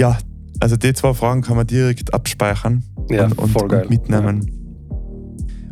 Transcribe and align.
Ja, 0.00 0.16
also 0.60 0.76
die 0.76 0.94
zwei 0.94 1.12
Fragen 1.12 1.42
kann 1.42 1.56
man 1.56 1.66
direkt 1.66 2.14
abspeichern 2.14 2.82
Ja, 3.10 3.24
und, 3.24 3.38
und, 3.38 3.54
und 3.54 3.90
mitnehmen. 3.90 4.50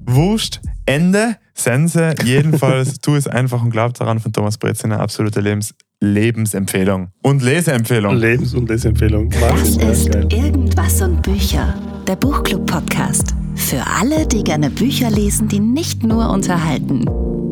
Wurscht, 0.04 0.60
Ende, 0.84 1.36
Sense, 1.54 2.14
jedenfalls 2.22 2.98
tu 3.00 3.14
es 3.14 3.26
einfach 3.26 3.62
und 3.62 3.70
glaub 3.70 3.94
daran 3.94 4.20
von 4.20 4.30
Thomas 4.30 4.58
Brezzi, 4.58 4.84
eine 4.84 5.00
absolute 5.00 5.40
Lebens 5.40 5.74
Lebensempfehlung 6.00 7.08
und 7.22 7.42
Leseempfehlung. 7.42 8.16
Lebens- 8.16 8.52
und 8.52 8.68
Leseempfehlung. 8.68 9.30
Das 9.30 9.76
ja, 9.76 9.88
ist 9.88 10.12
geil. 10.12 10.28
Irgendwas 10.30 11.00
und 11.00 11.22
Bücher, 11.22 11.74
der 12.06 12.16
Buchclub-Podcast. 12.16 13.34
Für 13.56 13.82
alle, 13.98 14.26
die 14.26 14.44
gerne 14.44 14.68
Bücher 14.68 15.10
lesen, 15.10 15.48
die 15.48 15.58
nicht 15.58 16.04
nur 16.04 16.30
unterhalten. 16.30 17.06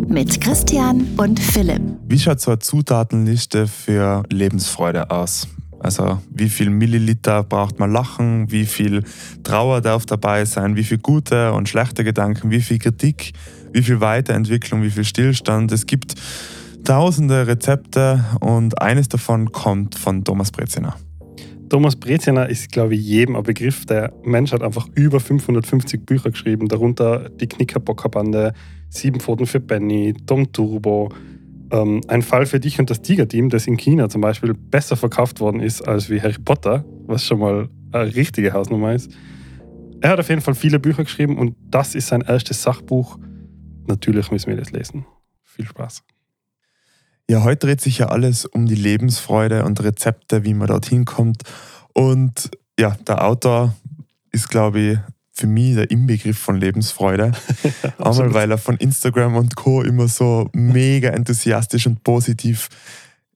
Mit 0.08 0.42
Christian 0.42 1.06
und 1.16 1.40
Philipp. 1.40 1.80
Wie 2.06 2.18
schaut 2.18 2.40
so 2.40 2.50
eine 2.50 2.58
Zutatenliste 2.58 3.66
für 3.66 4.22
Lebensfreude 4.30 5.10
aus? 5.10 5.48
Also 5.80 6.20
wie 6.30 6.48
viel 6.48 6.70
Milliliter 6.70 7.42
braucht 7.42 7.78
man 7.78 7.92
lachen, 7.92 8.50
wie 8.50 8.64
viel 8.64 9.04
Trauer 9.44 9.80
darf 9.80 10.06
dabei 10.06 10.44
sein, 10.44 10.76
wie 10.76 10.84
viel 10.84 10.98
gute 10.98 11.52
und 11.52 11.68
schlechte 11.68 12.02
Gedanken, 12.02 12.50
wie 12.50 12.60
viel 12.60 12.78
Kritik, 12.78 13.32
wie 13.72 13.82
viel 13.82 14.00
Weiterentwicklung, 14.00 14.82
wie 14.82 14.90
viel 14.90 15.04
Stillstand. 15.04 15.72
Es 15.72 15.86
gibt 15.86 16.14
tausende 16.84 17.46
Rezepte 17.46 18.24
und 18.40 18.80
eines 18.80 19.08
davon 19.08 19.52
kommt 19.52 19.96
von 19.96 20.24
Thomas 20.24 20.50
Breziner. 20.50 20.96
Thomas 21.68 21.96
Breziner 21.96 22.48
ist, 22.48 22.70
glaube 22.70 22.94
ich, 22.94 23.04
jedem 23.04 23.34
ein 23.34 23.42
Begriff. 23.42 23.86
Der 23.86 24.12
Mensch 24.24 24.52
hat 24.52 24.62
einfach 24.62 24.86
über 24.94 25.18
550 25.18 26.06
Bücher 26.06 26.30
geschrieben, 26.30 26.68
darunter 26.68 27.28
die 27.28 27.48
Knickerbockerbande, 27.48 28.52
Sieben 28.88 29.18
Pfoten 29.18 29.46
für 29.46 29.58
Benny, 29.58 30.14
Tom 30.26 30.52
Turbo, 30.52 31.10
ähm, 31.70 32.00
ein 32.08 32.22
Fall 32.22 32.46
für 32.46 32.60
dich 32.60 32.78
und 32.78 32.90
das 32.90 33.02
Tigerteam, 33.02 33.48
das 33.48 33.66
in 33.66 33.76
China 33.76 34.08
zum 34.08 34.20
Beispiel 34.20 34.54
besser 34.54 34.96
verkauft 34.96 35.40
worden 35.40 35.60
ist 35.60 35.86
als 35.86 36.10
wie 36.10 36.20
Harry 36.20 36.38
Potter, 36.38 36.84
was 37.06 37.24
schon 37.24 37.40
mal 37.40 37.68
eine 37.92 38.14
richtige 38.14 38.52
Hausnummer 38.52 38.94
ist. 38.94 39.10
Er 40.00 40.10
hat 40.10 40.20
auf 40.20 40.28
jeden 40.28 40.42
Fall 40.42 40.54
viele 40.54 40.78
Bücher 40.78 41.04
geschrieben 41.04 41.38
und 41.38 41.56
das 41.70 41.94
ist 41.94 42.08
sein 42.08 42.20
erstes 42.20 42.62
Sachbuch. 42.62 43.18
Natürlich 43.86 44.30
müssen 44.30 44.48
wir 44.48 44.56
das 44.56 44.70
lesen. 44.70 45.06
Viel 45.42 45.66
Spaß. 45.66 46.02
Ja, 47.28 47.42
heute 47.42 47.66
dreht 47.66 47.80
sich 47.80 47.98
ja 47.98 48.06
alles 48.06 48.44
um 48.44 48.66
die 48.66 48.76
Lebensfreude 48.76 49.64
und 49.64 49.82
Rezepte, 49.82 50.44
wie 50.44 50.54
man 50.54 50.68
dorthin 50.68 51.04
kommt. 51.04 51.42
Und 51.92 52.50
ja, 52.78 52.96
der 53.06 53.24
Autor 53.24 53.74
ist, 54.30 54.48
glaube 54.48 54.80
ich, 54.80 54.98
für 55.36 55.46
mich 55.46 55.74
der 55.74 55.90
Inbegriff 55.90 56.38
von 56.38 56.56
Lebensfreude. 56.56 57.32
Einmal, 57.98 58.32
weil 58.34 58.50
er 58.50 58.58
von 58.58 58.76
Instagram 58.78 59.36
und 59.36 59.54
Co. 59.54 59.82
immer 59.82 60.08
so 60.08 60.48
mega 60.54 61.10
enthusiastisch 61.10 61.86
und 61.86 62.02
positiv 62.02 62.68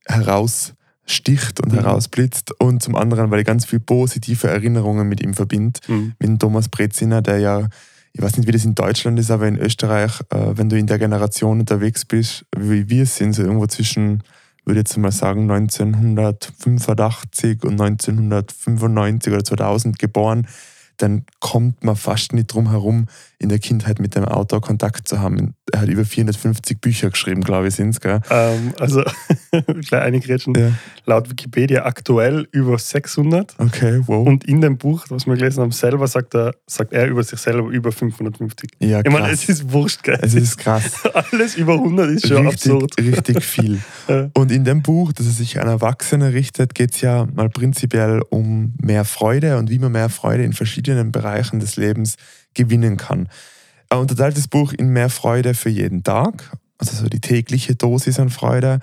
heraussticht 0.06 1.60
und 1.60 1.72
Mhm. 1.72 1.76
herausblitzt. 1.78 2.52
Und 2.58 2.82
zum 2.82 2.96
anderen, 2.96 3.30
weil 3.30 3.40
ich 3.40 3.46
ganz 3.46 3.64
viele 3.66 3.80
positive 3.80 4.48
Erinnerungen 4.48 5.08
mit 5.08 5.22
ihm 5.22 5.34
verbinde. 5.34 5.80
Mhm. 5.88 6.14
Mit 6.18 6.40
Thomas 6.40 6.68
Breziner, 6.68 7.22
der 7.22 7.38
ja, 7.38 7.68
ich 8.12 8.22
weiß 8.22 8.36
nicht, 8.38 8.46
wie 8.48 8.52
das 8.52 8.64
in 8.64 8.74
Deutschland 8.74 9.18
ist, 9.18 9.30
aber 9.30 9.46
in 9.46 9.58
Österreich, 9.58 10.12
äh, 10.30 10.56
wenn 10.56 10.68
du 10.68 10.76
in 10.78 10.86
der 10.86 10.98
Generation 10.98 11.60
unterwegs 11.60 12.04
bist, 12.04 12.44
wie 12.56 12.88
wir 12.88 13.06
sind, 13.06 13.34
so 13.34 13.42
irgendwo 13.42 13.66
zwischen, 13.66 14.22
würde 14.64 14.80
ich 14.80 14.88
jetzt 14.88 14.96
mal 14.96 15.12
sagen, 15.12 15.42
1985 15.50 17.62
und 17.64 17.80
1995 17.80 19.32
oder 19.32 19.44
2000 19.44 19.98
geboren, 19.98 20.46
dann 21.02 21.24
kommt 21.40 21.84
man 21.84 21.96
fast 21.96 22.32
nicht 22.32 22.48
drum 22.48 22.70
herum, 22.70 23.06
in 23.40 23.48
der 23.48 23.58
Kindheit 23.58 23.98
mit 24.00 24.14
dem 24.14 24.26
Autor 24.26 24.60
Kontakt 24.60 25.08
zu 25.08 25.18
haben. 25.18 25.54
Er 25.72 25.80
hat 25.80 25.88
über 25.88 26.04
450 26.04 26.78
Bücher 26.78 27.08
geschrieben, 27.08 27.40
glaube 27.40 27.68
ich, 27.68 27.74
sind 27.74 27.96
es? 27.96 28.20
Ähm, 28.30 28.74
also, 28.78 29.02
gleich 29.88 30.02
eingrätschen. 30.02 30.54
Ja. 30.54 30.72
Laut 31.06 31.30
Wikipedia 31.30 31.86
aktuell 31.86 32.46
über 32.52 32.78
600. 32.78 33.54
Okay, 33.56 34.02
wow. 34.04 34.26
Und 34.28 34.44
in 34.44 34.60
dem 34.60 34.76
Buch, 34.76 35.06
was 35.08 35.26
wir 35.26 35.36
gelesen 35.36 35.62
haben, 35.62 35.72
selber 35.72 36.06
sagt 36.06 36.34
er, 36.34 36.54
sagt 36.66 36.92
er 36.92 37.06
über 37.06 37.22
sich 37.24 37.40
selber 37.40 37.66
über 37.70 37.92
550. 37.92 38.72
ja, 38.78 39.00
Ich 39.00 39.10
meine, 39.10 39.28
krass. 39.28 39.44
es 39.44 39.48
ist 39.48 39.72
wurscht, 39.72 40.02
gell? 40.02 40.18
Es 40.20 40.34
ist 40.34 40.58
krass. 40.58 40.92
Alles 41.14 41.56
über 41.56 41.72
100 41.74 42.10
ist 42.10 42.28
schon 42.28 42.46
richtig, 42.46 42.72
absurd. 42.72 42.98
richtig 42.98 43.42
viel. 43.42 43.80
Und 44.34 44.52
in 44.52 44.64
dem 44.64 44.82
Buch, 44.82 45.14
das 45.14 45.24
er 45.26 45.32
sich 45.32 45.58
an 45.58 45.66
Erwachsene 45.66 46.34
richtet, 46.34 46.74
geht 46.74 46.94
es 46.94 47.00
ja 47.00 47.26
mal 47.34 47.48
prinzipiell 47.48 48.20
um 48.28 48.74
mehr 48.82 49.06
Freude 49.06 49.56
und 49.56 49.70
wie 49.70 49.78
man 49.78 49.92
mehr 49.92 50.10
Freude 50.10 50.44
in 50.44 50.52
verschiedenen 50.52 51.10
Bereichen 51.10 51.58
des 51.60 51.76
Lebens 51.76 52.16
gewinnen 52.54 52.96
kann. 52.96 53.28
Er 53.88 53.98
unterteilt 54.00 54.36
das 54.36 54.48
Buch 54.48 54.72
in 54.72 54.88
mehr 54.90 55.10
Freude 55.10 55.54
für 55.54 55.68
jeden 55.70 56.02
Tag, 56.02 56.56
also 56.78 56.94
so 56.96 57.08
die 57.08 57.20
tägliche 57.20 57.74
Dosis 57.74 58.18
an 58.18 58.30
Freude, 58.30 58.80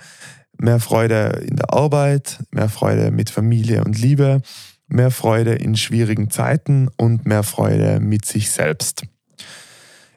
mehr 0.60 0.80
Freude 0.80 1.46
in 1.48 1.56
der 1.56 1.74
Arbeit, 1.74 2.40
mehr 2.52 2.70
Freude 2.70 3.12
mit 3.12 3.30
Familie 3.30 3.84
und 3.84 3.98
Liebe, 4.00 4.42
mehr 4.88 5.12
Freude 5.12 5.54
in 5.54 5.76
schwierigen 5.76 6.30
Zeiten 6.30 6.90
und 6.98 7.26
mehr 7.26 7.44
Freude 7.44 8.00
mit 8.00 8.26
sich 8.26 8.52
selbst. 8.52 9.04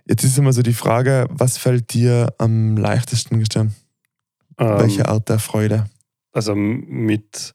Jetzt 0.07 0.25
ist 0.25 0.39
immer 0.39 0.53
so 0.53 0.63
die 0.63 0.73
Frage, 0.73 1.27
was 1.31 1.57
fällt 1.59 1.93
dir 1.95 2.35
am 2.39 2.77
leichtesten? 2.77 3.39
Welche 3.39 5.01
Ähm, 5.01 5.07
Art 5.07 5.29
der 5.29 5.39
Freude? 5.39 5.87
also 6.33 6.55
mit 6.55 7.55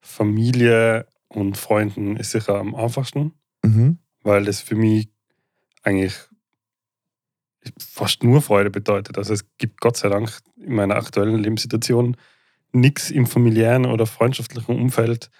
Familie 0.00 1.06
und 1.28 1.56
Freunden 1.56 2.16
ist 2.16 2.30
sicher 2.32 2.56
am 2.56 2.74
einfachsten, 2.74 3.32
Mhm. 3.64 3.98
weil 4.22 4.44
das 4.44 4.60
für 4.60 4.74
mich 4.74 5.08
eigentlich 5.86 6.14
fast 7.78 8.22
nur 8.22 8.42
Freude 8.42 8.70
bedeutet. 8.70 9.18
Also 9.18 9.32
es 9.34 9.44
gibt 9.58 9.80
Gott 9.80 9.96
sei 9.96 10.08
Dank 10.08 10.30
in 10.56 10.74
meiner 10.74 10.96
aktuellen 10.96 11.38
Lebenssituation 11.38 12.16
nichts 12.72 13.10
im 13.10 13.26
familiären 13.26 13.86
oder 13.86 14.06
freundschaftlichen 14.06 14.76
Umfeld, 14.76 15.30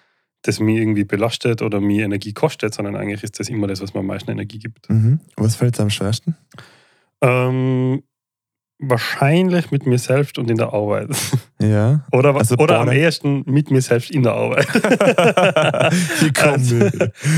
das 0.43 0.61
mich 0.61 0.79
irgendwie 0.79 1.05
belastet 1.05 1.63
oder 1.63 1.81
mir 1.81 2.05
Energie 2.05 2.33
kostet, 2.33 2.75
sondern 2.75 2.97
eigentlich 2.97 3.23
ist 3.23 3.39
das 3.39 3.49
immer 3.49 3.67
das, 3.67 3.81
was 3.81 3.95
mir 3.95 4.01
am 4.01 4.07
meisten 4.07 4.31
Energie 4.31 4.59
gibt. 4.59 4.89
Mhm. 4.89 5.21
Was 5.37 5.57
fällt 5.57 5.79
dir 5.79 5.83
am 5.83 5.91
schwersten? 5.91 6.37
Ähm, 7.21 8.03
wahrscheinlich 8.79 9.71
mit 9.71 9.87
mir 9.87 9.99
selbst 9.99 10.39
und 10.39 10.51
in 10.51 10.57
der 10.59 10.73
Arbeit. 10.73 11.09
Ja. 11.61 12.05
Oder, 12.13 12.35
Also 12.37 12.57
oder 12.57 12.81
am 12.81 12.91
ehesten 12.91 13.43
mit 13.47 13.71
mir 13.71 13.81
selbst 13.81 14.11
in 14.11 14.23
der 14.23 14.33
Arbeit. 14.35 14.67
Kombi. 16.35 16.91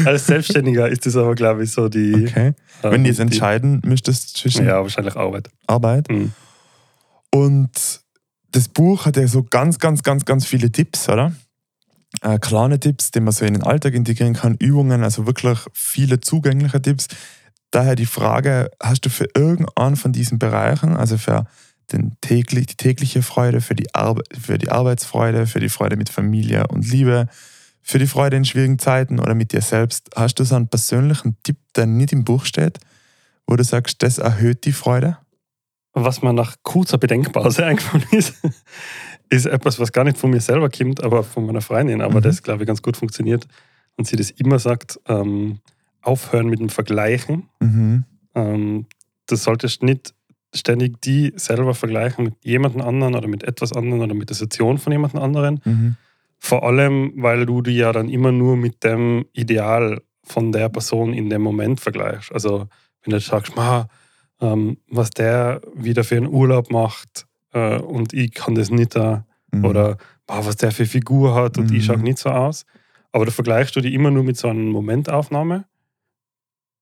als 0.05 0.27
Selbstständiger 0.27 0.89
ist 0.89 1.07
das 1.07 1.17
aber, 1.17 1.35
glaube 1.35 1.65
ich, 1.65 1.71
so 1.73 1.89
die. 1.89 2.27
Okay. 2.29 2.53
ähm, 2.83 2.93
Wenn 2.93 3.03
du 3.05 3.09
jetzt 3.09 3.19
die- 3.19 3.23
entscheiden 3.23 3.81
müsstest 3.85 4.37
zwischen 4.37 4.67
Ja, 4.67 4.83
wahrscheinlich 4.83 5.17
Arbeit. 5.17 5.49
Arbeit 5.67 6.09
Mhm. 6.11 6.33
und 7.33 7.71
das 8.51 8.69
Buch 8.69 9.07
hat 9.07 9.17
ja 9.17 9.27
so 9.29 9.43
ganz, 9.45 9.79
ganz, 9.79 10.03
ganz, 10.03 10.25
ganz 10.25 10.47
viele 10.47 10.73
Tipps, 10.73 11.09
oder? 11.09 11.33
Äh, 12.23 12.39
kleine 12.39 12.81
Tipps, 12.81 13.11
die 13.11 13.21
man 13.21 13.33
so 13.33 13.45
in 13.45 13.53
den 13.55 13.63
Alltag 13.63 13.93
integrieren 13.95 14.33
kann, 14.35 14.57
Übungen, 14.59 15.05
also 15.05 15.27
wirklich 15.27 15.59
viele 15.75 16.21
zugängliche 16.21 16.81
Tipps. 16.81 17.09
Daher 17.71 17.95
die 17.95 18.07
Frage, 18.07 18.71
hast 18.83 19.05
du 19.05 19.11
für 19.11 19.27
irgendeinen 19.35 19.97
von 19.97 20.13
diesen 20.13 20.39
Bereichen, 20.39 20.97
also 20.97 21.19
für 21.19 21.45
den 21.93 22.17
täglich, 22.21 22.67
die 22.67 22.77
tägliche 22.77 23.23
Freude, 23.23 23.61
für 23.61 23.75
die, 23.75 23.95
Arbe 23.95 24.23
für 24.39 24.59
die 24.59 24.71
Arbeitsfreude, 24.71 25.47
für 25.47 25.61
die 25.61 25.69
Freude 25.69 25.97
mit 25.97 26.09
Familie 26.09 26.67
und 26.69 26.87
Liebe, 26.89 27.29
für 27.83 27.99
die 27.99 28.07
Freude 28.07 28.37
in 28.37 28.45
schwierigen 28.45 28.79
Zeiten 28.79 29.19
oder 29.19 29.35
mit 29.35 29.53
dir 29.53 29.63
selbst, 29.63 30.11
hast 30.15 30.35
du 30.39 30.45
so 30.45 30.55
einen 30.55 30.69
persönlichen 30.69 31.37
Tipp, 31.43 31.57
der 31.77 31.87
nicht 31.87 32.13
im 32.13 32.25
Buch 32.25 32.45
steht, 32.45 32.79
wo 33.47 33.57
du 33.57 33.65
sagst, 33.65 34.03
das 34.03 34.19
erhöht 34.19 34.65
die 34.65 34.73
Freude? 34.73 35.19
Was 35.95 36.21
mir 36.23 36.35
nach 36.35 36.57
kurzer 36.63 36.99
Bedenkpause 36.99 37.65
eingefallen 37.67 38.05
ist, 38.13 38.35
ist 39.31 39.47
etwas, 39.47 39.79
was 39.79 39.93
gar 39.93 40.05
nicht 40.05 40.19
von 40.19 40.31
mir 40.31 40.41
selber 40.41 40.69
kommt, 40.71 41.03
aber 41.03 41.25
von 41.25 41.47
meiner 41.47 41.63
Freundin, 41.63 42.03
aber 42.03 42.17
Mhm. 42.21 42.25
das, 42.25 42.43
glaube 42.43 42.63
ich, 42.63 42.67
ganz 42.67 42.83
gut 42.83 42.97
funktioniert. 42.97 43.47
Und 43.97 44.07
sie 44.07 44.17
das 44.17 44.31
immer 44.31 44.59
sagt: 44.59 45.01
ähm, 45.09 45.61
aufhören 46.03 46.47
mit 46.49 46.61
dem 46.61 46.69
Vergleichen. 46.69 47.49
Mhm. 47.61 48.05
Ähm, 48.35 48.87
du 49.27 49.37
solltest 49.37 49.83
nicht 49.83 50.15
ständig 50.55 51.01
die 51.03 51.33
selber 51.37 51.75
vergleichen 51.75 52.25
mit 52.25 52.35
jemandem 52.43 52.81
anderen 52.83 53.15
oder 53.15 53.29
mit 53.29 53.43
etwas 53.45 53.73
anderem 53.73 54.01
oder 54.03 54.15
mit 54.15 54.31
der 54.31 54.37
Situation 54.37 54.79
von 54.79 54.93
jemandem 54.93 55.21
anderen. 55.21 55.61
Mhm. 55.65 55.97
Vor 56.39 56.63
allem, 56.65 57.13
weil 57.17 57.45
du 57.47 57.63
die 57.63 57.77
ja 57.77 57.93
dann 57.93 58.09
immer 58.09 58.33
nur 58.33 58.57
mit 58.57 58.85
dem 58.85 59.27
Ideal 59.33 60.01
von 60.25 60.53
der 60.53 60.69
Person 60.69 61.13
in 61.13 61.29
dem 61.31 61.43
Moment 61.43 61.81
vergleichst. 61.81 62.33
Also, 62.33 62.69
wenn 63.03 63.13
du 63.13 63.21
sagst, 63.21 63.57
Ma, 63.57 63.89
ähm, 64.41 64.79
was 64.89 65.11
der 65.11 65.61
wieder 65.75 66.05
für 66.05 66.17
einen 66.17 66.29
Urlaub 66.29 66.71
macht 66.71 67.27
äh, 67.53 67.79
und 67.79 68.13
ich 68.13 68.33
kann 68.33 68.55
das 68.55 68.71
nicht, 68.71 68.95
äh, 68.97 69.19
Mhm. 69.51 69.65
oder 69.65 69.97
"Boah, 70.27 70.45
was 70.47 70.57
der 70.57 70.71
für 70.73 70.85
Figur 70.87 71.35
hat 71.35 71.57
und 71.59 71.71
Mhm. 71.71 71.77
ich 71.77 71.87
schaue 71.87 71.99
nicht 71.99 72.19
so 72.19 72.29
aus. 72.31 72.67
Aber 73.13 73.25
da 73.25 73.31
vergleichst 73.33 73.75
du 73.75 73.81
die 73.81 73.95
immer 73.95 74.11
nur 74.11 74.23
mit 74.23 74.37
so 74.37 74.49
einer 74.49 74.61
Momentaufnahme 74.61 75.65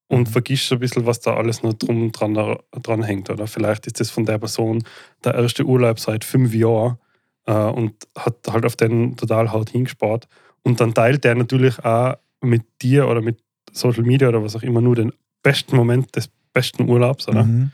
und 0.08 0.28
vergisst 0.28 0.68
so 0.68 0.76
ein 0.76 0.80
bisschen, 0.80 1.06
was 1.06 1.20
da 1.20 1.34
alles 1.34 1.62
noch 1.62 1.74
drum 1.74 2.12
dran, 2.12 2.34
dran 2.82 3.02
hängt. 3.02 3.30
Oder 3.30 3.46
vielleicht 3.46 3.86
ist 3.86 4.00
das 4.00 4.10
von 4.10 4.24
der 4.24 4.38
Person 4.38 4.84
der 5.24 5.34
erste 5.34 5.64
Urlaub 5.64 5.98
seit 5.98 6.24
fünf 6.24 6.54
Jahren 6.54 6.98
äh, 7.46 7.52
und 7.52 7.94
hat 8.16 8.36
halt 8.48 8.64
auf 8.64 8.76
den 8.76 9.16
total 9.16 9.50
hart 9.50 9.70
hingespart. 9.70 10.28
Und 10.62 10.80
dann 10.80 10.94
teilt 10.94 11.24
der 11.24 11.34
natürlich 11.34 11.84
auch 11.84 12.14
mit 12.40 12.62
dir 12.82 13.08
oder 13.08 13.20
mit 13.20 13.38
Social 13.72 14.04
Media 14.04 14.28
oder 14.28 14.42
was 14.42 14.56
auch 14.56 14.62
immer 14.62 14.80
nur 14.80 14.94
den 14.94 15.12
besten 15.42 15.76
Moment 15.76 16.14
des 16.14 16.28
besten 16.52 16.88
Urlaubs, 16.88 17.28
oder? 17.28 17.44
Mhm. 17.44 17.72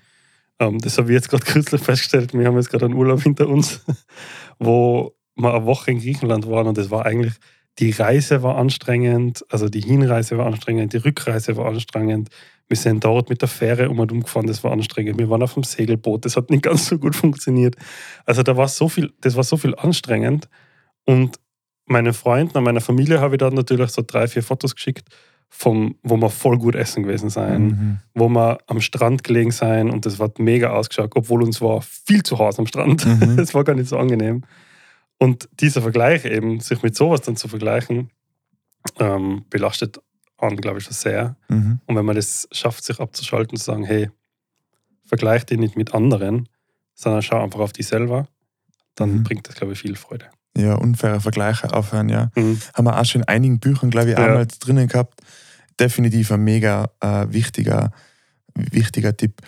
Ähm, 0.58 0.78
das 0.78 0.98
habe 0.98 1.08
ich 1.08 1.14
jetzt 1.14 1.28
gerade 1.28 1.44
kürzlich 1.50 1.82
festgestellt. 1.82 2.32
Wir 2.34 2.46
haben 2.46 2.56
jetzt 2.56 2.70
gerade 2.70 2.86
einen 2.86 2.94
Urlaub 2.94 3.22
hinter 3.22 3.48
uns, 3.48 3.84
wo 4.58 5.14
wir 5.36 5.54
eine 5.54 5.66
Woche 5.66 5.90
in 5.90 6.00
Griechenland 6.00 6.48
waren 6.48 6.66
und 6.66 6.78
das 6.78 6.90
war 6.90 7.06
eigentlich 7.06 7.34
die 7.78 7.90
Reise 7.90 8.42
war 8.42 8.56
anstrengend, 8.56 9.44
also 9.48 9.68
die 9.68 9.80
Hinreise 9.80 10.36
war 10.36 10.46
anstrengend, 10.46 10.92
die 10.92 10.98
Rückreise 10.98 11.56
war 11.56 11.66
anstrengend. 11.66 12.28
Wir 12.68 12.76
sind 12.76 13.04
dort 13.04 13.30
mit 13.30 13.40
der 13.40 13.48
Fähre 13.48 13.88
um 13.88 13.98
und 13.98 14.12
um 14.12 14.22
gefahren, 14.22 14.46
das 14.46 14.62
war 14.62 14.72
anstrengend. 14.72 15.18
Wir 15.18 15.28
waren 15.30 15.42
auf 15.42 15.54
dem 15.54 15.62
Segelboot, 15.62 16.24
das 16.24 16.36
hat 16.36 16.50
nicht 16.50 16.62
ganz 16.62 16.86
so 16.86 16.98
gut 16.98 17.16
funktioniert. 17.16 17.76
Also 18.26 18.42
da 18.42 18.56
war 18.56 18.68
so 18.68 18.88
viel, 18.88 19.12
das 19.20 19.36
war 19.36 19.44
so 19.44 19.56
viel 19.56 19.74
anstrengend. 19.74 20.48
Und 21.04 21.38
meinen 21.86 22.12
Freunden 22.12 22.56
und 22.56 22.64
meiner 22.64 22.80
Familie 22.80 23.20
habe 23.20 23.34
ich 23.34 23.38
dann 23.38 23.54
natürlich 23.54 23.90
so 23.90 24.02
drei, 24.06 24.28
vier 24.28 24.42
Fotos 24.42 24.74
geschickt, 24.74 25.08
vom, 25.48 25.96
wo 26.02 26.16
wir 26.16 26.30
voll 26.30 26.56
gut 26.56 26.74
essen 26.74 27.02
gewesen 27.02 27.28
sein, 27.28 27.62
mhm. 27.62 27.98
wo 28.14 28.28
wir 28.28 28.58
am 28.66 28.80
Strand 28.80 29.22
gelegen 29.22 29.50
sein 29.50 29.90
und 29.90 30.06
das 30.06 30.18
hat 30.18 30.38
mega 30.38 30.70
ausgeschaut, 30.70 31.12
obwohl 31.14 31.42
uns 31.42 31.60
war 31.60 31.82
viel 31.82 32.22
zu 32.22 32.38
heiß 32.38 32.58
am 32.58 32.66
Strand. 32.66 33.04
Mhm. 33.04 33.36
Das 33.36 33.52
war 33.52 33.62
gar 33.62 33.74
nicht 33.74 33.88
so 33.88 33.98
angenehm. 33.98 34.44
Und 35.22 35.48
dieser 35.60 35.82
Vergleich 35.82 36.24
eben, 36.24 36.58
sich 36.58 36.82
mit 36.82 36.96
sowas 36.96 37.20
dann 37.20 37.36
zu 37.36 37.46
vergleichen, 37.46 38.10
ähm, 38.98 39.44
belastet 39.50 40.00
an, 40.36 40.56
glaube 40.56 40.78
ich, 40.78 40.84
schon 40.84 40.94
sehr. 40.94 41.36
Mhm. 41.48 41.78
Und 41.86 41.94
wenn 41.94 42.04
man 42.04 42.16
das 42.16 42.48
schafft, 42.50 42.82
sich 42.82 42.98
abzuschalten 42.98 43.52
und 43.52 43.58
zu 43.58 43.64
sagen, 43.64 43.84
hey, 43.84 44.10
vergleich 45.04 45.46
dich 45.46 45.60
nicht 45.60 45.76
mit 45.76 45.94
anderen, 45.94 46.48
sondern 46.94 47.22
schau 47.22 47.40
einfach 47.40 47.60
auf 47.60 47.72
dich 47.72 47.86
selber, 47.86 48.26
dann 48.96 49.18
mhm. 49.18 49.22
bringt 49.22 49.48
das, 49.48 49.54
glaube 49.54 49.74
ich, 49.74 49.78
viel 49.78 49.94
Freude. 49.94 50.26
Ja, 50.56 50.74
unfaire 50.74 51.20
Vergleiche 51.20 51.72
aufhören, 51.72 52.08
ja. 52.08 52.32
Mhm. 52.34 52.60
Haben 52.74 52.86
wir 52.86 52.98
auch 52.98 53.04
schon 53.04 53.20
in 53.20 53.28
einigen 53.28 53.60
Büchern, 53.60 53.90
glaube 53.90 54.10
ich, 54.10 54.16
auch 54.16 54.26
ja. 54.26 54.44
drinnen 54.44 54.88
gehabt. 54.88 55.20
Definitiv 55.78 56.32
ein 56.32 56.42
mega 56.42 56.90
äh, 56.98 57.26
wichtiger, 57.28 57.92
wichtiger 58.56 59.16
Tipp. 59.16 59.40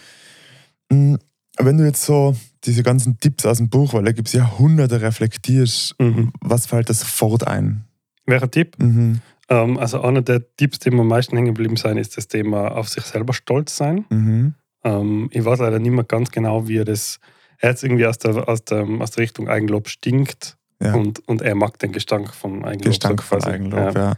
Mhm. 0.88 1.18
Wenn 1.58 1.78
du 1.78 1.84
jetzt 1.84 2.04
so 2.04 2.34
diese 2.64 2.82
ganzen 2.82 3.18
Tipps 3.18 3.46
aus 3.46 3.58
dem 3.58 3.68
Buch, 3.68 3.94
weil 3.94 4.04
da 4.04 4.12
gibt 4.12 4.28
es 4.28 4.34
ja 4.34 4.58
hunderte 4.58 5.00
reflektierst, 5.00 5.94
mhm. 6.00 6.32
was 6.40 6.66
fällt 6.66 6.90
das 6.90 7.00
sofort 7.00 7.46
ein? 7.46 7.84
Welcher 8.26 8.50
Tipp? 8.50 8.76
Mhm. 8.78 9.20
Ähm, 9.48 9.78
also 9.78 10.00
einer 10.00 10.22
der 10.22 10.42
Tipps, 10.56 10.78
die 10.78 10.90
mir 10.90 11.02
am 11.02 11.08
meisten 11.08 11.36
hängen 11.36 11.54
geblieben 11.54 11.76
sind, 11.76 11.98
ist 11.98 12.16
das 12.16 12.28
Thema 12.28 12.72
auf 12.72 12.88
sich 12.88 13.04
selber 13.04 13.34
stolz 13.34 13.76
sein. 13.76 14.06
Mhm. 14.08 14.54
Ähm, 14.82 15.28
ich 15.32 15.44
weiß 15.44 15.60
leider 15.60 15.78
nicht 15.78 15.92
mehr 15.92 16.04
ganz 16.04 16.30
genau, 16.30 16.66
wie 16.66 16.78
er 16.78 16.84
das, 16.84 17.20
er 17.58 17.70
hat 17.70 17.82
irgendwie 17.82 18.06
aus 18.06 18.18
der, 18.18 18.48
aus 18.48 18.64
der, 18.64 18.86
aus 19.00 19.10
der 19.12 19.22
Richtung 19.22 19.48
Eigenlob 19.48 19.88
stinkt 19.88 20.56
ja. 20.82 20.94
und, 20.94 21.26
und 21.28 21.42
er 21.42 21.54
mag 21.54 21.78
den 21.78 21.92
Gestank 21.92 22.34
von 22.34 22.64
Eigenlob. 22.64 22.86
Gestank 22.86 23.22
so 23.22 23.26
von 23.28 23.44
Eigenlob, 23.44 23.94
ja. 23.94 24.16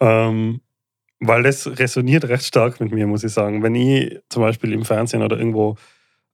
ja. 0.00 0.28
Ähm, 0.28 0.60
weil 1.20 1.42
das 1.42 1.66
resoniert 1.78 2.24
recht 2.24 2.44
stark 2.44 2.80
mit 2.80 2.92
mir, 2.92 3.06
muss 3.06 3.24
ich 3.24 3.32
sagen. 3.32 3.62
Wenn 3.62 3.74
ich 3.74 4.18
zum 4.28 4.42
Beispiel 4.42 4.72
im 4.72 4.84
Fernsehen 4.84 5.22
oder 5.22 5.38
irgendwo 5.38 5.76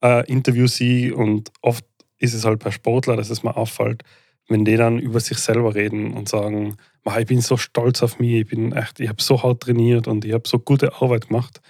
äh, 0.02 0.26
Interview 0.30 0.66
sehe 0.66 1.14
und 1.14 1.50
oft 1.62 1.84
ist 2.18 2.34
es 2.34 2.44
halt 2.44 2.62
bei 2.62 2.70
Sportler, 2.70 3.16
dass 3.16 3.30
es 3.30 3.42
mir 3.42 3.56
auffällt, 3.56 4.02
wenn 4.48 4.64
die 4.64 4.76
dann 4.76 4.98
über 4.98 5.20
sich 5.20 5.38
selber 5.38 5.74
reden 5.74 6.12
und 6.12 6.28
sagen, 6.28 6.76
ich 7.18 7.26
bin 7.26 7.40
so 7.40 7.56
stolz 7.56 8.02
auf 8.02 8.18
mich, 8.18 8.32
ich 8.32 8.46
bin 8.46 8.72
echt, 8.72 9.00
ich 9.00 9.08
habe 9.08 9.22
so 9.22 9.42
hart 9.42 9.62
trainiert 9.62 10.06
und 10.06 10.24
ich 10.24 10.32
habe 10.32 10.46
so 10.46 10.58
gute 10.58 10.94
Arbeit 11.00 11.28
gemacht, 11.28 11.60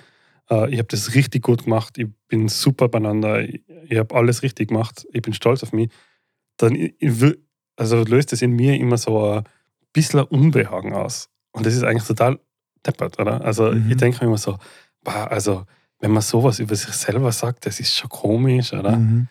äh, 0.51 0.71
ich 0.71 0.79
habe 0.79 0.89
das 0.89 1.15
richtig 1.15 1.43
gut 1.43 1.65
gemacht, 1.65 1.99
ich 1.99 2.09
bin 2.29 2.49
super 2.49 2.89
beieinander, 2.89 3.43
ich, 3.43 3.63
ich 3.89 3.99
habe 3.99 4.15
alles 4.15 4.43
richtig 4.43 4.69
gemacht, 4.69 5.07
ich 5.13 5.23
bin 5.23 5.35
stolz 5.35 5.63
auf 5.63 5.73
mich, 5.73 5.91
dann 6.57 6.91
also 7.77 8.03
löst 8.05 8.33
das 8.33 8.43
in 8.43 8.53
mir 8.53 8.77
immer 8.77 8.99
so 8.99 9.25
ein 9.25 9.45
bisschen 9.93 10.21
Unbehagen 10.21 10.93
aus. 10.93 11.31
Und 11.53 11.67
das 11.67 11.75
ist 11.75 11.83
eigentlich 11.83 12.07
total 12.07 12.39
deppert, 12.87 13.19
oder? 13.19 13.43
Also 13.43 13.73
mhm. 13.73 13.91
ich 13.91 13.97
denke 13.97 14.19
mir 14.21 14.29
immer 14.29 14.39
so, 14.39 14.59
also 15.05 15.65
wenn 16.01 16.11
man 16.11 16.23
sowas 16.23 16.59
über 16.59 16.75
sich 16.75 16.93
selber 16.93 17.31
sagt, 17.31 17.67
das 17.67 17.79
ist 17.79 17.95
schon 17.95 18.09
komisch, 18.09 18.73
oder? 18.73 18.97
Mhm. 18.97 19.29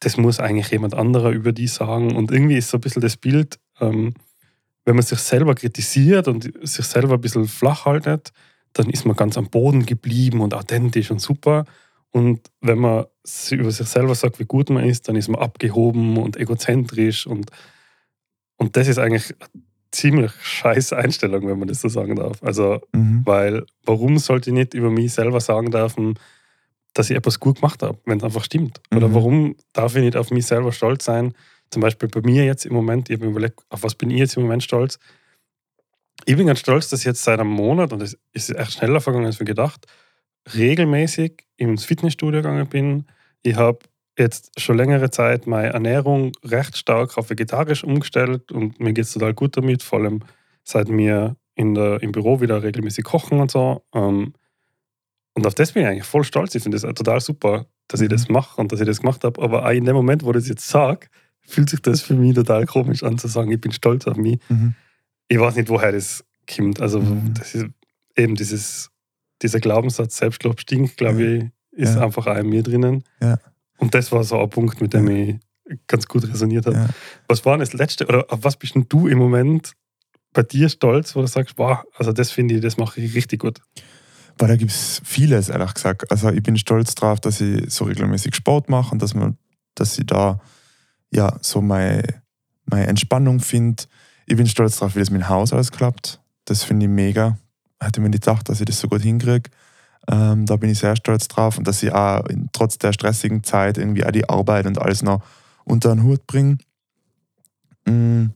Das 0.00 0.16
muss 0.16 0.40
eigentlich 0.40 0.70
jemand 0.70 0.94
anderer 0.94 1.30
über 1.30 1.52
die 1.52 1.66
sagen. 1.66 2.14
Und 2.14 2.30
irgendwie 2.30 2.56
ist 2.56 2.70
so 2.70 2.78
ein 2.78 2.80
bisschen 2.80 3.02
das 3.02 3.16
Bild, 3.16 3.58
ähm, 3.80 4.14
wenn 4.84 4.96
man 4.96 5.04
sich 5.04 5.18
selber 5.18 5.54
kritisiert 5.54 6.28
und 6.28 6.52
sich 6.62 6.84
selber 6.84 7.14
ein 7.14 7.20
bisschen 7.20 7.48
flach 7.48 7.86
haltet, 7.86 8.32
dann 8.74 8.90
ist 8.90 9.06
man 9.06 9.16
ganz 9.16 9.38
am 9.38 9.48
Boden 9.48 9.86
geblieben 9.86 10.40
und 10.40 10.54
authentisch 10.54 11.10
und 11.10 11.20
super. 11.20 11.64
Und 12.10 12.50
wenn 12.60 12.78
man 12.78 13.06
über 13.50 13.70
sich 13.70 13.88
selber 13.88 14.14
sagt, 14.14 14.38
wie 14.38 14.44
gut 14.44 14.70
man 14.70 14.84
ist, 14.84 15.08
dann 15.08 15.16
ist 15.16 15.28
man 15.28 15.40
abgehoben 15.40 16.16
und 16.16 16.36
egozentrisch. 16.36 17.26
Und, 17.26 17.50
und 18.56 18.76
das 18.76 18.88
ist 18.88 18.98
eigentlich 18.98 19.34
ziemlich 19.94 20.32
scheiß 20.42 20.92
Einstellung, 20.92 21.46
wenn 21.46 21.58
man 21.58 21.68
das 21.68 21.80
so 21.80 21.88
sagen 21.88 22.16
darf. 22.16 22.42
Also, 22.42 22.80
mhm. 22.92 23.22
weil 23.24 23.64
warum 23.84 24.18
sollte 24.18 24.50
ich 24.50 24.54
nicht 24.54 24.74
über 24.74 24.90
mich 24.90 25.12
selber 25.12 25.40
sagen 25.40 25.70
dürfen, 25.70 26.18
dass 26.92 27.10
ich 27.10 27.16
etwas 27.16 27.40
gut 27.40 27.56
gemacht 27.56 27.82
habe, 27.82 27.98
wenn 28.04 28.18
es 28.18 28.24
einfach 28.24 28.44
stimmt? 28.44 28.80
Oder 28.94 29.08
mhm. 29.08 29.14
warum 29.14 29.56
darf 29.72 29.94
ich 29.96 30.02
nicht 30.02 30.16
auf 30.16 30.30
mich 30.30 30.46
selber 30.46 30.72
stolz 30.72 31.04
sein? 31.04 31.34
Zum 31.70 31.82
Beispiel 31.82 32.08
bei 32.08 32.20
mir 32.20 32.44
jetzt 32.44 32.66
im 32.66 32.74
Moment, 32.74 33.08
ich 33.08 33.16
habe 33.16 33.26
mir 33.26 33.32
überlegt, 33.32 33.60
auf 33.68 33.82
was 33.82 33.94
bin 33.94 34.10
ich 34.10 34.18
jetzt 34.18 34.36
im 34.36 34.42
Moment 34.42 34.62
stolz? 34.62 34.98
Ich 36.26 36.36
bin 36.36 36.46
ganz 36.46 36.60
stolz, 36.60 36.88
dass 36.88 37.00
ich 37.00 37.06
jetzt 37.06 37.22
seit 37.22 37.40
einem 37.40 37.50
Monat, 37.50 37.92
und 37.92 38.00
das 38.00 38.16
ist 38.32 38.50
echt 38.50 38.72
schneller 38.74 39.00
vergangen 39.00 39.26
als 39.26 39.38
wir 39.38 39.46
gedacht, 39.46 39.86
regelmäßig 40.54 41.44
ins 41.56 41.84
Fitnessstudio 41.84 42.42
gegangen 42.42 42.68
bin. 42.68 43.06
Ich 43.42 43.56
habe 43.56 43.78
jetzt 44.18 44.60
schon 44.60 44.76
längere 44.76 45.10
Zeit 45.10 45.46
meine 45.46 45.72
Ernährung 45.72 46.32
recht 46.44 46.76
stark 46.76 47.16
auf 47.18 47.30
vegetarisch 47.30 47.84
umgestellt 47.84 48.52
und 48.52 48.78
mir 48.80 48.92
geht 48.92 49.04
es 49.04 49.12
total 49.12 49.34
gut 49.34 49.56
damit, 49.56 49.82
vor 49.82 50.00
allem 50.00 50.20
seit 50.62 50.88
wir 50.88 51.36
in 51.56 51.74
der, 51.74 52.02
im 52.02 52.12
Büro 52.12 52.40
wieder 52.40 52.62
regelmäßig 52.62 53.04
kochen 53.04 53.40
und 53.40 53.50
so. 53.50 53.82
Ähm, 53.94 54.34
und 55.34 55.46
auf 55.46 55.54
das 55.54 55.72
bin 55.72 55.82
ich 55.82 55.88
eigentlich 55.88 56.04
voll 56.04 56.24
stolz. 56.24 56.54
Ich 56.54 56.62
finde 56.62 56.76
es 56.76 56.82
total 56.82 57.20
super, 57.20 57.66
dass 57.88 58.00
ich 58.00 58.08
das 58.08 58.28
mhm. 58.28 58.34
mache 58.34 58.60
und 58.60 58.72
dass 58.72 58.80
ich 58.80 58.86
das 58.86 59.00
gemacht 59.00 59.24
habe. 59.24 59.42
Aber 59.42 59.64
auch 59.66 59.70
in 59.70 59.84
dem 59.84 59.96
Moment, 59.96 60.22
wo 60.24 60.30
ich 60.30 60.36
das 60.36 60.48
jetzt 60.48 60.68
sage, 60.68 61.08
fühlt 61.40 61.70
sich 61.70 61.82
das 61.82 62.00
für 62.00 62.14
mich 62.14 62.34
total 62.34 62.66
komisch 62.66 63.02
an, 63.02 63.18
zu 63.18 63.28
sagen, 63.28 63.50
ich 63.50 63.60
bin 63.60 63.72
stolz 63.72 64.06
auf 64.06 64.16
mich. 64.16 64.38
Mhm. 64.48 64.74
Ich 65.28 65.38
weiß 65.38 65.56
nicht, 65.56 65.68
woher 65.68 65.92
das 65.92 66.24
kommt. 66.52 66.80
Also, 66.80 67.00
mhm. 67.00 67.34
das 67.34 67.54
ist 67.54 67.66
eben 68.16 68.34
dieses, 68.36 68.90
dieser 69.42 69.60
Glaubenssatz, 69.60 70.16
Selbstlob 70.16 70.60
stinkt, 70.60 70.96
glaube 70.96 71.22
ich, 71.22 71.44
ist 71.72 71.96
ja. 71.96 72.04
einfach 72.04 72.26
auch 72.26 72.36
in 72.36 72.48
mir 72.48 72.62
drinnen. 72.62 73.02
Ja. 73.20 73.38
Und 73.84 73.94
das 73.94 74.10
war 74.12 74.24
so 74.24 74.40
ein 74.40 74.48
Punkt, 74.48 74.80
mit 74.80 74.94
dem 74.94 75.08
ich 75.08 75.36
ganz 75.86 76.06
gut 76.08 76.26
resoniert 76.26 76.64
habe. 76.64 76.76
Ja. 76.76 76.88
Was 77.28 77.44
war 77.44 77.52
denn 77.52 77.60
das 77.60 77.74
letzte, 77.74 78.06
oder 78.06 78.24
auf 78.30 78.38
was 78.42 78.56
bist 78.56 78.74
denn 78.74 78.86
du 78.88 79.08
im 79.08 79.18
Moment 79.18 79.72
bei 80.32 80.42
dir 80.42 80.70
stolz, 80.70 81.14
wo 81.14 81.20
du 81.20 81.26
sagst, 81.26 81.58
wow, 81.58 81.80
also 81.98 82.10
das 82.12 82.30
finde 82.30 82.54
ich, 82.54 82.62
das 82.62 82.78
mache 82.78 82.98
ich 83.02 83.14
richtig 83.14 83.40
gut? 83.40 83.60
Weil 84.38 84.48
da 84.48 84.56
gibt 84.56 84.70
es 84.70 85.02
vieles, 85.04 85.50
ehrlich 85.50 85.74
gesagt. 85.74 86.10
Also 86.10 86.30
ich 86.30 86.42
bin 86.42 86.56
stolz 86.56 86.94
darauf, 86.94 87.20
dass 87.20 87.42
ich 87.42 87.70
so 87.70 87.84
regelmäßig 87.84 88.34
Sport 88.34 88.70
mache 88.70 88.92
und 88.92 89.02
dass, 89.02 89.14
man, 89.14 89.36
dass 89.74 89.98
ich 89.98 90.06
da 90.06 90.40
ja 91.12 91.36
so 91.42 91.60
meine, 91.60 92.22
meine 92.64 92.86
Entspannung 92.86 93.40
finde. 93.40 93.82
Ich 94.24 94.38
bin 94.38 94.46
stolz 94.46 94.78
darauf, 94.78 94.94
wie 94.94 95.00
das 95.00 95.10
mit 95.10 95.20
dem 95.20 95.28
Haus 95.28 95.52
alles 95.52 95.72
klappt. 95.72 96.22
Das 96.46 96.64
finde 96.64 96.86
ich 96.86 96.90
mega. 96.90 97.36
Hätte 97.82 98.00
mir 98.00 98.08
nicht 98.08 98.24
gedacht, 98.24 98.48
dass 98.48 98.60
ich 98.60 98.64
das 98.64 98.80
so 98.80 98.88
gut 98.88 99.02
hinkriege. 99.02 99.50
Ähm, 100.10 100.44
da 100.46 100.56
bin 100.56 100.70
ich 100.70 100.78
sehr 100.78 100.96
stolz 100.96 101.28
drauf 101.28 101.56
und 101.56 101.66
dass 101.66 101.82
ich 101.82 101.92
auch 101.92 102.24
trotz 102.52 102.78
der 102.78 102.92
stressigen 102.92 103.42
Zeit 103.42 103.78
irgendwie 103.78 104.04
auch 104.04 104.10
die 104.10 104.28
Arbeit 104.28 104.66
und 104.66 104.78
alles 104.78 105.02
noch 105.02 105.22
unter 105.64 105.94
den 105.94 106.02
Hut 106.02 106.26
bringe. 106.26 106.58
Mm, 107.86 108.26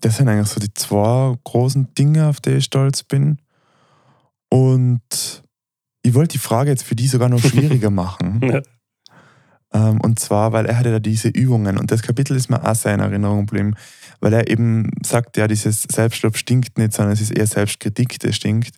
das 0.00 0.16
sind 0.16 0.28
eigentlich 0.28 0.48
so 0.48 0.60
die 0.60 0.74
zwei 0.74 1.36
großen 1.44 1.94
Dinge, 1.94 2.28
auf 2.28 2.40
die 2.40 2.50
ich 2.50 2.64
stolz 2.64 3.02
bin. 3.02 3.38
Und 4.50 5.42
ich 6.02 6.14
wollte 6.14 6.32
die 6.32 6.38
Frage 6.38 6.70
jetzt 6.70 6.84
für 6.84 6.94
die 6.94 7.06
sogar 7.06 7.28
noch 7.28 7.40
schwieriger 7.40 7.90
machen. 7.90 8.40
ja. 8.42 8.60
ähm, 9.72 10.00
und 10.00 10.18
zwar, 10.18 10.52
weil 10.52 10.66
er 10.66 10.78
hatte 10.78 10.92
da 10.92 10.98
diese 10.98 11.28
Übungen 11.28 11.78
und 11.78 11.90
das 11.90 12.02
Kapitel 12.02 12.36
ist 12.36 12.50
mir 12.50 12.62
auch 12.62 12.74
sehr 12.74 12.94
in 12.94 13.00
Erinnerung 13.00 13.46
geblieben, 13.46 13.74
weil 14.20 14.32
er 14.32 14.48
eben 14.48 14.90
sagt, 15.04 15.36
ja, 15.36 15.48
dieses 15.48 15.82
Selbstlob 15.82 16.36
stinkt 16.36 16.78
nicht, 16.78 16.92
sondern 16.92 17.12
es 17.12 17.20
ist 17.20 17.30
eher 17.30 17.46
Selbstkritik, 17.46 18.18
das 18.20 18.36
stinkt. 18.36 18.76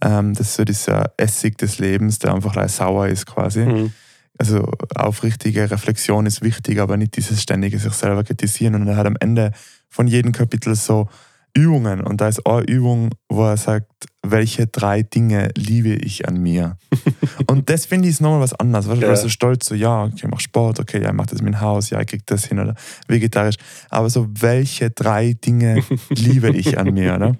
Ähm, 0.00 0.34
das 0.34 0.48
ist 0.48 0.54
so 0.56 0.64
dieser 0.64 1.12
Essig 1.16 1.58
des 1.58 1.78
Lebens, 1.78 2.18
der 2.18 2.34
einfach 2.34 2.68
sauer 2.68 3.08
ist 3.08 3.26
quasi. 3.26 3.64
Mhm. 3.64 3.92
Also 4.38 4.70
aufrichtige 4.94 5.70
Reflexion 5.70 6.24
ist 6.26 6.42
wichtig, 6.42 6.78
aber 6.78 6.96
nicht 6.96 7.16
dieses 7.16 7.42
ständige 7.42 7.78
sich 7.78 7.92
selber 7.92 8.22
kritisieren. 8.22 8.76
Und 8.76 8.86
er 8.86 8.96
hat 8.96 9.06
am 9.06 9.16
Ende 9.18 9.52
von 9.88 10.06
jedem 10.06 10.32
Kapitel 10.32 10.76
so 10.76 11.08
Übungen. 11.54 12.00
Und 12.00 12.20
da 12.20 12.28
ist 12.28 12.46
eine 12.46 12.62
Übung, 12.62 13.10
wo 13.28 13.44
er 13.44 13.56
sagt, 13.56 13.90
welche 14.22 14.66
drei 14.66 15.02
Dinge 15.02 15.50
liebe 15.56 15.90
ich 15.90 16.28
an 16.28 16.40
mir? 16.40 16.76
und 17.48 17.68
das 17.68 17.86
finde 17.86 18.06
ich 18.06 18.14
ist 18.14 18.20
nochmal 18.20 18.40
was 18.40 18.54
anderes. 18.54 18.88
Weißt 18.88 19.02
du, 19.02 19.06
ja. 19.06 19.16
so 19.16 19.28
stolz, 19.28 19.66
so 19.66 19.74
ja, 19.74 20.04
okay, 20.04 20.14
ich 20.16 20.28
mache 20.28 20.40
Sport, 20.40 20.78
okay, 20.78 21.02
ja, 21.02 21.08
ich 21.08 21.14
mache 21.14 21.28
das 21.30 21.42
mit 21.42 21.54
dem 21.54 21.60
Haus, 21.60 21.90
ja, 21.90 22.00
ich 22.00 22.06
kriege 22.06 22.22
das 22.26 22.44
hin 22.44 22.60
oder 22.60 22.74
vegetarisch. 23.08 23.56
Aber 23.90 24.08
so, 24.08 24.28
welche 24.30 24.90
drei 24.90 25.32
Dinge 25.32 25.82
liebe 26.10 26.50
ich 26.50 26.78
an 26.78 26.94
mir? 26.94 27.14
Oder? 27.14 27.36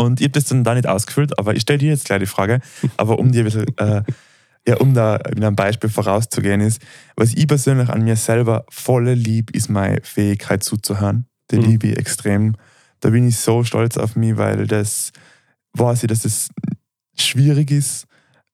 Und 0.00 0.20
ich 0.20 0.26
habe 0.26 0.32
das 0.32 0.44
dann 0.44 0.62
da 0.62 0.74
nicht 0.74 0.86
ausgefüllt, 0.86 1.38
aber 1.38 1.54
ich 1.54 1.62
stelle 1.62 1.80
dir 1.80 1.90
jetzt 1.90 2.04
gleich 2.04 2.20
die 2.20 2.26
Frage, 2.26 2.60
aber 2.96 3.18
um 3.18 3.32
dir 3.32 3.40
ein 3.42 3.44
bisschen, 3.44 3.78
äh, 3.78 4.02
ja, 4.66 4.76
um 4.76 4.94
da 4.94 5.18
mit 5.28 5.42
einem 5.42 5.56
Beispiel 5.56 5.90
vorauszugehen 5.90 6.60
ist, 6.60 6.80
was 7.16 7.34
ich 7.34 7.48
persönlich 7.48 7.88
an 7.88 8.04
mir 8.04 8.16
selber 8.16 8.64
voll 8.68 9.10
lieb, 9.10 9.50
ist 9.56 9.68
meine 9.68 10.00
Fähigkeit 10.02 10.62
zuzuhören. 10.62 11.26
Die 11.50 11.56
mhm. 11.56 11.64
liebe 11.64 11.86
ich 11.88 11.98
extrem. 11.98 12.56
Da 13.00 13.10
bin 13.10 13.26
ich 13.26 13.38
so 13.38 13.64
stolz 13.64 13.96
auf 13.96 14.14
mich, 14.14 14.36
weil 14.36 14.66
das 14.66 15.12
weiß 15.72 16.04
ich, 16.04 16.08
dass 16.08 16.22
das 16.22 16.50
schwierig 17.16 17.70
ist 17.70 18.06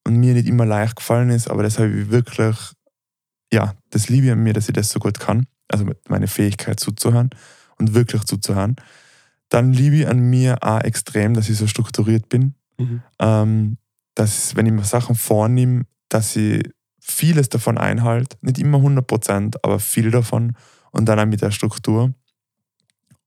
und 0.04 0.16
mir 0.16 0.34
nicht 0.34 0.48
immer 0.48 0.64
leicht 0.64 0.96
gefallen 0.96 1.30
ist, 1.30 1.50
aber 1.50 1.62
das 1.62 1.78
habe 1.78 1.90
ich 1.90 2.10
wirklich, 2.10 2.56
ja, 3.52 3.74
das 3.90 4.08
liebe 4.08 4.26
ich 4.26 4.32
an 4.32 4.42
mir, 4.42 4.52
dass 4.52 4.68
ich 4.68 4.74
das 4.74 4.90
so 4.90 4.98
gut 4.98 5.20
kann. 5.20 5.46
Also 5.68 5.86
meine 6.08 6.28
Fähigkeit 6.28 6.80
zuzuhören 6.80 7.30
und 7.78 7.94
wirklich 7.94 8.24
zuzuhören. 8.24 8.76
Dann 9.54 9.72
liebe 9.72 9.94
ich 9.94 10.08
an 10.08 10.18
mir 10.18 10.64
auch 10.64 10.80
extrem, 10.80 11.34
dass 11.34 11.48
ich 11.48 11.56
so 11.56 11.68
strukturiert 11.68 12.28
bin. 12.28 12.56
Mhm. 12.76 13.02
Ähm, 13.20 13.78
dass, 14.16 14.56
wenn 14.56 14.66
ich 14.66 14.72
mir 14.72 14.82
Sachen 14.82 15.14
vornehme, 15.14 15.84
dass 16.08 16.34
ich 16.34 16.60
vieles 16.98 17.50
davon 17.50 17.78
einhalte. 17.78 18.36
Nicht 18.40 18.58
immer 18.58 18.78
100%, 18.78 19.58
aber 19.62 19.78
viel 19.78 20.10
davon. 20.10 20.56
Und 20.90 21.04
dann 21.06 21.20
auch 21.20 21.26
mit 21.26 21.40
der 21.40 21.52
Struktur. 21.52 22.12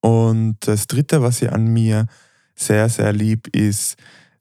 Und 0.02 0.58
das 0.60 0.88
Dritte, 0.88 1.22
was 1.22 1.42
ich 1.42 1.50
an 1.50 1.68
mir 1.68 2.08
sehr, 2.56 2.90
sehr 2.90 3.14
lieb, 3.14 3.48
ist, 3.56 3.96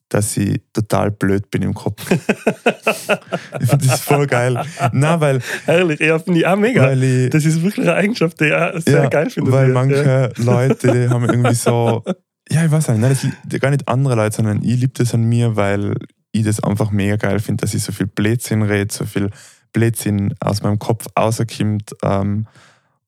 dass 0.09 0.37
ich 0.37 0.61
total 0.73 1.11
blöd 1.11 1.51
bin 1.51 1.63
im 1.63 1.75
Kopf. 1.75 2.09
ich 2.11 3.69
finde 3.69 3.87
das 3.87 4.01
voll 4.01 4.27
geil. 4.27 4.63
Na, 4.93 5.21
weil, 5.21 5.41
Herrlich, 5.65 6.01
ja, 6.01 6.19
finde 6.19 6.41
ich 6.41 6.47
auch 6.47 6.57
mega. 6.57 6.93
ich, 6.93 7.31
das 7.31 7.45
ist 7.45 7.63
wirklich 7.63 7.87
eine 7.89 7.97
Eigenschaft, 7.97 8.41
die 8.41 8.47
ich 8.47 8.55
auch 8.55 8.79
sehr 8.81 9.03
ja, 9.03 9.09
geil 9.09 9.31
finde. 9.31 9.51
Weil 9.53 9.69
Ja. 9.69 9.75
manche 9.75 10.33
Leute 10.37 10.93
die 10.93 11.09
haben 11.09 11.25
irgendwie 11.29 11.55
so, 11.55 12.05
ja, 12.51 12.65
ich 12.65 12.71
weiß 12.71 12.89
nicht, 12.89 13.01
nein, 13.01 13.17
das 13.49 13.61
gar 13.61 13.71
nicht 13.71 13.89
andere 13.89 14.15
Leute, 14.15 14.37
sondern 14.37 14.63
ich 14.63 14.81
liebe 14.81 14.93
das 14.95 15.13
an 15.15 15.25
mir, 15.25 15.57
weil 15.57 15.95
ich 16.33 16.45
das 16.45 16.63
einfach 16.63 16.91
mega 16.91 17.17
geil 17.17 17.41
finde, 17.41 17.63
dass 17.63 17.75
ich 17.75 17.83
so 17.83 17.93
viel 17.93 18.07
Blödsinn 18.07 18.63
rede, 18.63 18.93
so 18.93 19.05
viel 19.05 19.31
Blödsinn 19.73 20.35
aus 20.41 20.63
meinem 20.63 20.79
Kopf 20.79 21.07
rauskommt. 21.19 21.91
Ähm, 22.03 22.47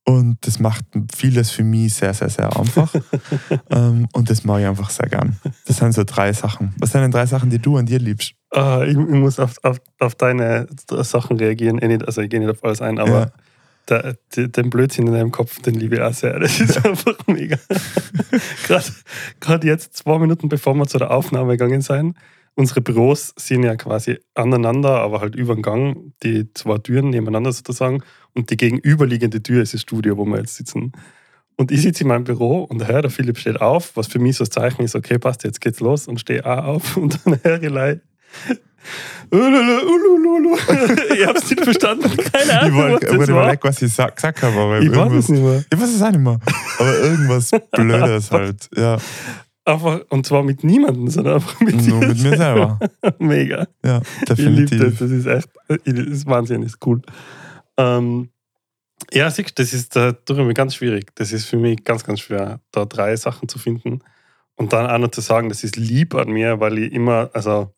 und 0.08 0.38
das 0.40 0.58
macht 0.58 0.86
vieles 1.14 1.50
für 1.50 1.62
mich 1.62 1.92
sehr, 1.92 2.14
sehr, 2.14 2.30
sehr 2.30 2.56
einfach. 2.56 2.94
ähm, 3.70 4.08
und 4.14 4.30
das 4.30 4.42
mache 4.42 4.62
ich 4.62 4.66
einfach 4.66 4.88
sehr 4.88 5.06
gern. 5.06 5.36
Das 5.66 5.76
sind 5.76 5.92
so 5.92 6.02
drei 6.02 6.32
Sachen. 6.32 6.74
Was 6.78 6.92
sind 6.92 7.02
denn 7.02 7.10
drei 7.10 7.26
Sachen, 7.26 7.50
die 7.50 7.58
du 7.58 7.76
an 7.76 7.84
dir 7.84 7.98
liebst? 7.98 8.32
Ah, 8.50 8.84
ich, 8.84 8.92
ich 8.96 8.96
muss 8.96 9.38
auf, 9.38 9.56
auf, 9.62 9.76
auf 9.98 10.14
deine 10.14 10.66
Sachen 11.02 11.36
reagieren. 11.36 11.78
Eh 11.78 11.98
also 12.06 12.22
ich 12.22 12.30
gehe 12.30 12.40
nicht 12.40 12.48
auf 12.48 12.64
alles 12.64 12.80
ein, 12.80 12.98
aber 12.98 13.10
Ja. 13.20 13.32
der, 13.90 14.16
der, 14.34 14.48
den 14.48 14.70
Blödsinn 14.70 15.08
in 15.08 15.12
deinem 15.12 15.30
Kopf, 15.30 15.60
den 15.60 15.74
liebe 15.74 15.96
ich 15.96 16.00
auch 16.00 16.14
sehr. 16.14 16.38
Das 16.40 16.58
ist 16.58 16.82
einfach 16.86 17.18
mega. 17.26 17.58
Gerade 18.66 18.86
gerade 19.40 19.66
jetzt, 19.66 19.94
zwei 19.94 20.18
Minuten 20.18 20.48
bevor 20.48 20.72
wir 20.74 20.86
zu 20.86 20.96
der 20.96 21.10
Aufnahme 21.10 21.58
gegangen 21.58 21.82
sind, 21.82 22.16
unsere 22.54 22.80
Büros 22.80 23.34
sind 23.36 23.62
ja 23.62 23.76
quasi 23.76 24.20
aneinander, 24.34 25.02
aber 25.02 25.20
halt 25.20 25.34
über 25.36 25.54
den 25.54 25.62
Gang, 25.62 26.14
die 26.22 26.50
zwei 26.54 26.78
Türen 26.78 27.10
nebeneinander 27.10 27.52
sozusagen. 27.52 28.02
Und 28.38 28.50
die 28.50 28.56
gegenüberliegende 28.56 29.42
Tür 29.42 29.62
ist 29.62 29.74
das 29.74 29.80
Studio, 29.80 30.16
wo 30.16 30.24
wir 30.24 30.38
jetzt 30.38 30.54
sitzen. 30.54 30.92
Und 31.56 31.72
ich 31.72 31.82
sitze 31.82 32.04
in 32.04 32.08
meinem 32.08 32.22
Büro 32.22 32.62
und 32.62 32.86
höre, 32.86 33.02
der 33.02 33.10
Philipp 33.10 33.36
steht 33.36 33.60
auf, 33.60 33.96
was 33.96 34.06
für 34.06 34.20
mich 34.20 34.36
so 34.36 34.44
ein 34.44 34.50
Zeichen 34.52 34.82
ist, 34.82 34.94
okay, 34.94 35.18
passt, 35.18 35.42
jetzt 35.42 35.60
geht's 35.60 35.80
los 35.80 36.06
und 36.06 36.20
stehe 36.20 36.46
auch 36.46 36.64
auf 36.64 36.96
und 37.02 37.18
dann 37.24 37.40
höre 37.42 37.60
ich 37.60 37.68
leid. 37.68 38.00
Ulululu. 39.30 40.56
Ich 41.14 41.26
hab's 41.26 41.50
nicht 41.50 41.64
verstanden. 41.64 42.10
Keine 42.32 42.44
Ich 42.44 42.52
Ahnung, 42.52 42.74
wollte 42.78 42.94
was 42.94 43.00
das 43.00 43.12
ich 43.12 43.34
war. 43.34 43.42
überlegt, 43.42 43.64
was 43.64 43.82
ich 43.82 43.92
sa- 43.92 44.08
gesagt 44.10 44.42
habe. 44.42 44.56
aber 44.56 44.80
Ich 44.80 44.94
weiß 44.94 45.12
es 45.12 45.28
nicht 45.28 45.42
mehr. 45.42 45.64
Ich 45.72 45.80
weiß 45.80 45.94
es 45.94 46.02
auch 46.02 46.10
nicht 46.10 46.20
mehr. 46.20 46.38
Aber 46.78 46.98
irgendwas 47.00 47.50
Blödes 47.72 48.30
halt. 48.30 48.68
Ja, 48.76 48.98
Einfach, 49.64 50.00
und 50.08 50.24
zwar 50.24 50.42
mit 50.44 50.64
niemandem, 50.64 51.08
sondern 51.08 51.34
einfach 51.34 51.60
mit 51.60 51.86
nur 51.86 51.98
mit 51.98 52.22
mir 52.22 52.36
selber. 52.36 52.78
Mega. 53.18 53.66
Ja, 53.84 54.00
Ich 54.30 54.38
liebe 54.38 54.62
das. 54.62 54.78
definitiv. 54.78 54.98
Das 54.98 55.10
ist 55.10 55.26
echt, 55.26 55.48
das 55.68 56.06
ist 56.06 56.26
Wahnsinn, 56.26 56.62
das 56.62 56.70
ist 56.72 56.86
cool. 56.86 57.02
Ähm, 57.78 58.30
ja, 59.12 59.30
siehst 59.30 59.58
das 59.58 59.72
ist 59.72 59.96
da 59.96 60.12
drüben 60.12 60.52
ganz 60.54 60.74
schwierig. 60.74 61.14
Das 61.14 61.32
ist 61.32 61.46
für 61.46 61.56
mich 61.56 61.84
ganz, 61.84 62.04
ganz 62.04 62.20
schwer, 62.20 62.60
da 62.72 62.84
drei 62.84 63.16
Sachen 63.16 63.48
zu 63.48 63.58
finden. 63.58 64.00
Und 64.56 64.72
dann 64.72 64.86
auch 64.90 64.98
noch 64.98 65.10
zu 65.12 65.20
sagen, 65.20 65.48
das 65.48 65.62
ist 65.64 65.76
lieb 65.76 66.14
an 66.14 66.30
mir, 66.30 66.60
weil 66.60 66.78
ich 66.78 66.92
immer, 66.92 67.30
also 67.32 67.72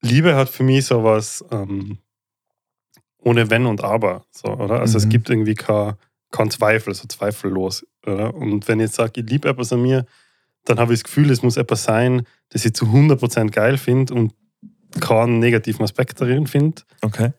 Liebe 0.00 0.36
hat 0.36 0.48
für 0.48 0.62
mich 0.62 0.86
sowas 0.86 1.44
ähm, 1.50 1.98
ohne 3.18 3.50
Wenn 3.50 3.66
und 3.66 3.82
Aber, 3.82 4.24
so, 4.30 4.48
oder? 4.48 4.80
Also 4.80 4.98
es 4.98 5.06
Mhm. 5.06 5.10
gibt 5.10 5.30
irgendwie 5.30 5.54
kein, 5.54 5.94
kein 6.30 6.50
Zweifel, 6.50 6.94
so 6.94 7.08
zweifellos. 7.08 7.86
Oder? 8.06 8.34
Und 8.34 8.68
wenn 8.68 8.80
ich 8.80 8.86
jetzt 8.86 8.96
sage, 8.96 9.20
ich 9.22 9.28
liebe 9.28 9.48
etwas 9.48 9.72
an 9.72 9.82
mir, 9.82 10.06
dann 10.64 10.78
habe 10.78 10.92
ich 10.94 11.00
das 11.00 11.04
Gefühl, 11.04 11.30
es 11.30 11.42
muss 11.42 11.56
etwas 11.56 11.84
sein, 11.84 12.26
das 12.50 12.64
ich 12.64 12.74
zu 12.74 12.86
100% 12.86 13.50
geil 13.50 13.78
finde 13.78 14.14
und 14.14 14.34
keinen 15.00 15.38
negativen 15.40 15.82
Aspekt 15.82 16.20
darin 16.20 16.46
finde. 16.46 16.82
Okay. 17.02 17.32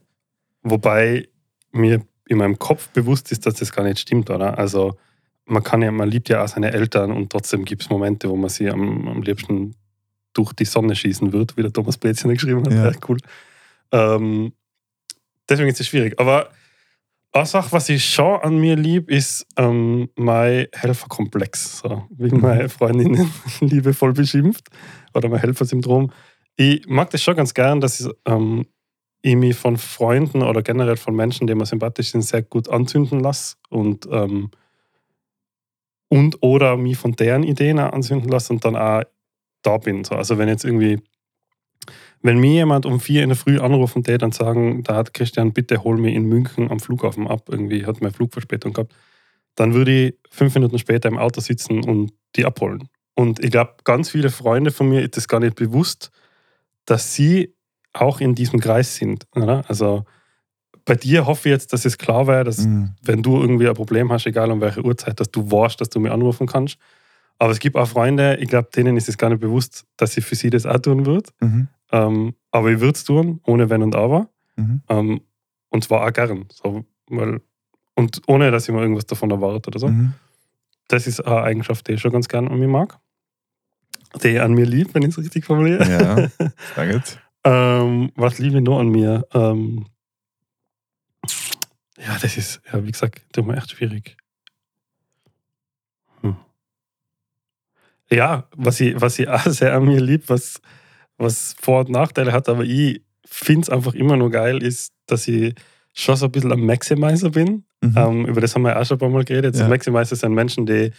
Wobei 0.64 1.28
mir 1.76 2.02
in 2.28 2.38
meinem 2.38 2.58
Kopf 2.58 2.90
bewusst 2.90 3.32
ist, 3.32 3.46
dass 3.46 3.56
das 3.56 3.72
gar 3.72 3.84
nicht 3.84 4.00
stimmt, 4.00 4.30
oder? 4.30 4.58
Also 4.58 4.98
man 5.46 5.64
kann 5.64 5.82
ja, 5.82 5.92
man 5.92 6.10
liebt 6.10 6.30
ja 6.30 6.44
auch 6.44 6.48
seine 6.48 6.72
Eltern 6.72 7.12
und 7.12 7.32
trotzdem 7.32 7.66
gibt 7.66 7.84
es 7.84 7.90
Momente, 7.90 8.30
wo 8.30 8.36
man 8.36 8.50
sie 8.50 8.70
am, 8.70 9.08
am 9.08 9.22
liebsten 9.22 9.76
durch 10.34 10.54
die 10.54 10.66
Sonne 10.66 10.96
schießen 10.96 11.32
wird, 11.32 11.56
wie 11.56 11.62
der 11.62 11.72
Thomas 11.72 11.98
Plätzchen 11.98 12.34
geschrieben 12.34 12.66
hat. 12.66 12.74
Ja. 12.74 12.90
Ja. 12.90 12.98
cool. 13.08 13.18
Ähm, 13.92 14.54
deswegen 15.48 15.70
ist 15.70 15.80
es 15.80 15.88
schwierig. 15.88 16.20
Aber 16.20 16.50
eine 17.32 17.46
Sache, 17.46 17.72
was 17.72 17.90
ich 17.90 18.06
schon 18.06 18.40
an 18.42 18.58
mir 18.58 18.76
lieb, 18.76 19.10
ist 19.10 19.46
ähm, 19.58 20.10
mein 20.16 20.68
Helferkomplex, 20.74 21.80
so, 21.80 22.06
wie 22.10 22.30
meine 22.30 22.70
Freundin 22.70 23.30
liebevoll 23.60 24.14
beschimpft, 24.14 24.70
oder 25.14 25.30
mein 25.30 25.42
Helfersyndrom. 25.42 26.12
Ich 26.56 26.88
mag 26.88 27.10
das 27.10 27.22
schon 27.22 27.36
ganz 27.36 27.54
gern, 27.54 27.82
dass 27.82 28.00
ich, 28.00 28.08
ähm, 28.26 28.66
ich 29.26 29.36
mich 29.36 29.56
von 29.56 29.78
Freunden 29.78 30.44
oder 30.44 30.62
generell 30.62 30.98
von 30.98 31.16
Menschen, 31.16 31.48
die 31.48 31.56
mir 31.56 31.66
sympathisch 31.66 32.12
sind, 32.12 32.22
sehr 32.22 32.44
gut 32.44 32.70
anzünden 32.70 33.22
lasse 33.22 33.56
und, 33.70 34.08
ähm, 34.12 34.52
und 36.10 36.38
oder 36.44 36.78
mich 36.78 36.98
von 36.98 37.14
deren 37.14 37.42
Ideen 37.42 37.80
anzünden 37.80 38.30
lasse 38.30 38.54
und 38.54 38.64
dann 38.64 38.76
auch 38.76 39.02
da 39.64 39.78
bin. 39.80 40.04
So. 40.04 40.14
Also 40.14 40.38
wenn 40.38 40.48
jetzt 40.48 40.64
irgendwie, 40.64 41.02
wenn 42.22 42.38
mir 42.38 42.52
jemand 42.52 42.86
um 42.86 43.00
vier 43.00 43.24
in 43.24 43.30
der 43.30 43.36
Früh 43.36 43.60
anruft 43.60 43.96
und 43.96 44.06
der 44.06 44.20
dann 44.20 44.32
sagen, 44.32 44.84
da 44.84 44.96
hat 44.96 45.16
Christian, 45.16 45.54
bitte 45.54 45.84
hol 45.84 45.98
mich 45.98 46.14
in 46.14 46.26
München 46.26 46.70
am 46.70 46.80
Flughafen 46.80 47.28
ab, 47.28 47.50
irgendwie 47.50 47.84
hat 47.88 48.02
mein 48.02 48.12
Flugverspätung 48.12 48.74
gehabt, 48.74 48.94
dann 49.56 49.74
würde 49.74 49.92
ich 49.92 50.16
fünf 50.30 50.54
Minuten 50.54 50.78
später 50.78 51.10
im 51.10 51.18
Auto 51.18 51.42
sitzen 51.42 51.84
und 51.84 52.14
die 52.36 52.46
abholen. 52.46 52.90
Und 53.16 53.44
ich 53.44 53.50
glaube, 53.50 53.78
ganz 53.86 54.12
viele 54.12 54.30
Freunde 54.30 54.70
von 54.70 54.88
mir 54.88 55.02
ist 55.02 55.18
das 55.18 55.28
gar 55.28 55.40
nicht 55.40 55.56
bewusst, 55.56 56.12
dass 56.86 57.16
sie 57.16 57.55
auch 57.96 58.20
in 58.20 58.36
diesem 58.36 58.60
Kreis 58.60 58.96
sind. 58.96 59.26
Oder? 59.36 59.64
Also 59.68 60.06
bei 60.86 60.96
dir 60.96 61.26
hoffe 61.26 61.50
ich 61.50 61.54
jetzt, 61.54 61.74
dass 61.74 61.86
es 61.86 61.98
klar 61.98 62.28
wäre, 62.28 62.44
dass 62.44 62.60
Mhm. 62.60 62.92
wenn 63.02 63.24
du 63.24 63.40
irgendwie 63.40 63.68
ein 63.68 63.74
Problem 63.74 64.12
hast, 64.12 64.26
egal 64.28 64.52
um 64.52 64.62
welche 64.62 64.84
Uhrzeit, 64.84 65.20
dass 65.20 65.32
du 65.32 65.50
weißt, 65.50 65.80
dass 65.82 65.90
du 65.90 66.00
mich 66.00 66.12
anrufen 66.12 66.46
kannst. 66.48 66.78
Aber 67.40 67.52
es 67.52 67.60
gibt 67.60 67.76
auch 67.76 67.88
Freunde, 67.88 68.38
ich 68.38 68.48
glaube, 68.48 68.70
denen 68.76 68.96
ist 68.98 69.10
es 69.10 69.18
gar 69.18 69.30
nicht 69.30 69.42
bewusst, 69.42 69.86
dass 69.98 70.16
ich 70.18 70.26
für 70.26 70.36
sie 70.36 70.50
das 70.50 70.66
auch 70.66 70.80
tun 70.80 71.06
würde. 71.06 71.30
Mhm. 71.42 71.68
Ähm, 71.92 72.36
aber 72.52 72.72
ich 72.72 72.80
würde 72.80 72.94
es 72.96 73.04
tun, 73.04 73.40
ohne 73.46 73.70
Wenn 73.70 73.82
und 73.82 73.96
Aber. 73.96 74.30
Mhm. 74.56 74.82
Ähm, 74.90 75.22
und 75.70 75.84
zwar 75.84 76.06
auch 76.06 76.14
gern. 76.14 76.46
So, 76.52 76.86
weil, 77.10 77.42
und 77.96 78.22
ohne, 78.28 78.52
dass 78.52 78.68
ich 78.68 78.74
mir 78.74 78.82
irgendwas 78.82 79.06
davon 79.06 79.32
erwarte 79.32 79.68
oder 79.70 79.80
so. 79.80 79.88
Mhm. 79.88 80.14
Das 80.88 81.08
ist 81.08 81.20
eine 81.26 81.42
Eigenschaft, 81.42 81.88
die 81.88 81.94
ich 81.94 82.02
schon 82.02 82.12
ganz 82.12 82.28
gern 82.28 82.48
an 82.48 82.60
mir 82.60 82.68
mag. 82.68 83.00
Die 84.24 84.30
ich 84.30 84.42
an 84.42 84.54
mir 84.54 84.66
lieb, 84.66 84.94
wenn 84.94 85.02
ich 85.04 85.10
es 85.10 85.18
richtig 85.18 85.46
formuliere. 85.46 85.84
Ja, 85.90 86.16
sehr 86.76 86.94
gut. 86.94 87.18
Ähm, 87.46 88.12
was 88.16 88.40
liebe 88.40 88.58
ich 88.58 88.64
noch 88.64 88.80
an 88.80 88.90
mir? 88.90 89.26
Ähm, 89.34 89.86
ja, 91.98 92.18
das 92.20 92.38
ist, 92.38 92.60
ja, 92.74 92.84
wie 92.84 92.92
gesagt, 92.92 93.22
tut 93.32 93.46
mir 93.46 93.56
echt 93.56 93.70
schwierig. 93.70 94.18
Hm. 96.22 96.36
Ja, 98.10 98.48
was 98.56 98.80
ich, 98.80 99.00
was 99.00 99.20
ich 99.20 99.30
auch 99.30 99.46
sehr 99.46 99.76
an 99.76 99.86
mir 99.86 100.02
lieb, 100.02 100.24
was, 100.28 100.60
was 101.18 101.56
Vor- 101.62 101.82
und 101.82 101.90
Nachteile 101.90 102.34
hat, 102.34 102.50
aber 102.50 102.64
ich 102.64 103.04
finde 103.26 103.62
es 103.62 103.70
einfach 103.70 103.94
immer 103.94 104.18
nur 104.18 104.32
geil, 104.32 104.64
ist, 104.64 104.94
dass 105.06 105.28
ich 105.28 105.54
schon 105.94 106.16
so 106.16 106.26
ein 106.26 106.32
bisschen 106.32 106.52
ein 106.52 106.66
Maximizer 106.66 107.30
bin. 107.30 107.64
Mhm. 107.82 107.96
Ähm, 107.96 108.26
über 108.26 108.42
das 108.42 108.56
haben 108.56 108.64
wir 108.64 108.80
auch 108.80 108.86
schon 108.86 108.98
ein 108.98 109.00
paar 109.00 109.10
Mal 109.10 109.24
geredet. 109.24 109.56
Ja. 109.56 109.68
Maximizer 109.68 110.16
sind 110.16 110.34
Menschen, 110.34 110.66
die, 110.66 110.92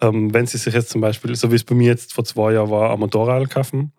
ähm, 0.00 0.32
wenn 0.32 0.46
sie 0.46 0.58
sich 0.58 0.72
jetzt 0.72 0.90
zum 0.90 1.00
Beispiel, 1.00 1.34
so 1.34 1.50
wie 1.50 1.56
es 1.56 1.64
bei 1.64 1.74
mir 1.74 1.88
jetzt 1.88 2.14
vor 2.14 2.24
zwei 2.24 2.52
Jahren 2.52 2.70
war, 2.70 2.92
ein 2.92 3.00
Motorrad 3.00 3.50
kaufen, 3.50 3.92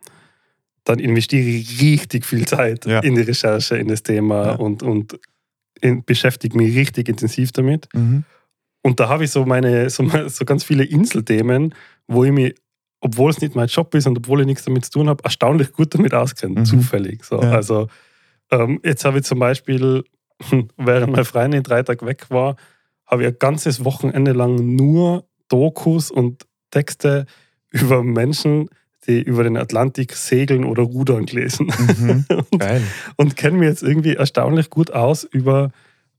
dann 0.85 0.99
investiere 0.99 1.43
ich 1.47 1.81
richtig 1.81 2.25
viel 2.25 2.45
Zeit 2.45 2.85
Ja. 2.85 2.99
in 2.99 3.15
die 3.15 3.21
Recherche, 3.21 3.77
in 3.77 3.87
das 3.87 4.03
Thema 4.03 4.45
Ja. 4.47 4.51
und, 4.55 4.83
und 4.83 5.19
in, 5.81 6.03
beschäftige 6.03 6.57
mich 6.57 6.75
richtig 6.75 7.09
intensiv 7.09 7.51
damit. 7.51 7.87
Mhm. 7.93 8.23
Und 8.81 8.99
da 8.99 9.07
habe 9.09 9.23
ich 9.23 9.31
so 9.31 9.45
meine, 9.45 9.89
so, 9.89 10.03
so 10.29 10.45
ganz 10.45 10.63
viele 10.63 10.83
Inselthemen, 10.83 11.73
wo 12.07 12.23
ich 12.25 12.31
mich, 12.31 12.55
obwohl 12.99 13.31
es 13.31 13.39
nicht 13.41 13.55
mein 13.55 13.67
Job 13.67 13.93
ist 13.95 14.07
und 14.07 14.17
obwohl 14.17 14.41
ich 14.41 14.45
nichts 14.45 14.65
damit 14.65 14.85
zu 14.85 14.91
tun 14.91 15.09
habe, 15.09 15.23
erstaunlich 15.23 15.71
gut 15.71 15.93
damit 15.93 16.13
auskenne, 16.13 16.61
Mhm. 16.61 16.65
zufällig. 16.65 17.23
So. 17.23 17.41
Ja. 17.41 17.51
Also 17.51 17.87
ähm, 18.51 18.79
jetzt 18.83 19.05
habe 19.05 19.19
ich 19.19 19.23
zum 19.25 19.39
Beispiel, 19.39 20.03
während 20.77 21.11
meine 21.13 21.25
Freundin 21.25 21.63
drei 21.63 21.83
Tage 21.83 22.05
weg 22.05 22.29
war, 22.29 22.55
habe 23.05 23.23
ich 23.23 23.27
ein 23.29 23.39
ganzes 23.39 23.83
Wochenende 23.85 24.33
lang 24.33 24.75
nur 24.75 25.25
Dokus 25.47 26.11
und 26.11 26.45
Texte 26.71 27.25
über 27.71 28.03
Menschen, 28.03 28.69
die 29.07 29.21
über 29.21 29.43
den 29.43 29.57
Atlantik 29.57 30.13
segeln 30.13 30.63
oder 30.65 30.83
rudern 30.83 31.25
gelesen. 31.25 31.71
Mhm. 31.99 32.25
und 32.51 32.63
und 33.17 33.35
kenne 33.35 33.57
mir 33.57 33.67
jetzt 33.69 33.83
irgendwie 33.83 34.15
erstaunlich 34.15 34.69
gut 34.69 34.91
aus 34.91 35.23
über 35.23 35.71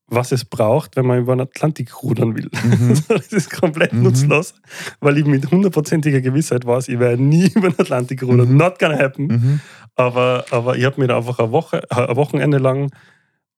was 0.06 0.32
es 0.32 0.44
braucht, 0.44 0.96
wenn 0.96 1.06
man 1.06 1.20
über 1.20 1.34
den 1.34 1.40
Atlantik 1.40 2.02
rudern 2.02 2.36
will. 2.36 2.50
Mhm. 2.62 2.94
Das 3.08 3.32
ist 3.32 3.50
komplett 3.50 3.94
Mhm. 3.94 4.02
nutzlos, 4.02 4.54
weil 5.00 5.16
ich 5.16 5.24
mit 5.24 5.50
hundertprozentiger 5.50 6.20
Gewissheit 6.20 6.66
weiß, 6.66 6.88
ich 6.88 6.98
werde 6.98 7.22
nie 7.22 7.48
über 7.54 7.70
den 7.70 7.80
Atlantik 7.80 8.22
rudern. 8.22 8.50
Mhm. 8.50 8.56
Not 8.58 8.78
gonna 8.78 8.98
happen. 8.98 9.26
Mhm. 9.28 9.60
Aber, 9.96 10.44
aber 10.50 10.76
ich 10.76 10.84
habe 10.84 11.00
mich 11.00 11.08
da 11.08 11.16
einfach 11.16 11.38
eine 11.38 11.52
Woche, 11.52 11.82
ein 11.90 12.16
Wochenende 12.16 12.58
lang 12.58 12.90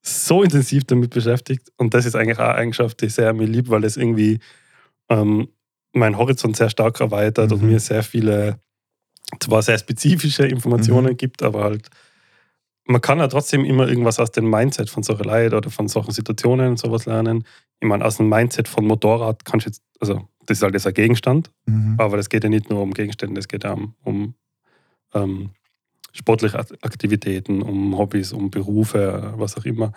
so 0.03 0.45
intensiv 0.45 0.85
damit 0.85 1.11
beschäftigt. 1.11 1.73
Und 1.79 1.95
das 1.95 2.07
ist 2.07 2.15
eigentlich 2.15 2.39
auch 2.39 2.45
eine 2.45 2.55
Eigenschaft, 2.55 3.01
die 3.01 3.07
ich 3.07 3.15
sehr 3.15 3.33
mir 3.33 3.47
lieb, 3.47 3.69
weil 3.69 3.83
es 3.85 3.97
irgendwie 3.97 4.39
ähm, 5.09 5.49
meinen 5.93 6.17
Horizont 6.17 6.57
sehr 6.57 6.71
stark 6.71 7.01
erweitert 7.01 7.51
und 7.53 7.63
Mhm. 7.63 7.71
mir 7.71 7.81
sehr 7.81 8.05
viele, 8.05 8.61
zwar 9.41 9.63
sehr 9.63 9.79
spezifische 9.79 10.47
Informationen 10.47 11.13
Mhm. 11.13 11.17
gibt, 11.17 11.43
aber 11.43 11.65
halt, 11.65 11.89
man 12.87 13.01
kann 13.01 13.19
ja 13.19 13.27
trotzdem 13.29 13.65
immer 13.65 13.89
irgendwas 13.89 14.21
aus 14.21 14.31
dem 14.31 14.49
Mindset 14.49 14.89
von 14.91 15.03
solchen 15.03 15.25
Leuten 15.25 15.55
oder 15.55 15.71
von 15.71 15.89
solchen 15.89 16.13
Situationen 16.13 16.71
und 16.71 16.79
sowas 16.79 17.07
lernen. 17.07 17.45
Ich 17.81 17.89
meine, 17.89 18.05
aus 18.05 18.19
dem 18.19 18.29
Mindset 18.29 18.69
von 18.69 18.87
Motorrad 18.87 19.45
kannst 19.45 19.67
du 19.67 19.71
jetzt, 19.71 19.83
also 20.01 20.29
das 20.47 20.59
ist 20.59 20.63
halt 20.63 20.75
jetzt 20.75 20.87
ein 20.87 20.95
Gegenstand, 20.95 21.51
Mhm. 21.67 21.97
aber 21.99 22.19
es 22.19 22.29
geht 22.29 22.45
ja 22.45 22.51
nicht 22.51 22.71
nur 22.71 22.81
um 22.83 22.95
Gegenstände, 22.95 23.41
es 23.41 23.49
geht 23.49 23.65
ja 23.65 23.73
um, 23.73 23.95
um 24.05 24.35
ähm, 25.15 25.51
sportliche 26.13 26.59
Ak- 26.59 26.79
Aktivitäten, 26.83 27.63
um 27.63 27.99
Hobbys, 27.99 28.33
um 28.33 28.51
Berufe, 28.51 29.35
was 29.37 29.57
auch 29.57 29.65
immer. 29.65 29.93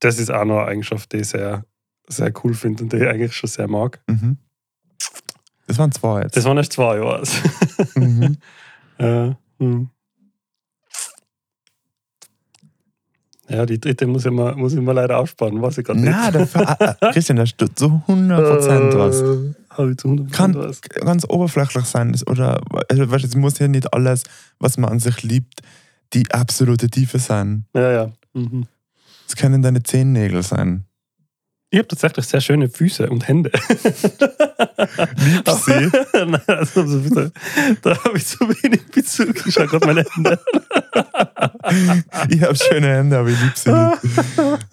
Das 0.00 0.18
ist 0.18 0.30
auch 0.30 0.44
noch 0.44 0.58
eine 0.58 0.66
Eigenschaft, 0.66 1.12
die 1.12 1.18
ich 1.18 1.28
sehr, 1.28 1.64
sehr 2.08 2.32
cool 2.42 2.54
finde 2.54 2.82
und 2.82 2.92
die 2.92 2.96
ich 2.98 3.06
eigentlich 3.06 3.34
schon 3.34 3.48
sehr 3.48 3.68
mag. 3.68 4.02
Mhm. 4.08 4.38
Das 5.72 5.78
waren 5.78 5.92
zwei 5.92 6.22
jetzt. 6.22 6.36
Das 6.36 6.44
waren 6.44 6.58
erst 6.58 6.74
zwei 6.74 6.98
mhm. 7.94 8.36
ja, 8.98 9.36
hm. 9.58 9.88
ja, 13.48 13.64
die 13.64 13.80
dritte 13.80 14.06
muss 14.06 14.26
ich 14.26 14.30
mir, 14.30 14.54
muss 14.54 14.74
ich 14.74 14.80
mir 14.80 14.92
leider 14.92 15.16
aufsparen, 15.16 15.62
weiß 15.62 15.78
ich 15.78 15.86
gerade 15.86 16.00
Na, 16.00 16.26
nicht. 16.26 16.34
dafür, 16.34 16.68
ah, 16.68 16.96
ah, 17.00 17.12
Christian, 17.12 17.38
da 17.38 17.46
steht 17.46 17.78
so 17.78 18.02
100% 18.06 18.98
was. 18.98 19.22
Äh, 19.22 19.54
Habe 19.70 19.92
ich 19.92 19.96
zu 19.96 20.08
100% 20.08 20.30
Kann 20.30 20.54
was. 20.56 20.82
ganz 20.82 21.24
oberflächlich 21.26 21.86
sein. 21.86 22.14
Oder, 22.26 22.60
also, 22.90 23.10
weißt 23.10 23.24
es 23.24 23.34
muss 23.34 23.58
ja 23.58 23.66
nicht 23.66 23.94
alles, 23.94 24.24
was 24.58 24.76
man 24.76 24.90
an 24.90 25.00
sich 25.00 25.22
liebt, 25.22 25.62
die 26.12 26.30
absolute 26.32 26.90
Tiefe 26.90 27.18
sein. 27.18 27.64
Ja, 27.74 27.92
ja. 27.92 28.12
Mhm. 28.34 28.66
Es 29.26 29.36
können 29.36 29.62
deine 29.62 29.82
Zehennägel 29.82 30.42
sein. 30.42 30.84
Ich 31.72 31.78
habe 31.78 31.88
tatsächlich 31.88 32.26
sehr 32.26 32.42
schöne 32.42 32.68
Füße 32.68 33.08
und 33.08 33.26
Hände. 33.26 33.50
Liebst 35.16 35.64
sie? 35.64 35.90
Nein, 36.14 36.40
also 36.46 36.86
so 36.86 37.00
bitte, 37.00 37.32
da 37.80 37.96
habe 38.04 38.18
ich 38.18 38.26
zu 38.26 38.40
wenig 38.40 38.84
Bezug. 38.90 39.46
Ich 39.46 39.54
schaue 39.54 39.68
gerade 39.68 39.86
meine 39.86 40.04
Hände. 40.04 40.38
Ich 42.28 42.42
habe 42.42 42.54
schöne 42.56 42.88
Hände, 42.88 43.18
aber 43.18 43.30
ich 43.30 43.40
liebe 43.40 43.54
sie 43.56 43.72
nicht. 43.72 43.98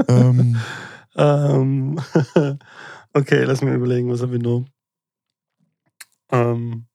ähm, 0.09 0.57
Ähm, 1.15 1.99
okay, 3.13 3.43
lass 3.45 3.61
mich 3.61 3.73
überlegen, 3.73 4.09
was 4.11 4.21
habe 4.21 4.35
ich 4.35 4.41
noch? 4.41 4.65
Ähm, 6.31 6.85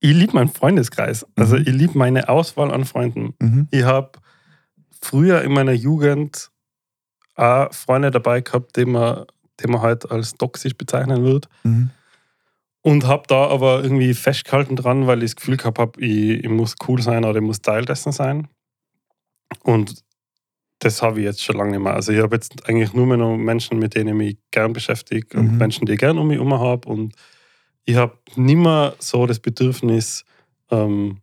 ich 0.00 0.14
liebe 0.14 0.32
meinen 0.34 0.48
Freundeskreis. 0.48 1.26
Also 1.36 1.56
Mhm. 1.56 1.62
ich 1.62 1.68
liebe 1.74 1.98
meine 1.98 2.28
Auswahl 2.30 2.70
an 2.72 2.84
Freunden. 2.86 3.34
mhm. 3.40 3.68
Ich 3.70 3.84
habe 3.84 4.12
früher 5.02 5.42
in 5.42 5.52
meiner 5.52 5.72
Jugend 5.72 6.50
auch 7.36 7.72
Freunde 7.72 8.10
dabei 8.10 8.40
gehabt, 8.40 8.76
die 8.76 8.84
man, 8.84 9.24
die 9.60 9.68
man 9.68 9.82
halt 9.82 10.10
als 10.10 10.34
toxisch 10.34 10.76
bezeichnen 10.76 11.22
würde. 11.22 11.48
Mhm. 11.64 11.90
Und 12.82 13.06
habe 13.06 13.24
da 13.26 13.48
aber 13.48 13.82
irgendwie 13.82 14.14
festgehalten 14.14 14.76
dran, 14.76 15.06
weil 15.06 15.22
ich 15.22 15.30
das 15.30 15.36
Gefühl 15.36 15.56
gehabt 15.56 15.78
habe, 15.78 16.00
ich, 16.00 16.44
ich 16.44 16.48
muss 16.48 16.76
cool 16.86 17.02
sein 17.02 17.24
oder 17.24 17.36
ich 17.36 17.44
muss 17.44 17.60
Teil 17.60 17.84
dessen 17.84 18.12
sein. 18.12 18.48
Und 19.62 20.04
das 20.78 21.02
habe 21.02 21.20
ich 21.20 21.24
jetzt 21.24 21.42
schon 21.42 21.56
lange 21.56 21.72
nicht 21.72 21.80
mehr. 21.80 21.94
Also 21.94 22.12
ich 22.12 22.22
habe 22.22 22.36
jetzt 22.36 22.68
eigentlich 22.68 22.92
nur 22.92 23.06
mehr 23.06 23.16
noch 23.16 23.36
Menschen, 23.36 23.78
mit 23.78 23.94
denen 23.94 24.08
ich 24.08 24.14
mich 24.14 24.38
gern 24.50 24.72
beschäftige 24.72 25.38
und 25.38 25.52
Mhm. 25.52 25.58
Menschen, 25.58 25.86
die 25.86 25.94
ich 25.94 25.98
gern 25.98 26.18
um 26.18 26.28
mich 26.28 26.36
herum 26.36 26.54
habe. 26.54 26.88
Und 26.88 27.14
ich 27.84 27.96
habe 27.96 28.16
nicht 28.36 28.56
mehr 28.56 28.94
so 28.98 29.26
das 29.26 29.40
Bedürfnis, 29.40 30.24
ähm, 30.70 31.18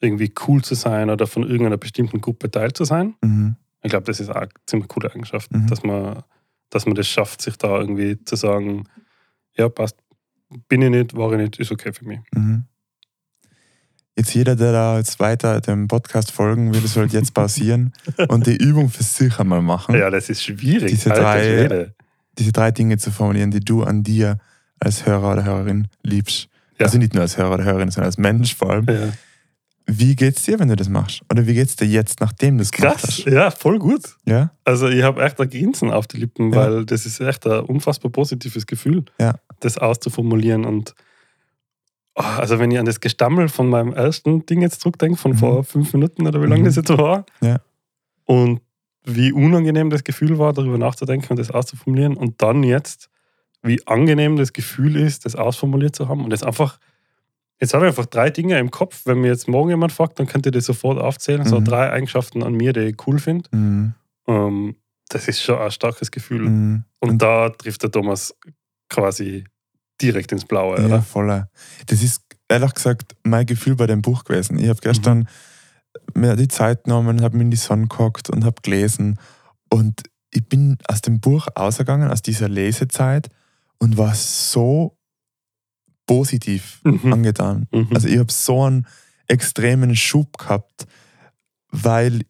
irgendwie 0.00 0.32
cool 0.46 0.62
zu 0.62 0.74
sein 0.74 1.08
oder 1.08 1.26
von 1.26 1.44
irgendeiner 1.44 1.78
bestimmten 1.78 2.20
Gruppe 2.20 2.50
Teil 2.50 2.72
zu 2.72 2.84
sein. 2.84 3.14
Mhm. 3.22 3.56
Ich 3.86 3.90
glaube, 3.90 4.04
das 4.06 4.18
ist 4.18 4.30
auch 4.30 4.34
eine 4.34 4.48
ziemlich 4.66 4.88
coole 4.88 5.10
Eigenschaft, 5.12 5.52
Mhm. 5.52 5.68
dass, 5.68 5.84
man, 5.84 6.22
dass 6.70 6.86
man 6.86 6.96
das 6.96 7.06
schafft, 7.06 7.40
sich 7.40 7.56
da 7.56 7.78
irgendwie 7.78 8.22
zu 8.24 8.34
sagen, 8.34 8.84
ja, 9.56 9.68
passt, 9.68 9.96
bin 10.68 10.82
ich 10.82 10.90
nicht, 10.90 11.16
war 11.16 11.30
ich 11.32 11.38
nicht, 11.38 11.58
ist 11.60 11.70
okay 11.70 11.92
für 11.92 12.04
mich. 12.04 12.18
Mhm. 12.34 12.64
Jetzt 14.16 14.34
jeder, 14.34 14.56
der 14.56 14.72
da 14.72 14.96
jetzt 14.98 15.20
weiter 15.20 15.60
dem 15.60 15.88
Podcast 15.88 16.32
folgen 16.32 16.74
will, 16.74 16.84
sollte 16.86 17.16
jetzt 17.16 17.32
pausieren 17.34 17.92
und 18.28 18.46
die 18.46 18.56
Übung 18.56 18.88
für 18.88 19.02
sich 19.04 19.38
einmal 19.38 19.62
machen. 19.62 19.94
Ja, 19.94 20.10
das 20.10 20.28
ist 20.30 20.42
schwierig. 20.42 20.90
Diese 20.90 21.10
drei-. 21.10 21.92
Diese 22.38 22.52
drei 22.52 22.70
Dinge 22.70 22.98
zu 22.98 23.10
formulieren, 23.12 23.50
die 23.50 23.60
du 23.60 23.82
an 23.82 24.02
dir 24.02 24.38
als 24.80 25.06
Hörer 25.06 25.32
oder 25.32 25.44
Hörerin 25.44 25.88
liebst. 26.02 26.48
Ja. 26.78 26.84
Also 26.86 26.98
nicht 26.98 27.14
nur 27.14 27.22
als 27.22 27.38
Hörer 27.38 27.54
oder 27.54 27.64
Hörerin, 27.64 27.90
sondern 27.90 28.06
als 28.08 28.18
Mensch 28.18 28.54
vor 28.54 28.70
allem. 28.72 28.86
Ja. 28.90 29.12
Wie 29.88 30.16
geht's 30.16 30.42
dir, 30.42 30.58
wenn 30.58 30.68
du 30.68 30.74
das 30.76 30.88
machst? 30.88 31.20
Oder 31.30 31.46
wie 31.46 31.54
geht's 31.54 31.76
dir 31.76 31.86
jetzt, 31.86 32.20
nachdem 32.20 32.58
du 32.58 32.62
es 32.62 32.72
gemacht 32.72 32.98
Krass, 32.98 33.18
hast? 33.18 33.26
ja, 33.26 33.50
voll 33.52 33.78
gut. 33.78 34.16
Ja? 34.26 34.50
Also 34.64 34.88
ich 34.88 35.02
habe 35.04 35.22
echt 35.24 35.40
ein 35.40 35.48
Grinsen 35.48 35.90
auf 35.92 36.06
die 36.08 36.16
Lippen, 36.16 36.52
Ja. 36.52 36.56
weil 36.58 36.84
das 36.86 37.06
ist 37.06 37.20
echt 37.20 37.46
ein 37.46 37.60
unfassbar 37.60 38.10
positives 38.10 38.66
Gefühl, 38.66 39.04
Ja. 39.20 39.36
das 39.60 39.78
auszuformulieren. 39.78 40.64
Und 40.64 40.94
oh, 42.16 42.22
also 42.22 42.58
wenn 42.58 42.70
ich 42.72 42.78
an 42.80 42.84
das 42.86 42.98
Gestammel 43.00 43.48
von 43.48 43.68
meinem 43.68 43.92
ersten 43.92 44.44
Ding 44.46 44.60
jetzt 44.62 44.80
zurückdenke, 44.80 45.16
von 45.16 45.32
Mhm. 45.32 45.36
vor 45.38 45.64
fünf 45.64 45.92
Minuten 45.92 46.26
oder 46.26 46.42
wie 46.42 46.46
lange 46.46 46.62
Mhm. 46.62 46.66
das 46.66 46.76
jetzt 46.76 46.88
war, 46.98 47.24
Ja. 47.40 47.60
und 48.24 48.60
wie 49.04 49.30
unangenehm 49.30 49.88
das 49.90 50.02
Gefühl 50.02 50.36
war, 50.36 50.52
darüber 50.52 50.78
nachzudenken 50.78 51.28
und 51.30 51.36
das 51.38 51.52
auszuformulieren, 51.52 52.16
und 52.16 52.42
dann 52.42 52.64
jetzt, 52.64 53.08
wie 53.62 53.86
angenehm 53.86 54.34
das 54.36 54.52
Gefühl 54.52 54.96
ist, 54.96 55.24
das 55.26 55.36
ausformuliert 55.36 55.94
zu 55.94 56.08
haben 56.08 56.24
und 56.24 56.30
das 56.30 56.42
einfach 56.42 56.80
Jetzt 57.60 57.72
habe 57.74 57.86
ich 57.86 57.88
einfach 57.88 58.06
drei 58.06 58.28
Dinge 58.30 58.58
im 58.58 58.70
Kopf. 58.70 59.02
Wenn 59.06 59.20
mir 59.20 59.28
jetzt 59.28 59.48
morgen 59.48 59.70
jemand 59.70 59.92
fragt, 59.92 60.18
dann 60.18 60.26
könnt 60.26 60.44
ihr 60.46 60.52
das 60.52 60.66
sofort 60.66 60.98
aufzählen. 60.98 61.44
So 61.46 61.60
Mhm. 61.60 61.64
drei 61.64 61.90
Eigenschaften 61.90 62.42
an 62.42 62.52
mir, 62.52 62.72
die 62.72 62.80
ich 62.80 63.06
cool 63.06 63.18
finde. 63.18 63.48
Mhm. 63.56 63.94
Ähm, 64.26 64.76
das 65.08 65.28
ist 65.28 65.40
schon 65.40 65.58
ein 65.58 65.70
starkes 65.70 66.10
Gefühl. 66.10 66.48
Mhm. 66.48 66.84
Und, 67.00 67.22
da 67.22 67.48
trifft 67.50 67.82
der 67.82 67.90
Thomas 67.90 68.34
quasi 68.88 69.44
direkt 70.02 70.32
ins 70.32 70.44
Blaue, 70.44 70.78
Ja, 70.78 70.84
oder? 70.86 71.02
voller. 71.02 71.48
Das 71.86 72.02
ist 72.02 72.22
ehrlich 72.48 72.74
gesagt 72.74 73.16
mein 73.24 73.46
Gefühl 73.46 73.74
bei 73.76 73.86
dem 73.86 74.02
Buch 74.02 74.24
gewesen. 74.24 74.58
Ich 74.58 74.68
habe 74.68 74.80
gestern 74.80 75.20
Mhm. 76.14 76.20
mir 76.20 76.36
die 76.36 76.48
Zeit 76.48 76.84
genommen, 76.84 77.22
habe 77.22 77.36
mir 77.36 77.44
in 77.44 77.50
die 77.50 77.56
Sonne 77.56 77.86
gehockt 77.88 78.28
und 78.28 78.44
habe 78.44 78.60
gelesen. 78.62 79.18
Und 79.70 80.02
ich 80.30 80.46
bin 80.46 80.76
aus 80.88 81.00
dem 81.00 81.20
Buch 81.20 81.46
ausgegangen, 81.54 82.10
aus 82.10 82.20
dieser 82.20 82.48
Lesezeit 82.48 83.28
und 83.78 83.96
war 83.96 84.14
so 84.14 84.95
positiv 86.06 86.80
Mhm. 86.84 87.12
angetan. 87.12 87.66
Mhm. 87.72 87.88
Also 87.94 88.08
ich 88.08 88.18
habe 88.18 88.32
so 88.32 88.64
einen 88.64 88.86
extremen 89.28 89.96
Schub 89.96 90.38
gehabt, 90.38 90.86
weil 91.70 92.22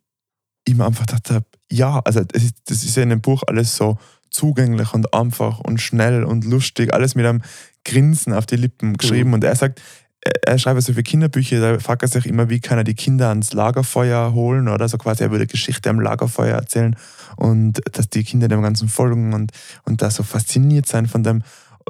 ich 0.65 0.75
mir 0.75 0.87
einfach 0.87 1.07
gedacht 1.07 1.31
habe, 1.31 1.47
ja, 1.71 2.01
also 2.01 2.25
das 2.25 2.43
ist, 2.43 2.55
das 2.67 2.83
ist 2.85 2.97
ja 2.97 3.03
in 3.03 3.11
dem 3.11 3.21
Buch 3.21 3.43
alles 3.47 3.77
so 3.77 3.99
zugänglich 4.31 4.93
und 4.95 5.15
einfach 5.15 5.61
und 5.61 5.81
schnell 5.81 6.25
und 6.25 6.45
lustig, 6.45 6.93
alles 6.93 7.15
mit 7.15 7.27
einem 7.27 7.43
Grinsen 7.85 8.33
auf 8.33 8.47
die 8.47 8.57
Lippen 8.57 8.97
geschrieben. 8.97 9.29
Mhm. 9.31 9.35
Und 9.35 9.45
er 9.45 9.55
sagt, 9.55 9.81
er- 10.21 10.43
er 10.53 10.59
schreibt 10.59 10.83
so 10.83 10.93
viele 10.93 11.05
Kinderbücher, 11.05 11.61
da 11.61 11.79
fragt 11.79 12.03
er 12.03 12.09
sich 12.09 12.27
immer, 12.27 12.49
wie 12.51 12.61
kann 12.61 12.79
er 12.79 12.85
die 12.85 12.95
Kinder 12.95 13.29
ans 13.29 13.53
Lagerfeuer 13.53 14.33
holen 14.33 14.69
oder 14.69 14.89
so 14.89 14.99
quasi, 14.99 15.23
er 15.23 15.31
würde 15.31 15.47
Geschichte 15.47 15.89
am 15.91 16.01
Lagerfeuer 16.01 16.57
erzählen 16.57 16.97
und 17.37 17.81
dass 17.93 18.09
die 18.11 18.25
Kinder 18.25 18.49
dem 18.49 18.63
Ganzen 18.63 18.89
folgen 18.89 19.33
und, 19.35 19.53
und 19.85 20.03
da 20.03 20.11
so 20.11 20.23
fasziniert 20.25 20.87
sein 20.87 21.07
von 21.07 21.23
dem. 21.23 21.43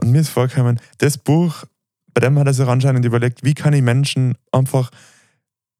Und 0.02 0.10
mir 0.10 0.20
ist 0.20 0.28
vorgekommen, 0.28 0.78
das 0.98 1.16
Buch, 1.16 1.64
bei 2.16 2.20
dem 2.20 2.38
hat 2.38 2.46
er 2.46 2.54
sich 2.54 2.66
anscheinend 2.66 3.04
überlegt, 3.04 3.44
wie 3.44 3.52
kann 3.52 3.74
ich 3.74 3.82
Menschen 3.82 4.38
einfach 4.50 4.90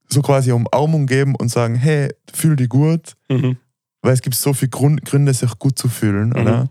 so 0.06 0.20
quasi 0.20 0.52
Umarmung 0.52 1.06
geben 1.06 1.34
und 1.34 1.48
sagen, 1.48 1.76
hey, 1.76 2.12
fühl 2.30 2.56
dich 2.56 2.68
gut, 2.68 3.16
Mhm. 3.30 3.56
weil 4.02 4.12
es 4.12 4.20
gibt 4.20 4.36
so 4.36 4.52
viele 4.52 4.68
Grund, 4.68 5.02
Gründe, 5.06 5.32
sich 5.32 5.58
gut 5.58 5.78
zu 5.78 5.88
fühlen, 5.88 6.28
Mhm. 6.28 6.36
oder? 6.36 6.68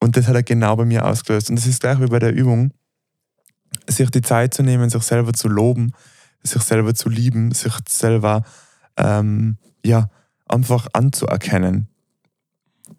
Und 0.00 0.16
das 0.16 0.28
hat 0.28 0.34
er 0.34 0.42
genau 0.42 0.76
bei 0.76 0.86
mir 0.86 1.04
ausgelöst. 1.04 1.50
Und 1.50 1.56
das 1.56 1.66
ist 1.66 1.80
gleich 1.82 2.00
wie 2.00 2.06
bei 2.06 2.20
der 2.20 2.32
Übung, 2.32 2.72
sich 3.86 4.08
die 4.10 4.22
Zeit 4.22 4.54
zu 4.54 4.62
nehmen, 4.62 4.88
sich 4.88 5.02
selber 5.02 5.34
zu 5.34 5.46
loben, 5.48 5.92
sich 6.42 6.62
selber 6.62 6.94
zu 6.94 7.10
lieben, 7.10 7.52
sich 7.52 7.74
selber 7.86 8.44
ähm, 8.96 9.58
ja, 9.84 10.08
einfach 10.48 10.86
anzuerkennen. 10.94 11.86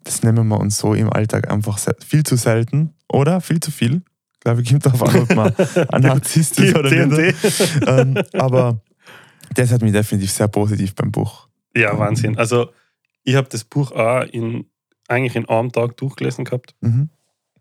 Das 0.04 0.22
nehmen 0.22 0.46
wir 0.46 0.60
uns 0.60 0.78
so 0.78 0.94
im 0.94 1.12
Alltag 1.12 1.50
einfach 1.50 1.80
viel 2.06 2.22
zu 2.22 2.36
selten, 2.36 2.94
oder? 3.08 3.40
Viel 3.40 3.58
zu 3.58 3.72
viel. 3.72 4.02
Glaube, 4.44 4.60
ich 4.60 4.68
gibt 4.68 4.84
darauf 4.84 5.02
an, 5.02 5.22
ob 5.22 5.34
man 5.34 5.54
ein 5.88 6.02
Narzisst 6.02 6.60
ist 6.60 6.76
oder 6.76 6.90
nicht. 7.06 7.36
Ähm, 7.86 8.22
aber 8.34 8.80
das 9.54 9.72
hat 9.72 9.82
mich 9.82 9.92
definitiv 9.92 10.30
sehr 10.30 10.48
positiv 10.48 10.94
beim 10.94 11.10
Buch. 11.10 11.48
Ja, 11.74 11.98
Wahnsinn. 11.98 12.36
Also, 12.38 12.70
ich 13.22 13.34
habe 13.36 13.48
das 13.48 13.64
Buch 13.64 13.92
auch 13.92 14.22
in, 14.22 14.66
eigentlich 15.08 15.34
in 15.36 15.48
einem 15.48 15.72
Tag 15.72 15.96
durchgelesen 15.96 16.44
gehabt. 16.44 16.74
Mhm. 16.80 17.08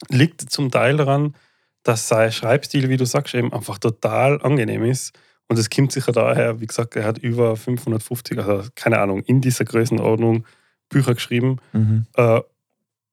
Liegt 0.10 0.42
zum 0.42 0.72
Teil 0.72 0.98
daran, 0.98 1.36
dass 1.84 2.08
sein 2.08 2.32
Schreibstil, 2.32 2.90
wie 2.90 2.98
du 2.98 3.06
sagst, 3.06 3.34
eben 3.34 3.54
einfach 3.54 3.78
total 3.78 4.42
angenehm 4.42 4.84
ist. 4.84 5.14
Und 5.48 5.60
es 5.60 5.70
kommt 5.70 5.92
sicher 5.92 6.12
daher, 6.12 6.60
wie 6.60 6.68
gesagt, 6.68 6.96
er 6.96 7.06
hat 7.06 7.18
über 7.18 7.56
550, 7.56 8.38
also 8.40 8.70
keine 8.76 9.00
Ahnung, 9.00 9.22
in 9.24 9.40
dieser 9.40 9.66
Größenordnung 9.66 10.46
Bücher 10.90 11.14
geschrieben. 11.16 11.58
Mhm. 11.72 12.06
Äh, 12.16 12.42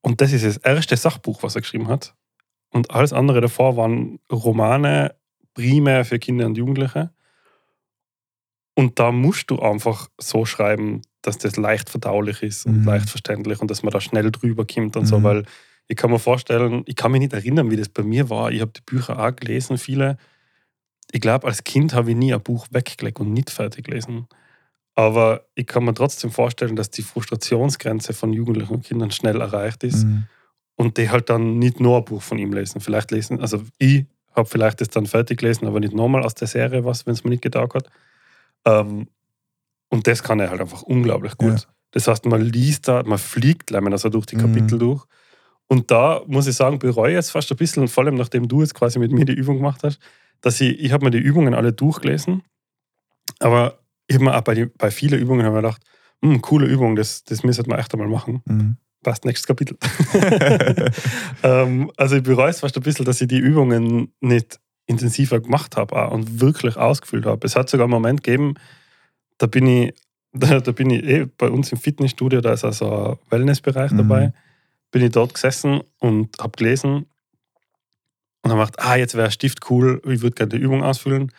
Und 0.03 0.21
das 0.21 0.33
ist 0.33 0.45
das 0.45 0.57
erste 0.57 0.97
Sachbuch, 0.97 1.43
was 1.43 1.55
er 1.55 1.61
geschrieben 1.61 1.89
hat. 1.89 2.15
Und 2.71 2.91
alles 2.93 3.13
andere 3.13 3.41
davor 3.41 3.77
waren 3.77 4.21
Romane, 4.31 5.15
primär 5.55 6.05
für 6.05 6.19
Kinder 6.19 6.47
und 6.47 6.57
Jugendliche. 6.57 7.11
Und 8.75 8.99
da 8.99 9.13
musst 9.13 9.51
du 9.51 9.59
einfach 9.61 10.09
so 10.21 10.45
schreiben, 10.47 11.03
dass 11.23 11.37
das 11.39 11.57
leicht 11.57 11.91
verdaulich 11.91 12.43
ist 12.43 12.65
und 12.67 12.79
Mhm. 12.81 12.85
leicht 12.87 13.11
verständlich 13.11 13.61
und 13.61 13.71
dass 13.71 13.83
man 13.83 13.91
da 13.93 14.01
schnell 14.01 14.31
drüber 14.31 14.65
kommt 14.67 14.97
und 14.97 15.07
so, 15.07 15.19
Mhm. 15.21 15.25
weil 15.25 15.43
Ich 15.93 15.97
kann 15.97 16.13
mir 16.13 16.21
vorstellen, 16.21 16.85
ich 16.87 16.95
kann 16.95 17.11
mich 17.11 17.19
nicht 17.21 17.33
erinnern, 17.33 17.69
wie 17.73 17.77
das 17.77 17.89
bei 17.89 18.05
mir 18.05 18.31
war. 18.31 18.53
Ich 18.53 18.61
habe 18.61 18.71
die 18.71 18.81
Bücher 18.81 19.19
auch 19.19 19.35
gelesen, 19.35 19.77
viele. 19.77 20.19
Ich 21.11 21.21
glaube, 21.21 21.49
als 21.49 21.65
Kind 21.65 21.95
habe 21.95 22.11
ich 22.11 22.17
nie 22.17 22.33
ein 22.33 22.41
Buch 22.41 22.69
weggelegt 22.71 23.19
und 23.19 23.33
nicht 23.33 23.51
fertig 23.51 23.87
gelesen. 23.87 24.29
Aber 24.95 25.47
ich 25.57 25.67
kann 25.67 25.85
mir 25.85 25.93
trotzdem 25.95 26.31
vorstellen, 26.31 26.77
dass 26.77 26.91
die 26.91 27.03
Frustrationsgrenze 27.03 28.13
von 28.13 28.33
Jugendlichen 28.33 28.73
und 28.73 28.85
Kindern 28.85 29.11
schnell 29.11 29.41
erreicht 29.41 29.83
ist 29.83 30.05
Mhm. 30.05 30.27
Und 30.81 30.97
die 30.97 31.11
halt 31.11 31.29
dann 31.29 31.59
nicht 31.59 31.79
nur 31.79 31.99
ein 31.99 32.07
Buch 32.07 32.23
von 32.23 32.39
ihm 32.39 32.55
lesen. 32.55 32.81
Vielleicht 32.81 33.11
lesen, 33.11 33.39
also 33.39 33.63
ich 33.77 34.07
habe 34.35 34.49
vielleicht 34.49 34.81
das 34.81 34.89
dann 34.89 35.05
fertig 35.05 35.41
gelesen, 35.41 35.67
aber 35.67 35.79
nicht 35.79 35.93
nochmal 35.93 36.25
aus 36.25 36.35
der 36.35 36.49
Serie 36.49 36.87
was, 36.87 37.05
wenn 37.05 37.13
es 37.13 37.23
mir 37.23 37.29
nicht 37.29 37.43
getaugt 37.43 37.75
hat. 37.75 37.91
Ähm, 38.65 39.07
und 39.91 40.07
das 40.07 40.23
kann 40.23 40.41
er 40.41 40.49
halt 40.49 40.63
einfach 40.63 40.81
unglaublich 40.81 41.37
gut. 41.37 41.61
Ja. 41.61 41.67
Das 41.91 42.09
heißt, 42.09 42.25
man 42.25 42.41
liest 42.41 42.89
da, 42.89 43.03
man 43.03 43.19
fliegt 43.19 43.71
leider 43.71 43.93
also 43.93 44.09
durch 44.09 44.25
die 44.25 44.37
Mhm. 44.37 44.41
Kapitel 44.41 44.79
durch. 44.79 45.05
Und 45.67 45.91
da 45.91 46.23
muss 46.27 46.47
ich 46.47 46.57
sagen, 46.57 46.79
bereue 46.79 47.11
ich 47.11 47.17
jetzt 47.17 47.31
fast 47.31 47.51
ein 47.51 47.59
bisschen, 47.59 47.87
vor 47.87 48.05
allem 48.05 48.15
nachdem 48.15 48.49
du 48.49 48.63
jetzt 48.63 48.75
quasi 48.75 48.99
mit 48.99 49.13
mir 49.13 49.27
die 49.27 49.35
Übung 49.35 49.59
gemacht 49.59 49.83
hast, 49.85 50.01
dass 50.41 50.63
ich, 50.63 50.81
ich 50.81 50.93
habe 50.93 51.05
mir 51.05 51.11
die 51.11 51.19
Übungen 51.19 51.53
alle 51.53 51.75
durchgelesen, 51.75 52.43
aber 53.39 53.81
ich 54.07 54.15
habe 54.15 54.25
mir 54.25 54.35
auch 54.35 54.41
bei, 54.41 54.55
die, 54.55 54.65
bei 54.65 54.91
vielen 54.91 55.21
Übungen 55.21 55.45
habe 55.45 55.59
ich 55.59 55.63
mir 55.63 55.69
gedacht, 55.69 55.83
hm, 56.23 56.41
coole 56.41 56.65
Übung, 56.67 56.97
das, 56.97 57.23
das 57.25 57.43
müssen 57.43 57.67
wir 57.67 57.79
echt 57.79 57.93
einmal 57.93 58.09
machen. 58.09 58.41
Mhm. 58.47 58.77
Passt, 59.03 59.25
nächstes 59.25 59.47
Kapitel. 59.47 59.79
ähm, 61.43 61.91
also 61.97 62.17
ich 62.17 62.23
bereue 62.23 62.51
es 62.51 62.61
fast 62.61 62.77
ein 62.77 62.83
bisschen, 62.83 63.05
dass 63.07 63.21
ich 63.21 63.29
die 63.29 63.39
Übungen 63.39 64.13
nicht 64.21 64.61
intensiver 64.87 65.41
gemacht 65.41 65.77
habe 65.77 66.09
und 66.11 66.41
wirklich 66.41 66.77
ausgefüllt 66.77 67.25
habe. 67.25 67.47
Es 67.47 67.57
hat 67.57 67.71
sogar 67.71 67.85
einen 67.85 67.93
Moment 67.93 68.23
gegeben, 68.23 68.55
da 69.39 69.47
bin 69.47 69.67
ich, 69.67 69.95
da, 70.33 70.61
da 70.61 70.73
bin 70.73 70.91
ich 70.91 71.03
eh 71.05 71.27
bei 71.39 71.49
uns 71.49 71.73
im 71.73 71.79
Fitnessstudio, 71.79 72.41
da 72.41 72.53
ist 72.53 72.65
also 72.65 73.13
ein 73.13 73.19
Wellnessbereich 73.31 73.93
Mhm. 73.93 73.97
dabei, 73.99 74.33
bin 74.91 75.03
ich 75.03 75.13
dort 75.13 75.35
gesessen 75.35 75.81
und 75.99 76.37
habe 76.39 76.57
gelesen 76.57 77.07
und 78.43 78.51
habe 78.51 78.61
gedacht, 78.61 78.81
ah, 78.81 78.97
jetzt 78.97 79.15
wäre 79.15 79.31
Stift 79.31 79.71
cool, 79.71 80.03
ich 80.05 80.21
würde 80.23 80.35
gerne 80.35 80.51
die 80.51 80.57
Übung 80.59 80.83
ausfüllen. 80.83 81.33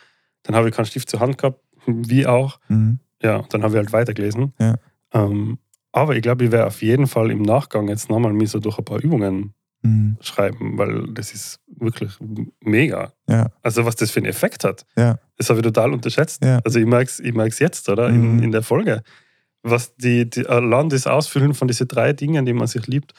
Dann 0.44 0.56
habe 0.56 0.68
ich 0.68 0.74
keinen 0.74 0.86
Stift 0.86 1.08
zur 1.10 1.20
Hand 1.20 1.38
gehabt, 1.38 1.60
wie 1.86 2.26
auch. 2.26 2.58
Mhm. 2.68 2.98
Ja, 3.22 3.42
dann 3.50 3.62
habe 3.62 3.74
ich 3.74 3.78
halt 3.78 3.92
weitergelesen. 3.92 4.52
Ja. 4.58 4.74
Ähm, 5.12 5.58
aber 5.92 6.16
ich 6.16 6.22
glaube, 6.22 6.44
ich 6.44 6.50
werde 6.52 6.66
auf 6.66 6.82
jeden 6.82 7.06
Fall 7.06 7.30
im 7.30 7.42
Nachgang 7.42 7.88
jetzt 7.88 8.08
nochmal 8.10 8.32
mich 8.32 8.50
so 8.50 8.58
durch 8.58 8.78
ein 8.78 8.84
paar 8.84 9.00
Übungen 9.02 9.54
Mhm. 9.84 10.16
schreiben, 10.20 10.78
weil 10.78 11.08
das 11.12 11.34
ist 11.34 11.58
wirklich 11.66 12.12
mega. 12.60 13.12
Ja. 13.28 13.48
Also 13.62 13.84
was 13.84 13.96
das 13.96 14.12
für 14.12 14.20
einen 14.20 14.26
Effekt 14.26 14.62
hat, 14.62 14.86
Ja. 14.96 15.18
das 15.36 15.50
habe 15.50 15.58
ich 15.58 15.64
total 15.64 15.92
unterschätzt. 15.92 16.44
Ja. 16.44 16.60
Also 16.64 16.78
ich 16.78 16.86
merke 16.86 17.10
es 17.10 17.18
ich 17.18 17.34
merk's 17.34 17.58
jetzt, 17.58 17.88
oder? 17.88 18.08
In, 18.08 18.36
Mhm. 18.36 18.42
in 18.44 18.52
der 18.52 18.62
Folge. 18.62 19.02
Was 19.64 19.96
die, 19.96 20.30
die 20.30 20.46
allein 20.46 20.88
das 20.88 21.08
Ausfüllen 21.08 21.52
von 21.54 21.66
diesen 21.66 21.88
drei 21.88 22.12
Dingen, 22.12 22.46
die 22.46 22.52
man 22.52 22.68
sich 22.68 22.86
liebt, 22.86 23.12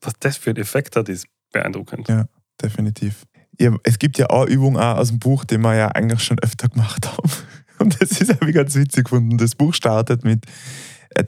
was 0.00 0.12
das 0.20 0.36
für 0.36 0.50
einen 0.50 0.58
Effekt 0.60 0.94
hat, 0.94 1.08
ist 1.08 1.26
beeindruckend. 1.52 2.08
Ja. 2.08 2.26
Definitiv. 2.62 3.24
Ja, 3.60 3.74
es 3.82 3.98
gibt 3.98 4.18
ja 4.18 4.30
auch 4.30 4.46
Übungen 4.46 4.76
auch 4.76 4.98
aus 4.98 5.08
dem 5.08 5.18
Buch, 5.18 5.44
die 5.44 5.58
wir 5.58 5.74
ja 5.74 5.88
eigentlich 5.88 6.22
schon 6.22 6.38
öfter 6.38 6.68
gemacht 6.68 7.08
haben. 7.08 7.28
Und 7.80 8.00
das 8.00 8.20
ist 8.20 8.30
habe 8.32 8.48
ich 8.50 8.54
ganz 8.54 8.76
witzig 8.76 9.04
gefunden. 9.06 9.36
Das 9.36 9.56
Buch 9.56 9.74
startet 9.74 10.22
mit 10.24 10.44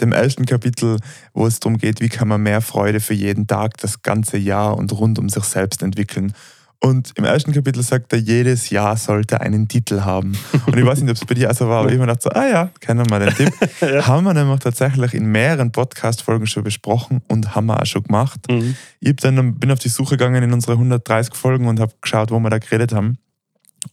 dem 0.00 0.12
ersten 0.12 0.46
Kapitel, 0.46 0.98
wo 1.34 1.46
es 1.46 1.60
darum 1.60 1.78
geht, 1.78 2.00
wie 2.00 2.08
kann 2.08 2.28
man 2.28 2.42
mehr 2.42 2.60
Freude 2.60 3.00
für 3.00 3.14
jeden 3.14 3.46
Tag, 3.46 3.76
das 3.78 4.02
ganze 4.02 4.36
Jahr 4.36 4.76
und 4.76 4.92
rund 4.92 5.18
um 5.18 5.28
sich 5.28 5.44
selbst 5.44 5.82
entwickeln. 5.82 6.34
Und 6.82 7.12
im 7.16 7.24
ersten 7.24 7.52
Kapitel 7.52 7.82
sagt 7.82 8.10
er, 8.14 8.18
jedes 8.18 8.70
Jahr 8.70 8.96
sollte 8.96 9.42
einen 9.42 9.68
Titel 9.68 10.00
haben. 10.00 10.32
Und 10.64 10.78
ich 10.78 10.84
weiß 10.84 11.02
nicht, 11.02 11.10
ob 11.10 11.16
es 11.16 11.26
bei 11.26 11.34
dir 11.34 11.50
auch 11.50 11.54
so 11.54 11.68
war, 11.68 11.80
aber 11.80 11.88
ich 11.88 11.98
habe 11.98 12.06
mir 12.06 12.14
gedacht, 12.14 12.22
so, 12.22 12.30
ah 12.30 12.48
ja, 12.48 12.70
kennen 12.80 13.08
wir 13.10 13.18
den 13.18 13.34
Tipp. 13.34 13.52
Ja. 13.80 14.06
Haben 14.06 14.24
wir 14.24 14.34
nämlich 14.34 14.60
tatsächlich 14.60 15.14
in 15.14 15.26
mehreren 15.26 15.72
Podcast-Folgen 15.72 16.46
schon 16.46 16.64
besprochen 16.64 17.22
und 17.28 17.54
haben 17.54 17.66
wir 17.66 17.80
auch 17.80 17.86
schon 17.86 18.02
gemacht. 18.02 18.40
Mhm. 18.50 18.76
Ich 19.00 19.16
dann, 19.16 19.56
bin 19.56 19.70
auf 19.70 19.78
die 19.78 19.88
Suche 19.88 20.16
gegangen 20.16 20.42
in 20.42 20.52
unsere 20.52 20.72
130 20.72 21.34
Folgen 21.34 21.66
und 21.66 21.80
habe 21.80 21.92
geschaut, 22.00 22.30
wo 22.30 22.38
wir 22.38 22.50
da 22.50 22.58
geredet 22.58 22.92
haben. 22.92 23.18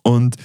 Und 0.02 0.36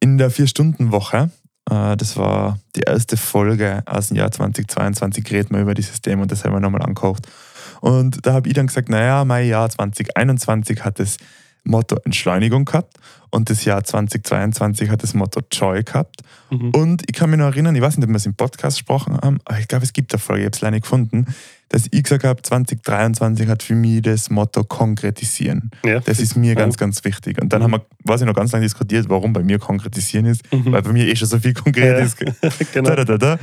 in 0.00 0.18
der 0.18 0.30
Vier-Stunden-Woche, 0.30 1.16
äh, 1.16 1.43
das 1.66 2.16
war 2.16 2.58
die 2.76 2.82
erste 2.82 3.16
Folge 3.16 3.82
aus 3.86 4.08
dem 4.08 4.18
Jahr 4.18 4.30
2022, 4.30 5.30
reden 5.30 5.54
wir 5.54 5.62
über 5.62 5.74
dieses 5.74 6.00
Thema 6.00 6.22
und 6.22 6.32
das 6.32 6.44
haben 6.44 6.52
wir 6.52 6.60
nochmal 6.60 6.82
angekocht. 6.82 7.26
Und 7.80 8.26
da 8.26 8.32
habe 8.32 8.48
ich 8.48 8.54
dann 8.54 8.66
gesagt, 8.66 8.88
naja, 8.88 9.24
mein 9.24 9.46
Jahr 9.46 9.68
2021 9.68 10.84
hat 10.84 10.98
das 10.98 11.16
Motto 11.64 11.96
Entschleunigung 12.04 12.64
gehabt 12.66 12.94
und 13.30 13.50
das 13.50 13.64
Jahr 13.64 13.82
2022 13.82 14.90
hat 14.90 15.02
das 15.02 15.14
Motto 15.14 15.40
Joy 15.50 15.82
gehabt. 15.82 16.20
Mhm. 16.50 16.70
Und 16.70 17.02
ich 17.08 17.14
kann 17.16 17.30
mich 17.30 17.38
noch 17.38 17.46
erinnern, 17.46 17.74
ich 17.74 17.82
weiß 17.82 17.96
nicht, 17.96 18.04
ob 18.04 18.10
wir 18.10 18.16
es 18.16 18.26
im 18.26 18.34
Podcast 18.34 18.76
gesprochen 18.78 19.16
haben, 19.20 19.38
aber 19.44 19.58
ich 19.58 19.66
glaube, 19.68 19.84
es 19.84 19.92
gibt 19.92 20.12
eine 20.12 20.20
Folge, 20.20 20.42
ich 20.42 20.46
habe 20.46 20.54
es 20.56 20.60
leider 20.60 20.70
nicht 20.76 20.82
gefunden, 20.82 21.26
dass 21.70 21.86
ich 21.90 22.02
gesagt 22.04 22.22
habe, 22.24 22.40
2023 22.40 23.48
hat 23.48 23.62
für 23.62 23.74
mich 23.74 24.02
das 24.02 24.30
Motto 24.30 24.62
konkretisieren. 24.62 25.70
Ja. 25.84 25.98
Das 26.00 26.20
ist 26.20 26.36
mir 26.36 26.50
Ja. 26.50 26.54
ganz, 26.54 26.76
ganz 26.76 27.02
wichtig. 27.04 27.40
Und 27.40 27.52
dann 27.52 27.60
Mhm. 27.60 27.64
haben 27.64 27.72
wir, 27.72 27.86
weiß 28.04 28.20
ich 28.20 28.26
noch 28.26 28.34
ganz 28.34 28.52
lange 28.52 28.64
diskutiert, 28.66 29.08
warum 29.08 29.32
bei 29.32 29.42
mir 29.42 29.58
konkretisieren 29.58 30.26
ist, 30.26 30.42
Mhm. 30.52 30.70
weil 30.72 30.82
bei 30.82 30.92
mir 30.92 31.08
eh 31.08 31.16
schon 31.16 31.26
so 31.26 31.38
viel 31.38 31.54
konkret 31.54 31.98
Ja. 31.98 32.04
ist. 32.04 32.16
genau. 32.72 32.94
Da, 32.94 33.04
da, 33.04 33.18
da. 33.18 33.38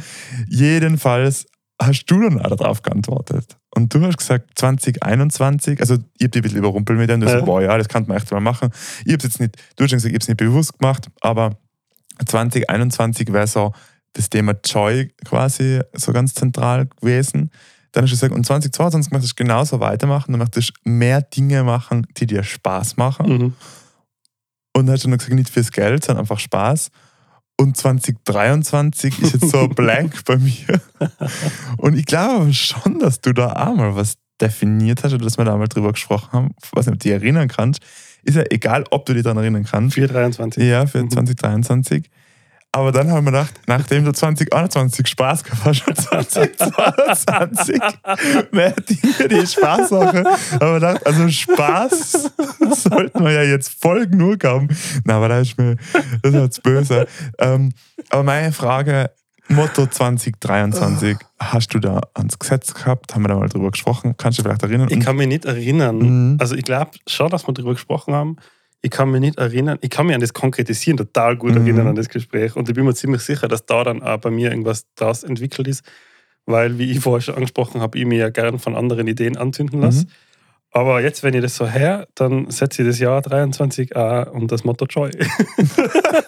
Jedenfalls 0.47 1.47
hast 1.81 2.05
du 2.05 2.21
dann 2.21 2.39
auch 2.41 2.55
darauf 2.55 2.81
geantwortet. 2.81 3.57
Und 3.73 3.93
du 3.93 4.05
hast 4.05 4.17
gesagt, 4.17 4.51
2021, 4.55 5.79
also 5.79 5.95
ich 5.95 6.23
habe 6.23 6.29
dich 6.29 6.39
ein 6.39 6.43
bisschen 6.43 6.57
überrumpelt 6.59 6.99
mit 6.99 7.09
dem, 7.09 7.21
du 7.21 7.27
Ja. 7.27 7.39
so, 7.39 7.45
boah, 7.45 7.61
ja, 7.61 7.77
das 7.77 7.87
kann 7.87 8.05
man 8.07 8.17
echt 8.17 8.31
mal 8.31 8.39
machen. 8.39 8.69
Ich 9.05 9.13
habe 9.13 9.23
jetzt 9.23 9.39
nicht, 9.39 9.55
du 9.75 9.83
hast 9.83 9.91
gesagt, 9.91 10.05
ich 10.11 10.15
habe 10.15 10.21
es 10.21 10.27
nicht 10.27 10.37
bewusst 10.37 10.77
gemacht, 10.77 11.07
aber 11.21 11.57
2021 12.25 13.31
wäre 13.31 13.47
so 13.47 13.73
das 14.13 14.29
Thema 14.29 14.53
Joy 14.65 15.13
quasi 15.25 15.81
so 15.93 16.11
ganz 16.11 16.33
zentral 16.33 16.87
gewesen. 16.87 17.51
Dann 17.93 18.03
hast 18.03 18.11
du 18.11 18.15
gesagt, 18.15 18.33
und 18.33 18.45
2022 18.45 19.11
möchtest 19.11 19.39
du 19.39 19.43
genauso 19.43 19.79
weitermachen, 19.79 20.31
du 20.31 20.37
möchtest 20.37 20.73
mehr 20.83 21.21
Dinge 21.21 21.63
machen, 21.63 22.07
die 22.17 22.25
dir 22.25 22.43
Spaß 22.43 22.97
machen. 22.97 23.27
Mhm. 23.29 23.53
Und 24.73 24.85
dann 24.85 24.93
hast 24.93 25.03
du 25.03 25.09
noch 25.09 25.17
gesagt, 25.17 25.33
nicht 25.35 25.49
fürs 25.49 25.71
Geld, 25.71 26.05
sondern 26.05 26.23
einfach 26.23 26.39
Spaß. 26.39 26.91
Und 27.61 27.77
2023 27.77 29.19
ist 29.21 29.33
jetzt 29.33 29.49
so 29.51 29.59
ein 29.61 29.69
Blank 29.69 30.23
bei 30.25 30.37
mir. 30.37 30.81
Und 31.77 31.97
ich 31.97 32.05
glaube 32.05 32.53
schon, 32.53 32.99
dass 32.99 33.21
du 33.21 33.33
da 33.33 33.53
auch 33.53 33.75
mal 33.75 33.95
was 33.95 34.15
definiert 34.39 35.03
hast 35.03 35.13
oder 35.13 35.23
dass 35.25 35.37
wir 35.37 35.45
da 35.45 35.55
mal 35.55 35.67
drüber 35.67 35.91
gesprochen 35.91 36.29
haben. 36.33 36.49
Ich 36.63 36.69
weiß 36.75 36.87
nicht, 36.87 36.93
ob 36.95 36.99
du 36.99 37.09
dich 37.09 37.11
erinnern 37.13 37.47
kannst. 37.47 37.81
Ist 38.23 38.35
ja 38.37 38.43
egal, 38.49 38.83
ob 38.91 39.05
du 39.05 39.13
dich 39.13 39.23
daran 39.23 39.37
erinnern 39.37 39.63
kannst. 39.63 39.95
423. 39.95 40.63
Ja, 40.63 40.85
für 40.87 41.03
Mhm. 41.03 41.11
2023. 41.11 42.09
Aber 42.73 42.93
dann 42.93 43.11
haben 43.11 43.25
wir 43.25 43.31
gedacht, 43.31 43.53
nachdem 43.67 44.05
du 44.05 44.13
2021 44.13 45.05
Spaß 45.05 45.43
gehabt 45.43 45.65
hast, 45.65 45.83
schon 45.83 45.95
2022 45.97 47.81
mehr 48.51 48.71
Dinge, 48.71 49.27
die 49.27 49.45
Spaß 49.45 49.91
machen. 49.91 50.25
Aber 50.55 50.67
wir 50.67 50.73
gedacht, 50.75 51.05
also 51.05 51.27
Spaß 51.27 52.31
sollten 52.71 53.23
wir 53.25 53.31
ja 53.31 53.43
jetzt 53.43 53.81
voll 53.81 54.07
genug 54.07 54.45
haben. 54.45 54.69
Na, 55.03 55.17
aber 55.17 55.27
da 55.27 55.39
ist 55.39 55.57
mir, 55.57 55.75
das 56.23 56.33
ist 56.33 56.39
jetzt 56.39 56.63
böse. 56.63 57.07
Ähm, 57.39 57.73
aber 58.09 58.23
meine 58.23 58.53
Frage, 58.53 59.11
Motto 59.49 59.85
2023, 59.85 61.17
hast 61.39 61.73
du 61.73 61.79
da 61.79 61.99
ans 62.13 62.39
Gesetz 62.39 62.73
gehabt? 62.73 63.13
Haben 63.13 63.23
wir 63.23 63.27
da 63.29 63.35
mal 63.35 63.49
drüber 63.49 63.71
gesprochen? 63.71 64.15
Kannst 64.15 64.39
du 64.39 64.43
vielleicht 64.43 64.63
erinnern? 64.63 64.87
Ich 64.89 65.01
kann 65.01 65.17
mich 65.17 65.27
nicht 65.27 65.43
erinnern. 65.43 65.97
Mhm. 65.97 66.37
Also 66.39 66.55
ich 66.55 66.63
glaube 66.63 66.91
schon, 67.05 67.29
dass 67.29 67.45
wir 67.45 67.53
darüber 67.53 67.73
gesprochen 67.73 68.13
haben. 68.13 68.37
Ich 68.83 68.89
kann 68.91 69.11
mich 69.11 69.21
nicht 69.21 69.37
erinnern. 69.37 69.77
Ich 69.81 69.89
kann 69.91 70.07
mich 70.07 70.15
an 70.15 70.21
das 70.21 70.33
Konkretisieren 70.33 70.97
total 70.97 71.37
gut 71.37 71.51
Mhm. 71.53 71.61
erinnern, 71.61 71.87
an 71.87 71.95
das 71.95 72.09
Gespräch. 72.09 72.55
Und 72.55 72.67
ich 72.67 72.75
bin 72.75 72.83
mir 72.85 72.95
ziemlich 72.95 73.21
sicher, 73.21 73.47
dass 73.47 73.65
da 73.65 73.83
dann 73.83 74.01
auch 74.01 74.17
bei 74.17 74.31
mir 74.31 74.49
irgendwas 74.49 74.85
daraus 74.95 75.23
entwickelt 75.23 75.67
ist. 75.67 75.83
Weil, 76.47 76.79
wie 76.79 76.91
ich 76.91 76.99
vorher 76.99 77.21
schon 77.21 77.35
angesprochen 77.35 77.81
habe, 77.81 77.99
ich 77.99 78.05
mir 78.05 78.17
ja 78.17 78.29
gern 78.29 78.57
von 78.57 78.75
anderen 78.75 79.07
Ideen 79.07 79.37
anzünden 79.37 79.81
lasse. 79.81 80.05
Mhm. 80.05 80.09
Aber 80.73 81.01
jetzt, 81.01 81.21
wenn 81.21 81.33
ich 81.35 81.41
das 81.41 81.55
so 81.57 81.67
her, 81.67 82.07
dann 82.15 82.49
setze 82.49 82.81
ich 82.81 82.87
das 82.87 82.97
Jahr 82.97 83.21
23 83.21 83.95
auch 83.95 84.31
und 84.31 84.51
das 84.51 84.63
Motto 84.63 84.85
Joy. 84.85 85.11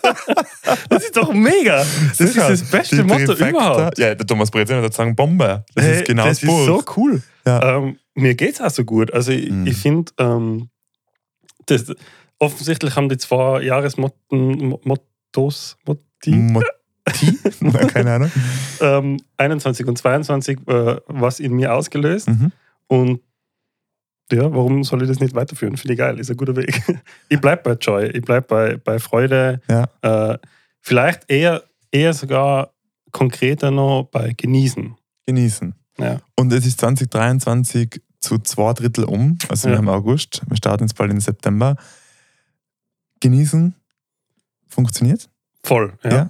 das 0.90 1.04
ist 1.06 1.18
doch 1.18 1.34
mega. 1.34 1.78
Das 1.78 2.18
Sicher. 2.18 2.50
ist 2.50 2.64
das 2.64 2.72
beste 2.72 2.96
Die 2.98 3.04
Motto 3.04 3.34
Trifecta- 3.34 3.50
überhaupt. 3.50 3.98
Ja, 3.98 4.16
der 4.16 4.26
Thomas 4.28 4.52
Breziner 4.52 4.82
würde 4.82 4.96
sagen 4.96 5.16
Bombe. 5.16 5.64
Das 5.76 5.86
Hey, 5.86 5.98
ist 6.00 6.06
genau 6.06 6.26
das 6.26 6.40
das 6.42 6.50
ist 6.50 6.66
so 6.66 6.84
cool. 6.98 7.22
Ja. 7.46 7.78
Ähm, 7.78 7.98
mir 8.16 8.36
geht 8.36 8.56
es 8.56 8.62
auch 8.62 8.70
so 8.70 8.84
gut. 8.84 9.14
Also 9.14 9.32
ich, 9.32 9.50
Mhm. 9.50 9.68
ich 9.68 9.78
finde, 9.78 10.12
ähm, 10.20 10.70
das, 11.66 11.86
offensichtlich 12.44 12.96
haben 12.96 13.10
die 13.10 13.18
zwei 13.18 13.62
Jahresmotten, 13.62 14.76
Mottos, 14.84 15.78
Motti, 15.86 16.54
Keine 17.88 18.14
Ahnung. 18.14 18.32
ähm, 18.82 19.20
21 19.38 19.88
und 19.88 19.98
22 19.98 20.60
äh, 20.68 20.98
was 21.08 21.40
in 21.40 21.54
mir 21.54 21.74
ausgelöst. 21.74 22.30
Mhm. 22.30 22.52
Und 22.88 23.20
ja, 24.32 24.52
warum 24.54 24.84
soll 24.84 25.02
ich 25.04 25.10
das 25.10 25.20
nicht 25.20 25.36
weiterführen? 25.36 25.76
Finde 25.78 25.94
ich 25.94 26.00
geil, 26.00 26.20
ist 26.20 26.32
ein 26.32 26.38
guter 26.38 26.56
Weg. 26.56 26.82
Ich 27.30 27.40
bleibe 27.42 27.62
bei 27.64 27.74
Joy, 27.74 28.08
ich 28.08 28.22
bleibe 28.22 28.48
bei, 28.48 28.78
bei 28.78 29.00
Freude. 29.00 29.62
Ja. 29.68 29.88
Äh, 30.34 30.38
vielleicht 30.80 31.30
eher, 31.30 31.64
eher 31.92 32.14
sogar 32.14 32.72
konkreter 33.12 33.70
noch 33.72 34.08
bei 34.12 34.34
Genießen. 34.36 34.96
Genießen. 35.26 35.76
Ja. 36.00 36.20
Und 36.36 36.52
es 36.54 36.66
ist 36.66 36.80
2023 36.80 38.02
zu 38.20 38.40
zwei 38.40 38.74
Drittel 38.74 39.04
um. 39.04 39.38
Also 39.50 39.68
wir 39.68 39.74
Ja. 39.74 39.78
haben 39.80 39.90
August, 39.90 40.42
wir 40.48 40.58
starten 40.58 40.86
jetzt 40.86 40.96
bald 40.96 41.12
in 41.12 41.20
September. 41.20 41.76
Genießen 43.24 43.74
funktioniert. 44.68 45.30
Voll, 45.64 45.94
ja. 46.04 46.12
Ja. 46.12 46.30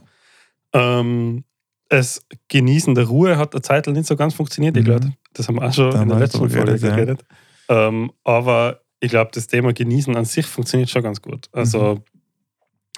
Ähm, 0.99 1.43
das 1.89 2.25
Genießen 2.49 2.93
der 2.95 3.05
Ruhe 3.05 3.37
hat 3.37 3.53
eine 3.53 3.61
Zeit 3.61 3.85
lang 3.87 3.95
nicht 3.95 4.07
so 4.07 4.15
ganz 4.15 4.33
funktioniert. 4.35 4.77
Ich 4.77 4.83
Mhm. 4.83 4.85
glaube, 4.85 5.13
das 5.33 5.47
haben 5.47 5.55
wir 5.55 5.67
auch 5.67 5.73
schon 5.73 5.91
Da 5.91 6.01
in 6.03 6.09
der 6.09 6.19
letzten 6.19 6.49
Folge 6.49 6.77
geredet, 6.79 7.25
ja. 7.67 7.87
Ähm, 7.87 8.11
aber 8.23 8.81
ich 8.99 9.09
glaube, 9.09 9.31
das 9.33 9.47
Thema 9.47 9.73
Genießen 9.73 10.15
an 10.15 10.25
sich 10.25 10.45
funktioniert 10.45 10.89
schon 10.89 11.03
ganz 11.03 11.21
gut. 11.21 11.49
Also 11.51 11.95
mhm. 11.95 12.03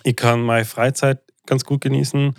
ich 0.03 0.15
kann 0.15 0.41
meine 0.41 0.65
Freizeit 0.65 1.21
ganz 1.45 1.63
gut 1.63 1.81
genießen 1.81 2.34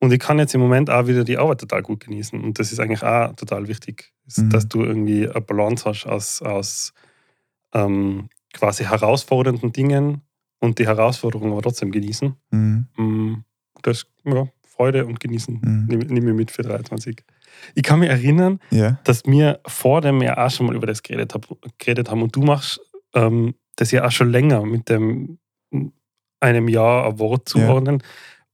und 0.00 0.12
ich 0.12 0.18
kann 0.18 0.38
jetzt 0.38 0.54
im 0.54 0.60
Moment 0.60 0.88
auch 0.90 1.06
wieder 1.06 1.24
die 1.24 1.38
Arbeit 1.38 1.60
total 1.60 1.82
gut 1.82 2.00
genießen. 2.00 2.42
Und 2.42 2.58
das 2.58 2.72
ist 2.72 2.80
eigentlich 2.80 3.02
auch 3.02 3.34
total 3.34 3.68
wichtig, 3.68 4.12
mhm. 4.36 4.50
dass 4.50 4.68
du 4.68 4.82
irgendwie 4.82 5.28
eine 5.28 5.40
Balance 5.40 5.84
hast 5.84 6.06
aus, 6.06 6.42
aus 6.42 6.92
ähm, 7.72 8.28
quasi 8.52 8.84
herausfordernden 8.84 9.72
Dingen 9.72 10.22
und 10.64 10.78
die 10.78 10.86
Herausforderungen 10.86 11.52
aber 11.52 11.62
trotzdem 11.62 11.92
genießen. 11.92 12.34
Mhm. 12.50 12.86
Mm, 12.96 13.44
das, 13.82 14.06
ja, 14.24 14.48
Freude 14.66 15.06
und 15.06 15.20
Genießen 15.20 15.60
mhm. 15.62 15.86
nehme 15.86 16.04
nehm 16.06 16.28
ich 16.28 16.34
mit 16.34 16.50
für 16.50 16.62
23. 16.62 17.22
Ich 17.74 17.82
kann 17.82 18.00
mich 18.00 18.08
erinnern, 18.08 18.58
ja. 18.70 18.98
dass 19.04 19.24
wir 19.24 19.60
vor 19.66 20.00
dem 20.00 20.20
ja 20.20 20.44
auch 20.44 20.50
schon 20.50 20.66
mal 20.66 20.74
über 20.74 20.86
das 20.86 21.02
geredet, 21.02 21.34
hab, 21.34 21.46
geredet 21.78 22.10
haben 22.10 22.22
und 22.22 22.34
du 22.34 22.42
machst 22.42 22.80
ähm, 23.14 23.54
das 23.76 23.92
ja 23.92 24.04
auch 24.04 24.10
schon 24.10 24.30
länger 24.30 24.64
mit 24.64 24.88
dem 24.88 25.38
einem 26.40 26.68
Jahr 26.68 27.06
ein 27.06 27.18
Wort 27.18 27.48
zuordnen. 27.48 28.00
Ja. 28.00 28.06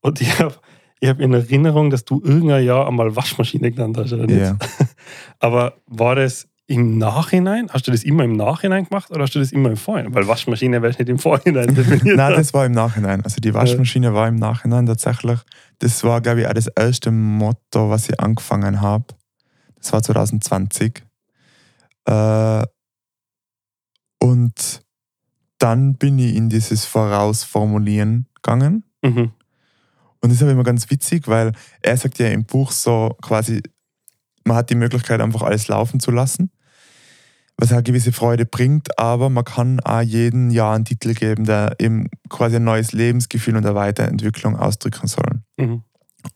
Und 0.02 0.20
ich 0.20 0.38
habe 0.38 0.54
ich 1.00 1.08
hab 1.08 1.18
in 1.20 1.32
Erinnerung, 1.32 1.88
dass 1.88 2.04
du 2.04 2.20
irgendein 2.22 2.64
Jahr 2.64 2.86
einmal 2.86 3.16
Waschmaschine 3.16 3.70
genannt 3.70 3.96
hast, 3.96 4.12
oder 4.12 4.26
nicht? 4.26 4.40
Ja. 4.40 4.58
Aber 5.38 5.78
war 5.86 6.14
das 6.14 6.46
im 6.70 6.98
Nachhinein? 6.98 7.68
Hast 7.70 7.88
du 7.88 7.90
das 7.90 8.04
immer 8.04 8.22
im 8.22 8.36
Nachhinein 8.36 8.84
gemacht 8.84 9.10
oder 9.10 9.22
hast 9.22 9.34
du 9.34 9.40
das 9.40 9.50
immer 9.50 9.70
im 9.70 9.76
Vorhinein? 9.76 10.14
Weil 10.14 10.28
Waschmaschine 10.28 10.80
wäre 10.80 10.94
nicht 10.96 11.08
im 11.08 11.18
Vorhinein 11.18 11.74
definiert. 11.74 12.16
Nein, 12.16 12.34
das 12.34 12.54
war 12.54 12.64
im 12.64 12.70
Nachhinein. 12.70 13.24
Also 13.24 13.40
die 13.40 13.52
Waschmaschine 13.52 14.14
war 14.14 14.28
im 14.28 14.36
Nachhinein 14.36 14.86
tatsächlich. 14.86 15.40
Das 15.80 16.04
war, 16.04 16.20
glaube 16.20 16.42
ich, 16.42 16.46
auch 16.46 16.52
das 16.52 16.68
erste 16.68 17.10
Motto, 17.10 17.90
was 17.90 18.08
ich 18.08 18.20
angefangen 18.20 18.80
habe. 18.80 19.04
Das 19.80 19.92
war 19.92 20.00
2020. 20.00 21.02
Äh, 22.04 22.62
und 24.20 24.82
dann 25.58 25.96
bin 25.96 26.20
ich 26.20 26.36
in 26.36 26.50
dieses 26.50 26.84
Vorausformulieren 26.84 28.28
gegangen. 28.36 28.84
Mhm. 29.02 29.32
Und 30.20 30.28
das 30.28 30.34
ist 30.34 30.42
aber 30.42 30.52
immer 30.52 30.62
ganz 30.62 30.88
witzig, 30.88 31.26
weil 31.26 31.50
er 31.82 31.96
sagt 31.96 32.20
ja 32.20 32.28
im 32.28 32.44
Buch 32.44 32.70
so 32.70 33.16
quasi, 33.22 33.60
man 34.44 34.56
hat 34.56 34.70
die 34.70 34.76
Möglichkeit, 34.76 35.20
einfach 35.20 35.42
alles 35.42 35.66
laufen 35.66 35.98
zu 35.98 36.12
lassen 36.12 36.52
was 37.60 37.72
eine 37.72 37.82
gewisse 37.82 38.12
Freude 38.12 38.46
bringt, 38.46 38.98
aber 38.98 39.28
man 39.28 39.44
kann 39.44 39.80
auch 39.80 40.00
jeden 40.00 40.50
Jahr 40.50 40.74
einen 40.74 40.86
Titel 40.86 41.12
geben, 41.14 41.44
der 41.44 41.76
eben 41.78 42.08
quasi 42.28 42.56
ein 42.56 42.64
neues 42.64 42.92
Lebensgefühl 42.92 43.56
und 43.56 43.66
eine 43.66 43.74
Weiterentwicklung 43.74 44.56
ausdrücken 44.56 45.06
soll. 45.06 45.42
Mhm. 45.58 45.82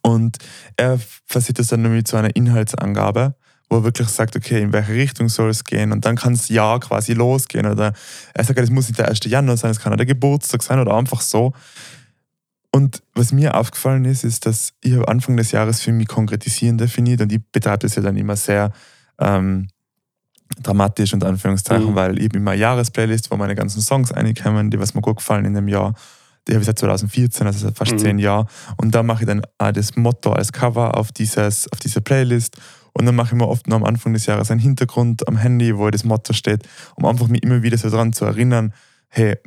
Und 0.01 0.37
er 0.77 0.99
versieht 1.25 1.59
das 1.59 1.67
dann 1.67 1.81
nämlich 1.81 2.05
zu 2.05 2.15
einer 2.15 2.35
Inhaltsangabe, 2.35 3.35
wo 3.69 3.77
er 3.77 3.83
wirklich 3.83 4.07
sagt, 4.09 4.35
okay, 4.35 4.61
in 4.61 4.71
welche 4.71 4.93
Richtung 4.93 5.29
soll 5.29 5.49
es 5.49 5.63
gehen 5.63 5.91
und 5.91 6.05
dann 6.05 6.15
kann 6.15 6.33
das 6.33 6.49
Jahr 6.49 6.79
quasi 6.79 7.13
losgehen. 7.13 7.65
Oder 7.65 7.93
er 8.33 8.43
sagt, 8.43 8.59
es 8.59 8.69
muss 8.69 8.87
nicht 8.87 8.99
der 8.99 9.07
1. 9.07 9.19
Januar 9.25 9.57
sein, 9.57 9.71
es 9.71 9.79
kann 9.79 9.93
auch 9.93 9.97
der 9.97 10.05
Geburtstag 10.05 10.61
sein 10.61 10.79
oder 10.79 10.95
einfach 10.95 11.21
so. 11.21 11.53
Und 12.71 13.01
was 13.15 13.31
mir 13.31 13.55
aufgefallen 13.55 14.05
ist, 14.05 14.23
ist, 14.23 14.45
dass 14.45 14.73
ich 14.81 14.95
Anfang 15.07 15.37
des 15.37 15.51
Jahres 15.51 15.81
für 15.81 15.91
mich 15.91 16.07
konkretisieren 16.07 16.77
definiert 16.77 17.21
und 17.21 17.31
ich 17.31 17.39
betreibe 17.51 17.79
das 17.79 17.95
ja 17.95 18.01
dann 18.01 18.17
immer 18.17 18.35
sehr 18.35 18.71
ähm, 19.19 19.69
dramatisch 20.61 21.13
und 21.13 21.23
Anführungszeichen, 21.23 21.91
mhm. 21.91 21.95
weil 21.95 22.17
ich 22.17 22.25
habe 22.25 22.37
immer 22.37 22.51
eine 22.51 22.61
Jahresplaylist, 22.61 23.31
wo 23.31 23.37
meine 23.37 23.55
ganzen 23.55 23.81
Songs 23.81 24.13
reinkommen, 24.13 24.71
die 24.71 24.79
was 24.79 24.93
mir 24.93 25.01
gut 25.01 25.17
gefallen 25.17 25.45
in 25.45 25.53
dem 25.53 25.67
Jahr. 25.67 25.93
Die 26.47 26.53
habe 26.53 26.61
ich 26.61 26.65
seit 26.67 26.77
2014, 26.77 27.47
also 27.47 27.59
seit 27.59 27.77
fast 27.77 27.93
mhm. 27.93 27.99
zehn 27.99 28.19
Jahren. 28.19 28.47
Und 28.77 28.93
da 28.93 29.03
mache 29.03 29.23
ich 29.23 29.27
dann 29.27 29.41
auch 29.57 29.71
das 29.71 29.95
Motto 29.95 30.31
als 30.31 30.51
Cover 30.51 30.95
auf, 30.97 31.11
dieses, 31.11 31.71
auf 31.71 31.79
diese 31.79 32.01
Playlist. 32.01 32.57
Und 32.93 33.05
dann 33.05 33.15
mache 33.15 33.33
ich 33.33 33.33
mir 33.33 33.47
oft 33.47 33.67
noch 33.67 33.77
am 33.77 33.83
Anfang 33.83 34.13
des 34.13 34.25
Jahres 34.25 34.51
einen 34.51 34.59
Hintergrund 34.59 35.27
am 35.27 35.37
Handy, 35.37 35.77
wo 35.77 35.89
das 35.89 36.03
Motto 36.03 36.33
steht, 36.33 36.67
um 36.95 37.05
einfach 37.05 37.27
mich 37.27 37.43
immer 37.43 37.63
wieder 37.63 37.77
so 37.77 37.89
daran 37.89 38.13
zu 38.13 38.25
erinnern, 38.25 38.73
hey, 39.09 39.37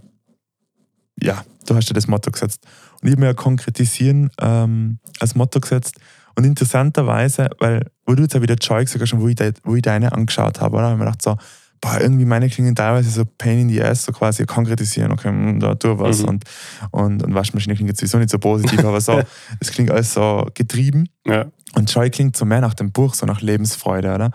ja, 1.20 1.44
du 1.66 1.74
hast 1.74 1.88
ja 1.88 1.94
das 1.94 2.08
Motto 2.08 2.30
gesetzt. 2.30 2.66
Und 3.00 3.08
ich 3.08 3.12
habe 3.12 3.20
mir 3.20 3.26
ja 3.28 3.34
konkretisieren 3.34 4.30
ähm, 4.40 4.98
als 5.20 5.34
Motto 5.34 5.60
gesetzt, 5.60 5.98
und 6.38 6.44
interessanterweise, 6.44 7.50
weil, 7.58 7.90
wo 8.08 8.14
du 8.14 8.22
jetzt 8.22 8.34
auch 8.34 8.40
wieder 8.40 8.54
Joy 8.54 8.84
gesagt 8.84 9.02
hast, 9.02 9.20
wo 9.20 9.28
ich, 9.28 9.36
de, 9.36 9.52
wo 9.64 9.76
ich 9.76 9.82
deine 9.82 10.12
angeschaut 10.12 10.62
habe, 10.62 10.76
oder? 10.76 10.86
habe 10.86 10.94
ich 10.94 10.98
mir 10.98 11.04
gedacht, 11.04 11.22
so, 11.22 11.36
boah, 11.78 12.00
irgendwie 12.00 12.24
meine 12.24 12.48
klingen 12.48 12.74
teilweise 12.74 13.10
so 13.10 13.24
Pain 13.26 13.60
in 13.60 13.68
the 13.68 13.82
Ass, 13.82 14.04
so 14.04 14.12
quasi 14.12 14.46
konkretisieren, 14.46 15.12
okay, 15.12 15.28
hm, 15.28 15.60
da 15.60 15.74
tu 15.74 15.98
was. 15.98 16.22
Mhm. 16.22 16.28
Und, 16.28 16.44
und, 16.90 17.22
und 17.22 17.34
Waschmaschine 17.34 17.74
klingt 17.74 17.90
jetzt 17.90 18.00
sowieso 18.00 18.16
nicht 18.16 18.30
so 18.30 18.38
positiv, 18.38 18.82
aber 18.82 19.02
so, 19.02 19.20
es 19.60 19.70
klingt 19.70 19.90
alles 19.90 20.14
so 20.14 20.46
getrieben. 20.54 21.10
Ja. 21.26 21.44
Und 21.74 21.92
Joy 21.92 22.08
klingt 22.08 22.34
so 22.34 22.46
mehr 22.46 22.62
nach 22.62 22.72
dem 22.72 22.92
Buch, 22.92 23.12
so 23.12 23.26
nach 23.26 23.42
Lebensfreude, 23.42 24.14
oder? 24.14 24.30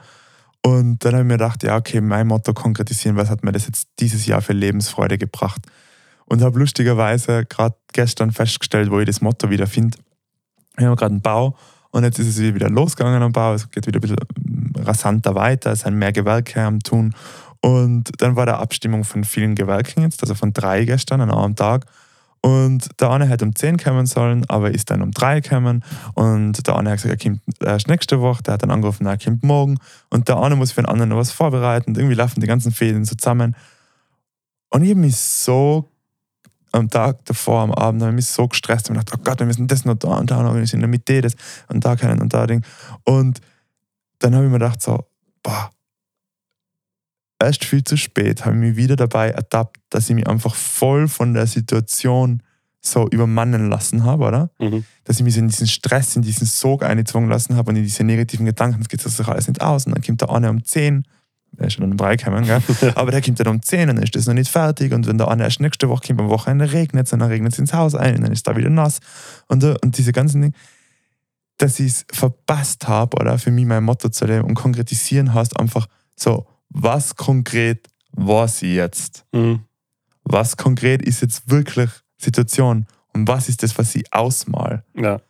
Und 0.61 1.03
dann 1.03 1.13
habe 1.13 1.23
ich 1.23 1.27
mir 1.27 1.37
gedacht, 1.37 1.63
ja, 1.63 1.75
okay, 1.75 1.99
mein 1.99 2.27
Motto 2.27 2.53
konkretisieren, 2.53 3.17
was 3.17 3.31
hat 3.31 3.43
mir 3.43 3.53
das 3.53 3.65
jetzt 3.65 3.87
dieses 3.99 4.27
Jahr 4.27 4.43
für 4.43 4.53
Lebensfreude 4.53 5.17
gebracht? 5.17 5.65
Und 6.25 6.43
habe 6.43 6.59
lustigerweise 6.59 7.43
gerade 7.45 7.75
gestern 7.91 8.31
festgestellt, 8.31 8.91
wo 8.91 8.99
ich 8.99 9.07
das 9.07 9.19
Motto 9.19 9.49
wieder 9.49 9.65
finde. 9.65 9.97
Ich 10.77 10.85
habe 10.85 10.95
gerade 10.95 11.13
einen 11.13 11.21
Bau 11.21 11.57
und 11.93 12.03
jetzt 12.03 12.17
ist 12.17 12.27
es 12.27 12.39
wieder 12.39 12.69
losgegangen 12.69 13.21
am 13.21 13.31
Bau, 13.31 13.53
es 13.53 13.69
geht 13.69 13.85
wieder 13.85 13.99
ein 13.99 14.01
bisschen 14.01 14.17
rasanter 14.79 15.35
weiter, 15.35 15.71
es 15.71 15.81
sind 15.81 15.95
mehr 15.95 16.11
Gewerke 16.11 16.61
am 16.61 16.79
Tun. 16.79 17.13
Und 17.61 18.11
dann 18.17 18.35
war 18.35 18.45
der 18.45 18.59
Abstimmung 18.59 19.03
von 19.03 19.23
vielen 19.23 19.55
Gewerken 19.55 20.01
jetzt, 20.01 20.21
also 20.21 20.33
von 20.35 20.51
drei 20.51 20.85
gestern 20.85 21.21
an 21.21 21.31
einem 21.31 21.55
Tag. 21.55 21.85
Und 22.41 22.99
der 22.99 23.11
eine 23.11 23.25
hätte 23.25 23.45
um 23.45 23.55
10 23.55 23.77
kommen 23.77 24.05
sollen, 24.05 24.43
aber 24.49 24.71
ist 24.71 24.89
dann 24.89 25.01
um 25.01 25.11
3 25.11 25.39
gekommen. 25.39 25.83
Und 26.13 26.67
der 26.67 26.75
eine 26.75 26.89
hat 26.89 27.01
gesagt, 27.01 27.23
er 27.23 27.29
kommt 27.29 27.41
erst 27.61 27.87
nächste 27.87 28.19
Woche. 28.19 28.43
Der 28.43 28.55
hat 28.55 28.63
dann 28.63 28.71
angerufen, 28.71 29.05
er 29.05 29.17
kommt 29.17 29.43
morgen. 29.43 29.77
Und 30.09 30.27
der 30.27 30.37
eine 30.41 30.57
muss 30.57 30.73
für 30.73 30.81
den 30.81 30.89
anderen 30.89 31.09
noch 31.09 31.17
was 31.17 31.31
vorbereiten. 31.31 31.91
Und 31.91 31.97
irgendwie 31.97 32.15
laufen 32.15 32.41
die 32.41 32.47
ganzen 32.47 32.73
Fäden 32.73 33.05
zusammen. 33.05 33.55
Und 34.71 34.83
ich 34.83 34.89
habe 34.89 34.99
mich 34.99 35.15
so 35.15 35.92
am 36.73 36.89
Tag 36.89 37.23
davor, 37.25 37.61
am 37.61 37.71
Abend, 37.71 38.01
habe 38.01 38.11
ich 38.11 38.15
mich 38.15 38.25
so 38.25 38.47
gestresst 38.47 38.89
und 38.89 38.97
gedacht, 38.97 39.15
oh 39.15 39.21
Gott, 39.23 39.39
wir 39.39 39.45
müssen 39.45 39.67
das 39.67 39.85
noch 39.85 39.95
da 39.95 40.17
und 40.17 40.31
da 40.31 40.37
organisieren, 40.37 40.81
damit 40.81 41.07
die 41.07 41.21
das 41.21 41.35
und 41.69 41.85
da 41.85 41.95
können 41.95 42.21
und 42.21 42.33
da 42.33 42.47
Ding. 42.47 42.63
Und 43.05 43.39
dann 44.19 44.35
habe 44.35 44.45
ich 44.45 44.51
mir 44.51 44.59
gedacht, 44.59 44.81
so, 44.81 45.05
boah, 45.43 45.69
erst 47.39 47.65
viel 47.65 47.83
zu 47.83 47.97
spät 47.97 48.45
habe 48.45 48.55
ich 48.55 48.61
mich 48.61 48.75
wieder 48.75 48.95
dabei 48.95 49.29
ertappt, 49.29 49.77
dass 49.89 50.09
ich 50.09 50.15
mich 50.15 50.27
einfach 50.27 50.55
voll 50.55 51.07
von 51.07 51.33
der 51.33 51.47
Situation 51.47 52.41
so 52.81 53.07
übermannen 53.09 53.69
lassen 53.69 54.03
habe, 54.03 54.25
oder? 54.25 54.49
Mhm. 54.59 54.83
Dass 55.05 55.17
ich 55.17 55.23
mich 55.23 55.35
so 55.35 55.39
in 55.39 55.47
diesen 55.47 55.67
Stress, 55.67 56.15
in 56.15 56.21
diesen 56.21 56.47
Sog 56.47 56.83
eingezwungen 56.83 57.29
lassen 57.29 57.55
habe 57.55 57.69
und 57.69 57.77
in 57.77 57.83
diese 57.83 58.03
negativen 58.03 58.45
Gedanken, 58.45 58.81
es 58.81 58.89
geht 58.89 59.05
doch 59.05 59.27
alles 59.27 59.47
nicht 59.47 59.61
aus. 59.61 59.85
Und 59.85 59.95
dann 59.95 60.03
kommt 60.03 60.21
der 60.21 60.29
eine 60.31 60.49
um 60.49 60.63
10 60.63 61.03
er 61.57 61.67
ist 61.67 61.73
schon 61.73 61.83
um 61.83 61.97
drei 61.97 62.15
gekommen, 62.15 62.45
gell? 62.45 62.61
aber 62.95 63.11
der 63.11 63.21
kommt 63.21 63.39
dann 63.39 63.47
um 63.47 63.61
zehn 63.61 63.89
und 63.89 63.95
dann 63.97 64.03
ist 64.03 64.15
das 64.15 64.25
noch 64.25 64.33
nicht 64.33 64.51
fertig 64.51 64.93
und 64.93 65.07
wenn 65.07 65.17
der 65.17 65.27
eine 65.27 65.43
erst 65.43 65.59
nächste 65.59 65.89
Woche 65.89 66.07
kommt, 66.07 66.21
am 66.21 66.29
Wochenende 66.29 66.71
regnet 66.71 67.07
es 67.07 67.13
und 67.13 67.19
dann 67.19 67.29
regnet 67.29 67.53
es 67.53 67.59
ins 67.59 67.73
Haus 67.73 67.95
ein 67.95 68.15
und 68.15 68.21
dann 68.21 68.31
ist 68.31 68.47
da 68.47 68.55
wieder 68.55 68.69
nass 68.69 68.99
und, 69.47 69.63
äh, 69.63 69.75
und 69.83 69.97
diese 69.97 70.11
ganzen 70.11 70.41
Dinge, 70.41 70.53
dass 71.57 71.79
ich 71.79 71.87
es 71.87 72.05
verpasst 72.11 72.87
habe 72.87 73.17
oder 73.17 73.37
für 73.37 73.51
mich 73.51 73.65
mein 73.65 73.83
Motto 73.83 74.09
zu 74.09 74.25
leben 74.25 74.45
und 74.45 74.55
konkretisieren 74.55 75.33
hast 75.33 75.59
einfach 75.59 75.87
so, 76.15 76.47
was 76.69 77.15
konkret 77.15 77.87
war 78.11 78.47
sie 78.47 78.75
jetzt? 78.75 79.25
Mhm. 79.31 79.61
Was 80.23 80.57
konkret 80.57 81.01
ist 81.01 81.21
jetzt 81.21 81.49
wirklich 81.49 81.89
Situation 82.17 82.85
und 83.13 83.27
was 83.27 83.49
ist 83.49 83.63
das, 83.63 83.77
was 83.77 83.93
ich 83.95 84.11
ausmal? 84.13 84.83
Ja. 84.95 85.21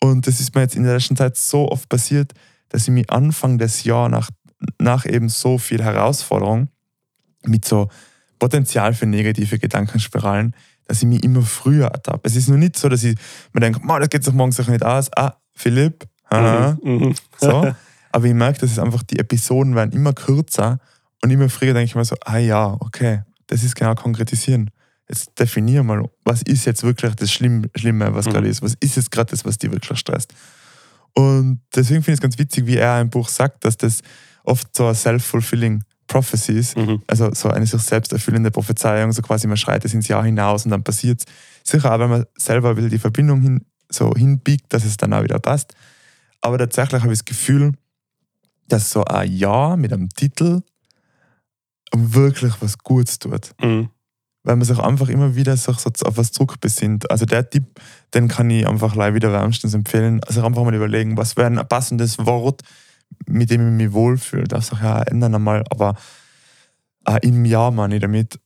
Und 0.00 0.26
das 0.26 0.40
ist 0.40 0.54
mir 0.54 0.62
jetzt 0.62 0.76
in 0.76 0.84
der 0.84 0.94
letzten 0.94 1.16
Zeit 1.16 1.36
so 1.36 1.70
oft 1.70 1.88
passiert, 1.88 2.32
dass 2.70 2.84
ich 2.84 2.90
mich 2.90 3.10
Anfang 3.10 3.58
des 3.58 3.84
Jahres 3.84 4.10
nach 4.10 4.30
nach 4.78 5.06
eben 5.06 5.28
so 5.28 5.58
viel 5.58 5.82
Herausforderung 5.82 6.68
mit 7.44 7.64
so 7.64 7.88
Potenzial 8.38 8.94
für 8.94 9.06
negative 9.06 9.58
Gedankenspiralen, 9.58 10.54
dass 10.86 11.02
ich 11.02 11.08
mich 11.08 11.22
immer 11.22 11.42
früher 11.42 11.86
ertappe. 11.86 12.20
Es 12.24 12.36
ist 12.36 12.48
nur 12.48 12.58
nicht 12.58 12.76
so, 12.76 12.88
dass 12.88 13.04
ich 13.04 13.16
mir 13.52 13.60
denke, 13.60 13.80
das 13.86 14.08
geht 14.08 14.24
sich 14.24 14.34
morgen 14.34 14.52
sicher 14.52 14.72
nicht 14.72 14.84
aus. 14.84 15.10
Ah, 15.16 15.34
Philipp, 15.54 16.06
haha, 16.30 16.76
mhm, 16.82 17.14
so. 17.38 17.72
Aber 18.12 18.24
ich 18.24 18.34
merke, 18.34 18.60
dass 18.60 18.72
es 18.72 18.78
einfach, 18.78 19.02
die 19.04 19.18
Episoden 19.18 19.74
werden 19.76 19.92
immer 19.92 20.12
kürzer 20.12 20.80
und 21.22 21.30
immer 21.30 21.48
früher 21.48 21.74
denke 21.74 21.84
ich 21.84 21.94
mir 21.94 22.04
so, 22.04 22.16
ah 22.24 22.38
ja, 22.38 22.76
okay, 22.80 23.22
das 23.46 23.62
ist 23.62 23.76
genau 23.76 23.94
konkretisieren. 23.94 24.70
Jetzt 25.08 25.38
definier 25.38 25.82
mal, 25.82 26.08
was 26.24 26.42
ist 26.42 26.64
jetzt 26.64 26.82
wirklich 26.82 27.14
das 27.14 27.32
Schlimme, 27.32 27.68
was 27.74 28.26
mhm. 28.26 28.30
gerade 28.30 28.48
ist? 28.48 28.62
Was 28.62 28.74
ist 28.80 28.96
jetzt 28.96 29.10
gerade 29.10 29.30
das, 29.30 29.44
was 29.44 29.58
dich 29.58 29.70
wirklich 29.70 29.98
stresst? 29.98 30.32
Und 31.14 31.60
deswegen 31.74 32.02
finde 32.02 32.12
ich 32.12 32.18
es 32.18 32.20
ganz 32.20 32.38
witzig, 32.38 32.66
wie 32.66 32.76
er 32.76 33.00
im 33.00 33.10
Buch 33.10 33.28
sagt, 33.28 33.64
dass 33.64 33.76
das 33.76 34.02
oft 34.50 34.76
so 34.76 34.92
self-fulfilling 34.92 35.82
prophecies, 36.06 36.74
mhm. 36.74 37.02
also 37.06 37.32
so 37.32 37.48
eine 37.48 37.64
sich 37.66 37.80
selbst 37.80 38.12
erfüllende 38.12 38.50
Prophezeiung, 38.50 39.12
so 39.12 39.22
quasi 39.22 39.46
man 39.46 39.56
schreit 39.56 39.84
es 39.84 39.94
ins 39.94 40.08
Jahr 40.08 40.24
hinaus 40.24 40.64
und 40.64 40.72
dann 40.72 40.82
passiert 40.82 41.20
es. 41.20 41.26
Sicher 41.62 41.94
auch, 41.94 42.00
wenn 42.00 42.10
man 42.10 42.24
selber 42.36 42.76
will, 42.76 42.88
die 42.88 42.98
Verbindung 42.98 43.40
hin, 43.40 43.64
so 43.88 44.12
hinbiegt, 44.14 44.72
dass 44.72 44.84
es 44.84 44.96
dann 44.96 45.12
auch 45.12 45.22
wieder 45.22 45.38
passt. 45.38 45.74
Aber 46.40 46.58
tatsächlich 46.58 47.02
habe 47.02 47.12
ich 47.12 47.20
das 47.20 47.24
Gefühl, 47.24 47.72
dass 48.66 48.90
so 48.90 49.04
ein 49.04 49.30
Jahr 49.30 49.76
mit 49.76 49.92
einem 49.92 50.08
Titel 50.08 50.62
wirklich 51.94 52.54
was 52.60 52.78
Gutes 52.78 53.18
tut. 53.18 53.52
Mhm. 53.62 53.90
Weil 54.42 54.56
man 54.56 54.64
sich 54.64 54.78
einfach 54.78 55.08
immer 55.08 55.36
wieder 55.36 55.56
so, 55.56 55.72
so 55.72 55.90
auf 56.06 56.16
was 56.16 56.32
zurückbesinnt. 56.32 57.10
Also 57.10 57.26
der 57.26 57.48
Tipp, 57.50 57.78
den 58.14 58.26
kann 58.28 58.48
ich 58.50 58.66
einfach 58.66 58.94
live 58.94 59.14
wieder 59.14 59.32
wärmstens 59.32 59.74
empfehlen. 59.74 60.20
Also 60.26 60.42
einfach 60.42 60.64
mal 60.64 60.74
überlegen, 60.74 61.16
was 61.16 61.36
wäre 61.36 61.48
ein 61.48 61.68
passendes 61.68 62.18
Wort, 62.18 62.62
mit 63.26 63.50
dem 63.50 63.66
ich 63.78 63.84
mich 63.86 63.92
wohlfühle. 63.92 64.44
Das 64.44 64.72
auch 64.72 64.80
ja 64.82 65.02
ändern 65.02 65.34
einmal, 65.34 65.64
aber 65.70 65.94
äh, 67.06 67.18
im 67.26 67.44
Jahr 67.44 67.70
meine 67.70 67.96
ich 67.96 68.00
damit, 68.00 68.38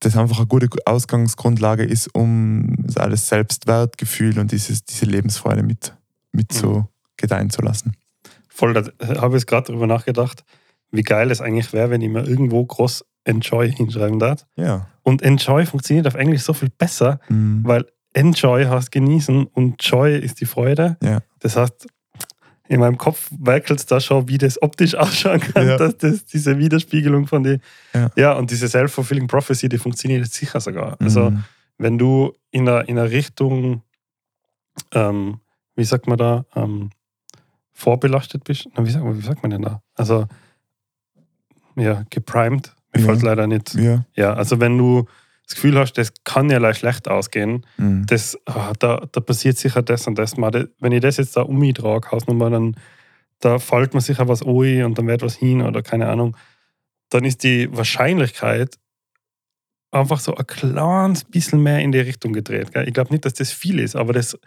das 0.00 0.16
einfach 0.16 0.38
eine 0.38 0.46
gute 0.46 0.68
Ausgangsgrundlage 0.84 1.84
ist, 1.84 2.14
um 2.14 2.76
das 2.86 3.28
Selbstwertgefühl 3.28 4.38
und 4.38 4.52
dieses, 4.52 4.84
diese 4.84 5.06
Lebensfreude 5.06 5.62
mit, 5.62 5.94
mit 6.32 6.52
Mhm. 6.52 6.58
so 6.58 6.88
gedeihen 7.16 7.50
zu 7.50 7.62
lassen. 7.62 7.94
Voll, 8.48 8.74
da 8.74 8.82
habe 9.20 9.36
ich 9.38 9.46
gerade 9.46 9.68
darüber 9.68 9.86
nachgedacht, 9.86 10.44
wie 10.90 11.02
geil 11.02 11.30
es 11.30 11.40
eigentlich 11.40 11.72
wäre, 11.72 11.90
wenn 11.90 12.00
ich 12.02 12.10
mir 12.10 12.26
irgendwo 12.26 12.64
groß 12.64 13.04
Enjoy 13.24 13.72
hinschreiben 13.72 14.18
darf. 14.18 14.46
Ja. 14.56 14.86
Und 15.02 15.22
Enjoy 15.22 15.66
funktioniert 15.66 16.06
auf 16.06 16.14
Englisch 16.14 16.42
so 16.42 16.52
viel 16.52 16.70
besser, 16.70 17.18
Mhm. 17.28 17.62
weil 17.64 17.86
Enjoy 18.12 18.64
heißt 18.64 18.92
genießen 18.92 19.44
und 19.46 19.82
Joy 19.82 20.18
ist 20.18 20.40
die 20.40 20.46
Freude. 20.46 20.96
Ja. 21.02 21.20
Das 21.40 21.56
heißt, 21.56 21.86
in 22.68 22.80
meinem 22.80 22.98
Kopf 22.98 23.28
werkelt 23.38 23.78
es 23.80 23.86
da 23.86 24.00
schon, 24.00 24.28
wie 24.28 24.38
das 24.38 24.60
optisch 24.60 24.94
ausschauen 24.96 25.40
kann, 25.40 25.66
Ja. 25.68 25.76
dass 25.76 25.96
das 25.98 26.24
diese 26.24 26.58
Widerspiegelung 26.58 27.26
von 27.26 27.42
die. 27.44 27.58
Ja. 27.94 28.10
Ja, 28.16 28.32
und 28.34 28.50
diese 28.50 28.68
Self-Fulfilling 28.68 29.26
Prophecy, 29.28 29.68
die 29.68 29.78
funktioniert 29.78 30.22
jetzt 30.24 30.34
sicher 30.34 30.60
sogar. 30.60 30.96
Also, 31.00 31.30
Mhm. 31.30 31.44
wenn 31.78 31.98
du 31.98 32.32
in 32.50 32.68
einer, 32.68 32.88
in 32.88 32.98
einer 32.98 33.10
Richtung, 33.10 33.82
ähm, 34.92 35.40
wie 35.74 35.84
sagt 35.84 36.06
man 36.06 36.18
da, 36.18 36.44
ähm, 36.54 36.90
vorbelastet 37.72 38.44
bist, 38.44 38.68
na, 38.76 38.84
wie, 38.86 38.90
sagt, 38.90 39.04
man- 39.04 39.16
wie 39.18 39.22
sagt 39.24 39.42
man 39.42 39.50
denn 39.50 39.62
da? 39.62 39.82
Also, 39.94 40.26
ja, 41.76 42.04
geprimed, 42.10 42.74
mir 42.94 43.00
Ja. 43.00 43.06
fällt 43.06 43.22
leider 43.22 43.46
nicht. 43.46 43.74
Ja. 43.74 44.04
Ja, 44.14 44.32
also 44.34 44.60
wenn 44.60 44.78
du 44.78 45.06
das 45.46 45.54
Gefühl 45.54 45.78
hast, 45.78 45.92
das 45.94 46.12
kann 46.24 46.50
ja 46.50 46.58
leicht 46.58 46.80
schlecht 46.80 47.08
ausgehen, 47.08 47.64
Mhm. 47.78 48.04
das, 48.06 48.36
ah, 48.46 48.72
da, 48.78 49.06
da 49.12 49.20
passiert 49.20 49.56
sicher 49.58 49.82
das 49.82 50.06
und 50.06 50.16
das 50.18 50.36
mal. 50.36 50.68
Wenn 50.80 50.92
ich 50.92 51.00
das 51.00 51.16
jetzt 51.18 51.36
da 51.36 51.42
um 51.42 51.58
mich 51.58 51.74
trage, 51.74 52.10
Hausnummer, 52.10 52.50
dann 52.50 52.74
da 53.40 53.58
fällt 53.58 53.94
mir 53.94 54.00
sicher 54.00 54.26
was 54.28 54.42
ein 54.42 54.84
und 54.84 54.98
dann 54.98 55.06
wird 55.06 55.22
was 55.22 55.36
hin 55.36 55.62
oder 55.62 55.82
keine 55.82 56.08
Ahnung, 56.08 56.36
dann 57.10 57.24
ist 57.24 57.44
die 57.44 57.68
Wahrscheinlichkeit 57.76 58.76
einfach 59.92 60.20
so 60.20 60.34
ein 60.34 60.46
kleines 60.46 61.24
bisschen 61.24 61.62
mehr 61.62 61.80
in 61.80 61.92
die 61.92 62.00
Richtung 62.00 62.32
gedreht. 62.32 62.72
Gell? 62.72 62.88
Ich 62.88 62.94
glaube 62.94 63.12
nicht, 63.12 63.24
dass 63.24 63.34
das 63.34 63.52
viel 63.52 63.78
ist, 63.78 63.94
aber 63.94 64.12
das, 64.12 64.38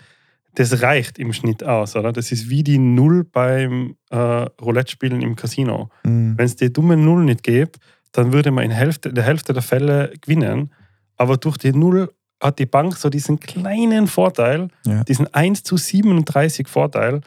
das 0.55 0.81
reicht 0.81 1.17
im 1.19 1.31
Schnitt 1.33 1.63
aus, 1.63 1.95
oder? 1.95 2.11
Das 2.11 2.31
ist 2.31 2.49
wie 2.49 2.63
die 2.63 2.77
Null 2.77 3.23
beim 3.23 3.95
äh, 4.09 4.17
Roulette-Spielen 4.17 5.21
im 5.21 5.35
Casino. 5.35 5.89
Mhm. 6.03 6.37
Wenn 6.37 6.45
es 6.45 6.55
die 6.55 6.73
dumme 6.73 6.97
Null 6.97 7.23
nicht 7.23 7.43
gäbe, 7.43 7.71
dann 8.11 8.33
würde 8.33 8.51
man 8.51 8.65
in 8.65 8.71
Hälfte, 8.71 9.13
der 9.13 9.23
Hälfte 9.23 9.53
der 9.53 9.61
Fälle 9.61 10.11
gewinnen. 10.21 10.73
Aber 11.19 11.37
durch 11.37 11.57
die 11.57 11.71
Null 11.73 12.11
hat 12.41 12.57
die 12.57 12.65
Bank 12.65 12.95
so 12.97 13.09
diesen 13.09 13.39
kleinen 13.39 14.07
Vorteil, 14.07 14.69
Ja. 14.85 15.03
diesen 15.03 15.31
1 15.33 15.63
zu 15.63 15.75
37 15.77 16.67
Vorteil, 16.67 17.21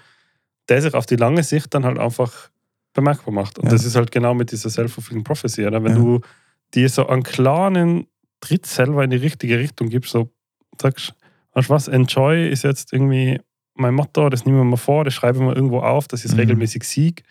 der 0.69 0.81
sich 0.83 0.95
auf 0.95 1.07
die 1.07 1.17
lange 1.17 1.43
Sicht 1.43 1.73
dann 1.75 1.85
halt 1.85 1.99
einfach 1.99 2.49
bemerkbar 2.95 3.33
macht. 3.35 3.59
Und 3.59 3.67
Ja. 3.67 3.71
das 3.73 3.85
ist 3.85 3.95
halt 3.95 4.11
genau 4.11 4.35
mit 4.35 4.51
dieser 4.51 4.71
Self-Fulfilling 4.71 5.23
Prophecy. 5.25 5.67
Oder? 5.67 5.85
Wenn 5.85 5.93
Ja. 5.93 5.99
du 5.99 6.21
dir 6.75 6.89
so 6.89 7.07
einen 7.07 7.23
kleinen 7.23 8.07
Tritt 8.41 8.67
selber 8.67 9.05
in 9.05 9.11
die 9.11 9.17
richtige 9.19 9.59
Richtung 9.59 9.89
gibst, 9.91 10.13
so 10.13 10.31
sagst, 10.81 11.15
weißt 11.53 11.69
du 11.69 11.75
was, 11.75 11.89
Enjoy 11.89 12.49
ist 12.49 12.65
jetzt 12.65 12.93
irgendwie 12.93 13.39
mein 13.75 13.95
Motto, 13.95 14.29
das 14.31 14.45
nehmen 14.47 14.59
wir 14.59 14.65
mal 14.65 14.77
vor, 14.77 15.05
das 15.05 15.15
schreibe 15.15 15.39
ich 15.39 15.45
mal 15.45 15.55
irgendwo 15.55 15.81
auf, 15.81 16.09
dass 16.09 16.21
ich 16.21 16.27
es 16.27 16.33
Mhm. 16.33 16.41
regelmäßig 16.41 16.85
sieg. 16.85 17.23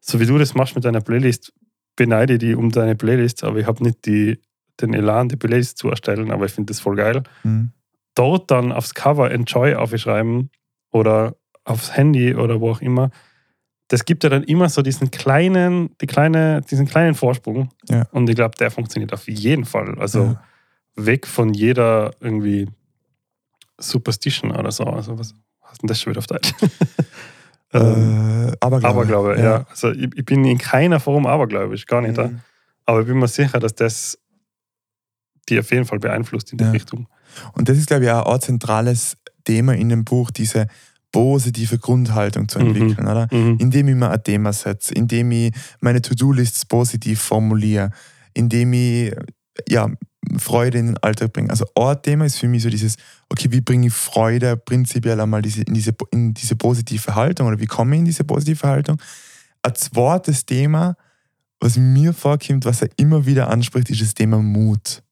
So 0.00 0.18
wie 0.20 0.26
du 0.26 0.38
das 0.38 0.54
machst 0.54 0.74
mit 0.74 0.84
deiner 0.84 1.00
Playlist, 1.02 1.52
beneide 1.96 2.38
die 2.38 2.54
um 2.54 2.70
deine 2.70 2.96
Playlist, 2.96 3.44
aber 3.44 3.58
ich 3.58 3.66
habe 3.66 3.82
nicht 3.84 4.06
die, 4.06 4.40
den 4.82 4.94
Elan, 4.94 5.28
die 5.28 5.36
Playlist 5.36 5.78
zu 5.78 5.88
erstellen, 5.90 6.30
aber 6.30 6.46
ich 6.46 6.52
finde 6.52 6.70
das 6.72 6.80
voll 6.80 6.96
geil. 6.96 7.22
Mhm. 7.44 7.72
Dort 8.14 8.50
dann 8.50 8.72
aufs 8.72 8.94
Cover 8.94 9.30
Enjoy 9.30 9.74
aufschreiben 9.74 10.50
oder 10.90 11.36
aufs 11.64 11.96
Handy 11.96 12.34
oder 12.34 12.60
wo 12.60 12.70
auch 12.70 12.80
immer, 12.80 13.10
das 13.88 14.04
gibt 14.04 14.22
ja 14.24 14.30
dann 14.30 14.44
immer 14.44 14.68
so 14.68 14.82
diesen 14.82 15.10
kleinen, 15.10 15.96
die 16.00 16.06
kleine, 16.06 16.60
diesen 16.62 16.86
kleinen 16.86 17.14
Vorsprung. 17.14 17.70
Ja. 17.88 18.06
Und 18.12 18.28
ich 18.30 18.36
glaube, 18.36 18.56
der 18.58 18.70
funktioniert 18.70 19.12
auf 19.12 19.28
jeden 19.28 19.64
Fall. 19.64 19.98
Also 19.98 20.24
Ja. 20.24 20.42
weg 20.96 21.26
von 21.26 21.52
jeder 21.54 22.12
irgendwie 22.20 22.68
Superstition 23.78 24.50
oder 24.52 24.70
so. 24.70 24.84
Also 24.84 25.18
was 25.18 25.34
heißt 25.68 25.82
denn 25.82 25.88
das 25.88 26.00
schon 26.00 26.10
wieder 26.12 26.18
auf 26.20 26.26
Deutsch? 26.26 26.52
Ähm, 26.62 26.70
Äh, 27.72 28.52
Aberglaube. 28.60 28.88
Aberglaube, 28.88 29.40
ja. 29.40 29.64
Also 29.70 29.92
ich, 29.92 30.10
ich 30.16 30.24
bin 30.24 30.44
in 30.44 30.58
keiner 30.58 30.98
Form 30.98 31.24
abergläubisch, 31.26 31.86
gar 31.86 32.00
nicht. 32.02 32.16
Mhm. 32.16 32.40
Aber 32.84 33.00
ich 33.02 33.06
bin 33.06 33.16
mir 33.18 33.28
sicher, 33.28 33.60
dass 33.60 33.74
das 33.76 34.18
die 35.48 35.58
auf 35.58 35.70
jeden 35.70 35.84
Fall 35.84 35.98
beeinflusst 35.98 36.52
in 36.52 36.58
die 36.58 36.64
Ja. 36.64 36.70
Richtung. 36.70 37.06
Und 37.52 37.68
das 37.68 37.78
ist, 37.78 37.86
glaube 37.86 38.04
ich, 38.04 38.10
auch 38.10 38.34
ein 38.34 38.40
zentrales 38.40 39.16
Thema 39.44 39.74
in 39.74 39.88
dem 39.88 40.04
Buch, 40.04 40.30
diese 40.30 40.66
positive 41.12 41.78
Grundhaltung 41.78 42.48
zu 42.48 42.58
Mhm. 42.60 42.66
entwickeln, 42.66 43.08
oder? 43.08 43.26
Mhm. 43.32 43.56
Indem 43.58 43.88
ich 43.88 43.94
mir 43.96 44.10
ein 44.10 44.22
Thema 44.22 44.52
setze, 44.52 44.94
indem 44.94 45.30
ich 45.32 45.52
meine 45.80 46.00
To-Do-Lists 46.02 46.66
positiv 46.66 47.20
formuliere, 47.20 47.90
indem 48.34 48.72
ich 48.72 49.12
ja, 49.68 49.88
Freude 50.38 50.78
in 50.78 50.86
den 50.86 50.98
Alltag 50.98 51.32
bringe. 51.32 51.50
Also 51.50 51.66
ein 51.74 52.00
Thema 52.02 52.24
ist 52.26 52.36
für 52.38 52.46
mich 52.46 52.62
so 52.62 52.70
dieses, 52.70 52.96
okay, 53.28 53.48
wie 53.50 53.60
bringe 53.60 53.88
ich 53.88 53.92
Freude 53.92 54.56
prinzipiell 54.56 55.20
einmal 55.20 55.42
diese, 55.42 55.62
in, 55.62 55.74
diese, 55.74 55.92
in 56.12 56.34
diese 56.34 56.54
positive 56.56 57.14
Haltung 57.14 57.48
oder 57.48 57.58
wie 57.58 57.66
komme 57.66 57.96
ich 57.96 57.98
in 58.00 58.04
diese 58.04 58.22
positive 58.24 58.66
Haltung? 58.68 59.00
Ein 59.62 59.74
zweites 59.74 60.46
Thema, 60.46 60.94
was 61.58 61.76
mir 61.76 62.12
vorkommt, 62.14 62.64
was 62.64 62.82
er 62.82 62.88
immer 62.96 63.26
wieder 63.26 63.48
anspricht, 63.50 63.90
ist 63.90 64.00
das 64.02 64.14
Thema 64.14 64.38
Mut. 64.38 65.02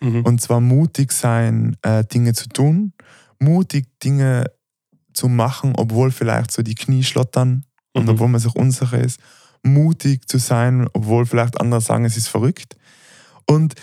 Mhm. 0.00 0.22
Und 0.22 0.40
zwar 0.40 0.60
mutig 0.60 1.12
sein, 1.12 1.76
äh, 1.82 2.04
Dinge 2.04 2.32
zu 2.34 2.48
tun, 2.48 2.92
mutig 3.38 3.86
Dinge 4.02 4.44
zu 5.12 5.28
machen, 5.28 5.72
obwohl 5.76 6.10
vielleicht 6.10 6.50
so 6.52 6.62
die 6.62 6.74
Knie 6.74 7.02
schlottern 7.04 7.64
und 7.92 8.04
Mhm. 8.04 8.10
obwohl 8.10 8.28
man 8.28 8.40
sich 8.40 8.54
unsicher 8.54 8.98
ist. 9.00 9.20
Mutig 9.64 10.28
zu 10.28 10.38
sein, 10.38 10.86
obwohl 10.92 11.26
vielleicht 11.26 11.60
andere 11.60 11.80
sagen, 11.80 12.04
es 12.04 12.16
ist 12.16 12.28
verrückt. 12.28 12.76
Und 13.46 13.74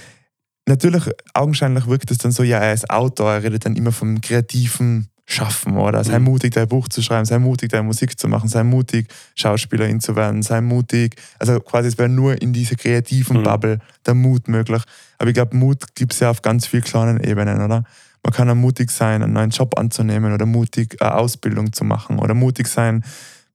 natürlich, 0.65 1.03
augenscheinlich 1.33 1.87
wirkt 1.87 2.11
es 2.11 2.17
dann 2.17 2.31
so, 2.31 2.43
ja, 2.43 2.59
er 2.59 2.73
ist 2.73 2.89
Autor, 2.89 3.33
er 3.33 3.43
redet 3.43 3.65
dann 3.65 3.75
immer 3.75 3.91
vom 3.91 4.21
kreativen 4.21 5.09
Schaffen, 5.27 5.77
oder? 5.77 6.03
Sei 6.03 6.19
Mhm. 6.19 6.25
mutig, 6.25 6.53
dein 6.53 6.67
Buch 6.67 6.87
zu 6.87 7.01
schreiben, 7.01 7.25
sei 7.25 7.39
mutig, 7.39 7.71
deine 7.71 7.83
Musik 7.83 8.19
zu 8.19 8.27
machen, 8.27 8.47
sei 8.47 8.63
mutig, 8.63 9.07
Schauspielerin 9.33 9.99
zu 9.99 10.15
werden, 10.15 10.43
sei 10.43 10.61
mutig. 10.61 11.15
Also 11.39 11.59
quasi, 11.59 11.87
es 11.87 11.97
wäre 11.97 12.09
nur 12.09 12.39
in 12.41 12.53
dieser 12.53 12.75
kreativen 12.75 13.39
Mhm. 13.39 13.43
Bubble 13.43 13.79
der 14.05 14.13
Mut 14.13 14.47
möglich. 14.47 14.83
Aber 15.17 15.27
ich 15.29 15.33
glaube, 15.33 15.57
Mut 15.57 15.95
gibt 15.95 16.13
es 16.13 16.19
ja 16.19 16.29
auf 16.29 16.41
ganz 16.43 16.67
vielen 16.67 16.83
kleinen 16.83 17.19
Ebenen, 17.23 17.61
oder? 17.61 17.83
Man 18.23 18.33
kann 18.33 18.49
auch 18.49 18.55
mutig 18.55 18.91
sein, 18.91 19.23
einen 19.23 19.33
neuen 19.33 19.49
Job 19.49 19.77
anzunehmen 19.79 20.31
oder 20.33 20.45
mutig 20.45 21.01
eine 21.01 21.15
Ausbildung 21.15 21.73
zu 21.73 21.83
machen 21.85 22.19
oder 22.19 22.33
mutig 22.33 22.67
sein, 22.67 23.03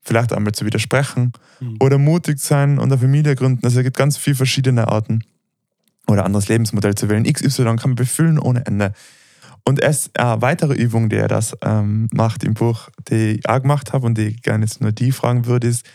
vielleicht 0.02 0.32
einmal 0.32 0.52
zu 0.52 0.64
widersprechen 0.64 1.32
Mhm. 1.60 1.76
oder 1.80 1.98
mutig 1.98 2.40
sein 2.40 2.78
und 2.78 2.90
eine 2.90 2.98
Familie 3.00 3.36
gründen. 3.36 3.64
Also 3.64 3.78
es 3.78 3.84
gibt 3.84 3.96
ganz 3.96 4.16
viele 4.16 4.36
verschiedene 4.36 4.88
Arten 4.88 5.22
oder 6.08 6.24
anderes 6.24 6.48
Lebensmodell 6.48 6.94
zu 6.96 7.08
wählen. 7.08 7.24
XY 7.24 7.64
kann 7.76 7.90
man 7.90 7.94
befüllen 7.94 8.38
ohne 8.40 8.64
Ende. 8.66 8.92
Und 9.64 9.80
es 9.80 10.10
eine 10.14 10.42
weitere 10.42 10.74
Übung, 10.74 11.08
die 11.08 11.16
er 11.16 11.28
das 11.28 11.56
ähm, 11.62 12.08
macht 12.12 12.44
im 12.44 12.54
Buch, 12.54 12.88
die 13.08 13.38
ich 13.38 13.48
auch 13.48 13.60
gemacht 13.60 13.92
habe 13.92 14.06
und 14.06 14.16
die 14.16 14.28
ich 14.28 14.42
gerne 14.42 14.64
jetzt 14.64 14.80
nur 14.80 14.92
die 14.92 15.12
fragen 15.12 15.46
würde, 15.46 15.68
ist, 15.68 15.86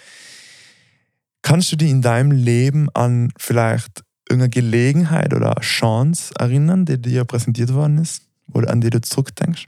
kannst 1.41 1.71
du 1.71 1.75
dich 1.75 1.89
in 1.89 2.01
deinem 2.01 2.32
Leben 2.32 2.89
an 2.93 3.32
vielleicht 3.38 4.04
irgendeine 4.30 4.49
Gelegenheit 4.49 5.34
oder 5.34 5.56
Chance 5.62 6.34
erinnern, 6.38 6.86
die 6.86 7.01
dir 7.01 7.25
präsentiert 7.25 7.73
worden 7.73 7.99
ist 7.99 8.28
oder 8.51 8.71
an 8.71 8.82
die 8.82 8.89
du 8.89 9.01
zurückdenkst? 9.01 9.67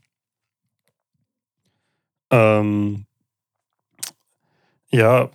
Ähm, 2.31 3.05
ja, 4.89 5.29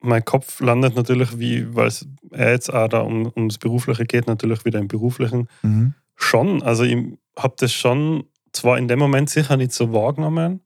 mein 0.00 0.24
Kopf 0.24 0.60
landet 0.60 0.94
natürlich, 0.94 1.38
wie, 1.38 1.74
weil 1.74 1.88
es 1.88 2.06
jetzt 2.30 2.72
auch 2.72 2.88
da 2.88 3.00
um, 3.00 3.32
ums 3.36 3.58
Berufliche 3.58 4.04
geht, 4.04 4.26
natürlich 4.26 4.64
wieder 4.64 4.78
im 4.78 4.88
Beruflichen. 4.88 5.48
Mhm. 5.62 5.94
Schon, 6.14 6.62
also 6.62 6.84
ich 6.84 6.96
habe 7.38 7.54
das 7.58 7.72
schon 7.72 8.24
zwar 8.52 8.78
in 8.78 8.88
dem 8.88 8.98
Moment 8.98 9.30
sicher 9.30 9.56
nicht 9.56 9.72
so 9.72 9.92
wahrgenommen, 9.92 10.60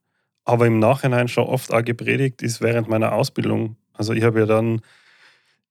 aber 0.45 0.67
im 0.67 0.79
Nachhinein 0.79 1.29
schon 1.29 1.45
oft 1.45 1.73
auch 1.73 1.85
gepredigt 1.85 2.43
ist 2.43 2.61
während 2.61 2.89
meiner 2.89 3.13
Ausbildung. 3.13 3.77
Also 3.93 4.13
ich 4.13 4.23
habe 4.25 4.41
ja 4.41 4.47
dann, 4.47 4.81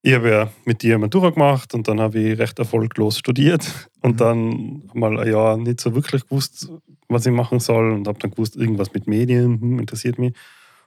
ich 0.02 0.14
habe 0.14 0.30
ja 0.30 0.50
mit 0.64 0.82
dir 0.82 0.98
Matura 0.98 1.30
gemacht 1.30 1.74
und 1.74 1.88
dann 1.88 2.00
habe 2.00 2.18
ich 2.20 2.38
recht 2.38 2.58
erfolglos 2.58 3.18
studiert 3.18 3.88
und 4.02 4.12
Mhm. 4.14 4.16
dann 4.16 4.90
mal 4.94 5.18
ein 5.18 5.30
Jahr 5.30 5.56
nicht 5.56 5.80
so 5.80 5.94
wirklich 5.94 6.24
gewusst, 6.24 6.70
was 7.08 7.26
ich 7.26 7.32
machen 7.32 7.60
soll 7.60 7.92
und 7.92 8.08
habe 8.08 8.18
dann 8.18 8.30
gewusst, 8.30 8.56
irgendwas 8.56 8.92
mit 8.92 9.06
Medien 9.06 9.60
hm, 9.60 9.78
interessiert 9.78 10.18
mich. 10.18 10.34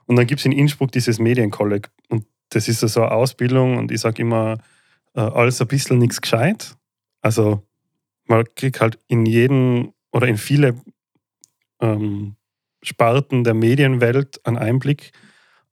Und 0.06 0.16
dann 0.16 0.26
gibt 0.26 0.40
es 0.40 0.46
in 0.46 0.52
Innsbruck 0.52 0.92
dieses 0.92 1.18
Medienkolleg 1.18 1.90
und 2.08 2.26
das 2.50 2.68
ist 2.68 2.80
so 2.80 3.00
eine 3.02 3.12
Ausbildung 3.12 3.78
und 3.78 3.90
ich 3.90 4.00
sage 4.00 4.22
immer, 4.22 4.58
äh, 5.14 5.20
alles 5.20 5.60
ein 5.60 5.68
bisschen 5.68 5.98
nichts 5.98 6.20
gescheit. 6.20 6.76
Also 7.22 7.62
man 8.26 8.44
kriegt 8.54 8.80
halt 8.80 8.98
in 9.08 9.26
jeden 9.26 9.93
oder 10.14 10.28
in 10.28 10.38
viele 10.38 10.80
ähm, 11.80 12.36
Sparten 12.82 13.42
der 13.42 13.54
Medienwelt 13.54 14.40
einen 14.46 14.56
Einblick, 14.56 15.10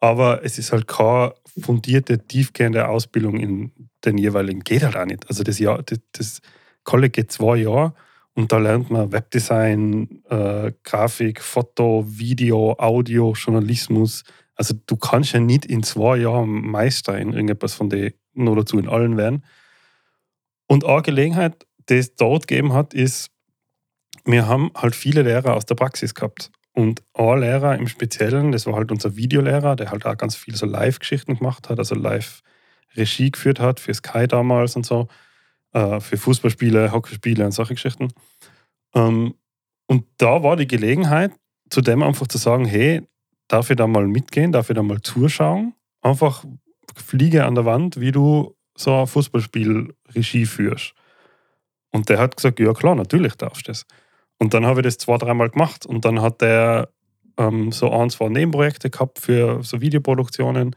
aber 0.00 0.44
es 0.44 0.58
ist 0.58 0.72
halt 0.72 0.88
keine 0.88 1.34
fundierte, 1.60 2.26
tiefgehende 2.26 2.88
Ausbildung 2.88 3.38
in 3.38 3.72
den 4.04 4.18
jeweiligen. 4.18 4.60
Geht 4.60 4.82
halt 4.82 4.96
auch 4.96 5.04
nicht. 5.04 5.28
Also 5.28 5.44
das 5.44 5.60
Jahr, 5.60 5.82
das, 5.84 6.00
das 6.10 6.40
College 6.82 7.10
geht 7.10 7.30
zwei 7.30 7.58
Jahre 7.58 7.94
und 8.34 8.50
da 8.50 8.58
lernt 8.58 8.90
man 8.90 9.12
Webdesign, 9.12 10.24
äh, 10.28 10.72
Grafik, 10.82 11.40
Foto, 11.40 12.04
Video, 12.08 12.74
Audio, 12.78 13.34
Journalismus. 13.34 14.24
Also 14.56 14.74
du 14.86 14.96
kannst 14.96 15.34
ja 15.34 15.40
nicht 15.40 15.66
in 15.66 15.84
zwei 15.84 16.16
Jahren 16.16 16.50
Meister 16.50 17.16
in 17.16 17.32
irgendetwas 17.32 17.74
von 17.74 17.90
den, 17.90 18.12
nur 18.34 18.56
dazu 18.56 18.76
in 18.76 18.88
allen 18.88 19.16
werden. 19.16 19.44
Und 20.66 20.84
eine 20.84 21.02
Gelegenheit, 21.02 21.64
die 21.88 21.94
es 21.94 22.16
dort 22.16 22.48
gegeben 22.48 22.72
hat, 22.72 22.92
ist, 22.92 23.30
wir 24.24 24.46
haben 24.46 24.70
halt 24.76 24.94
viele 24.94 25.22
Lehrer 25.22 25.54
aus 25.54 25.66
der 25.66 25.74
Praxis 25.74 26.14
gehabt. 26.14 26.50
Und 26.74 27.02
ein 27.14 27.40
Lehrer 27.40 27.76
im 27.76 27.86
Speziellen, 27.86 28.52
das 28.52 28.66
war 28.66 28.74
halt 28.74 28.90
unser 28.90 29.16
Videolehrer, 29.16 29.76
der 29.76 29.90
halt 29.90 30.06
auch 30.06 30.16
ganz 30.16 30.36
viel 30.36 30.56
so 30.56 30.64
Live-Geschichten 30.64 31.36
gemacht 31.36 31.68
hat, 31.68 31.78
also 31.78 31.94
Live-Regie 31.94 33.30
geführt 33.30 33.60
hat 33.60 33.78
für 33.78 33.92
Sky 33.92 34.26
damals 34.26 34.74
und 34.74 34.86
so, 34.86 35.08
äh, 35.72 36.00
für 36.00 36.16
Fußballspiele, 36.16 36.92
Hockeyspiele 36.92 37.44
und 37.44 37.52
solche 37.52 37.74
Geschichten. 37.74 38.08
Ähm, 38.94 39.34
und 39.86 40.06
da 40.16 40.42
war 40.42 40.56
die 40.56 40.66
Gelegenheit, 40.66 41.32
zu 41.68 41.82
dem 41.82 42.02
einfach 42.02 42.26
zu 42.26 42.38
sagen, 42.38 42.64
hey, 42.64 43.02
darf 43.48 43.68
ich 43.68 43.76
da 43.76 43.86
mal 43.86 44.06
mitgehen, 44.06 44.52
darf 44.52 44.70
ich 44.70 44.76
da 44.76 44.82
mal 44.82 45.02
zuschauen? 45.02 45.74
Einfach 46.00 46.44
fliege 46.94 47.44
an 47.44 47.54
der 47.54 47.66
Wand, 47.66 48.00
wie 48.00 48.12
du 48.12 48.56
so 48.74 49.00
ein 49.00 49.06
Fußballspiel 49.06 49.94
Regie 50.14 50.46
führst. 50.46 50.94
Und 51.90 52.08
der 52.08 52.18
hat 52.18 52.36
gesagt, 52.36 52.58
ja 52.60 52.72
klar, 52.72 52.94
natürlich 52.94 53.34
darfst 53.34 53.68
du 53.68 53.72
das. 53.72 53.86
Und 54.42 54.54
dann 54.54 54.66
habe 54.66 54.80
ich 54.80 54.84
das 54.84 54.98
zwei, 54.98 55.18
dreimal 55.18 55.50
gemacht 55.50 55.86
und 55.86 56.04
dann 56.04 56.20
hat 56.20 56.40
der 56.40 56.88
ähm, 57.38 57.70
so 57.70 57.92
ein, 57.92 58.10
zwei 58.10 58.28
Nebenprojekte 58.28 58.90
gehabt 58.90 59.20
für 59.20 59.62
so 59.62 59.80
Videoproduktionen. 59.80 60.74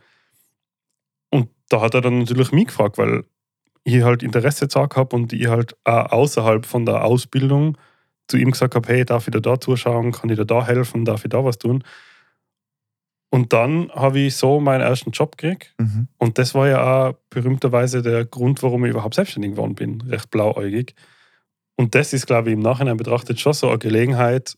Und 1.31 1.49
da 1.69 1.81
hat 1.81 1.95
er 1.95 2.01
dann 2.01 2.19
natürlich 2.19 2.51
mich 2.51 2.67
gefragt, 2.67 2.99
weil 2.99 3.23
ich 3.83 4.03
halt 4.03 4.21
Interesse 4.21 4.65
gezeigt 4.65 4.95
habe 4.95 5.15
und 5.15 5.33
ich 5.33 5.47
halt 5.47 5.75
auch 5.83 6.11
außerhalb 6.11 6.63
von 6.63 6.85
der 6.85 7.05
Ausbildung 7.05 7.75
zu 8.27 8.37
ihm 8.37 8.51
gesagt 8.51 8.75
habe, 8.75 8.87
hey, 8.87 9.03
darf 9.03 9.27
ich 9.27 9.31
dir 9.31 9.41
da 9.41 9.59
zuschauen, 9.59 10.11
kann 10.11 10.29
ich 10.29 10.37
dir 10.37 10.45
da 10.45 10.63
helfen, 10.63 11.03
darf 11.03 11.25
ich 11.25 11.31
da 11.31 11.43
was 11.43 11.57
tun? 11.57 11.83
Und 13.31 13.51
dann 13.51 13.89
habe 13.93 14.19
ich 14.19 14.35
so 14.35 14.59
meinen 14.59 14.81
ersten 14.81 15.09
Job 15.09 15.39
gekriegt. 15.39 15.73
Mhm. 15.79 16.07
Und 16.19 16.37
das 16.37 16.53
war 16.53 16.67
ja 16.67 16.83
auch 17.07 17.15
berühmterweise 17.31 18.03
der 18.03 18.25
Grund, 18.25 18.61
warum 18.61 18.85
ich 18.85 18.91
überhaupt 18.91 19.15
selbstständig 19.15 19.53
geworden 19.53 19.73
bin, 19.73 20.01
recht 20.01 20.29
blauäugig. 20.29 20.93
Und 21.77 21.95
das 21.95 22.13
ist, 22.13 22.25
glaube 22.25 22.49
ich, 22.49 22.53
im 22.53 22.61
Nachhinein 22.61 22.97
betrachtet 22.97 23.39
schon 23.39 23.53
so 23.53 23.69
eine 23.69 23.79
Gelegenheit, 23.79 24.57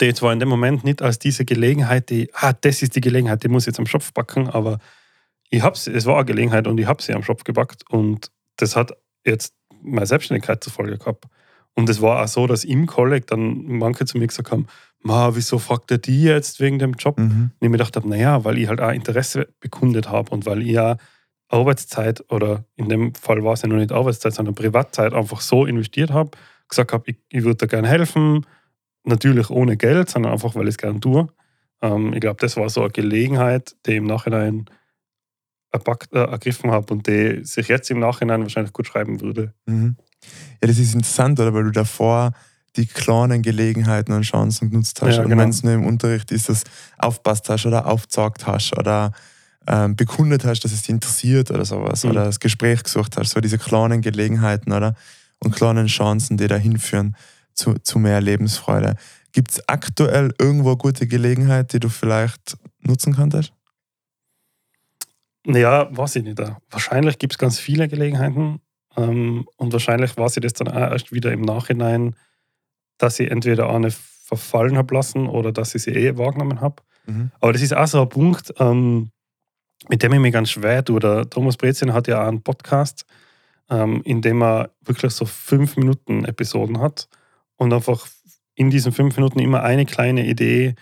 die 0.00 0.12
zwar 0.12 0.32
in 0.32 0.40
dem 0.40 0.48
Moment 0.48 0.84
nicht 0.84 1.00
als 1.00 1.18
diese 1.18 1.44
Gelegenheit, 1.44 2.10
die, 2.10 2.30
ah, 2.34 2.52
das 2.52 2.82
ist 2.82 2.96
die 2.96 3.00
Gelegenheit, 3.00 3.42
die 3.42 3.48
muss 3.48 3.62
ich 3.62 3.68
jetzt 3.68 3.78
am 3.78 3.86
Schopf 3.86 4.12
backen, 4.12 4.48
aber 4.48 4.78
ich 5.50 5.62
hab's, 5.62 5.86
es 5.86 6.04
war 6.04 6.16
eine 6.16 6.26
Gelegenheit 6.26 6.66
und 6.66 6.78
ich 6.78 6.86
habe 6.86 7.02
sie 7.02 7.14
am 7.14 7.22
Schopf 7.22 7.44
gebackt 7.44 7.84
und 7.88 8.30
das 8.56 8.76
hat 8.76 8.92
jetzt 9.24 9.54
meine 9.82 10.06
Selbstständigkeit 10.06 10.62
zur 10.62 10.72
Folge 10.72 10.98
gehabt. 10.98 11.24
Und 11.74 11.88
es 11.88 12.02
war 12.02 12.22
auch 12.22 12.28
so, 12.28 12.46
dass 12.46 12.64
im 12.64 12.86
Kolleg 12.86 13.26
dann 13.28 13.64
manche 13.66 14.04
zu 14.04 14.18
mir 14.18 14.26
gesagt 14.26 14.50
haben, 14.50 14.66
Ma, 15.00 15.36
wieso 15.36 15.58
fragt 15.58 15.92
er 15.92 15.98
die 15.98 16.24
jetzt 16.24 16.58
wegen 16.58 16.80
dem 16.80 16.94
Job? 16.94 17.18
Mhm. 17.18 17.24
Und 17.24 17.52
ich 17.60 17.68
mir 17.68 17.78
gedacht 17.78 17.94
habe, 17.94 18.08
naja, 18.08 18.44
weil 18.44 18.58
ich 18.58 18.68
halt 18.68 18.80
auch 18.80 18.90
Interesse 18.90 19.48
bekundet 19.60 20.08
habe 20.08 20.30
und 20.32 20.44
weil 20.44 20.62
ich 20.62 20.72
ja 20.72 20.96
Arbeitszeit 21.48 22.24
oder 22.30 22.64
in 22.76 22.88
dem 22.88 23.14
Fall 23.14 23.42
war 23.42 23.54
es 23.54 23.62
ja 23.62 23.68
noch 23.68 23.76
nicht 23.76 23.92
Arbeitszeit, 23.92 24.34
sondern 24.34 24.54
Privatzeit 24.54 25.14
einfach 25.14 25.40
so 25.40 25.64
investiert 25.64 26.10
habe, 26.10 26.30
gesagt 26.68 26.92
habe, 26.92 27.04
ich, 27.10 27.16
ich 27.30 27.44
würde 27.44 27.56
da 27.56 27.66
gerne 27.66 27.88
helfen, 27.88 28.46
natürlich 29.04 29.50
ohne 29.50 29.76
Geld, 29.76 30.10
sondern 30.10 30.32
einfach, 30.32 30.54
weil 30.54 30.64
ich 30.64 30.74
es 30.74 30.78
gerne 30.78 31.00
tue. 31.00 31.28
Ähm, 31.80 32.12
ich 32.12 32.20
glaube, 32.20 32.40
das 32.40 32.56
war 32.56 32.68
so 32.68 32.82
eine 32.82 32.90
Gelegenheit, 32.90 33.76
die 33.86 33.96
im 33.96 34.04
Nachhinein 34.04 34.66
erpackt, 35.70 36.12
äh, 36.12 36.24
ergriffen 36.24 36.70
habe 36.70 36.92
und 36.92 37.06
die 37.06 37.44
sich 37.44 37.68
jetzt 37.68 37.90
im 37.90 38.00
Nachhinein 38.00 38.42
wahrscheinlich 38.42 38.72
gut 38.72 38.86
schreiben 38.86 39.20
würde. 39.20 39.54
Mhm. 39.66 39.96
Ja, 40.60 40.68
das 40.68 40.78
ist 40.78 40.94
interessant, 40.94 41.38
oder? 41.40 41.54
Weil 41.54 41.64
du 41.64 41.70
davor 41.70 42.32
die 42.76 42.86
kleinen 42.86 43.42
Gelegenheiten 43.42 44.12
und 44.12 44.22
Chancen 44.22 44.70
genutzt 44.70 45.00
hast. 45.02 45.16
Ja, 45.16 45.22
genau. 45.22 45.34
Und 45.34 45.38
wenn 45.40 45.48
es 45.50 45.62
nur 45.62 45.72
im 45.72 45.86
Unterricht 45.86 46.30
ist, 46.30 46.48
dass 46.48 46.64
aufpasst 46.98 47.48
hast 47.48 47.66
oder 47.66 47.86
aufgezeigt 47.86 48.46
hast 48.46 48.76
oder 48.76 49.12
ähm, 49.68 49.96
bekundet 49.96 50.44
hast, 50.44 50.60
dass 50.64 50.72
es 50.72 50.82
dich 50.82 50.90
interessiert 50.90 51.50
oder 51.50 51.64
sowas, 51.64 52.02
mhm. 52.02 52.10
oder 52.10 52.24
das 52.24 52.40
Gespräch 52.40 52.82
gesucht 52.82 53.16
hast, 53.16 53.30
so 53.30 53.40
diese 53.40 53.58
kleinen 53.58 54.00
Gelegenheiten, 54.00 54.72
oder? 54.72 54.94
Und 55.40 55.54
kleinen 55.54 55.86
Chancen, 55.86 56.36
die 56.36 56.48
da 56.48 56.56
hinführen 56.56 57.14
zu, 57.54 57.74
zu 57.74 57.98
mehr 57.98 58.20
Lebensfreude. 58.20 58.96
Gibt 59.32 59.52
es 59.52 59.68
aktuell 59.68 60.34
irgendwo 60.38 60.70
eine 60.70 60.78
gute 60.78 61.06
Gelegenheit, 61.06 61.72
die 61.72 61.80
du 61.80 61.88
vielleicht 61.90 62.56
nutzen 62.80 63.14
könntest? 63.14 63.52
Ja, 65.46 65.94
weiß 65.96 66.16
ich 66.16 66.24
nicht. 66.24 66.40
Wahrscheinlich 66.70 67.18
gibt 67.18 67.34
es 67.34 67.38
ganz 67.38 67.58
viele 67.58 67.88
Gelegenheiten 67.88 68.60
ähm, 68.96 69.46
und 69.56 69.72
wahrscheinlich 69.72 70.16
weiß 70.16 70.38
ich 70.38 70.42
das 70.42 70.54
dann 70.54 70.68
auch 70.68 70.90
erst 70.90 71.12
wieder 71.12 71.30
im 71.32 71.42
Nachhinein, 71.42 72.16
dass 72.96 73.20
ich 73.20 73.30
entweder 73.30 73.68
eine 73.70 73.90
verfallen 73.90 74.76
habe 74.76 74.94
lassen 74.94 75.26
oder 75.26 75.52
dass 75.52 75.74
ich 75.74 75.82
sie 75.82 75.92
eh 75.92 76.18
wahrgenommen 76.18 76.60
habe. 76.60 76.82
Mhm. 77.06 77.30
Aber 77.40 77.52
das 77.52 77.62
ist 77.62 77.74
auch 77.74 77.86
so 77.86 78.02
ein 78.02 78.08
Punkt, 78.08 78.52
ähm, 78.58 79.10
mit 79.88 80.02
dem 80.02 80.12
ich 80.12 80.20
mich 80.20 80.32
ganz 80.32 80.50
schwer 80.50 80.84
tue. 80.84 81.00
Der 81.00 81.28
Thomas 81.28 81.56
Brezien 81.56 81.92
hat 81.92 82.08
ja 82.08 82.22
auch 82.22 82.28
einen 82.28 82.42
Podcast, 82.42 83.04
ähm, 83.70 84.02
in 84.04 84.22
dem 84.22 84.42
er 84.42 84.70
wirklich 84.84 85.12
so 85.12 85.24
fünf 85.24 85.76
Minuten 85.76 86.24
Episoden 86.24 86.80
hat 86.80 87.08
und 87.56 87.72
einfach 87.72 88.06
in 88.54 88.70
diesen 88.70 88.92
fünf 88.92 89.16
Minuten 89.16 89.38
immer 89.38 89.62
eine 89.62 89.86
kleine 89.86 90.26
Idee, 90.26 90.74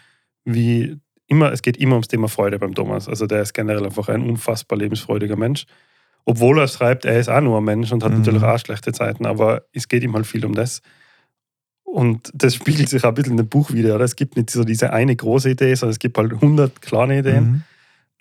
wie 0.45 0.99
immer, 1.27 1.53
es 1.53 1.63
geht 1.63 1.77
immer 1.77 1.93
ums 1.93 2.09
Thema 2.09 2.29
Freude 2.29 2.59
beim 2.59 2.75
Thomas. 2.75 3.09
Also 3.09 3.27
der 3.27 3.43
ist 3.43 3.53
generell 3.53 3.85
einfach 3.85 4.09
ein 4.09 4.23
unfassbar 4.23 4.79
lebensfreudiger 4.79 5.37
Mensch. 5.37 5.67
Obwohl 6.25 6.59
er 6.59 6.69
schreibt, 6.69 7.05
er 7.05 7.19
ist 7.19 7.29
auch 7.29 7.41
nur 7.41 7.59
ein 7.59 7.65
Mensch 7.65 7.93
und 7.93 8.03
hat 8.03 8.13
mhm. 8.13 8.19
natürlich 8.19 8.43
auch 8.43 8.59
schlechte 8.59 8.93
Zeiten, 8.93 9.27
aber 9.27 9.63
es 9.73 9.89
geht 9.89 10.03
ihm 10.03 10.15
halt 10.15 10.27
viel 10.27 10.45
um 10.45 10.55
das. 10.55 10.83
Und 11.85 12.31
das 12.35 12.55
spiegelt 12.55 12.89
sich 12.89 13.05
auch 13.05 13.11
ein 13.11 13.15
bisschen 13.15 13.33
in 13.33 13.39
dem 13.39 13.49
Buch 13.49 13.73
wieder. 13.73 13.95
Oder? 13.95 14.05
Es 14.05 14.17
gibt 14.17 14.37
nicht 14.37 14.51
so 14.51 14.65
diese 14.65 14.93
eine 14.93 15.15
große 15.15 15.51
Idee, 15.51 15.75
sondern 15.75 15.93
es 15.93 15.99
gibt 15.99 16.19
halt 16.19 16.33
100 16.33 16.83
kleine 16.83 17.19
Ideen. 17.21 17.45
Mhm. 17.45 17.63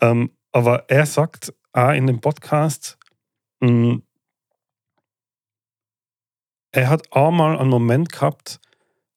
Ähm, 0.01 0.29
aber 0.55 0.85
er 0.89 1.05
sagt 1.05 1.53
auch 1.73 1.91
in 1.91 2.07
dem 2.07 2.21
Podcast, 2.21 2.97
mh, 3.59 3.67
hm, 3.67 4.03
er 6.71 6.89
hat 6.89 7.13
einmal 7.13 7.59
einen 7.59 7.69
Moment 7.69 8.09
gehabt, 8.09 8.61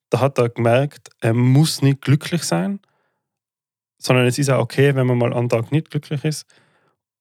da 0.09 0.19
hat 0.19 0.37
er 0.37 0.49
gemerkt, 0.49 1.09
er 1.21 1.33
muss 1.33 1.81
nicht 1.81 2.01
glücklich 2.01 2.43
sein, 2.43 2.81
sondern 3.97 4.25
es 4.25 4.37
ist 4.37 4.49
auch 4.49 4.59
okay, 4.59 4.95
wenn 4.95 5.07
man 5.07 5.17
mal 5.17 5.33
einen 5.33 5.47
Tag 5.47 5.71
nicht 5.71 5.89
glücklich 5.89 6.25
ist. 6.25 6.45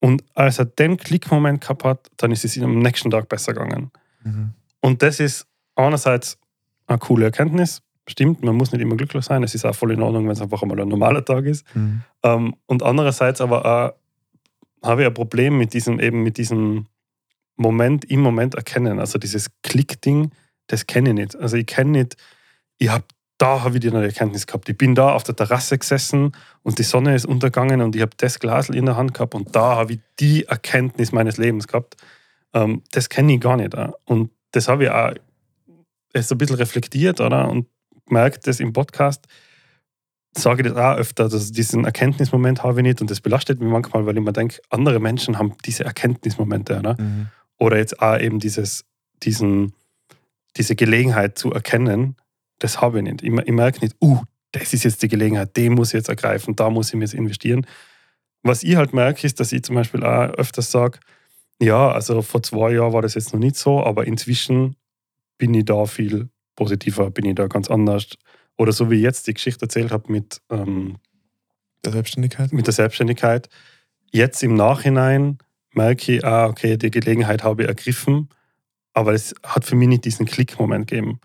Und 0.00 0.24
als 0.34 0.58
er 0.58 0.64
den 0.64 0.96
Klickmoment 0.96 1.60
gehabt 1.60 1.84
hat, 1.84 2.10
dann 2.16 2.32
ist 2.32 2.44
es 2.44 2.56
ihm 2.56 2.64
am 2.64 2.80
nächsten 2.80 3.12
Tag 3.12 3.28
besser 3.28 3.52
gegangen. 3.52 3.92
Mhm. 4.24 4.52
Und 4.80 5.02
das 5.02 5.20
ist 5.20 5.46
einerseits 5.76 6.38
eine 6.88 6.98
coole 6.98 7.26
Erkenntnis, 7.26 7.82
stimmt, 8.08 8.42
man 8.42 8.56
muss 8.56 8.72
nicht 8.72 8.80
immer 8.80 8.96
glücklich 8.96 9.24
sein. 9.24 9.44
Es 9.44 9.54
ist 9.54 9.64
auch 9.64 9.76
voll 9.76 9.92
in 9.92 10.02
Ordnung, 10.02 10.24
wenn 10.24 10.32
es 10.32 10.40
einfach 10.40 10.62
einmal 10.62 10.80
ein 10.80 10.88
normaler 10.88 11.24
Tag 11.24 11.44
ist. 11.44 11.64
Mhm. 11.76 12.02
Ähm, 12.24 12.56
und 12.66 12.82
andererseits 12.82 13.40
aber 13.40 13.64
auch 13.64 13.92
habe 14.82 15.02
ich 15.02 15.06
ein 15.08 15.14
Problem 15.14 15.58
mit 15.58 15.72
diesem, 15.72 16.00
eben 16.00 16.22
mit 16.22 16.38
diesem 16.38 16.86
Moment 17.56 18.04
im 18.04 18.20
Moment 18.20 18.54
erkennen. 18.54 19.00
Also 19.00 19.18
dieses 19.18 19.50
Klick-Ding, 19.62 20.30
das 20.68 20.86
kenne 20.86 21.10
ich 21.10 21.14
nicht. 21.14 21.36
Also 21.36 21.56
ich 21.56 21.66
kenne 21.66 21.90
nicht, 21.90 22.16
ich 22.78 22.88
habe 22.88 23.04
da 23.38 23.62
habe 23.62 23.76
ich 23.76 23.80
die 23.80 23.90
neue 23.90 24.06
Erkenntnis 24.06 24.48
gehabt. 24.48 24.68
Ich 24.68 24.76
bin 24.76 24.96
da 24.96 25.12
auf 25.12 25.22
der 25.22 25.36
Terrasse 25.36 25.78
gesessen 25.78 26.32
und 26.64 26.80
die 26.80 26.82
Sonne 26.82 27.14
ist 27.14 27.24
untergegangen 27.24 27.80
und 27.80 27.94
ich 27.94 28.02
habe 28.02 28.10
das 28.16 28.40
Glas 28.40 28.68
in 28.68 28.84
der 28.84 28.96
Hand 28.96 29.14
gehabt 29.14 29.34
und 29.34 29.54
da 29.54 29.76
habe 29.76 29.94
ich 29.94 30.00
die 30.18 30.44
Erkenntnis 30.44 31.12
meines 31.12 31.36
Lebens 31.36 31.68
gehabt. 31.68 31.96
Ähm, 32.52 32.82
das 32.90 33.08
kenne 33.08 33.34
ich 33.34 33.40
gar 33.40 33.56
nicht. 33.56 33.76
Und 34.06 34.32
das 34.50 34.66
habe 34.66 34.84
ich 34.84 34.90
auch 34.90 35.12
so 36.20 36.34
ein 36.34 36.38
bisschen 36.38 36.56
reflektiert 36.56 37.20
oder? 37.20 37.48
und 37.48 37.68
merkt 38.08 38.46
das 38.48 38.58
im 38.58 38.72
Podcast 38.72 39.26
sage 40.36 40.62
das 40.62 40.76
auch 40.76 40.96
öfter, 40.96 41.28
dass 41.28 41.52
diesen 41.52 41.84
Erkenntnismoment 41.84 42.62
habe 42.62 42.80
ich 42.80 42.82
nicht 42.84 43.00
und 43.00 43.10
das 43.10 43.20
belastet 43.20 43.60
mich 43.60 43.70
manchmal, 43.70 44.06
weil 44.06 44.16
ich 44.16 44.22
mir 44.22 44.32
denke, 44.32 44.60
andere 44.70 45.00
Menschen 45.00 45.38
haben 45.38 45.54
diese 45.64 45.84
Erkenntnismomente. 45.84 46.80
Ne? 46.82 46.96
Mhm. 46.98 47.26
Oder 47.58 47.78
jetzt 47.78 48.00
auch 48.00 48.18
eben 48.18 48.38
dieses, 48.38 48.84
diesen, 49.22 49.72
diese 50.56 50.76
Gelegenheit 50.76 51.38
zu 51.38 51.52
erkennen, 51.52 52.16
das 52.58 52.80
habe 52.80 52.98
ich 52.98 53.04
nicht. 53.04 53.22
Ich, 53.22 53.32
ich 53.32 53.52
merke 53.52 53.80
nicht, 53.80 53.96
uh, 54.02 54.22
das 54.52 54.72
ist 54.72 54.84
jetzt 54.84 55.02
die 55.02 55.08
Gelegenheit, 55.08 55.56
den 55.56 55.74
muss 55.74 55.88
ich 55.88 55.94
jetzt 55.94 56.08
ergreifen, 56.08 56.56
da 56.56 56.70
muss 56.70 56.88
ich 56.88 56.94
mir 56.94 57.04
jetzt 57.04 57.14
investieren. 57.14 57.66
Was 58.42 58.62
ich 58.62 58.76
halt 58.76 58.92
merke, 58.92 59.26
ist, 59.26 59.40
dass 59.40 59.52
ich 59.52 59.62
zum 59.62 59.74
Beispiel 59.74 60.04
auch 60.04 60.30
öfters 60.30 60.70
sage, 60.70 60.98
ja, 61.60 61.90
also 61.90 62.22
vor 62.22 62.42
zwei 62.42 62.72
Jahren 62.72 62.92
war 62.92 63.02
das 63.02 63.14
jetzt 63.14 63.32
noch 63.32 63.40
nicht 63.40 63.56
so, 63.56 63.82
aber 63.84 64.06
inzwischen 64.06 64.76
bin 65.38 65.52
ich 65.54 65.64
da 65.64 65.86
viel 65.86 66.28
positiver, 66.54 67.10
bin 67.10 67.24
ich 67.24 67.34
da 67.34 67.46
ganz 67.46 67.68
anders 67.68 68.10
oder 68.58 68.72
so 68.72 68.90
wie 68.90 68.96
ich 68.96 69.02
jetzt 69.02 69.26
die 69.26 69.34
Geschichte 69.34 69.62
erzählt 69.62 69.92
habe 69.92 70.12
mit 70.12 70.42
ähm, 70.50 70.98
der 71.84 71.92
Selbstständigkeit. 71.92 72.52
Mit 72.52 72.66
der 72.66 72.74
Selbstständigkeit. 72.74 73.48
Jetzt 74.10 74.42
im 74.42 74.54
Nachhinein 74.54 75.38
merke 75.72 76.16
ich, 76.16 76.24
ah, 76.24 76.46
okay, 76.46 76.76
die 76.76 76.90
Gelegenheit 76.90 77.44
habe 77.44 77.62
ich 77.62 77.68
ergriffen, 77.68 78.28
aber 78.92 79.14
es 79.14 79.34
hat 79.44 79.64
für 79.64 79.76
mich 79.76 79.88
nicht 79.88 80.04
diesen 80.04 80.26
Klickmoment 80.26 80.88
gegeben. 80.88 81.20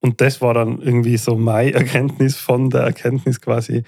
Und 0.00 0.20
das 0.20 0.40
war 0.42 0.52
dann 0.52 0.80
irgendwie 0.80 1.16
so 1.16 1.36
meine 1.36 1.72
Erkenntnis 1.74 2.36
von 2.36 2.70
der 2.70 2.82
Erkenntnis 2.82 3.40
quasi. 3.40 3.82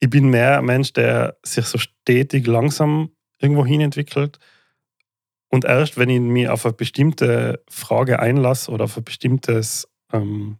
Ich 0.00 0.08
bin 0.08 0.30
mehr 0.30 0.58
ein 0.58 0.64
Mensch, 0.64 0.92
der 0.94 1.36
sich 1.44 1.66
so 1.66 1.76
stetig 1.76 2.46
langsam 2.46 3.10
irgendwo 3.38 3.66
hin 3.66 3.82
entwickelt. 3.82 4.38
Und 5.48 5.64
erst 5.64 5.98
wenn 5.98 6.08
ich 6.08 6.20
mich 6.20 6.48
auf 6.48 6.64
eine 6.64 6.74
bestimmte 6.74 7.62
Frage 7.68 8.20
einlasse 8.20 8.70
oder 8.70 8.84
auf 8.84 8.96
ein 8.96 9.04
bestimmtes 9.04 9.88
ähm, 10.12 10.58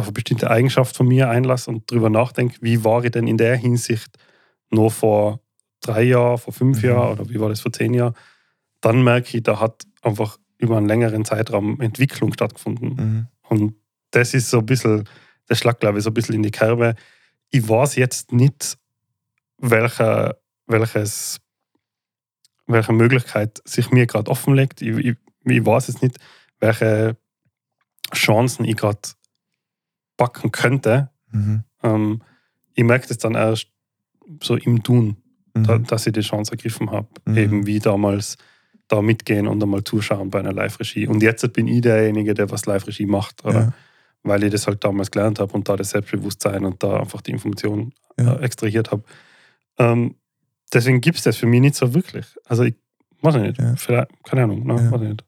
auf 0.00 0.06
eine 0.06 0.12
bestimmte 0.12 0.50
Eigenschaft 0.50 0.96
von 0.96 1.06
mir 1.06 1.28
einlasse 1.28 1.70
und 1.70 1.90
darüber 1.90 2.10
nachdenke, 2.10 2.58
wie 2.60 2.84
war 2.84 3.04
ich 3.04 3.10
denn 3.10 3.26
in 3.26 3.36
der 3.36 3.56
Hinsicht 3.56 4.16
nur 4.70 4.90
vor 4.90 5.40
drei 5.80 6.02
Jahren, 6.02 6.38
vor 6.38 6.52
fünf 6.52 6.82
mhm. 6.82 6.88
Jahren 6.88 7.18
oder 7.18 7.28
wie 7.28 7.40
war 7.40 7.48
das 7.48 7.60
vor 7.60 7.72
zehn 7.72 7.94
Jahren, 7.94 8.14
dann 8.80 9.02
merke 9.02 9.36
ich, 9.36 9.42
da 9.42 9.60
hat 9.60 9.84
einfach 10.02 10.38
über 10.58 10.76
einen 10.76 10.88
längeren 10.88 11.24
Zeitraum 11.24 11.80
Entwicklung 11.80 12.32
stattgefunden. 12.32 12.88
Mhm. 12.94 13.26
Und 13.48 13.74
das 14.10 14.34
ist 14.34 14.50
so 14.50 14.58
ein 14.58 14.66
bisschen, 14.66 15.08
das 15.46 15.58
schlagt, 15.58 15.80
glaube 15.80 15.98
ich, 15.98 16.04
so 16.04 16.10
ein 16.10 16.14
bisschen 16.14 16.34
in 16.34 16.42
die 16.42 16.50
Kerbe. 16.50 16.94
Ich 17.50 17.68
weiß 17.68 17.96
jetzt 17.96 18.32
nicht, 18.32 18.76
welche, 19.58 20.38
welches, 20.66 21.40
welche 22.66 22.92
Möglichkeit 22.92 23.60
sich 23.64 23.90
mir 23.90 24.06
gerade 24.06 24.30
offenlegt. 24.30 24.82
Ich, 24.82 24.96
ich, 24.96 25.16
ich 25.44 25.66
weiß 25.66 25.88
jetzt 25.88 26.02
nicht, 26.02 26.18
welche 26.60 27.16
Chancen 28.14 28.64
ich 28.64 28.76
gerade 28.76 29.00
backen 30.20 30.52
könnte. 30.52 31.08
Mhm. 31.32 31.64
Ähm, 31.82 32.22
ich 32.74 32.84
merke 32.84 33.08
das 33.08 33.16
dann 33.18 33.34
erst 33.34 33.68
so 34.42 34.54
im 34.56 34.82
Tun, 34.82 35.16
da, 35.54 35.78
Mhm. 35.78 35.86
dass 35.86 36.06
ich 36.06 36.12
die 36.12 36.20
Chance 36.20 36.52
ergriffen 36.52 36.90
habe. 36.90 37.08
Mhm. 37.24 37.36
Eben 37.36 37.66
wie 37.66 37.78
damals 37.78 38.36
da 38.88 39.00
mitgehen 39.02 39.46
und 39.48 39.62
einmal 39.62 39.82
zuschauen 39.84 40.30
bei 40.30 40.40
einer 40.40 40.52
Live-Regie. 40.52 41.06
Und 41.06 41.22
jetzt 41.22 41.50
bin 41.52 41.66
ich 41.68 41.80
derjenige, 41.80 42.34
der 42.34 42.50
was 42.50 42.66
Live-Regie 42.66 43.06
macht? 43.06 43.42
Ja. 43.44 43.72
weil 44.22 44.44
ich 44.44 44.50
das 44.52 44.66
halt 44.66 44.84
damals 44.84 45.10
gelernt 45.10 45.38
habe 45.40 45.50
und 45.54 45.66
da 45.66 45.76
das 45.76 45.90
Selbstbewusstsein 45.90 46.66
und 46.66 46.82
da 46.82 47.00
einfach 47.00 47.22
die 47.22 47.30
Informationen 47.30 47.94
Ja. 48.18 48.34
äh, 48.34 48.42
extrahiert 48.44 48.90
habe. 48.90 49.02
Ähm, 49.78 50.16
deswegen 50.74 51.00
gibt 51.00 51.16
es 51.16 51.24
das 51.24 51.38
für 51.38 51.46
mich 51.46 51.62
nicht 51.62 51.74
so 51.74 51.94
wirklich. 51.94 52.26
Also 52.44 52.64
ich 52.64 52.74
weiß 53.22 53.36
ich 53.36 53.40
nicht. 53.42 53.58
Ja. 53.58 53.74
Vielleicht, 53.76 54.08
keine 54.24 54.42
Ahnung, 54.44 54.66
ne? 54.66 54.74
Weiß 54.92 55.00
ich 55.00 55.08
nicht. 55.08 55.24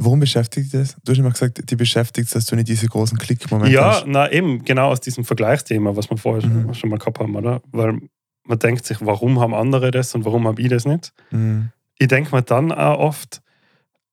Warum 0.00 0.20
beschäftigt 0.20 0.72
das? 0.74 0.96
Du 1.04 1.10
hast 1.12 1.18
immer 1.18 1.30
gesagt, 1.32 1.68
die 1.70 1.74
beschäftigt, 1.76 2.32
dass 2.34 2.46
du 2.46 2.54
nicht 2.54 2.68
diese 2.68 2.86
großen 2.86 3.18
Klickmomente 3.18 3.72
Ja, 3.74 3.96
hast. 3.96 4.04
na 4.06 4.30
eben, 4.30 4.64
genau 4.64 4.90
aus 4.90 5.00
diesem 5.00 5.24
Vergleichsthema, 5.24 5.96
was 5.96 6.08
wir 6.08 6.16
vorher 6.16 6.48
Mhm. 6.48 6.72
schon, 6.72 6.88
mal 6.88 6.98
gehabt 6.98 7.18
haben, 7.18 7.34
oder? 7.34 7.60
Weil 7.72 7.98
man 8.44 8.58
denkt 8.60 8.86
sich, 8.86 8.98
warum 9.00 9.40
haben 9.40 9.54
andere 9.54 9.90
das 9.90 10.14
und 10.14 10.24
warum 10.24 10.46
habe 10.46 10.62
ich 10.62 10.68
das 10.68 10.84
nicht? 10.86 11.12
Mhm. 11.32 11.70
Ich 11.98 12.06
denke 12.06 12.34
mir 12.34 12.42
dann 12.42 12.70
auch 12.70 12.98
oft, 13.00 13.42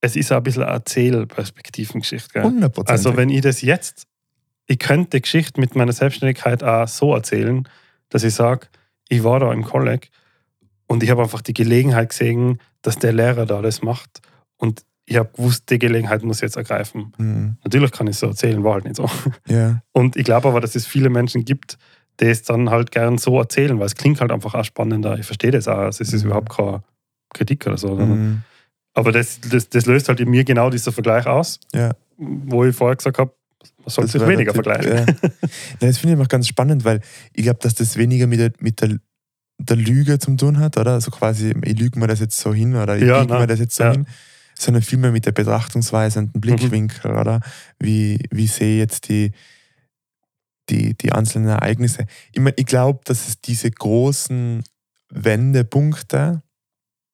es 0.02 0.16
ist 0.16 0.32
auch 0.32 0.38
ein 0.38 0.44
bisschen 0.44 0.64
eine 0.64 0.74
Erzählperspektivengeschichte. 0.74 2.30
Gell? 2.34 2.44
100%. 2.44 2.90
Also 2.90 3.16
wenn 3.16 3.30
ich 3.30 3.42
das 3.42 3.62
jetzt, 3.62 4.08
ich 4.68 4.80
könnte 4.80 5.18
die 5.18 5.22
Geschichte 5.22 5.60
mit 5.62 5.76
meiner 5.76 5.94
Selbstständigkeit 5.94 6.64
auch 6.64 6.88
so 6.88 7.14
erzählen, 7.14 7.68
dass 8.10 8.24
ich 8.24 8.34
sage, 8.34 8.68
ich 9.10 9.24
war 9.24 9.40
da 9.40 9.54
im 9.54 9.64
Kolleg 9.64 10.10
und 10.88 11.04
ich 11.04 11.10
habe 11.12 11.22
einfach 11.22 11.42
die 11.42 11.54
Gelegenheit 11.54 12.10
gesehen, 12.10 12.60
dass 12.82 12.98
der 12.98 13.14
Lehrer 13.14 13.46
da 13.46 13.62
das 13.62 13.82
macht 13.84 14.22
und 14.58 14.84
ich 15.08 15.18
habe 15.18 15.30
gewusst, 15.36 15.70
die 15.70 15.78
Gelegenheit 15.80 16.24
muss 16.24 16.38
ich 16.38 16.42
jetzt 16.44 16.56
ergreifen. 16.58 17.14
Mhm. 17.18 17.58
Natürlich 17.64 17.92
kann 17.92 18.08
ich 18.08 18.14
es 18.16 18.20
so 18.22 18.28
erzählen, 18.28 18.64
war 18.64 18.74
halt 18.74 18.86
nicht 18.86 18.96
so. 18.96 19.10
Ja, 19.48 19.82
Und 19.92 20.16
ich 20.16 20.24
glaube 20.26 20.48
aber, 20.48 20.62
dass 20.62 20.76
es 20.76 20.88
viele 20.88 21.10
Menschen 21.10 21.46
gibt, 21.46 21.78
die 22.20 22.26
es 22.26 22.44
dann 22.44 22.70
halt 22.70 22.92
gern 22.92 23.18
so 23.18 23.38
erzählen, 23.40 23.78
weil 23.80 23.86
es 23.86 23.96
klingt 23.96 24.22
halt 24.22 24.32
einfach 24.32 24.54
auch 24.56 24.64
spannender. 24.66 25.18
Ich 25.20 25.26
verstehe 25.26 25.52
das 25.52 25.68
auch. 25.68 25.78
Also 25.78 26.02
es 26.04 26.12
ist 26.14 26.24
Mhm. 26.24 26.30
überhaupt 26.32 26.50
keine 26.50 26.82
Kritik 27.34 27.68
oder 27.68 27.78
so. 27.78 27.96
mhm. 27.96 28.42
Aber 28.94 29.12
das, 29.12 29.42
das, 29.42 29.68
das 29.70 29.86
löst 29.86 30.08
halt 30.08 30.22
in 30.22 30.30
mir 30.30 30.46
genau 30.46 30.70
dieser 30.70 30.92
Vergleich 30.94 31.28
aus, 31.28 31.60
ja. 31.74 31.92
wo 32.18 32.64
ich 32.64 32.74
vorher 32.76 32.96
gesagt 32.96 33.18
habe, 33.20 33.34
man 33.80 33.90
sollte 33.90 34.12
sich 34.12 34.26
weniger 34.26 34.54
Tipp, 34.54 34.64
vergleichen. 34.64 34.98
Ja. 34.98 35.06
Ja, 35.82 35.88
das 35.88 35.98
finde 35.98 36.16
ich 36.16 36.22
auch 36.22 36.30
ganz 36.30 36.48
spannend, 36.48 36.86
weil 36.86 37.02
ich 37.34 37.44
glaube, 37.44 37.60
dass 37.62 37.76
das 37.76 37.98
weniger 37.98 38.26
mit 38.26 38.40
der, 38.40 38.52
mit 38.60 38.80
der, 38.82 38.98
der 39.60 39.76
Lüge 39.76 40.18
zu 40.18 40.36
tun 40.38 40.60
hat, 40.60 40.78
oder? 40.78 40.94
Also 40.94 41.12
quasi, 41.12 41.54
ich 41.64 41.78
lüge 41.78 42.00
mir 42.00 42.08
das 42.08 42.22
jetzt 42.22 42.40
so 42.40 42.54
hin 42.54 42.74
oder 42.76 42.96
ich 42.98 43.04
Ja, 43.04 43.20
biege 43.22 43.34
mir 43.34 43.40
nein. 43.40 43.48
das 43.50 43.60
jetzt 43.60 43.76
so 43.76 43.84
Ja. 43.84 43.92
hin, 43.92 44.08
sondern 44.58 44.84
vielmehr 44.84 45.12
mit 45.12 45.26
der 45.26 45.32
Betrachtungsweise 45.32 46.20
und 46.20 46.34
dem 46.34 46.42
Blickwinkel, 46.42 47.12
Mhm. 47.12 47.18
oder? 47.18 47.40
Wie, 47.80 48.20
wie 48.32 48.48
sehe 48.48 48.76
ich 48.76 48.80
jetzt 48.80 49.10
die, 49.10 49.32
die, 50.70 50.96
die 50.98 51.12
einzelnen 51.12 51.50
Ereignisse? 51.50 52.06
Ich, 52.32 52.40
mein, 52.40 52.54
ich 52.56 52.66
glaube, 52.66 53.02
dass 53.06 53.28
es 53.28 53.42
diese 53.42 53.70
großen 53.70 54.64
Wendepunkte, 55.10 56.42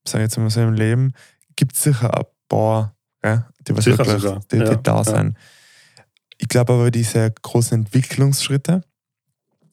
sage 0.07 0.23
ich 0.23 0.29
jetzt 0.29 0.37
mal 0.37 0.49
so 0.49 0.61
im 0.61 0.73
Leben, 0.73 1.13
gibt 1.55 1.75
es 1.75 1.83
sicher 1.83 2.15
ein 2.17 2.25
paar, 2.47 2.95
ja, 3.23 3.49
die, 3.67 3.75
was 3.75 3.83
Sicher 3.85 4.05
wirklich, 4.05 4.31
die, 4.51 4.59
die 4.59 4.63
ja, 4.65 4.75
da 4.75 4.97
ja. 4.97 5.03
sein. 5.03 5.37
Ich 6.37 6.47
glaube 6.47 6.73
aber, 6.73 6.91
diese 6.91 7.31
großen 7.41 7.79
Entwicklungsschritte 7.81 8.81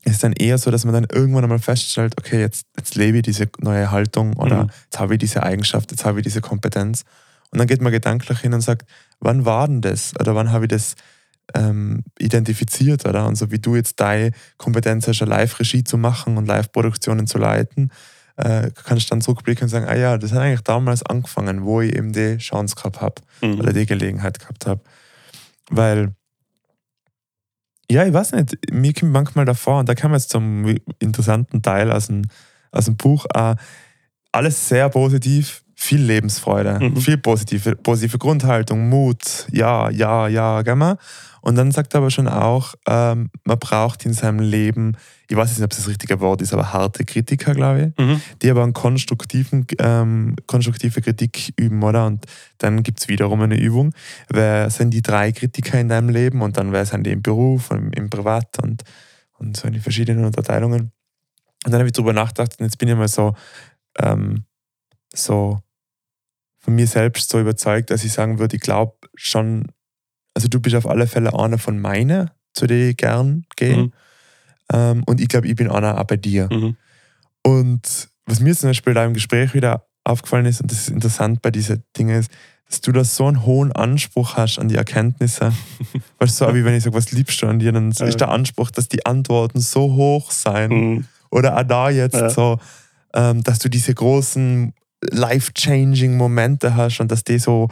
ist 0.04 0.22
dann 0.22 0.32
eher 0.32 0.58
so, 0.58 0.70
dass 0.70 0.84
man 0.84 0.94
dann 0.94 1.06
irgendwann 1.10 1.44
einmal 1.44 1.58
feststellt, 1.58 2.14
okay, 2.18 2.40
jetzt, 2.40 2.66
jetzt 2.76 2.94
lebe 2.94 3.18
ich 3.18 3.22
diese 3.22 3.48
neue 3.60 3.90
Haltung 3.90 4.34
oder 4.36 4.64
Mhm. 4.64 4.70
jetzt 4.84 4.98
habe 4.98 5.14
ich 5.14 5.18
diese 5.18 5.42
Eigenschaft, 5.42 5.90
jetzt 5.90 6.04
habe 6.04 6.20
ich 6.20 6.24
diese 6.24 6.40
Kompetenz. 6.40 7.04
Und 7.51 7.59
dann 7.59 7.66
geht 7.66 7.80
man 7.80 7.92
gedanklich 7.92 8.40
hin 8.40 8.53
und 8.55 8.61
sagt, 8.61 8.88
wann 9.20 9.44
war 9.44 9.66
denn 9.66 9.80
das? 9.80 10.12
Oder 10.20 10.34
wann 10.34 10.53
habe 10.53 10.66
ich 10.66 10.68
das 10.70 10.94
ähm, 11.55 12.05
identifiziert? 12.18 13.07
Oder? 13.07 13.26
Und 13.26 13.36
so 13.36 13.51
wie 13.51 13.59
du 13.59 13.74
jetzt 13.76 14.01
deine 14.01 14.32
Kompetenz 14.59 15.09
hast, 15.09 15.20
Live-Regie 15.20 15.84
zu 15.84 15.96
machen 15.96 16.36
und 16.36 16.46
Live-Produktionen 16.46 17.26
zu 17.26 17.38
leiten, 17.38 17.90
äh, 18.36 18.70
kannst 18.84 19.07
du 19.07 19.11
dann 19.11 19.20
zurückblicken 19.20 19.64
und 19.64 19.68
sagen, 19.68 19.86
ah 19.88 19.96
ja, 19.96 20.18
das 20.18 20.32
hat 20.32 20.40
eigentlich 20.40 20.61
damals 20.61 21.03
angefangen, 21.03 21.64
wo 21.64 21.80
ich 21.80 21.96
eben 21.96 22.12
die 22.12 22.36
Chance 22.38 22.76
gehabt 22.76 23.01
habe 23.01 23.22
Mhm. 23.42 23.61
oder 23.61 23.72
die 23.72 23.86
Gelegenheit 23.86 24.38
gehabt 24.38 24.66
habe. 24.66 24.80
Weil, 25.70 26.14
ja, 27.90 28.05
ich 28.05 28.12
weiß 28.12 28.32
nicht, 28.32 28.57
mir 28.70 28.92
kommt 28.92 29.12
manchmal 29.12 29.44
davor, 29.44 29.80
und 29.80 29.88
da 29.88 29.94
kommen 29.94 30.12
wir 30.12 30.18
jetzt 30.18 30.30
zum 30.30 30.76
interessanten 30.99 31.62
Teil 31.62 31.90
aus 31.90 32.07
dem, 32.09 32.22
aus 32.70 32.84
dem 32.84 32.96
Buch, 32.96 33.26
äh, 33.34 33.57
alles 34.30 34.68
sehr 34.68 34.88
positiv, 34.90 35.64
viel 35.89 36.03
Lebensfreude, 36.03 36.78
Mhm. 36.80 36.97
viel 36.97 37.16
positive, 37.18 37.76
positive 37.76 38.18
Grundhaltung, 38.18 38.89
Mut, 38.91 39.47
ja, 39.51 39.89
ja, 39.91 40.28
ja, 40.28 40.62
gell 40.62 40.76
mal? 40.76 40.99
Und 41.41 41.55
dann 41.57 41.70
sagt 41.70 41.95
er 41.95 41.99
aber 41.99 42.11
schon 42.11 42.28
auch, 42.28 42.74
ähm, 42.86 43.30
man 43.45 43.59
braucht 43.59 44.05
in 44.05 44.12
seinem 44.12 44.41
Leben, 44.41 44.97
ich 45.28 45.36
weiß 45.36 45.51
nicht, 45.51 45.62
ob 45.62 45.70
das 45.70 45.78
das 45.78 45.89
richtige 45.89 46.20
Wort 46.20 46.43
ist, 46.43 46.53
aber 46.53 46.72
harte 46.74 47.05
Kritiker, 47.05 47.55
glaube 47.55 47.80
ich 47.97 48.05
Mhm. 48.05 48.20
die 48.43 48.51
aber 48.51 48.62
einen 48.64 48.74
konstruktiven, 48.74 49.66
ähm, 49.78 50.36
konstruktive 50.47 51.01
Kritik 51.01 51.53
üben, 51.57 51.82
oder? 51.82 52.07
Und 52.07 52.26
dann 52.59 52.82
gibt 52.82 53.01
es 53.01 53.09
wiederum 53.09 53.41
eine 53.41 53.59
Übung. 53.59 53.95
Wer 54.28 54.68
sind 54.70 54.91
die 54.93 55.01
drei 55.03 55.32
Kritiker 55.32 55.80
in 55.80 55.89
deinem 55.89 56.11
Leben 56.11 56.43
und 56.43 56.57
dann 56.59 56.72
wer 56.72 56.84
sind 56.84 57.05
die 57.07 57.12
im 57.12 57.22
Beruf 57.22 57.70
und 57.70 57.93
im 57.97 58.11
Privat 58.11 58.59
und, 58.62 58.82
und 59.39 59.57
so 59.57 59.68
in 59.68 59.72
die 59.74 59.80
verschiedenen 59.80 60.24
Unterteilungen. 60.26 60.93
Und 61.64 61.72
dann 61.72 61.78
habe 61.80 61.86
ich 61.86 61.93
darüber 61.93 62.12
nachgedacht 62.12 62.57
und 62.59 62.66
jetzt 62.66 62.78
bin 62.78 62.89
ich 62.89 62.97
mal 62.97 63.09
so, 63.09 63.34
ähm, 63.99 64.45
so 65.14 65.61
von 66.59 66.74
mir 66.74 66.86
selbst 66.86 67.30
so 67.30 67.40
überzeugt, 67.40 67.90
dass 67.90 68.04
ich 68.04 68.12
sagen 68.12 68.38
würde, 68.38 68.56
ich 68.56 68.62
glaube 68.62 68.96
schon, 69.14 69.66
also 70.34 70.48
du 70.48 70.61
bist 70.61 70.76
auf 70.76 70.86
alle 70.88 71.06
Fälle 71.06 71.38
einer 71.38 71.59
von 71.59 71.78
meinen, 71.78 72.30
zu 72.52 72.66
denen 72.66 72.90
ich 72.90 72.96
gern 72.96 73.44
gehe. 73.56 73.76
Mhm. 73.76 73.92
Ähm, 74.72 75.02
und 75.06 75.20
ich 75.20 75.28
glaube, 75.28 75.46
ich 75.48 75.56
bin 75.56 75.70
einer 75.70 75.98
auch 76.00 76.04
bei 76.04 76.16
dir. 76.16 76.48
Mhm. 76.52 76.76
Und 77.42 78.09
was 78.26 78.40
mir 78.40 78.54
zum 78.54 78.70
Beispiel 78.70 78.94
da 78.94 79.04
im 79.04 79.14
Gespräch 79.14 79.54
wieder 79.54 79.86
aufgefallen 80.04 80.46
ist, 80.46 80.61
und 80.61 80.70
das 80.70 80.80
ist 80.80 80.88
interessant 80.90 81.42
bei 81.42 81.50
diesen 81.50 81.82
Dingen, 81.96 82.18
ist, 82.20 82.30
dass 82.68 82.82
du 82.82 82.92
da 82.92 83.02
so 83.02 83.26
einen 83.26 83.46
hohen 83.46 83.72
Anspruch 83.72 84.36
hast 84.36 84.59
an 84.59 84.68
die 84.68 84.74
Erkenntnisse. 84.76 85.52
weißt 86.18 86.40
du, 86.40 86.46
so 86.46 86.54
wie 86.54 86.64
wenn 86.64 86.74
ich 86.74 86.84
sage, 86.84 86.94
was 86.96 87.12
liebst 87.12 87.40
du 87.40 87.46
an 87.46 87.59
dir, 87.59 87.72
dann 87.72 87.92
Ja. 87.92 88.06
ist 88.06 88.20
der 88.20 88.28
Anspruch, 88.28 88.70
dass 88.70 88.88
die 88.88 89.06
Antworten 89.06 89.61
so 89.61 89.94
hoch 89.94 90.30
sein. 90.30 90.70
Mhm. 90.70 91.04
Oder 91.30 91.56
auch 91.56 91.62
da 91.62 91.88
jetzt 91.90 92.14
Ja. 92.16 92.28
so, 92.30 92.59
ähm, 93.14 93.42
dass 93.42 93.59
du 93.59 93.70
diese 93.70 93.94
großen 93.94 94.74
life-changing 95.03 96.16
Momente 96.16 96.74
hast 96.76 97.01
und 97.01 97.11
dass 97.12 97.24
die 97.24 97.38
so 97.38 97.68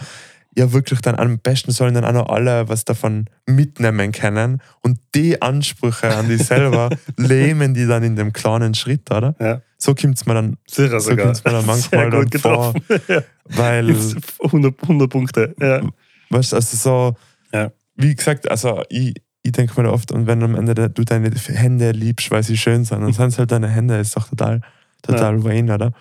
ja 0.56 0.72
wirklich 0.72 1.00
dann 1.02 1.16
am 1.16 1.38
besten 1.38 1.70
sollen 1.70 1.92
dann 1.92 2.04
auch 2.06 2.12
noch 2.12 2.28
alle 2.30 2.66
was 2.68 2.84
davon 2.86 3.26
mitnehmen 3.46 4.10
können. 4.12 4.62
Und 4.80 4.98
die 5.14 5.42
Ansprüche 5.42 6.14
an 6.14 6.28
dich 6.28 6.44
selber 6.44 6.88
lähmen 7.18 7.74
die 7.74 7.86
dann 7.86 8.02
in 8.02 8.16
dem 8.16 8.32
kleinen 8.32 8.72
Schritt, 8.74 9.10
oder? 9.10 9.34
Ja. 9.38 9.60
So 9.76 9.94
kommt 9.94 10.16
es 10.16 10.24
mir 10.24 10.32
dann, 10.32 10.56
Sicher 10.66 10.98
so 11.00 11.10
sogar. 11.10 11.26
kommt's 11.26 11.44
mir 11.44 11.50
dann 11.52 11.66
manchmal 11.66 12.10
dann 12.10 12.30
vor. 12.38 12.72
getroffen. 12.72 12.82
ja. 13.08 13.22
weil, 13.44 13.94
100, 14.42 14.82
100 14.82 15.10
Punkte. 15.10 15.54
Ja. 15.60 15.82
weißt 16.30 16.52
du, 16.52 16.56
also 16.56 16.76
so, 16.76 17.16
Ja. 17.52 17.70
wie 17.96 18.14
gesagt, 18.14 18.50
also 18.50 18.82
ich, 18.88 19.14
ich 19.42 19.52
denke 19.52 19.78
mir 19.80 19.92
oft, 19.92 20.10
und 20.10 20.26
wenn 20.26 20.42
am 20.42 20.54
Ende 20.54 20.74
du 20.88 21.04
deine 21.04 21.30
Hände 21.30 21.90
liebst, 21.90 22.30
weil 22.30 22.42
sie 22.42 22.56
schön 22.56 22.86
sind, 22.86 23.02
dann 23.02 23.12
sind 23.12 23.28
es 23.28 23.38
halt 23.38 23.52
deine 23.52 23.68
Hände, 23.68 23.98
ist 23.98 24.16
doch 24.16 24.26
total, 24.28 24.62
total 25.02 25.44
vain, 25.44 25.70
oder? 25.70 25.92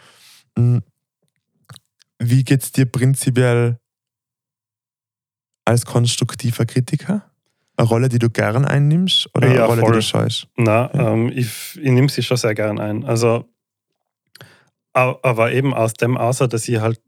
Mhm. 0.57 0.82
Wie 2.20 2.43
geht's 2.43 2.72
dir 2.72 2.86
prinzipiell 2.86 3.80
als 5.66 5.86
konstruktiver 5.86 6.66
Kritiker? 6.66 7.30
Eine 7.78 7.88
Rolle, 7.88 8.09
die 8.09 8.20
du 8.20 8.30
gern 8.30 8.63
einnimmst 8.66 9.30
oder 9.36 9.47
Ja, 9.47 9.53
eine 9.55 9.66
Rolle, 9.66 9.82
voll. 9.82 9.91
die 9.93 9.97
du 9.97 10.01
scheust? 10.03 10.47
Na, 10.55 10.89
Ja. 10.93 11.11
ähm, 11.13 11.30
ich, 11.30 11.76
ich 11.76 11.91
nehme 11.91 12.07
sie 12.09 12.24
schon 12.24 12.38
sehr 12.38 12.55
gern 12.55 12.80
ein. 12.80 13.03
Also, 13.03 13.45
aber 14.93 15.51
eben 15.51 15.74
aus 15.74 15.93
dem 15.93 16.16
außer, 16.16 16.47
dass 16.47 16.68
ich 16.70 16.80
halt 16.80 17.01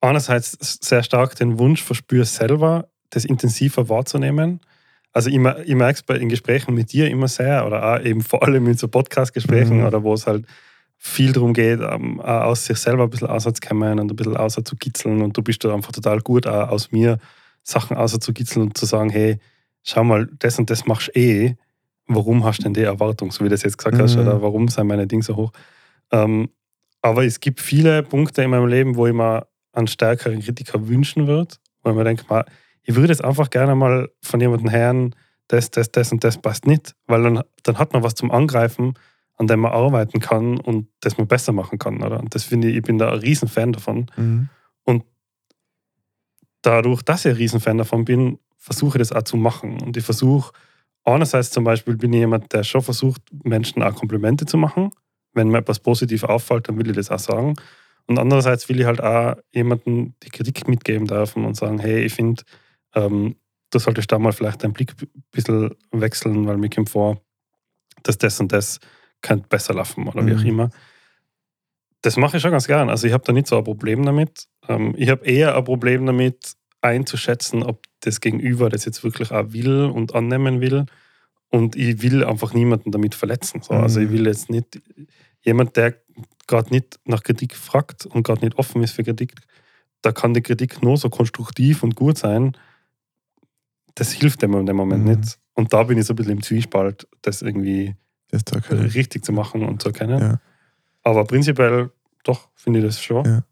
einerseits 0.00 0.56
sehr 0.82 1.02
stark 1.04 1.36
den 1.36 1.58
Wunsch 1.60 1.82
verspüre, 1.82 2.24
selber 2.24 2.88
das 3.10 3.24
intensiver 3.24 3.88
wahrzunehmen. 3.88 4.60
Also 5.12 5.30
ich, 5.30 5.36
ich 5.36 5.74
merke 5.76 6.02
es 6.08 6.20
in 6.20 6.28
Gesprächen 6.28 6.74
mit 6.74 6.92
dir 6.92 7.08
immer 7.08 7.28
sehr 7.28 7.64
oder 7.66 7.94
auch 7.94 8.00
eben 8.04 8.20
vor 8.20 8.42
allem 8.42 8.66
in 8.66 8.76
so 8.76 8.88
Podcast-Gesprächen 8.88 9.78
Mhm. 9.78 9.86
oder 9.86 10.02
wo 10.02 10.12
es 10.14 10.26
halt 10.26 10.44
viel 11.06 11.32
darum 11.32 11.52
geht, 11.52 11.80
ähm, 11.80 12.18
auch 12.20 12.44
aus 12.44 12.64
sich 12.64 12.78
selber 12.78 13.02
ein 13.02 13.10
bisschen 13.10 13.28
auszukommen 13.28 13.98
und 14.00 14.10
ein 14.10 14.16
bisschen 14.16 14.38
auszukitzeln 14.38 15.20
und 15.20 15.36
du 15.36 15.42
bist 15.42 15.62
da 15.62 15.74
einfach 15.74 15.92
total 15.92 16.20
gut, 16.20 16.46
auch 16.46 16.70
aus 16.70 16.92
mir 16.92 17.18
Sachen 17.62 17.94
auszukitzeln 17.96 18.68
und 18.68 18.78
zu 18.78 18.86
sagen, 18.86 19.10
hey, 19.10 19.38
schau 19.82 20.02
mal, 20.02 20.26
das 20.38 20.58
und 20.58 20.70
das 20.70 20.86
machst 20.86 21.08
du 21.08 21.20
eh, 21.20 21.56
warum 22.06 22.42
hast 22.44 22.60
du 22.60 22.62
denn 22.64 22.72
die 22.74 22.82
Erwartung, 22.84 23.32
so 23.32 23.40
wie 23.40 23.48
du 23.48 23.50
das 23.50 23.62
jetzt 23.64 23.76
gesagt 23.76 23.98
hast, 24.00 24.14
Mhm. 24.16 24.22
oder 24.22 24.40
warum 24.40 24.68
sind 24.68 24.86
meine 24.86 25.06
Dinge 25.06 25.22
so 25.22 25.36
hoch? 25.36 25.52
Ähm, 26.10 26.48
aber 27.02 27.26
es 27.26 27.38
gibt 27.38 27.60
viele 27.60 28.02
Punkte 28.02 28.42
in 28.42 28.48
meinem 28.50 28.66
Leben, 28.66 28.96
wo 28.96 29.06
ich 29.06 29.12
mir 29.12 29.46
einen 29.74 29.88
stärkeren 29.88 30.40
Kritiker 30.40 30.88
wünschen 30.88 31.26
würde, 31.26 31.56
weil 31.82 31.92
man 31.92 32.06
denkt, 32.06 32.30
mal, 32.30 32.46
ich 32.82 32.94
würde 32.94 33.08
jetzt 33.12 33.22
einfach 33.22 33.50
gerne 33.50 33.74
mal 33.74 34.08
von 34.22 34.40
jemandem 34.40 34.70
hören, 34.70 35.14
das, 35.48 35.70
das, 35.70 35.92
das 35.92 36.12
und 36.12 36.24
das 36.24 36.40
passt 36.40 36.66
nicht, 36.66 36.94
weil 37.06 37.22
dann, 37.22 37.42
dann 37.62 37.78
hat 37.78 37.92
man 37.92 38.02
was 38.02 38.14
zum 38.14 38.30
Angreifen, 38.30 38.94
an 39.36 39.46
dem 39.46 39.60
man 39.60 39.72
arbeiten 39.72 40.20
kann 40.20 40.58
und 40.58 40.88
das 41.00 41.18
man 41.18 41.26
besser 41.26 41.52
machen 41.52 41.78
kann. 41.78 42.02
Oder? 42.02 42.20
Und 42.20 42.34
das 42.34 42.44
finde 42.44 42.68
ich, 42.68 42.76
ich 42.76 42.82
bin 42.82 42.98
da 42.98 43.12
ein 43.12 43.18
Riesenfan 43.18 43.72
davon. 43.72 44.06
Mhm. 44.16 44.48
Und 44.84 45.04
dadurch, 46.62 47.02
dass 47.02 47.24
ich 47.24 47.32
ein 47.32 47.36
Riesenfan 47.36 47.78
davon 47.78 48.04
bin, 48.04 48.38
versuche 48.56 48.98
ich 48.98 49.08
das 49.08 49.12
auch 49.12 49.22
zu 49.22 49.36
machen. 49.36 49.82
Und 49.82 49.96
ich 49.96 50.04
versuche, 50.04 50.52
einerseits 51.04 51.50
zum 51.50 51.64
Beispiel 51.64 51.96
bin 51.96 52.12
ich 52.12 52.20
jemand, 52.20 52.52
der 52.52 52.62
schon 52.62 52.82
versucht, 52.82 53.22
Menschen 53.42 53.82
auch 53.82 53.94
Komplimente 53.94 54.46
zu 54.46 54.56
machen. 54.56 54.90
Wenn 55.32 55.48
mir 55.48 55.58
etwas 55.58 55.80
positiv 55.80 56.24
auffällt, 56.24 56.68
dann 56.68 56.78
will 56.78 56.88
ich 56.88 56.96
das 56.96 57.10
auch 57.10 57.18
sagen. 57.18 57.54
Und 58.06 58.18
andererseits 58.18 58.68
will 58.68 58.80
ich 58.80 58.86
halt 58.86 59.02
auch 59.02 59.36
jemandem 59.52 60.14
die 60.22 60.30
Kritik 60.30 60.68
mitgeben 60.68 61.06
dürfen 61.06 61.44
und 61.44 61.56
sagen, 61.56 61.78
hey, 61.78 62.04
ich 62.04 62.14
finde, 62.14 62.42
ähm, 62.94 63.36
du 63.70 63.78
solltest 63.78 64.12
da 64.12 64.18
mal 64.18 64.32
vielleicht 64.32 64.62
deinen 64.62 64.74
Blick 64.74 64.94
ein 65.00 65.24
bisschen 65.32 65.74
wechseln, 65.90 66.46
weil 66.46 66.58
mir 66.58 66.70
kommt 66.70 66.90
vor, 66.90 67.20
dass 68.02 68.18
das 68.18 68.38
und 68.40 68.52
das 68.52 68.78
könnte 69.24 69.48
besser 69.48 69.74
laufen 69.74 70.06
oder 70.06 70.24
wie 70.26 70.34
auch 70.34 70.40
Mhm. 70.42 70.46
immer. 70.46 70.70
Das 72.02 72.16
mache 72.16 72.36
ich 72.36 72.42
schon 72.42 72.50
ganz 72.52 72.66
gern. 72.66 72.90
Also 72.90 73.06
ich 73.06 73.12
habe 73.12 73.24
da 73.24 73.32
nicht 73.32 73.46
so 73.46 73.56
ein 73.56 73.64
Problem 73.64 74.04
damit. 74.04 74.46
Ähm, 74.68 74.94
ich 74.96 75.08
habe 75.08 75.24
eher 75.24 75.56
ein 75.56 75.64
Problem 75.64 76.04
damit, 76.06 76.54
einzuschätzen, 76.82 77.62
ob 77.62 77.82
das 78.00 78.20
Gegenüber 78.20 78.68
das 78.68 78.84
jetzt 78.84 79.02
wirklich 79.02 79.30
auch 79.32 79.52
will 79.52 79.84
und 79.86 80.14
annehmen 80.14 80.60
will. 80.60 80.84
Und 81.48 81.76
ich 81.76 82.02
will 82.02 82.22
einfach 82.24 82.52
niemanden 82.52 82.90
damit 82.90 83.14
verletzen. 83.14 83.62
So. 83.62 83.72
Also 83.72 84.00
Mhm. 84.00 84.06
ich 84.06 84.12
will 84.12 84.26
jetzt 84.26 84.50
nicht 84.50 84.82
jemand, 85.42 85.76
der 85.76 85.94
gerade 86.46 86.70
nicht 86.70 87.00
nach 87.06 87.22
Kritik 87.22 87.54
fragt 87.56 88.04
und 88.04 88.22
gerade 88.22 88.44
nicht 88.44 88.58
offen 88.58 88.82
ist 88.82 88.92
für 88.92 89.02
Kritik, 89.02 89.32
da 90.02 90.12
kann 90.12 90.34
die 90.34 90.42
Kritik 90.42 90.82
nur 90.82 90.98
so 90.98 91.08
konstruktiv 91.08 91.82
und 91.82 91.96
gut 91.96 92.18
sein. 92.18 92.54
Das 93.94 94.12
hilft 94.12 94.42
dem 94.42 94.52
in 94.54 94.66
dem 94.66 94.76
Moment 94.76 95.04
Mhm. 95.06 95.10
nicht. 95.12 95.38
Und 95.54 95.72
da 95.72 95.84
bin 95.84 95.96
ich 95.96 96.04
so 96.04 96.12
ein 96.12 96.16
bisschen 96.16 96.32
im 96.32 96.42
Zwiespalt, 96.42 97.06
das 97.22 97.40
irgendwie 97.40 97.94
Das 98.42 98.56
okay. 98.56 98.74
richtig 98.74 99.24
zu 99.24 99.32
machen 99.32 99.62
und 99.62 99.82
zu 99.82 99.88
erkennen. 99.88 100.20
Ja. 100.20 100.40
Aber 101.02 101.24
prinzipiell 101.24 101.90
doch, 102.24 102.48
finde 102.54 102.80
ich 102.80 102.86
das 102.86 103.02
schon. 103.02 103.24
Ja. 103.24 103.44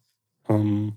Ähm, 0.48 0.96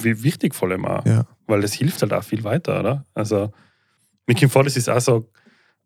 wie 0.00 0.22
wichtig 0.22 0.54
vor 0.54 0.68
allem 0.68 0.84
auch. 0.86 1.04
Ja. 1.04 1.26
Weil 1.46 1.60
das 1.60 1.74
hilft 1.74 2.02
halt 2.02 2.12
auch 2.12 2.24
viel 2.24 2.42
weiter, 2.44 2.80
oder? 2.80 3.04
Also, 3.14 3.52
mir 4.26 4.34
kommt 4.34 4.52
vor, 4.52 4.64
das 4.64 4.76
ist 4.76 4.88
auch 4.88 5.00
so 5.00 5.28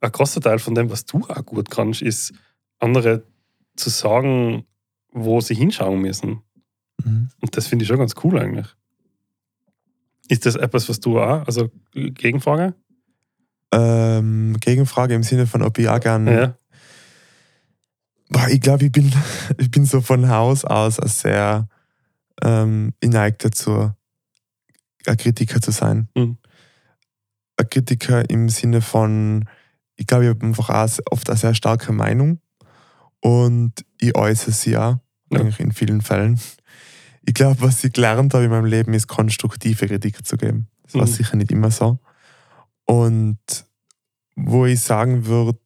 ein 0.00 0.12
großer 0.12 0.40
Teil 0.40 0.58
von 0.58 0.74
dem, 0.74 0.90
was 0.90 1.04
du 1.04 1.26
auch 1.28 1.44
gut 1.44 1.70
kannst, 1.70 2.02
ist, 2.02 2.32
andere 2.78 3.24
zu 3.76 3.90
sagen, 3.90 4.64
wo 5.10 5.40
sie 5.40 5.54
hinschauen 5.54 6.00
müssen. 6.00 6.42
Mhm. 7.04 7.30
Und 7.40 7.56
das 7.56 7.66
finde 7.66 7.82
ich 7.82 7.88
schon 7.88 7.98
ganz 7.98 8.14
cool 8.22 8.38
eigentlich. 8.38 8.66
Ist 10.28 10.46
das 10.46 10.56
etwas, 10.56 10.88
was 10.88 11.00
du 11.00 11.18
auch, 11.18 11.46
also 11.46 11.70
Gegenfrage? 11.92 12.74
Ähm, 13.72 14.56
Gegenfrage 14.60 15.14
im 15.14 15.22
Sinne 15.22 15.46
von, 15.46 15.62
ob 15.62 15.78
ich 15.78 15.88
auch 15.88 16.00
gern. 16.00 16.26
Ja. 16.26 16.54
Boah, 18.30 18.48
ich 18.48 18.60
glaube, 18.60 18.86
ich 18.86 18.92
bin, 18.92 19.12
ich 19.58 19.70
bin 19.70 19.84
so 19.84 20.00
von 20.00 20.28
Haus 20.28 20.64
aus 20.64 20.96
sehr 20.96 21.68
ähm, 22.42 22.92
geneigt 23.00 23.44
dazu, 23.44 23.90
ein 25.06 25.16
Kritiker 25.16 25.60
zu 25.60 25.70
sein. 25.70 26.08
Mhm. 26.14 26.36
Ein 27.56 27.70
Kritiker 27.70 28.28
im 28.30 28.48
Sinne 28.48 28.80
von, 28.82 29.48
ich 29.96 30.06
glaube, 30.06 30.24
ich 30.24 30.30
habe 30.30 30.46
einfach 30.46 30.68
auch 30.70 30.98
oft 31.10 31.28
eine 31.28 31.38
sehr 31.38 31.54
starke 31.54 31.92
Meinung 31.92 32.40
und 33.20 33.72
ich 33.98 34.14
äußere 34.14 34.52
sie 34.52 34.76
auch, 34.76 34.96
Ja. 35.32 35.40
eigentlich 35.40 35.60
in 35.60 35.72
vielen 35.72 36.00
Fällen. 36.02 36.38
Ich 37.26 37.34
glaube, 37.34 37.60
was 37.62 37.82
ich 37.84 37.92
gelernt 37.92 38.32
habe 38.34 38.44
in 38.44 38.50
meinem 38.50 38.64
Leben, 38.66 38.94
ist 38.94 39.06
konstruktive 39.08 39.86
Kritik 39.88 40.24
zu 40.24 40.36
geben. 40.36 40.68
Das 40.84 40.94
war 40.94 41.02
Mhm. 41.02 41.06
sicher 41.12 41.36
nicht 41.36 41.50
immer 41.50 41.70
so. 41.70 41.98
Und 42.84 43.38
wo 44.36 44.64
ich 44.66 44.80
sagen 44.80 45.26
würde, 45.26 45.58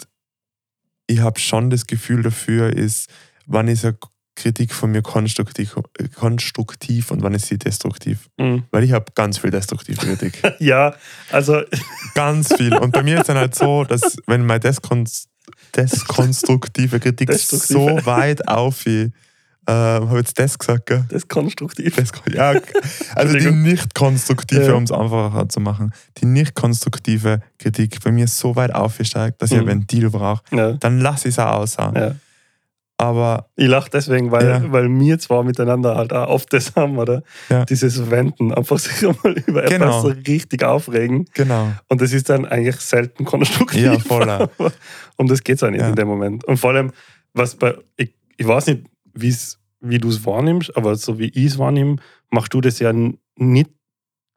ich 1.07 1.20
habe 1.20 1.38
schon 1.38 1.70
das 1.70 1.86
Gefühl 1.86 2.22
dafür, 2.22 2.72
ist, 2.74 3.11
wann 3.46 3.68
ist 3.68 3.84
eine 3.84 3.96
Kritik 4.34 4.72
von 4.72 4.90
mir 4.90 5.03
konstruktiv, 5.03 5.76
konstruktiv 6.14 7.11
und 7.11 7.22
wann 7.22 7.34
ist 7.34 7.46
sie 7.46 7.59
destruktiv. 7.59 8.30
Mhm. 8.38 8.64
Weil 8.70 8.82
ich 8.84 8.92
habe 8.92 9.12
ganz 9.14 9.38
viel 9.38 9.50
destruktive 9.50 9.98
Kritik. 9.98 10.40
Ja, 10.59 10.94
also 11.30 11.61
ganz 12.14 12.55
viel. 12.55 12.74
Und 12.74 12.92
bei 12.92 13.03
mir 13.03 13.16
ist 13.16 13.22
es 13.22 13.26
dann 13.26 13.36
halt 13.36 13.55
so, 13.55 13.84
dass 13.84 14.16
wenn 14.26 14.46
meine 14.46 14.61
Deskon- 14.61 15.26
deskonstruktive 15.76 16.98
Kritik 17.00 17.28
Destruktive. 17.28 18.00
so 18.00 18.07
weit 18.07 18.48
auf 18.48 18.86
wie, 18.86 19.12
äh, 19.66 19.72
habe 19.72 20.18
jetzt 20.18 20.38
das 20.38 20.58
gesagt, 20.58 20.86
gell? 20.86 21.04
das 21.08 21.28
konstruktiv. 21.28 21.94
Das, 21.96 22.10
ja, 22.32 22.54
also 23.14 23.38
die 23.38 23.50
nicht 23.50 23.94
konstruktive, 23.94 24.66
Ja. 24.66 24.72
um 24.74 24.82
es 24.84 24.90
einfacher 24.92 25.48
zu 25.48 25.60
machen, 25.60 25.92
die 26.18 26.26
nicht 26.26 26.54
konstruktive 26.54 27.40
Kritik 27.58 27.98
bei 28.02 28.10
mir 28.12 28.26
so 28.26 28.56
weit 28.56 28.74
aufsteigt, 28.74 29.40
dass 29.40 29.50
ich 29.52 29.56
Mhm. 29.58 29.62
ein 29.62 29.68
Ventil 29.68 30.10
brauche, 30.10 30.42
Ja, 30.50 30.72
dann 30.72 30.98
lasse 31.00 31.28
ich 31.28 31.34
es 31.34 31.38
auch 31.38 31.52
aussehen. 31.58 31.92
ja. 31.94 32.14
Aber 32.98 33.48
Ich 33.56 33.66
lache 33.66 33.90
deswegen, 33.90 34.30
weil, 34.30 34.46
Ja. 34.48 34.62
weil 34.72 34.88
wir 34.88 35.18
zwar 35.18 35.42
miteinander 35.42 35.96
halt 35.96 36.12
auch 36.12 36.28
oft 36.28 36.52
das 36.52 36.74
haben, 36.76 36.98
oder? 36.98 37.22
Ja. 37.48 37.64
Dieses 37.64 38.10
Wenden, 38.10 38.54
einfach 38.54 38.78
sich 38.78 38.92
einmal 39.08 39.32
über 39.46 39.62
Genau. 39.62 39.86
etwas 39.86 40.02
so 40.02 40.08
richtig 40.32 40.62
aufregen. 40.62 41.24
genau, 41.34 41.72
Und 41.88 42.00
das 42.00 42.12
ist 42.12 42.28
dann 42.28 42.44
eigentlich 42.46 42.76
selten 42.76 43.24
konstruktiv. 43.24 43.82
Ja, 43.84 43.98
voll. 43.98 44.28
Aber 44.30 44.50
um 45.16 45.26
das 45.26 45.42
geht 45.42 45.56
es 45.56 45.62
auch 45.64 45.70
nicht 45.70 45.82
in 45.84 45.96
dem 45.96 46.06
Moment. 46.06 46.44
Und 46.44 46.58
vor 46.58 46.70
allem, 46.70 46.92
was 47.34 47.56
bei, 47.56 47.74
ich, 47.96 48.14
ich 48.36 48.46
weiß 48.46 48.66
nicht, 48.68 48.84
wie's, 49.14 49.58
wie 49.80 49.98
du 49.98 50.08
es 50.08 50.24
wahrnimmst, 50.26 50.76
aber 50.76 50.94
so 50.96 51.18
wie 51.18 51.28
ich 51.28 51.46
es 51.46 51.58
wahrnehme, 51.58 51.96
machst 52.30 52.54
du 52.54 52.60
das 52.60 52.78
ja 52.78 52.92
nicht 53.36 53.70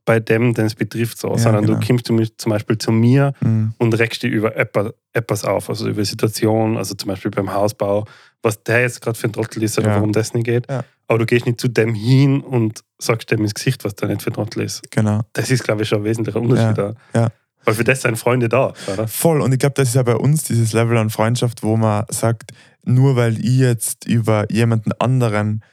bei 0.06 0.20
dem, 0.20 0.54
den 0.54 0.68
es 0.68 0.76
betrifft, 0.76 1.18
so, 1.18 1.32
Ja, 1.32 1.38
sondern 1.40 1.66
genau. 1.66 1.80
du 1.80 1.88
kommst 1.88 2.06
zum 2.38 2.50
Beispiel 2.52 2.78
zu 2.78 2.92
mir 2.92 3.34
Mhm. 3.42 3.74
und 3.80 3.98
regst 3.98 4.22
dich 4.22 4.32
über 4.32 4.56
etwa- 4.56 4.94
etwas 5.14 5.44
auf, 5.44 5.68
also 5.70 5.90
über 5.90 6.06
Situation, 6.06 6.78
also 6.78 6.94
zum 6.94 7.08
Beispiel 7.08 7.32
beim 7.32 7.52
Hausbau, 7.52 8.06
was 8.44 8.62
der 8.64 8.82
jetzt 8.82 9.02
gerade 9.02 9.18
für 9.18 9.28
ein 9.28 9.34
Trottel 9.34 9.64
ist 9.64 9.80
oder 9.80 9.90
Ja. 9.90 9.96
warum 9.96 10.12
das 10.12 10.36
nicht 10.36 10.46
geht. 10.46 10.70
Ja. 10.70 10.84
Aber 11.08 11.20
du 11.20 11.26
gehst 11.26 11.48
nicht 11.48 11.60
zu 11.60 11.68
dem 11.68 11.96
hin 11.96 12.42
und 12.42 12.82
sagst 13.00 13.32
dem 13.32 13.42
ins 13.42 13.56
Gesicht, 13.56 13.84
was 13.84 13.96
der 13.96 14.10
nicht 14.10 14.22
für 14.22 14.30
ein 14.30 14.34
Trottel 14.34 14.62
ist. 14.64 14.84
genau. 14.92 15.22
Das 15.34 15.50
ist, 15.50 15.64
glaube 15.64 15.82
ich, 15.82 15.90
schon 15.90 16.00
ein 16.02 16.04
wesentlicher 16.04 16.40
Unterschied 16.40 16.78
da. 16.78 16.94
ja. 17.16 17.30
Weil 17.64 17.74
für 17.74 17.84
das 17.84 18.04
sind 18.04 18.16
Freunde 18.16 18.48
da, 18.48 18.74
oder? 18.94 19.08
Voll. 19.08 19.42
Und 19.42 19.52
ich 19.52 19.58
glaube, 19.58 19.74
das 19.74 19.88
ist 19.88 19.96
ja 19.96 20.04
bei 20.04 20.16
uns 20.16 20.44
dieses 20.44 20.72
Level 20.74 20.98
an 20.98 21.10
Freundschaft, 21.10 21.64
wo 21.64 21.76
man 21.78 22.06
sagt, 22.10 22.52
nur 22.86 23.16
weil 23.16 23.38
ich 23.44 23.58
jetzt 23.58 24.06
über 24.08 24.52
jemanden 24.52 24.92
anderen 25.00 25.64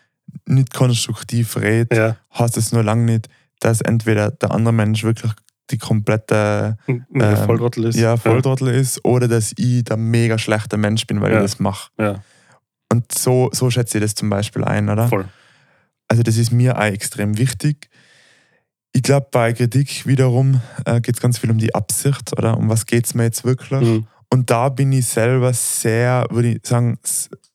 nicht 0.46 0.72
konstruktiv 0.74 1.56
rede, 1.56 1.94
Ja. 1.96 2.16
heißt 2.38 2.56
es 2.56 2.72
nur 2.72 2.82
lange 2.82 3.04
nicht, 3.04 3.28
dass 3.60 3.80
entweder 3.80 4.30
der 4.30 4.50
andere 4.50 4.72
Mensch 4.74 5.04
wirklich 5.04 5.32
die 5.70 5.78
komplette 5.78 6.76
Ähm, 6.88 7.04
Volltrottel 7.46 7.84
ist. 7.84 7.96
ja, 7.98 8.16
Volltrottel 8.16 8.68
ist 8.68 9.04
oder 9.04 9.28
dass 9.28 9.52
ich 9.56 9.84
der 9.84 9.96
mega 9.96 10.36
schlechte 10.38 10.76
Mensch 10.76 11.06
bin, 11.06 11.20
weil 11.20 11.32
Ja. 11.32 11.38
ich 11.38 11.42
das 11.52 11.60
mache. 11.60 11.90
Ja, 11.98 12.22
Und 12.90 13.10
so, 13.12 13.48
so 13.52 13.70
schätze 13.70 13.98
ich 13.98 14.02
das 14.04 14.14
zum 14.14 14.28
Beispiel 14.28 14.64
ein, 14.64 14.88
oder? 14.90 15.08
voll. 15.08 15.26
Also 16.08 16.22
das 16.22 16.36
ist 16.36 16.50
mir 16.52 16.76
auch 16.78 16.82
extrem 16.84 17.38
wichtig. 17.38 17.88
Ich 18.92 19.02
glaube, 19.02 19.28
bei 19.30 19.54
Kritik 19.54 20.06
wiederum 20.06 20.60
äh, 20.84 21.00
geht 21.00 21.14
es 21.16 21.22
ganz 21.22 21.38
viel 21.38 21.50
um 21.50 21.56
die 21.56 21.74
Absicht, 21.74 22.36
oder? 22.36 22.58
Um 22.58 22.68
was 22.68 22.84
geht 22.84 23.06
es 23.06 23.14
mir 23.14 23.22
jetzt 23.24 23.44
wirklich? 23.44 23.80
Mhm. 23.80 24.06
Und 24.32 24.48
da 24.50 24.70
bin 24.70 24.92
ich 24.92 25.06
selber 25.06 25.52
sehr, 25.52 26.26
würde 26.30 26.48
ich 26.54 26.60
sagen, 26.66 26.98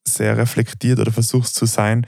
sehr 0.07 0.37
reflektiert 0.37 0.99
oder 0.99 1.11
versuche 1.11 1.43
es 1.43 1.53
zu 1.53 1.65
sein, 1.65 2.05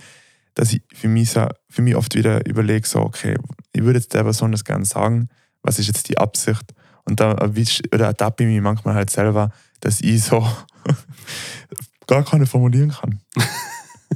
dass 0.54 0.72
ich 0.74 0.84
für 0.94 1.08
mich, 1.08 1.32
so, 1.32 1.48
für 1.70 1.82
mich 1.82 1.96
oft 1.96 2.14
wieder 2.16 2.46
überlege, 2.46 2.88
so, 2.88 3.00
okay, 3.00 3.36
ich 3.74 3.82
würde 3.84 3.98
jetzt 4.00 4.14
der 4.14 4.24
Person 4.24 4.52
das 4.52 4.64
gerne 4.64 4.86
sagen, 4.86 5.30
was 5.64 5.80
ist 5.80 5.88
jetzt 5.88 6.08
die 6.10 6.18
Absicht? 6.20 6.74
Und 7.06 7.20
da 7.20 7.32
erwisch, 7.32 7.82
oder 7.94 8.06
ertappe 8.06 8.44
ich 8.44 8.50
mich 8.50 8.62
manchmal 8.62 8.94
halt 8.94 9.10
selber, 9.10 9.52
dass 9.80 10.02
ich 10.02 10.24
so 10.24 10.48
gar 12.08 12.24
keine 12.24 12.46
formulieren 12.46 12.92
kann. 12.92 13.20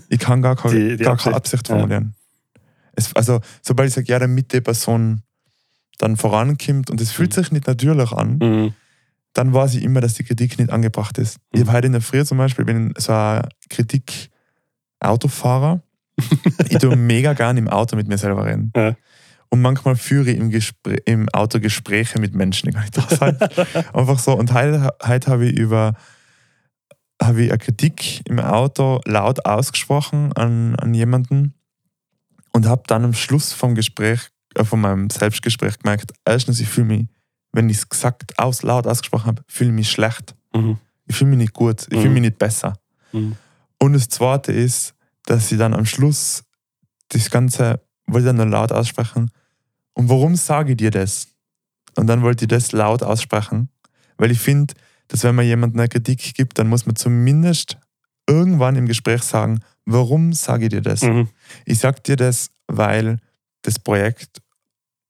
Ich 0.10 0.20
kann 0.20 0.42
gar, 0.44 0.56
keine, 0.56 0.74
Die- 0.92 0.98
die 0.98 1.04
gar 1.04 1.18
keine 1.18 1.36
Absicht, 1.36 1.56
Absicht 1.62 1.70
ja. 1.70 1.76
formulieren. 1.76 2.14
Es, 2.96 3.16
also, 3.16 3.42
sobald 3.64 3.90
ich 3.90 3.96
sage, 3.96 4.08
ja, 4.08 4.20
damit 4.20 4.54
die 4.54 4.62
Person 4.62 5.24
dann 5.98 6.16
vorankommt 6.18 6.92
und 6.92 7.02
es 7.02 7.12
fühlt 7.12 7.34
sich 7.34 7.52
nicht 7.52 7.66
natürlich 7.66 8.12
an, 8.12 8.38
Mhm. 8.38 8.74
Dann 9.34 9.54
weiß 9.54 9.76
ich 9.76 9.84
immer, 9.84 10.02
dass 10.02 10.14
die 10.14 10.24
Kritik 10.24 10.58
nicht 10.60 10.72
angebracht 10.72 11.18
ist. 11.18 11.38
Ich 11.52 11.62
Mhm. 11.62 11.68
habe 11.68 11.78
heute 11.78 11.88
in 11.88 11.94
der 11.94 12.02
Früh 12.02 12.24
zum 12.24 12.38
Beispiel, 12.38 12.66
bin 12.66 12.94
so 12.98 13.14
ein 13.14 13.48
Kritik-Autofahrer. 13.70 15.82
ich 16.70 16.78
tue 16.78 16.96
mega 16.96 17.34
gern 17.34 17.58
im 17.58 17.68
Auto 17.68 17.96
mit 17.96 18.08
mir 18.08 18.18
selber 18.18 18.46
reden. 18.46 18.72
Ja. 18.76 18.96
Und 19.50 19.62
manchmal 19.62 19.96
führe 19.96 20.32
ich 20.32 20.38
im, 20.38 20.50
Gespr 20.50 20.96
im 21.06 21.30
Auto 21.30 21.60
Gespräche 21.60 22.20
mit 22.20 22.34
Menschen, 22.34 22.68
die 22.70 22.74
gar 22.74 22.82
nicht 22.82 22.98
da 22.98 23.08
sind. 23.08 23.42
Einfach 23.96 24.20
so. 24.20 24.38
Und 24.38 24.54
heute, 24.54 24.94
heute 25.04 25.32
habe 25.32 25.48
ich 25.48 25.58
über 25.58 25.94
habe 27.22 27.44
ich 27.44 27.52
eine 27.52 27.60
Kritik 27.60 28.28
im 28.28 28.40
Auto 28.40 29.00
laut 29.06 29.46
ausgesprochen 29.46 30.34
an, 30.34 30.76
an 30.76 30.94
jemanden 30.94 31.54
und 32.52 32.68
habe 32.68 32.84
dann 32.88 33.06
am 33.06 33.14
Schluss 33.14 33.54
vom 33.54 33.76
Gespräch, 33.76 34.30
äh, 34.56 34.66
von 34.66 34.82
meinem 34.82 35.10
Selbstgespräch 35.10 35.80
gemerkt, 35.80 36.12
erstens, 36.26 36.60
ich 36.60 36.68
fühle 36.68 36.88
mich, 36.88 37.08
wenn 37.54 37.70
ich 37.70 37.78
es 37.78 37.90
gesagt, 37.90 38.38
aus, 38.38 38.64
laut 38.64 38.86
ausgesprochen 38.88 39.28
habe, 39.28 39.44
fühle 39.48 39.70
ich 39.70 39.76
mich 39.76 39.92
schlecht. 39.92 40.36
Mhm. 40.54 40.78
Ich 41.06 41.16
fühle 41.16 41.30
mich 41.32 41.40
nicht 41.40 41.54
gut, 41.54 41.84
ich 41.90 41.98
Mhm. 41.98 42.02
fühle 42.02 42.14
mich 42.14 42.22
nicht 42.22 42.38
besser. 42.40 42.78
Mhm. 43.12 43.36
Und 43.80 43.94
das 43.94 44.10
Zweite 44.10 44.52
ist, 44.52 44.94
dass 45.26 45.52
ich 45.52 45.58
dann 45.58 45.74
am 45.74 45.86
Schluss 45.86 46.44
das 47.10 47.30
Ganze 47.30 47.80
wollte 48.08 48.28
dann 48.28 48.38
nur 48.38 48.46
laut 48.48 48.72
aussprechen. 48.72 49.32
Und 49.94 50.10
warum 50.10 50.36
sage 50.36 50.72
ich 50.72 50.78
dir 50.78 50.92
das? 50.92 51.28
Und 51.96 52.08
dann 52.08 52.22
wollte 52.24 52.46
ich 52.46 52.50
das 52.50 52.72
laut 52.72 53.04
aussprechen, 53.04 53.70
weil 54.18 54.32
ich 54.32 54.40
finde, 54.40 54.74
dass 55.08 55.24
wenn 55.24 55.36
man 55.36 55.46
jemandem 55.46 55.80
eine 55.80 55.90
Kritik 55.90 56.34
gibt, 56.34 56.58
dann 56.58 56.68
muss 56.68 56.86
man 56.86 56.96
zumindest 56.96 57.78
irgendwann 58.28 58.76
im 58.76 58.88
Gespräch 58.88 59.22
sagen, 59.22 59.60
warum 59.86 60.34
sage 60.34 60.66
ich 60.66 60.70
dir 60.72 60.82
das? 60.82 61.02
Mhm. 61.04 61.30
Ich 61.66 61.80
sage 61.80 62.02
dir 62.02 62.16
das, 62.16 62.50
weil 62.68 63.20
das 63.62 63.78
Projekt 63.80 64.42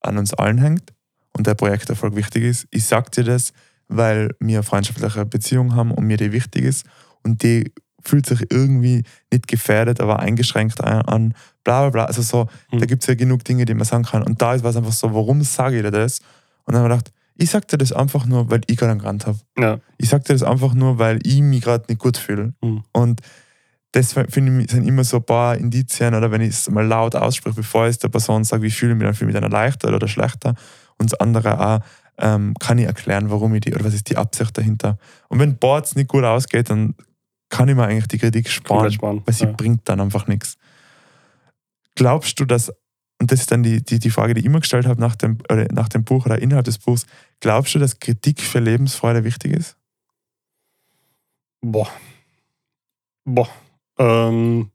an 0.02 0.18
uns 0.18 0.34
allen 0.34 0.58
hängt 0.58 0.94
und 1.36 1.48
der 1.48 1.56
Projekterfolg 1.56 2.16
wichtig 2.16 2.44
ist. 2.44 2.68
Ich 2.72 2.86
sage 2.86 3.10
dir 3.12 3.24
das, 3.24 3.54
weil 3.88 4.30
wir 4.40 4.58
eine 4.58 4.64
freundschaftliche 4.64 5.26
Beziehung 5.26 5.76
haben 5.76 5.92
und 5.92 6.06
mir 6.06 6.18
die 6.18 6.32
wichtig 6.32 6.64
ist 6.64 6.86
und 7.24 7.44
die 7.44 7.72
fühlt 8.06 8.26
sich 8.26 8.52
irgendwie 8.52 9.04
nicht 9.32 9.48
gefährdet, 9.48 10.02
aber 10.02 10.20
eingeschränkt 10.20 10.82
an, 10.82 11.34
bla 11.64 11.82
bla 11.82 11.90
bla. 11.90 12.06
Also 12.06 12.22
so, 12.22 12.48
Mhm. 12.72 12.80
da 12.80 12.86
gibt 12.86 13.04
es 13.04 13.08
ja 13.08 13.16
genug 13.16 13.46
Dinge, 13.46 13.64
die 13.66 13.74
man 13.74 13.86
sagen 13.86 14.04
kann. 14.04 14.24
Und 14.24 14.42
da 14.42 14.54
ist 14.54 14.64
was 14.64 14.76
einfach 14.76 14.92
so, 14.92 15.14
warum 15.14 15.42
sage 15.44 15.78
ich 15.78 15.84
dir 15.84 15.92
das? 15.92 16.20
Und 16.66 16.74
dann 16.74 16.84
habe 16.84 16.94
ich 16.94 17.00
gedacht, 17.00 17.14
ich 17.36 17.50
sage 17.50 17.66
dir 17.66 17.78
das 17.78 17.94
einfach 17.94 18.26
nur, 18.26 18.50
weil 18.52 18.62
ich 18.68 18.78
gerade 18.78 18.92
einen 18.92 19.00
Grant 19.02 19.26
habe. 19.26 19.40
Ja. 19.58 19.80
Ich 19.98 20.10
sage 20.10 20.24
dir 20.24 20.34
das 20.34 20.44
einfach 20.44 20.74
nur, 20.74 21.00
weil 21.00 21.20
ich 21.24 21.42
mich 21.42 21.62
gerade 21.62 21.86
nicht 21.88 22.00
gut 22.00 22.18
fühle. 22.18 22.54
Mhm. 22.62 22.84
Und 22.92 23.22
das 23.94 24.14
finde 24.14 24.64
ich 24.64 24.72
sind 24.72 24.86
immer 24.88 25.04
so 25.04 25.18
ein 25.18 25.24
paar 25.24 25.56
Indizien, 25.56 26.14
oder 26.16 26.30
wenn 26.32 26.42
ich 26.42 26.50
es 26.50 26.70
mal 26.70 26.86
laut 26.86 27.16
ausspreche, 27.16 27.56
bevor 27.56 27.86
ich 27.86 27.92
es 27.92 28.00
der 28.00 28.10
Person 28.10 28.44
sage, 28.44 28.64
wie 28.64 28.72
fühle 28.72 28.94
ich 28.94 28.98
mich, 28.98 29.06
dann 29.06 29.14
fühle 29.14 29.30
ich 29.32 29.34
mich 29.36 29.42
dann 29.42 29.52
leichter 29.52 29.96
oder 29.96 30.08
schlechter. 30.08 30.56
Und 30.98 31.12
das 31.12 31.20
andere 31.20 31.60
auch, 31.60 31.80
ähm, 32.18 32.54
kann 32.60 32.78
ich 32.78 32.86
erklären, 32.86 33.30
warum 33.30 33.54
ich 33.56 33.62
die, 33.62 33.74
oder 33.74 33.86
was 33.86 33.94
ist 33.94 34.10
die 34.10 34.18
Absicht 34.18 34.58
dahinter. 34.58 34.98
Und 35.30 35.39
wenn 35.39 35.58
Boards 35.58 35.96
nicht 35.96 36.10
gut 36.10 36.24
ausgeht, 36.24 36.70
dann 36.70 36.96
kann 37.50 37.70
ich 37.70 37.76
mir 37.76 37.86
eigentlich 37.86 38.08
die 38.08 38.18
Kritik 38.18 38.50
sparen, 38.50 38.91
sparen, 38.91 39.22
weil 39.26 39.34
sie 39.34 39.46
ja. 39.46 39.52
bringt 39.52 39.88
dann 39.89 40.00
einfach 40.00 40.28
nichts. 40.28 40.58
Glaubst 41.96 42.39
du, 42.39 42.46
dass, 42.46 42.70
und 43.20 43.32
das 43.32 43.41
ist 43.41 43.52
dann 43.52 43.64
die, 43.64 43.84
die, 43.84 44.00
die 44.00 44.10
Frage, 44.10 44.34
die 44.34 44.41
ich 44.41 44.46
immer 44.46 44.60
gestellt 44.60 44.88
habe 44.88 45.00
nach 45.00 45.16
dem, 45.16 45.38
oder 45.52 45.68
nach 45.72 45.89
dem 45.89 46.04
Buch 46.04 46.26
oder 46.26 46.41
innerhalb 46.41 46.66
des 46.66 46.78
Buchs, 46.78 47.06
glaubst 47.39 47.76
du, 47.76 47.80
dass 47.80 48.00
Kritik 48.00 48.41
für 48.41 48.60
Lebensfreude 48.60 49.24
wichtig 49.24 49.54
ist? 49.54 49.78
Boah. 51.62 51.89
Boah. 53.26 53.50
Ähm, 53.98 54.72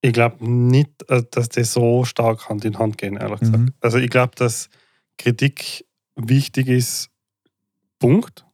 ich 0.00 0.12
glaube 0.12 0.48
nicht, 0.48 1.08
äh, 1.08 1.22
dass 1.30 1.48
die 1.48 1.64
so 1.64 2.04
stark 2.04 2.48
Hand 2.48 2.64
in 2.64 2.78
Hand 2.78 2.98
gehen, 2.98 3.16
ehrlich 3.16 3.40
gesagt. 3.40 3.58
Mhm. 3.58 3.74
Also 3.80 3.98
ich 3.98 4.10
glaube, 4.10 4.34
dass 4.36 4.68
Kritik 5.16 5.86
wichtig 6.14 6.68
ist, 6.68 7.10
Punkt, 7.98 8.46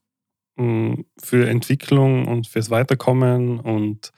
mh, 0.56 1.04
für 1.18 1.48
Entwicklung 1.48 2.28
und 2.28 2.46
fürs 2.46 2.70
Weiterkommen. 2.70 3.60
Und 3.60 4.12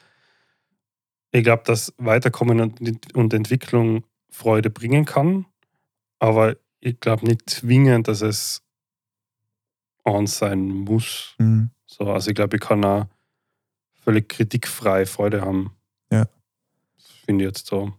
ich 1.33 1.43
glaube, 1.43 1.65
dass 1.65 1.93
Weiterkommen 1.99 2.61
und, 2.61 3.15
und 3.15 3.35
Entwicklung 3.35 4.05
Freude 4.31 4.71
bringen 4.71 5.05
kann. 5.05 5.47
Aber 6.19 6.57
ich 6.81 7.01
glaube 7.01 7.27
nicht 7.27 7.51
zwingend, 7.51 8.09
dass 8.09 8.21
es 8.21 8.63
on 10.05 10.27
sein 10.27 10.69
muss. 10.69 11.35
Mhm. 11.39 11.71
So, 11.87 12.05
also 12.11 12.31
ich 12.31 12.37
glaube, 12.37 12.57
ich 12.57 12.63
kann 12.63 12.85
auch 12.85 13.07
völlig 14.05 14.29
kritikfrei 14.29 15.05
Freude 15.05 15.41
haben. 15.41 15.76
Ja. 17.27 17.33
Finde 17.33 17.45
ich 17.45 17.49
jetzt 17.49 17.67
so 17.67 17.93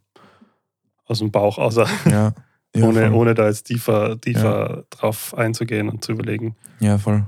aus 1.06 1.20
dem 1.20 1.32
Bauch, 1.32 1.58
außer 1.58 1.88
Ja. 2.06 2.34
ja 2.76 2.84
ohne, 2.84 3.02
voll. 3.08 3.14
ohne 3.14 3.34
da 3.34 3.48
jetzt 3.48 3.64
tiefer, 3.64 4.20
tiefer 4.20 4.86
drauf 4.90 5.34
einzugehen 5.38 5.90
und 5.90 6.04
zu 6.04 6.12
überlegen. 6.14 6.56
Ja, 6.80 6.98
voll. 6.98 7.28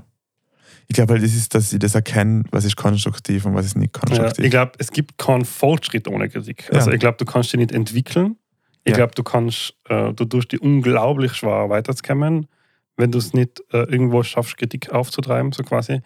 Ich 0.88 0.94
glaube 0.94 1.12
halt, 1.12 1.22
das 1.22 1.34
ist, 1.34 1.54
dass 1.54 1.72
ich 1.72 1.78
das 1.78 1.94
erkenne, 1.94 2.42
was 2.50 2.64
ist 2.64 2.76
konstruktiv 2.76 3.44
und 3.46 3.54
was 3.54 3.64
ist 3.66 3.76
nicht 3.76 3.94
Ja, 3.96 4.00
konstruktiv. 4.00 4.44
ich 4.44 4.50
glaube, 4.50 4.72
es 4.78 4.90
gibt 4.90 5.18
keinen 5.18 5.44
Fortschritt 5.44 6.08
ohne 6.08 6.28
Kritik. 6.28 6.68
Also 6.72 6.90
Ja. 6.90 6.94
ich 6.94 7.00
glaube, 7.00 7.16
du 7.16 7.24
kannst 7.24 7.52
dich 7.52 7.58
nicht 7.60 7.72
entwickeln. 7.72 8.36
Ich 8.84 8.90
Ja. 8.90 8.96
glaube, 8.96 9.14
du 9.14 9.22
kannst, 9.22 9.74
äh, 9.88 10.12
du 10.12 10.24
tust 10.24 10.50
dich 10.52 10.60
unglaublich 10.60 11.34
schwer 11.34 11.68
weiterzukommen, 11.68 12.48
wenn 12.96 13.12
du 13.12 13.18
es 13.18 13.32
nicht 13.34 13.60
äh, 13.72 13.84
irgendwo 13.84 14.22
schaffst, 14.24 14.56
Kritik 14.56 14.90
aufzutreiben, 14.90 15.52
so 15.52 15.62
quasi. 15.62 16.00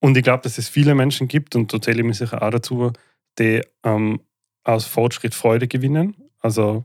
Und 0.00 0.16
ich 0.16 0.22
glaube, 0.22 0.42
dass 0.42 0.58
es 0.58 0.68
viele 0.68 0.94
Menschen 0.94 1.28
gibt, 1.28 1.54
und 1.56 1.72
da 1.72 1.80
zähle 1.80 2.00
ich 2.00 2.06
mich 2.06 2.18
sicher 2.18 2.42
auch 2.42 2.50
dazu, 2.50 2.92
die 3.38 3.62
ähm, 3.84 4.20
aus 4.64 4.86
Fortschritt 4.86 5.34
Freude 5.34 5.68
gewinnen. 5.68 6.16
Also 6.40 6.84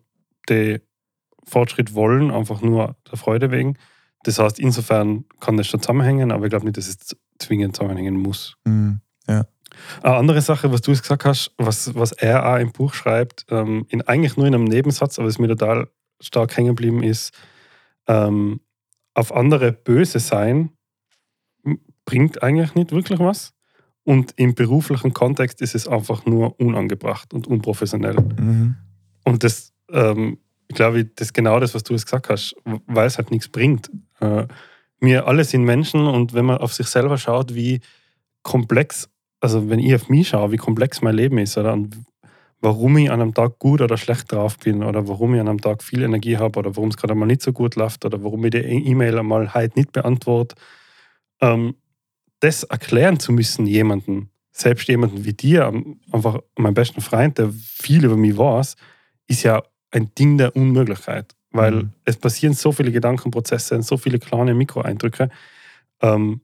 die 0.49 0.81
Fortschritt 1.43 1.93
wollen, 1.93 2.31
einfach 2.31 2.61
nur 2.61 2.95
der 3.09 3.17
Freude 3.17 3.51
wegen. 3.51 3.77
Das 4.23 4.39
heißt, 4.39 4.59
insofern 4.59 5.25
kann 5.39 5.57
das 5.57 5.67
schon 5.67 5.81
zusammenhängen, 5.81 6.31
aber 6.31 6.45
ich 6.45 6.49
glaube 6.49 6.65
nicht, 6.65 6.77
dass 6.77 6.87
es 6.87 7.15
zwingend 7.39 7.75
zusammenhängen 7.75 8.17
muss. 8.17 8.57
Mhm. 8.65 8.99
Eine 10.01 10.15
andere 10.15 10.41
Sache, 10.41 10.71
was 10.71 10.81
du 10.81 10.91
jetzt 10.91 11.03
gesagt 11.03 11.25
hast, 11.25 11.53
was, 11.57 11.93
was 11.95 12.11
er 12.11 12.47
auch 12.51 12.57
im 12.57 12.71
Buch 12.71 12.93
schreibt, 12.93 13.45
ähm, 13.49 13.85
in, 13.89 14.01
eigentlich 14.01 14.37
nur 14.37 14.47
in 14.47 14.55
einem 14.55 14.63
Nebensatz, 14.65 15.19
aber 15.19 15.27
es 15.27 15.39
mir 15.39 15.47
total 15.47 15.89
stark 16.19 16.55
hängen 16.57 16.69
geblieben 16.69 17.03
ist, 17.03 17.33
ähm, 18.07 18.61
auf 19.13 19.33
andere 19.33 19.71
böse 19.71 20.19
sein 20.19 20.71
bringt 22.05 22.41
eigentlich 22.41 22.75
nicht 22.75 22.91
wirklich 22.91 23.19
was. 23.19 23.53
Und 24.07 24.31
im 24.37 24.55
beruflichen 24.55 25.13
Kontext 25.13 25.61
ist 25.61 25.75
es 25.75 25.85
einfach 25.85 26.25
nur 26.25 26.57
unangebracht 26.61 27.33
und 27.33 27.45
unprofessionell. 27.45 28.15
Mhm. 28.15 28.77
Und 29.25 29.43
das, 29.43 29.73
ähm, 29.91 30.37
ich 30.69 30.77
glaube, 30.77 31.03
das 31.03 31.27
ist 31.27 31.33
genau 31.33 31.59
das, 31.59 31.75
was 31.75 31.83
du 31.83 31.91
jetzt 31.91 32.05
gesagt 32.05 32.29
hast, 32.29 32.55
weil 32.85 33.05
es 33.05 33.17
halt 33.17 33.31
nichts 33.31 33.49
bringt. 33.49 33.91
Äh, 34.21 34.47
wir 35.01 35.27
alle 35.27 35.43
sind 35.43 35.65
Menschen 35.65 36.07
und 36.07 36.33
wenn 36.33 36.45
man 36.45 36.59
auf 36.59 36.73
sich 36.73 36.87
selber 36.87 37.17
schaut, 37.17 37.53
wie 37.53 37.81
komplex, 38.43 39.09
also 39.41 39.69
wenn 39.69 39.79
ich 39.79 39.93
auf 39.93 40.07
mich 40.07 40.29
schaue, 40.29 40.53
wie 40.53 40.57
komplex 40.57 41.01
mein 41.01 41.15
Leben 41.15 41.37
ist, 41.37 41.57
oder 41.57 41.73
und 41.73 41.97
warum 42.61 42.95
ich 42.95 43.11
an 43.11 43.19
einem 43.19 43.33
Tag 43.33 43.59
gut 43.59 43.81
oder 43.81 43.97
schlecht 43.97 44.31
drauf 44.31 44.57
bin, 44.57 44.83
oder 44.83 45.05
warum 45.09 45.35
ich 45.35 45.41
an 45.41 45.49
einem 45.49 45.59
Tag 45.59 45.83
viel 45.83 46.01
Energie 46.01 46.37
habe, 46.37 46.59
oder 46.59 46.73
warum 46.77 46.91
es 46.91 46.95
gerade 46.95 47.13
mal 47.13 47.25
nicht 47.25 47.41
so 47.41 47.51
gut 47.51 47.75
läuft, 47.75 48.05
oder 48.05 48.23
warum 48.23 48.45
ich 48.45 48.51
die 48.51 48.59
E-Mail 48.59 49.19
einmal 49.19 49.53
heute 49.53 49.77
nicht 49.77 49.91
beantworte, 49.91 50.55
ähm, 51.41 51.75
das 52.39 52.63
erklären 52.63 53.19
zu 53.19 53.31
müssen 53.31 53.65
jemandem, 53.67 54.29
selbst 54.51 54.87
jemanden 54.87 55.25
wie 55.25 55.33
dir, 55.33 55.71
einfach 56.11 56.39
mein 56.57 56.73
besten 56.73 57.01
Freund, 57.01 57.37
der 57.37 57.51
viel 57.51 58.05
über 58.05 58.17
mich 58.17 58.37
weiß, 58.37 58.75
ist 59.27 59.43
ja 59.43 59.63
ein 59.91 60.13
Ding 60.15 60.37
der 60.37 60.55
Unmöglichkeit. 60.55 61.33
Weil 61.51 61.71
Mhm. 61.71 61.93
es 62.05 62.17
passieren 62.17 62.53
so 62.53 62.71
viele 62.71 62.91
Gedankenprozesse, 62.91 63.81
so 63.81 63.97
viele 63.97 64.19
kleine 64.19 64.53
Mikroeindrücke. 64.53 65.29
Ähm, 66.01 66.41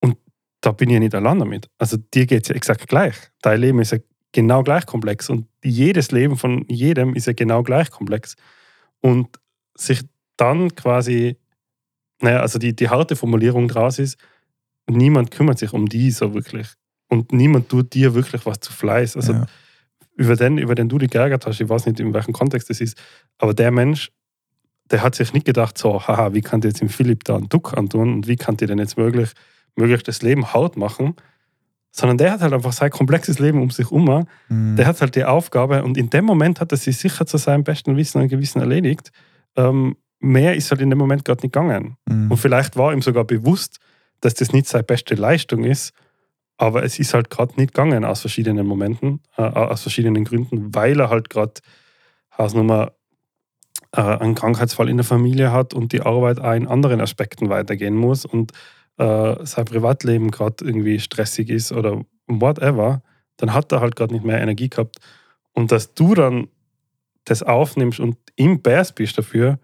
und 0.00 0.16
da 0.60 0.72
bin 0.72 0.88
ich 0.90 0.94
ja 0.94 1.00
nicht 1.00 1.14
allein 1.14 1.38
damit. 1.38 1.68
Also 1.78 1.96
dir 1.96 2.26
geht 2.26 2.44
es 2.44 2.48
ja 2.48 2.54
exakt 2.54 2.88
gleich. 2.88 3.14
Dein 3.42 3.60
Leben 3.60 3.80
ist 3.80 3.92
ja 3.92 3.98
genau 4.32 4.62
gleich 4.62 4.86
komplex 4.86 5.28
und 5.30 5.46
jedes 5.62 6.10
Leben 6.10 6.36
von 6.36 6.64
jedem 6.68 7.14
ist 7.14 7.26
ja 7.26 7.32
genau 7.32 7.62
gleich 7.62 7.90
komplex. 7.90 8.36
Und 9.00 9.38
sich 9.76 10.02
dann 10.36 10.74
quasi, 10.74 11.36
naja, 12.20 12.40
also 12.40 12.58
die, 12.58 12.74
die 12.74 12.88
harte 12.88 13.16
Formulierung 13.16 13.68
draus 13.68 13.98
ist, 13.98 14.18
niemand 14.88 15.30
kümmert 15.30 15.58
sich 15.58 15.72
um 15.72 15.86
die 15.88 16.10
so 16.10 16.34
wirklich. 16.34 16.68
Und 17.08 17.32
niemand 17.32 17.68
tut 17.68 17.94
dir 17.94 18.14
wirklich 18.14 18.44
was 18.46 18.60
zu 18.60 18.72
Fleiß. 18.72 19.16
Also 19.16 19.32
ja. 19.32 19.46
über 20.16 20.36
den, 20.36 20.58
über 20.58 20.74
den 20.74 20.88
du 20.88 20.98
dich 20.98 21.10
geärgert 21.10 21.46
hast, 21.46 21.60
ich 21.60 21.68
weiß 21.68 21.86
nicht, 21.86 22.00
in 22.00 22.12
welchem 22.12 22.32
Kontext 22.32 22.68
das 22.70 22.80
ist, 22.80 23.00
aber 23.38 23.54
der 23.54 23.70
Mensch, 23.70 24.10
der 24.90 25.02
hat 25.02 25.14
sich 25.14 25.32
nicht 25.32 25.46
gedacht, 25.46 25.78
so, 25.78 26.06
haha, 26.06 26.34
wie 26.34 26.40
kann 26.40 26.60
der 26.60 26.70
jetzt 26.70 26.80
dem 26.80 26.88
Philipp 26.88 27.24
da 27.24 27.36
einen 27.36 27.48
Duck 27.48 27.76
antun 27.76 28.12
und 28.14 28.28
wie 28.28 28.36
kann 28.36 28.56
der 28.56 28.68
denn 28.68 28.78
jetzt 28.78 28.96
möglich, 28.96 29.32
möglich 29.76 30.02
das 30.02 30.22
Leben 30.22 30.52
haut 30.52 30.76
machen, 30.76 31.14
sondern 31.90 32.18
der 32.18 32.32
hat 32.32 32.40
halt 32.40 32.52
einfach 32.52 32.72
sein 32.72 32.90
komplexes 32.90 33.38
Leben 33.38 33.62
um 33.62 33.70
sich 33.70 33.90
herum, 33.90 34.26
Mhm. 34.48 34.76
der 34.76 34.86
hat 34.86 35.00
halt 35.00 35.14
die 35.14 35.24
Aufgabe 35.24 35.82
und 35.82 35.96
in 35.96 36.10
dem 36.10 36.24
Moment 36.24 36.60
hat 36.60 36.72
er 36.72 36.78
sich 36.78 36.96
sicher 36.96 37.26
zu 37.26 37.36
seinem 37.38 37.64
besten 37.64 37.96
Wissen 37.96 38.20
und 38.20 38.28
Gewissen 38.28 38.60
erledigt. 38.60 39.10
Ähm, 39.56 39.96
mehr 40.20 40.56
ist 40.56 40.70
halt 40.70 40.80
in 40.80 40.90
dem 40.90 40.98
Moment 40.98 41.24
gerade 41.24 41.42
nicht 41.42 41.52
gegangen. 41.52 41.96
Mhm. 42.06 42.30
Und 42.30 42.36
vielleicht 42.36 42.76
war 42.76 42.92
ihm 42.92 43.02
sogar 43.02 43.24
bewusst, 43.24 43.78
dass 44.20 44.34
das 44.34 44.52
nicht 44.52 44.66
seine 44.66 44.84
beste 44.84 45.14
Leistung 45.14 45.64
ist, 45.64 45.92
aber 46.56 46.82
es 46.82 46.98
ist 46.98 47.14
halt 47.14 47.30
gerade 47.30 47.54
nicht 47.56 47.72
gegangen 47.72 48.04
aus 48.04 48.20
verschiedenen 48.20 48.66
Momenten, 48.66 49.20
äh, 49.36 49.42
aus 49.42 49.82
verschiedenen 49.82 50.24
Gründen, 50.24 50.74
weil 50.74 50.98
er 50.98 51.08
halt 51.08 51.30
gerade 51.30 51.54
Hausnummer 52.36 52.92
äh, 53.92 54.00
einen 54.00 54.34
Krankheitsfall 54.34 54.88
in 54.88 54.96
der 54.96 55.04
Familie 55.04 55.52
hat 55.52 55.72
und 55.72 55.92
die 55.92 56.02
Arbeit 56.02 56.40
auch 56.40 56.54
in 56.54 56.66
anderen 56.66 57.00
Aspekten 57.00 57.48
weitergehen 57.48 57.94
muss 57.94 58.24
und 58.24 58.52
äh, 58.98 59.46
sein 59.46 59.64
Privatleben 59.64 60.32
gerade 60.32 60.64
irgendwie 60.64 60.98
stressig 60.98 61.48
ist 61.48 61.70
oder 61.70 62.04
whatever, 62.26 63.02
dann 63.36 63.54
hat 63.54 63.70
er 63.70 63.80
halt 63.80 63.94
gerade 63.94 64.12
nicht 64.12 64.24
mehr 64.24 64.40
Energie 64.40 64.68
gehabt. 64.68 64.96
Und 65.52 65.70
dass 65.70 65.94
du 65.94 66.14
dann 66.14 66.48
das 67.24 67.42
aufnimmst 67.42 68.00
und 68.00 68.16
im 68.36 68.62
Bärs 68.62 68.92
bist 68.92 69.16
dafür, 69.16 69.60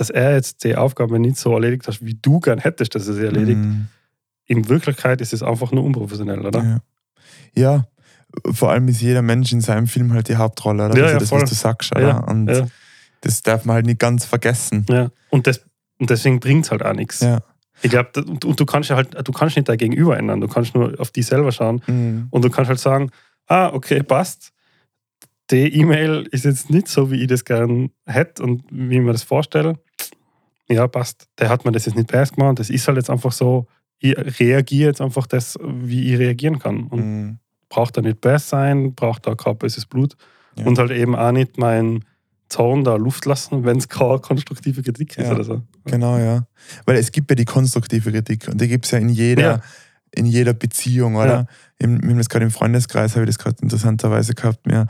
dass 0.00 0.10
er 0.10 0.34
jetzt 0.34 0.64
die 0.64 0.76
Aufgabe 0.76 1.18
nicht 1.18 1.36
so 1.36 1.52
erledigt 1.54 1.86
hat, 1.86 2.04
wie 2.04 2.14
du 2.14 2.40
gern 2.40 2.58
hättest, 2.58 2.94
dass 2.94 3.06
er 3.06 3.14
sie 3.14 3.24
erledigt. 3.24 3.58
Mhm. 3.58 3.88
In 4.46 4.68
Wirklichkeit 4.68 5.20
ist 5.20 5.32
es 5.32 5.42
einfach 5.42 5.70
nur 5.72 5.84
unprofessionell, 5.84 6.40
oder? 6.44 6.62
Ja. 6.62 6.80
ja, 7.54 7.86
vor 8.52 8.70
allem 8.70 8.88
ist 8.88 9.00
jeder 9.00 9.22
Mensch 9.22 9.52
in 9.52 9.60
seinem 9.60 9.86
Film 9.86 10.12
halt 10.12 10.28
die 10.28 10.36
Hauptrolle, 10.36 10.86
oder? 10.86 10.96
Ja, 10.96 11.02
das 11.02 11.08
ist 11.08 11.12
ja, 11.12 11.18
das, 11.20 11.28
voll. 11.28 11.42
was 11.42 11.50
du 11.50 11.56
sagst, 11.56 11.92
oder? 11.94 12.08
Ja, 12.08 12.18
Und 12.18 12.48
ja. 12.48 12.66
das 13.20 13.42
darf 13.42 13.64
man 13.64 13.74
halt 13.74 13.86
nicht 13.86 13.98
ganz 13.98 14.24
vergessen. 14.24 14.86
Ja. 14.88 15.10
Und, 15.28 15.46
das, 15.46 15.60
und 15.98 16.10
deswegen 16.10 16.40
bringt 16.40 16.64
es 16.64 16.70
halt 16.70 16.84
auch 16.84 16.94
nichts. 16.94 17.20
Ja. 17.20 17.40
Ich 17.82 17.90
glaube, 17.90 18.10
und, 18.24 18.44
und 18.44 18.60
du 18.60 18.66
kannst 18.66 18.90
ja 18.90 18.96
halt, 18.96 19.16
du 19.26 19.32
kannst 19.32 19.56
nicht 19.56 19.68
dein 19.68 19.78
Gegenüber 19.78 20.16
ändern, 20.18 20.40
du 20.40 20.48
kannst 20.48 20.74
nur 20.74 20.98
auf 20.98 21.10
dich 21.10 21.26
selber 21.26 21.52
schauen 21.52 21.82
Mhm. 21.86 22.26
und 22.30 22.44
du 22.44 22.50
kannst 22.50 22.68
halt 22.68 22.80
sagen, 22.80 23.10
ah, 23.46 23.68
okay, 23.72 24.02
passt. 24.02 24.52
Die 25.50 25.74
E-Mail 25.80 26.28
ist 26.30 26.44
jetzt 26.44 26.70
nicht 26.70 26.88
so, 26.88 27.10
wie 27.10 27.22
ich 27.22 27.26
das 27.28 27.44
gern 27.44 27.90
hätte 28.06 28.42
und 28.42 28.62
wie 28.70 28.96
ich 28.96 29.00
mir 29.02 29.12
das 29.12 29.22
vorstelle. 29.24 29.78
Ja, 30.68 30.86
passt. 30.86 31.26
Der 31.38 31.48
hat 31.48 31.64
mir 31.64 31.72
das 31.72 31.86
jetzt 31.86 31.96
nicht 31.96 32.06
besser 32.10 32.34
gemacht. 32.36 32.58
Das 32.60 32.70
ist 32.70 32.86
halt 32.86 32.96
jetzt 32.96 33.10
einfach 33.10 33.32
so, 33.32 33.66
ich 33.98 34.16
reagiere 34.40 34.90
jetzt 34.90 35.00
einfach 35.00 35.26
das, 35.26 35.58
wie 35.62 36.12
ich 36.12 36.18
reagieren 36.18 36.58
kann. 36.60 36.84
Und 36.84 37.00
Mhm. 37.00 37.38
braucht 37.68 37.96
da 37.96 38.00
nicht 38.02 38.20
besser 38.20 38.58
sein, 38.58 38.94
braucht 38.94 39.26
da 39.26 39.34
kein 39.34 39.58
böses 39.58 39.86
Blut. 39.86 40.14
Ja. 40.56 40.66
Und 40.66 40.78
halt 40.78 40.90
eben 40.92 41.16
auch 41.16 41.32
nicht 41.32 41.58
mein 41.58 42.04
Zorn 42.48 42.82
da 42.84 42.96
Luft 42.96 43.26
lassen, 43.26 43.64
wenn 43.64 43.78
es 43.78 43.88
keine 43.88 44.18
konstruktive 44.18 44.82
Kritik 44.82 45.16
ist 45.18 45.26
Ja. 45.26 45.32
oder 45.34 45.44
so. 45.44 45.62
Genau, 45.84 46.18
ja. 46.18 46.46
Weil 46.84 46.96
es 46.96 47.10
gibt 47.12 47.30
ja 47.30 47.34
die 47.36 47.44
konstruktive 47.44 48.10
Kritik 48.10 48.48
und 48.48 48.60
die 48.60 48.68
gibt 48.68 48.84
es 48.86 48.90
ja 48.92 48.98
in 48.98 49.08
jeder, 49.08 49.42
Ja. 49.42 49.60
in 50.12 50.26
jeder 50.26 50.52
Beziehung, 50.54 51.16
oder? 51.16 51.46
Im, 51.78 52.02
wir 52.02 52.10
haben 52.10 52.18
das 52.18 52.28
gerade 52.28 52.44
im 52.44 52.50
Freundeskreis, 52.50 53.14
habe 53.14 53.24
ich 53.24 53.28
das 53.30 53.38
gerade 53.38 53.56
interessanterweise 53.62 54.34
gehabt. 54.34 54.60
Wir 54.64 54.86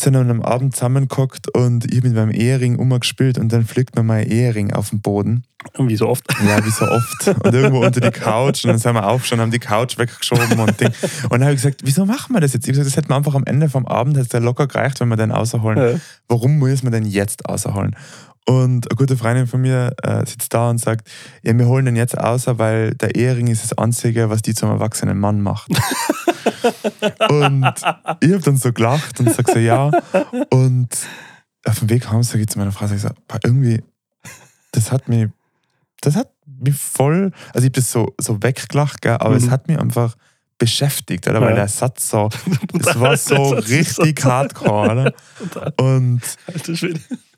sind 0.00 0.16
an 0.16 0.28
einem 0.28 0.42
Abend 0.42 0.74
zusammengehockt 0.74 1.48
und 1.54 1.92
ich 1.92 2.02
bin 2.02 2.14
beim 2.14 2.30
Ehering 2.30 2.76
umgespielt 2.76 3.38
und 3.38 3.52
dann 3.52 3.64
fliegt 3.64 3.96
mir 3.96 4.02
mein 4.02 4.26
Ehering 4.26 4.72
auf 4.72 4.90
den 4.90 5.00
Boden. 5.00 5.44
Wie 5.78 5.96
so 5.96 6.08
oft. 6.08 6.24
Ja, 6.46 6.64
wie 6.64 6.70
so 6.70 6.86
oft. 6.86 7.28
Und 7.44 7.54
irgendwo 7.54 7.84
unter 7.84 8.00
die 8.00 8.10
Couch. 8.10 8.64
Und 8.64 8.70
dann 8.70 8.78
sind 8.78 8.94
wir 8.94 9.06
aufgestanden, 9.06 9.42
haben 9.42 9.50
die 9.50 9.58
Couch 9.58 9.98
weggeschoben 9.98 10.58
und 10.58 10.80
Ding. 10.80 10.92
Und 11.24 11.32
dann 11.32 11.42
habe 11.42 11.52
ich 11.52 11.62
gesagt, 11.62 11.82
wieso 11.84 12.06
machen 12.06 12.34
wir 12.34 12.40
das 12.40 12.54
jetzt? 12.54 12.66
Ich 12.66 12.70
habe 12.70 12.78
gesagt, 12.78 12.86
das 12.86 12.96
hätte 12.96 13.08
man 13.08 13.18
einfach 13.18 13.34
am 13.34 13.44
Ende 13.44 13.68
vom 13.68 13.86
Abend, 13.86 14.16
hätte 14.16 14.28
der 14.28 14.40
locker 14.40 14.66
gereicht, 14.66 15.00
wenn 15.00 15.08
wir 15.08 15.16
den 15.16 15.32
außerholen. 15.32 15.78
Ja. 15.78 16.00
Warum 16.28 16.58
muss 16.58 16.82
man 16.82 16.92
den 16.92 17.04
jetzt 17.04 17.46
außerholen? 17.46 17.94
Und 18.46 18.90
eine 18.90 18.96
gute 18.96 19.16
Freundin 19.16 19.46
von 19.46 19.60
mir 19.60 19.94
äh, 20.02 20.24
sitzt 20.26 20.52
da 20.54 20.70
und 20.70 20.78
sagt, 20.78 21.08
ja, 21.42 21.56
wir 21.56 21.66
holen 21.66 21.84
den 21.84 21.96
jetzt 21.96 22.18
außer, 22.18 22.58
weil 22.58 22.94
der 22.94 23.14
Ehering 23.14 23.48
ist 23.48 23.62
das 23.62 23.76
Einzige, 23.76 24.30
was 24.30 24.42
die 24.42 24.54
zum 24.54 24.70
erwachsenen 24.70 25.18
Mann 25.18 25.40
macht. 25.40 25.70
und 27.28 27.64
ich 28.20 28.32
habe 28.32 28.40
dann 28.44 28.56
so 28.56 28.72
gelacht 28.72 29.20
und 29.20 29.30
sage 29.34 29.52
so, 29.52 29.58
ja. 29.58 29.90
Und 30.50 30.88
auf 31.64 31.78
dem 31.80 31.90
Weg 31.90 32.10
heim 32.10 32.22
sage 32.22 32.40
ich 32.42 32.48
zu 32.48 32.58
meiner 32.58 32.72
Frau, 32.72 32.86
sag 32.86 32.96
ich 32.96 33.02
so, 33.02 33.08
"Boah, 33.28 33.38
irgendwie, 33.44 33.82
das 34.72 34.90
hat 34.92 35.08
mich, 35.08 35.28
das 36.00 36.16
hat 36.16 36.30
mich 36.46 36.74
voll, 36.76 37.32
also 37.54 37.58
ich 37.58 37.64
habe 37.64 37.70
das 37.72 37.90
so, 37.90 38.14
so 38.18 38.42
weggelacht, 38.42 39.00
gell, 39.02 39.14
aber 39.18 39.36
es 39.36 39.44
Mhm. 39.46 39.50
hat 39.50 39.68
mich 39.68 39.78
einfach 39.78 40.16
beschäftigt, 40.58 41.26
oder? 41.26 41.40
Weil 41.40 41.50
Ja. 41.50 41.54
der 41.56 41.68
Satz 41.68 42.10
so, 42.10 42.28
das 42.74 42.98
war 43.00 43.16
so 43.16 43.50
richtig 43.54 44.22
hardcore, 44.24 44.90
oder? 44.92 45.14
Und 45.78 46.20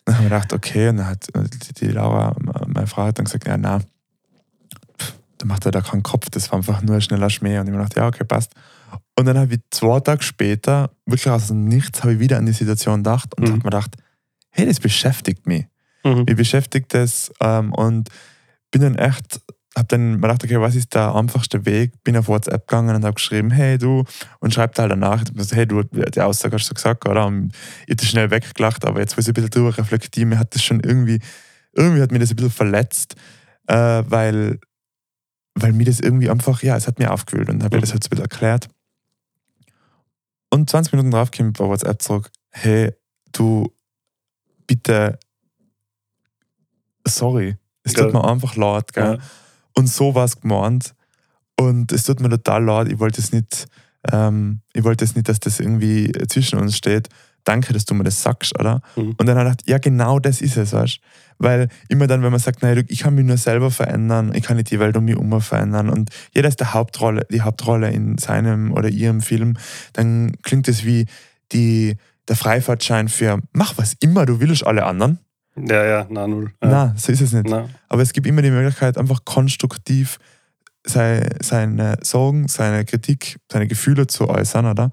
dann 0.06 0.16
haben 0.16 0.24
wir 0.24 0.30
gedacht, 0.30 0.52
okay, 0.52 0.88
und 0.88 0.96
dann 0.98 1.06
hat 1.06 1.26
die- 1.80 1.86
Laura, 1.88 2.34
meine 2.66 2.86
Frau, 2.88 3.04
hat 3.04 3.18
dann 3.18 3.24
gesagt, 3.26 3.46
ja, 3.46 3.56
na, 3.56 3.80
da 5.38 5.46
macht 5.46 5.64
er 5.66 5.72
da 5.72 5.80
keinen 5.80 6.02
Kopf, 6.02 6.30
das 6.30 6.50
war 6.50 6.58
einfach 6.58 6.82
nur 6.82 6.96
ein 6.96 7.02
schneller 7.02 7.30
Schmäh. 7.30 7.58
Und 7.58 7.66
ich 7.68 7.72
habe 7.74 7.82
gedacht, 7.84 7.96
ja, 7.96 8.06
okay, 8.08 8.24
passt. 8.24 8.52
Und 9.18 9.26
dann 9.26 9.38
habe 9.38 9.54
ich 9.54 9.60
zwei 9.70 10.00
Tage 10.00 10.22
später, 10.22 10.90
wirklich 11.06 11.28
aus 11.30 11.48
dem 11.48 11.64
Nichts, 11.66 12.02
habe 12.02 12.14
ich 12.14 12.18
wieder 12.20 12.38
an 12.38 12.46
die 12.46 12.52
Situation 12.52 12.98
gedacht 13.02 13.34
und 13.36 13.42
Mhm. 13.44 13.46
habe 13.48 13.56
mir 13.58 13.62
gedacht, 13.64 13.96
hey, 14.50 14.66
das 14.66 14.80
beschäftigt 14.80 15.46
mich. 15.46 15.66
Mhm. 16.04 16.24
Mich 16.26 16.36
beschäftigt 16.36 16.92
das 16.94 17.32
ähm, 17.40 17.72
und 17.72 18.08
bin 18.70 18.82
dann 18.82 18.96
echt, 18.96 19.40
habe 19.76 19.86
dann 19.88 20.12
mir 20.14 20.20
gedacht, 20.22 20.44
okay, 20.44 20.60
was 20.60 20.74
ist 20.74 20.94
der 20.94 21.14
einfachste 21.14 21.64
Weg? 21.66 21.92
Bin 22.04 22.16
auf 22.16 22.28
WhatsApp 22.28 22.66
gegangen 22.66 22.94
und 22.96 23.04
habe 23.04 23.14
geschrieben, 23.14 23.50
hey 23.50 23.78
du, 23.78 24.04
und 24.40 24.52
schreibt 24.52 24.78
halt 24.78 24.90
danach, 24.90 25.22
hey 25.52 25.66
du, 25.66 25.82
die 25.82 26.20
Aussage 26.20 26.56
hast 26.56 26.68
du 26.70 26.74
gesagt, 26.74 27.06
oder? 27.06 27.26
Und 27.26 27.52
ich 27.86 27.92
habe 27.96 28.04
schnell 28.06 28.30
weggelacht, 28.30 28.84
aber 28.84 29.00
jetzt, 29.00 29.16
wo 29.16 29.20
ich 29.20 29.28
ein 29.28 29.34
bisschen 29.34 29.50
drüber 29.50 29.76
reflektiere, 29.78 30.26
mir 30.26 30.38
hat 30.38 30.54
das 30.54 30.62
schon 30.64 30.80
irgendwie, 30.80 31.20
irgendwie 31.74 32.02
hat 32.02 32.10
mir 32.12 32.18
das 32.18 32.30
ein 32.30 32.36
bisschen 32.36 32.50
verletzt, 32.50 33.14
äh, 33.68 34.02
weil, 34.06 34.58
weil 35.54 35.72
mir 35.72 35.84
das 35.84 36.00
irgendwie 36.00 36.28
einfach, 36.30 36.62
ja, 36.62 36.76
es 36.76 36.86
hat 36.86 36.98
mir 36.98 37.10
aufgewühlt 37.12 37.48
und 37.48 37.62
habe 37.62 37.76
Mhm. 37.76 37.80
das 37.82 37.92
halt 37.92 38.02
so 38.02 38.08
ein 38.08 38.10
bisschen 38.10 38.24
erklärt. 38.24 38.68
Und 40.52 40.68
20 40.68 40.92
Minuten 40.92 41.12
drauf 41.12 41.30
kommt 41.30 41.56
bei 41.56 41.64
WhatsApp 41.64 42.02
zurück, 42.02 42.30
hey, 42.50 42.92
du, 43.32 43.72
bitte, 44.66 45.18
sorry, 47.08 47.56
es 47.84 47.94
tut 47.94 48.12
mir 48.12 48.22
einfach 48.22 48.54
leid, 48.56 48.92
gell? 48.92 49.16
Ja. 49.16 49.18
Und 49.74 49.86
so 49.86 50.14
war 50.14 50.26
es 50.26 50.38
gemeint. 50.38 50.94
Und 51.58 51.90
es 51.90 52.04
tut 52.04 52.20
mir 52.20 52.28
total 52.28 52.64
leid. 52.64 52.92
Ich 52.92 52.98
wollte 52.98 53.22
es 53.22 53.32
nicht, 53.32 53.66
ähm, 54.12 54.60
ich 54.74 54.84
wollte 54.84 55.06
es 55.06 55.14
nicht, 55.14 55.26
dass 55.26 55.40
das 55.40 55.58
irgendwie 55.58 56.12
zwischen 56.28 56.58
uns 56.58 56.76
steht. 56.76 57.08
Danke, 57.44 57.72
dass 57.72 57.86
du 57.86 57.94
mir 57.94 58.04
das 58.04 58.22
sagst, 58.22 58.54
oder? 58.60 58.82
Mhm. 58.94 59.14
Und 59.16 59.26
dann 59.26 59.38
habe 59.38 59.48
ich 59.48 59.56
gedacht, 59.56 59.68
ja, 59.70 59.78
genau 59.78 60.18
das 60.18 60.42
ist 60.42 60.58
es, 60.58 60.74
weißt 60.74 60.98
du? 60.98 61.00
Weil 61.42 61.68
immer 61.88 62.06
dann, 62.06 62.22
wenn 62.22 62.30
man 62.30 62.40
sagt, 62.40 62.62
nein, 62.62 62.84
ich 62.88 63.00
kann 63.00 63.14
mich 63.16 63.24
nur 63.24 63.36
selber 63.36 63.70
verändern, 63.70 64.32
ich 64.34 64.44
kann 64.44 64.56
nicht 64.56 64.70
die 64.70 64.78
Welt 64.78 64.96
um 64.96 65.04
mich 65.04 65.14
herum 65.16 65.40
verändern 65.40 65.88
und 65.90 66.10
jeder 66.32 66.48
ist 66.48 66.60
der 66.60 66.72
Hauptrolle, 66.72 67.26
die 67.30 67.42
Hauptrolle 67.42 67.90
in 67.90 68.16
seinem 68.18 68.72
oder 68.72 68.88
ihrem 68.88 69.20
Film, 69.20 69.54
dann 69.92 70.32
klingt 70.42 70.68
es 70.68 70.84
wie 70.84 71.06
die, 71.50 71.96
der 72.28 72.36
Freifahrtschein 72.36 73.08
für 73.08 73.40
mach 73.52 73.76
was 73.76 73.94
immer 74.00 74.24
du 74.24 74.38
willst, 74.40 74.64
alle 74.66 74.84
anderen. 74.86 75.18
Ja, 75.56 75.84
ja, 75.84 76.06
na 76.08 76.26
null. 76.26 76.52
Ja. 76.62 76.68
Na, 76.68 76.94
so 76.96 77.12
ist 77.12 77.20
es 77.20 77.32
nicht. 77.32 77.46
Na. 77.48 77.68
Aber 77.88 78.02
es 78.02 78.12
gibt 78.12 78.26
immer 78.26 78.40
die 78.40 78.50
Möglichkeit, 78.50 78.96
einfach 78.96 79.24
konstruktiv 79.24 80.18
sei- 80.86 81.28
seine 81.42 81.98
Sorgen, 82.02 82.48
seine 82.48 82.84
Kritik, 82.84 83.38
seine 83.50 83.66
Gefühle 83.66 84.06
zu 84.06 84.28
äußern, 84.28 84.64
oder? 84.66 84.92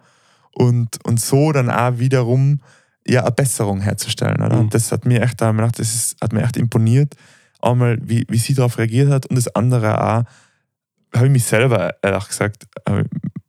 Und, 0.51 0.97
und 1.05 1.21
so 1.21 1.51
dann 1.51 1.69
auch 1.69 1.99
wiederum 1.99 2.59
ja, 3.09 3.21
eine 3.21 3.31
Besserung 3.31 3.81
herzustellen, 3.81 4.41
oder? 4.41 4.63
Mhm. 4.63 4.69
Das 4.69 4.91
hat 4.91 5.05
mir 5.05 5.21
echt, 5.21 5.41
da 5.41 5.51
gedacht, 5.51 5.79
das 5.79 5.93
ist, 5.93 6.21
hat 6.21 6.31
mir 6.33 6.43
echt 6.43 6.57
imponiert. 6.57 7.15
Einmal, 7.61 7.97
wie, 8.01 8.25
wie 8.29 8.37
sie 8.37 8.53
darauf 8.53 8.77
reagiert 8.77 9.09
hat 9.09 9.25
und 9.25 9.35
das 9.35 9.53
andere 9.55 10.01
auch, 10.01 10.23
habe 11.15 11.25
ich 11.25 11.31
mich 11.31 11.43
selber, 11.43 11.95
ehrlich 12.03 12.27
gesagt, 12.27 12.67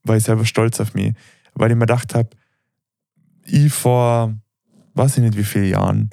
war 0.04 0.16
ich 0.16 0.24
selber 0.24 0.44
stolz 0.44 0.80
auf 0.80 0.94
mich, 0.94 1.14
weil 1.54 1.70
ich 1.70 1.76
mir 1.76 1.80
gedacht 1.86 2.14
habe, 2.14 2.30
ich 3.44 3.72
vor, 3.72 4.34
weiß 4.94 5.18
ich 5.18 5.22
nicht 5.22 5.36
wie 5.36 5.44
viele 5.44 5.66
Jahren, 5.66 6.10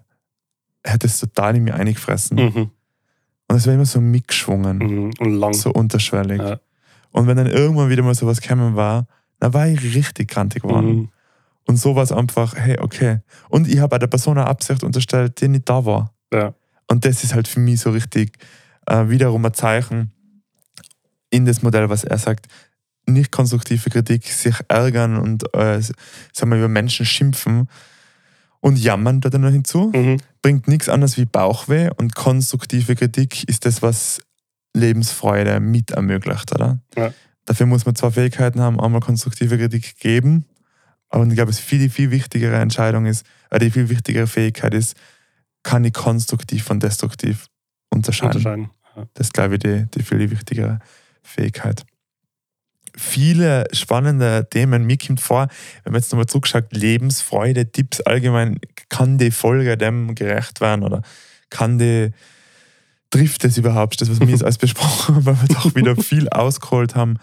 hätte 0.83 1.07
es 1.07 1.19
total 1.19 1.55
in 1.55 1.63
mir 1.63 1.75
eingefressen. 1.75 2.37
Mhm. 2.37 2.71
Und 3.49 3.55
es 3.55 3.65
war 3.65 3.73
immer 3.73 3.85
so 3.85 4.01
mitgeschwungen, 4.01 4.77
Mhm. 4.77 5.13
Und 5.19 5.33
lang. 5.39 5.53
so 5.53 5.71
unterschwellig. 5.71 6.39
Ja. 6.41 6.59
Und 7.11 7.27
wenn 7.27 7.37
dann 7.37 7.47
irgendwann 7.47 7.89
wieder 7.89 8.03
mal 8.03 8.13
sowas 8.13 8.41
gekommen 8.41 8.75
war, 8.75 9.07
dann 9.39 9.53
war 9.53 9.67
ich 9.67 9.81
richtig 9.95 10.29
krantig 10.29 10.63
geworden. 10.63 10.87
Mhm. 10.95 11.09
Und 11.67 11.77
so 11.77 11.95
war 11.95 12.03
es 12.03 12.11
einfach, 12.11 12.55
hey, 12.55 12.79
okay. 12.79 13.19
Und 13.49 13.67
ich 13.67 13.79
habe 13.79 13.89
bei 13.89 13.99
der 13.99 14.07
Person 14.07 14.37
eine 14.37 14.47
Absicht 14.47 14.83
unterstellt, 14.83 15.39
die 15.41 15.49
nicht 15.49 15.67
da 15.69 15.85
war. 15.85 16.13
Ja. 16.33 16.53
Und 16.87 17.05
das 17.05 17.23
ist 17.23 17.35
halt 17.35 17.47
für 17.47 17.59
mich 17.59 17.81
so 17.81 17.91
richtig 17.91 18.37
äh, 18.85 19.09
wiederum 19.09 19.45
ein 19.45 19.53
Zeichen 19.53 20.11
in 21.29 21.45
das 21.45 21.61
Modell, 21.61 21.89
was 21.89 22.03
er 22.05 22.17
sagt. 22.17 22.47
Nicht 23.05 23.31
konstruktive 23.31 23.89
Kritik, 23.89 24.25
sich 24.25 24.55
ärgern 24.69 25.17
und 25.17 25.43
äh, 25.53 25.81
sagen 25.81 26.51
wir, 26.51 26.57
über 26.57 26.67
Menschen 26.67 27.05
schimpfen 27.05 27.69
und 28.59 28.77
jammern 28.79 29.21
da 29.21 29.29
dann 29.29 29.41
noch 29.41 29.51
hinzu 29.51 29.91
Mhm. 29.93 30.17
bringt 30.41 30.67
nichts 30.67 30.89
anderes 30.89 31.17
wie 31.17 31.25
Bauchweh 31.25 31.89
und 31.97 32.15
konstruktive 32.15 32.95
Kritik 32.95 33.47
ist 33.47 33.65
das, 33.65 33.81
was 33.81 34.21
Lebensfreude 34.73 35.59
mit 35.59 35.91
ermöglicht, 35.91 36.53
oder? 36.53 36.79
Ja. 36.95 37.13
Dafür 37.45 37.65
muss 37.65 37.85
man 37.85 37.95
zwei 37.95 38.11
Fähigkeiten 38.11 38.59
haben, 38.61 38.79
einmal 38.79 39.01
konstruktive 39.01 39.57
Kritik 39.57 39.97
geben, 39.99 40.45
aber 41.09 41.25
ich 41.25 41.35
glaube, 41.35 41.51
es 41.51 41.59
viel, 41.59 41.89
viel 41.89 42.11
wichtigere 42.11 42.57
Entscheidung 42.57 43.05
ist, 43.05 43.25
oder 43.49 43.59
die 43.59 43.71
viel 43.71 43.89
wichtigere 43.89 44.27
Fähigkeit 44.27 44.73
ist, 44.73 44.95
kann 45.63 45.83
ich 45.85 45.93
konstruktiv 45.93 46.63
von 46.63 46.79
destruktiv 46.79 47.47
unterscheiden. 47.89 48.37
Unterscheiden. 48.37 48.69
Ja. 48.95 49.07
Das 49.13 49.27
ist, 49.27 49.33
glaube 49.33 49.55
ich, 49.55 49.59
die, 49.59 49.85
die 49.93 50.03
viel 50.03 50.29
wichtigere 50.31 50.79
Fähigkeit. 51.23 51.85
Viele 52.95 53.65
spannende 53.73 54.47
Themen. 54.49 54.85
Mir 54.85 54.97
kommt 54.97 55.21
vor, 55.21 55.47
wenn 55.83 55.93
man 55.93 56.01
jetzt 56.01 56.11
nochmal 56.11 56.25
zurückschaut, 56.25 56.71
Lebensfreude, 56.71 57.71
Tipps 57.71 58.01
allgemein, 58.01 58.59
kann 58.89 59.17
die 59.17 59.31
Folge 59.31 59.77
dem 59.77 60.15
gerecht 60.15 60.61
werden 60.61 60.83
oder 60.83 61.03
kann 61.49 61.77
die, 61.77 62.11
trifft 63.11 63.43
es 63.45 63.57
überhaupt, 63.57 64.01
das, 64.01 64.09
was 64.09 64.19
wir 64.19 64.27
jetzt 64.27 64.43
alles 64.43 64.57
besprochen 64.57 65.15
haben, 65.15 65.25
weil 65.25 65.41
wir 65.41 65.55
doch 65.55 65.75
wieder 65.75 65.95
viel 65.95 66.27
ausgeholt 66.29 66.95
haben. 66.95 67.19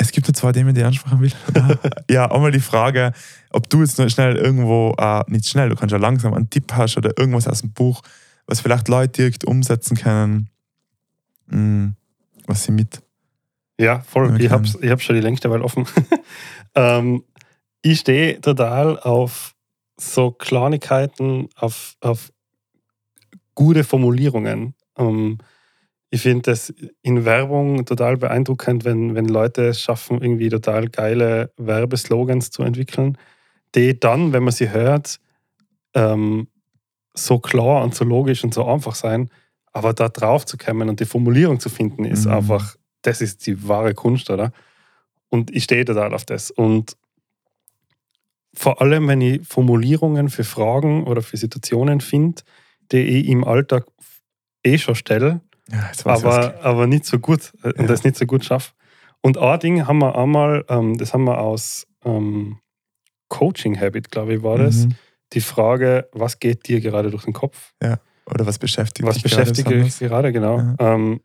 Es 0.00 0.12
gibt 0.12 0.28
nur 0.28 0.34
zwei 0.34 0.52
Themen, 0.52 0.74
die 0.74 0.80
ich 0.80 0.86
ansprechen 0.86 1.20
will. 1.20 1.32
ja, 2.10 2.30
einmal 2.30 2.52
die 2.52 2.60
Frage, 2.60 3.12
ob 3.50 3.68
du 3.68 3.80
jetzt 3.80 3.98
noch 3.98 4.08
schnell 4.08 4.36
irgendwo, 4.36 4.94
äh, 4.96 5.24
nicht 5.26 5.46
schnell, 5.46 5.68
du 5.68 5.74
kannst 5.74 5.92
ja 5.92 5.98
langsam 5.98 6.34
einen 6.34 6.48
Tipp 6.48 6.72
hast 6.72 6.96
oder 6.96 7.18
irgendwas 7.18 7.48
aus 7.48 7.62
dem 7.62 7.72
Buch, 7.72 8.02
was 8.46 8.60
vielleicht 8.60 8.86
Leute 8.86 9.12
direkt 9.12 9.44
umsetzen 9.44 9.96
können, 9.96 10.50
mm, 11.48 11.88
was 12.46 12.62
sie 12.62 12.72
mit. 12.72 13.02
Ja, 13.80 14.00
voll. 14.00 14.40
Ich 14.40 14.50
habe 14.50 14.66
ich 14.80 14.90
hab 14.90 15.02
schon 15.02 15.16
die 15.16 15.22
längste 15.22 15.50
Weile 15.50 15.64
offen. 15.64 15.84
ähm, 16.76 17.24
ich 17.82 18.00
stehe 18.00 18.40
total 18.40 19.00
auf 19.00 19.56
so 19.96 20.30
Kleinigkeiten, 20.30 21.48
auf, 21.56 21.96
auf 22.00 22.32
gute 23.54 23.82
Formulierungen. 23.82 24.74
Ähm, 24.96 25.38
ich 26.10 26.22
finde 26.22 26.50
das 26.50 26.72
in 27.02 27.24
Werbung 27.24 27.84
total 27.84 28.16
beeindruckend, 28.16 28.84
wenn, 28.84 29.14
wenn 29.14 29.26
Leute 29.26 29.68
es 29.68 29.80
schaffen, 29.80 30.22
irgendwie 30.22 30.48
total 30.48 30.88
geile 30.88 31.52
Werbeslogans 31.58 32.50
zu 32.50 32.62
entwickeln, 32.62 33.18
die 33.74 33.98
dann, 33.98 34.32
wenn 34.32 34.42
man 34.42 34.52
sie 34.52 34.70
hört, 34.70 35.20
ähm, 35.94 36.48
so 37.14 37.38
klar 37.38 37.82
und 37.82 37.94
so 37.94 38.04
logisch 38.04 38.42
und 38.44 38.54
so 38.54 38.64
einfach 38.66 38.94
sein, 38.94 39.28
aber 39.72 39.92
da 39.92 40.08
drauf 40.08 40.46
zu 40.46 40.56
kommen 40.56 40.88
und 40.88 41.00
die 41.00 41.04
Formulierung 41.04 41.60
zu 41.60 41.68
finden, 41.68 42.04
ist 42.04 42.26
Mhm. 42.26 42.32
einfach, 42.32 42.76
das 43.02 43.20
ist 43.20 43.46
die 43.46 43.68
wahre 43.68 43.94
Kunst, 43.94 44.30
oder? 44.30 44.52
Und 45.28 45.54
ich 45.54 45.64
stehe 45.64 45.84
total 45.84 46.14
auf 46.14 46.24
das. 46.24 46.50
Und 46.50 46.96
vor 48.54 48.80
allem, 48.80 49.06
wenn 49.08 49.20
ich 49.20 49.46
Formulierungen 49.46 50.30
für 50.30 50.44
Fragen 50.44 51.04
oder 51.04 51.22
für 51.22 51.36
Situationen 51.36 52.00
finde, 52.00 52.42
die 52.90 53.02
ich 53.02 53.28
im 53.28 53.44
Alltag 53.44 53.86
eh 54.64 54.78
schon 54.78 54.94
stelle, 54.94 55.42
Ja, 55.70 55.90
was 56.04 56.24
aber, 56.24 56.60
aber 56.64 56.86
nicht 56.86 57.04
so 57.04 57.18
gut 57.18 57.52
äh, 57.62 57.68
und 57.68 57.80
Ja. 57.82 57.86
das 57.86 58.04
nicht 58.04 58.16
so 58.16 58.26
gut 58.26 58.44
schaffe. 58.44 58.72
Und 59.20 59.36
ein 59.38 59.60
Ding 59.60 59.86
haben 59.86 59.98
wir 59.98 60.16
einmal, 60.16 60.64
ähm, 60.68 60.96
das 60.96 61.12
haben 61.12 61.24
wir 61.24 61.38
aus 61.38 61.86
ähm, 62.04 62.58
Coaching 63.28 63.78
Habit, 63.78 64.10
glaube 64.10 64.34
ich, 64.34 64.42
war 64.42 64.58
das, 64.58 64.86
Mhm. 64.86 64.94
die 65.34 65.40
Frage, 65.40 66.08
was 66.12 66.38
geht 66.38 66.68
dir 66.68 66.80
gerade 66.80 67.10
durch 67.10 67.24
den 67.24 67.32
Kopf? 67.34 67.74
Oder 68.30 68.46
was 68.46 68.58
beschäftigt 68.58 69.06
Was 69.06 69.14
dich 69.16 69.22
beschäftigt 69.24 69.66
gerade 69.68 69.82
dich 69.82 69.98
gerade, 69.98 70.32
genau. 70.32 70.58
Ja. 70.58 70.74
Ähm, 70.78 71.20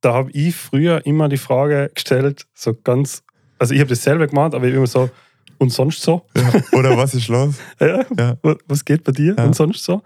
da 0.00 0.14
habe 0.14 0.30
ich 0.32 0.54
früher 0.54 1.04
immer 1.06 1.28
die 1.28 1.36
Frage 1.38 1.90
gestellt, 1.94 2.46
so 2.54 2.72
ganz, 2.74 3.24
also 3.58 3.74
ich 3.74 3.80
habe 3.80 3.90
das 3.90 4.02
selber 4.02 4.26
gemacht, 4.28 4.54
aber 4.54 4.66
ich 4.66 4.74
immer 4.74 4.86
so, 4.86 5.10
und 5.58 5.70
sonst 5.70 6.00
so? 6.02 6.24
Ja. 6.36 6.52
Oder 6.78 6.96
was 6.96 7.14
ist 7.14 7.26
los? 7.28 7.56
Ja, 7.80 8.04
Ja. 8.16 8.36
wa- 8.42 8.56
was 8.66 8.84
geht 8.84 9.02
bei 9.04 9.10
dir 9.12 9.34
Ja. 9.36 9.44
und 9.44 9.54
sonst 9.56 9.82
so? 9.84 10.02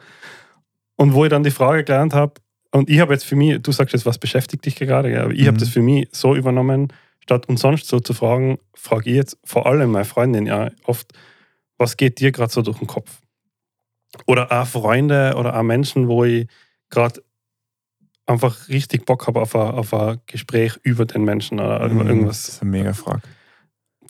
Und 0.96 1.12
wo 1.12 1.24
ich 1.24 1.30
dann 1.30 1.42
die 1.42 1.50
Frage 1.50 1.84
gelernt 1.84 2.14
habe, 2.14 2.34
und 2.72 2.90
ich 2.90 3.00
habe 3.00 3.12
jetzt 3.12 3.24
für 3.24 3.36
mich, 3.36 3.60
du 3.62 3.72
sagst 3.72 3.92
jetzt, 3.92 4.06
was 4.06 4.18
beschäftigt 4.18 4.64
dich 4.66 4.76
gerade, 4.76 5.10
ja, 5.12 5.22
aber 5.24 5.32
ich 5.32 5.46
habe 5.46 5.56
Mhm. 5.56 5.60
das 5.60 5.68
für 5.68 5.82
mich 5.82 6.08
so 6.12 6.34
übernommen, 6.34 6.92
statt 7.20 7.48
und 7.48 7.58
sonst 7.58 7.86
so 7.86 8.00
zu 8.00 8.14
fragen, 8.14 8.58
frage 8.74 9.10
ich 9.10 9.16
jetzt 9.16 9.38
vor 9.44 9.66
allem 9.66 9.92
meine 9.92 10.04
Freundin 10.04 10.46
ja 10.46 10.70
oft, 10.84 11.12
was 11.78 11.96
geht 11.96 12.18
dir 12.20 12.32
gerade 12.32 12.52
so 12.52 12.62
durch 12.62 12.78
den 12.78 12.86
Kopf? 12.88 13.20
Oder 14.26 14.50
auch 14.52 14.66
Freunde 14.66 15.34
oder 15.36 15.56
auch 15.56 15.62
Menschen, 15.62 16.08
wo 16.08 16.24
ich 16.24 16.46
gerade 16.90 17.22
einfach 18.26 18.68
richtig 18.68 19.04
Bock 19.06 19.26
habe 19.26 19.40
auf 19.40 19.54
ein, 19.56 19.70
auf 19.72 19.92
ein 19.94 20.20
Gespräch 20.26 20.78
über 20.82 21.04
den 21.06 21.24
Menschen 21.24 21.60
oder 21.60 21.84
über 21.86 22.04
Mhm, 22.04 22.08
irgendwas 22.08 22.46
Das 22.46 22.54
ist 22.56 22.62
eine 22.62 22.70
mega 22.70 22.92
Frage. 22.92 23.22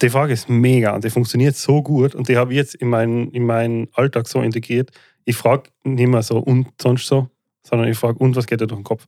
die 0.01 0.11
Frage 0.11 0.33
ist 0.33 0.49
mega 0.49 0.95
und 0.95 1.05
die 1.05 1.11
funktioniert 1.11 1.57
so 1.57 1.83
gut 1.83 2.15
und 2.15 2.29
die 2.29 2.37
habe 2.37 2.53
ich 2.53 2.57
jetzt 2.57 2.75
in 2.75 2.89
meinen, 2.89 3.31
in 3.31 3.45
meinen 3.47 3.89
Alltag 3.93 4.27
so 4.29 4.41
integriert. 4.43 4.91
Ich 5.25 5.37
frage 5.37 5.71
nicht 5.85 6.09
mehr 6.09 6.23
so 6.23 6.39
und 6.39 6.69
sonst 6.81 7.07
so, 7.07 7.29
sondern 7.63 7.89
ich 7.89 7.97
frage 7.99 8.19
und 8.19 8.37
was 8.37 8.47
geht 8.47 8.61
dir 8.61 8.67
durch 8.67 8.81
den 8.81 8.85
Kopf. 8.85 9.07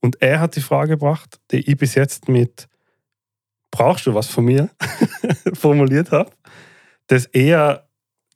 Und 0.00 0.20
er 0.20 0.40
hat 0.40 0.56
die 0.56 0.60
Frage 0.60 0.90
gebracht, 0.90 1.40
die 1.50 1.68
ich 1.70 1.76
bis 1.76 1.94
jetzt 1.94 2.28
mit 2.28 2.68
brauchst 3.70 4.06
du 4.06 4.14
was 4.14 4.28
von 4.28 4.44
mir 4.44 4.70
formuliert 5.54 6.12
habe, 6.12 6.30
das 7.08 7.26
eher 7.26 7.88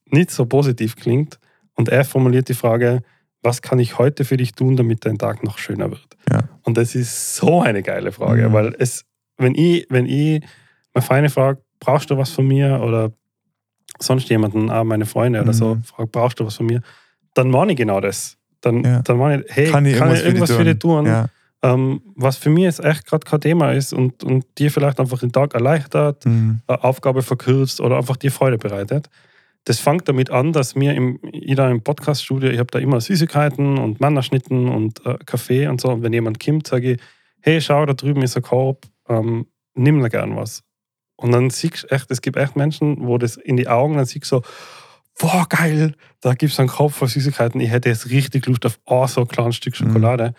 nicht 0.06 0.30
so 0.30 0.46
positiv 0.46 0.96
klingt. 0.96 1.38
Und 1.74 1.88
er 1.90 2.04
formuliert 2.04 2.48
die 2.48 2.54
Frage, 2.54 3.02
was 3.42 3.62
kann 3.62 3.78
ich 3.78 3.98
heute 3.98 4.24
für 4.24 4.36
dich 4.36 4.52
tun, 4.52 4.76
damit 4.76 5.04
dein 5.06 5.16
Tag 5.18 5.44
noch 5.44 5.58
schöner 5.58 5.90
wird? 5.90 6.16
Ja. 6.30 6.48
Und 6.64 6.76
das 6.76 6.94
ist 6.96 7.36
so 7.36 7.60
eine 7.62 7.82
geile 7.82 8.10
Frage, 8.10 8.48
Mhm. 8.48 8.52
weil 8.52 8.74
es, 8.78 9.04
wenn 9.36 9.54
ich, 9.54 9.86
wenn 9.90 10.06
ich 10.06 10.42
meine 10.92 11.06
Freunde 11.06 11.30
frage, 11.30 11.62
brauchst 11.78 12.10
du 12.10 12.16
was 12.16 12.30
von 12.30 12.48
mir 12.48 12.80
oder 12.82 13.12
sonst 14.00 14.28
jemanden, 14.30 14.70
auch 14.70 14.82
meine 14.84 15.06
Freunde 15.06 15.40
oder 15.40 15.52
so, 15.52 15.76
Mhm. 15.76 15.82
frage, 15.84 16.08
brauchst 16.08 16.40
du 16.40 16.46
was 16.46 16.56
von 16.56 16.66
mir, 16.66 16.82
dann 17.34 17.50
meine 17.50 17.72
ich 17.72 17.76
genau 17.78 18.00
das. 18.00 18.38
Dann, 18.61 18.84
Ja. 18.84 19.02
dann 19.02 19.18
meine 19.18 19.42
ich, 19.44 19.54
hey, 19.56 19.70
Kann 19.70 19.86
ich 19.86 19.94
irgendwas, 19.96 20.50
für 20.52 20.64
dich 20.64 20.78
tun? 20.78 21.06
Ja. 21.06 21.26
Ähm, 21.62 22.00
was 22.14 22.36
für 22.36 22.50
mich 22.50 22.64
jetzt 22.64 22.84
echt 22.84 23.04
gerade 23.06 23.24
kein 23.28 23.40
Thema 23.40 23.72
ist 23.72 23.92
und, 23.92 24.22
und 24.22 24.44
dir 24.59 24.70
vielleicht 24.70 25.00
einfach 25.00 25.18
den 25.18 25.32
Tag 25.32 25.54
erleichtert, 25.54 26.24
Mhm. 26.24 26.61
eine 26.66 26.84
Aufgabe 26.84 27.22
verkürzt 27.22 27.80
oder 27.80 27.96
einfach 27.96 28.16
dir 28.16 28.30
Freude 28.30 28.59
bereitet. 28.59 29.09
Das 29.64 29.80
fängt 29.80 30.09
damit 30.09 30.30
an, 30.30 30.52
dass 30.52 30.76
mir 30.76 30.94
im, 30.94 31.18
ich 31.32 31.56
da 31.56 31.68
im 31.68 31.82
Podcaststudio, 31.82 32.48
ich 32.50 32.59
habe 32.59 32.70
da 32.70 32.78
immer 32.78 33.00
Süßigkeiten 33.00 33.76
und 33.76 34.00
Mannerschnitten 34.00 34.68
und 34.68 35.04
äh, 35.04 35.18
Kaffee 35.26 35.66
und 35.66 35.80
so. 35.80 35.88
Und 35.90 36.02
wenn 36.02 36.12
jemand 36.12 36.38
kommt, 36.42 36.66
sage 36.68 36.92
ich, 36.92 37.00
hey, 37.40 37.61
schau, 37.61 37.84
da 37.86 37.92
drüben 37.92 38.22
ist 38.22 38.36
ein 38.36 38.42
Korb, 38.42 38.86
ähm, 39.09 39.46
nimm 39.74 40.00
da 40.00 40.09
gern 40.09 40.36
was. 40.36 40.62
Und 41.16 41.32
dann 41.32 41.50
siehst 41.50 41.82
du 41.84 41.88
echt, 41.88 42.09
es 42.11 42.22
gibt 42.22 42.36
echt 42.36 42.54
Menschen, 42.56 43.06
wo 43.06 43.18
das 43.18 43.36
in 43.36 43.56
die 43.56 43.66
Augen, 43.68 43.96
dann 43.96 44.06
siehst 44.06 44.30
du 44.30 44.36
so, 44.36 44.42
boah, 45.18 45.46
geil, 45.48 45.94
da 46.20 46.34
gibt 46.34 46.52
es 46.52 46.58
einen 46.60 46.68
Korb 46.68 46.92
voll 46.92 47.08
Süßigkeiten, 47.08 47.60
ich 47.60 47.70
hätte 47.70 47.88
jetzt 47.88 48.08
richtig 48.10 48.46
Lust 48.46 48.64
auf 48.66 48.78
oh, 48.86 49.06
so 49.06 49.22
ein 49.22 49.28
kleines 49.28 49.56
Stück 49.56 49.76
Schokolade. 49.76 50.34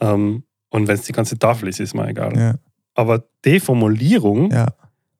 Ähm, 0.00 0.44
und 0.70 0.88
wenn 0.88 0.94
es 0.96 1.02
die 1.02 1.12
ganze 1.12 1.38
Tafel 1.38 1.68
ist, 1.68 1.80
ist 1.80 1.94
mir 1.94 2.08
egal. 2.08 2.36
Ja. 2.36 2.54
Aber 2.94 3.24
die 3.44 3.60
Formulierung, 3.60 4.50
ja, 4.50 4.68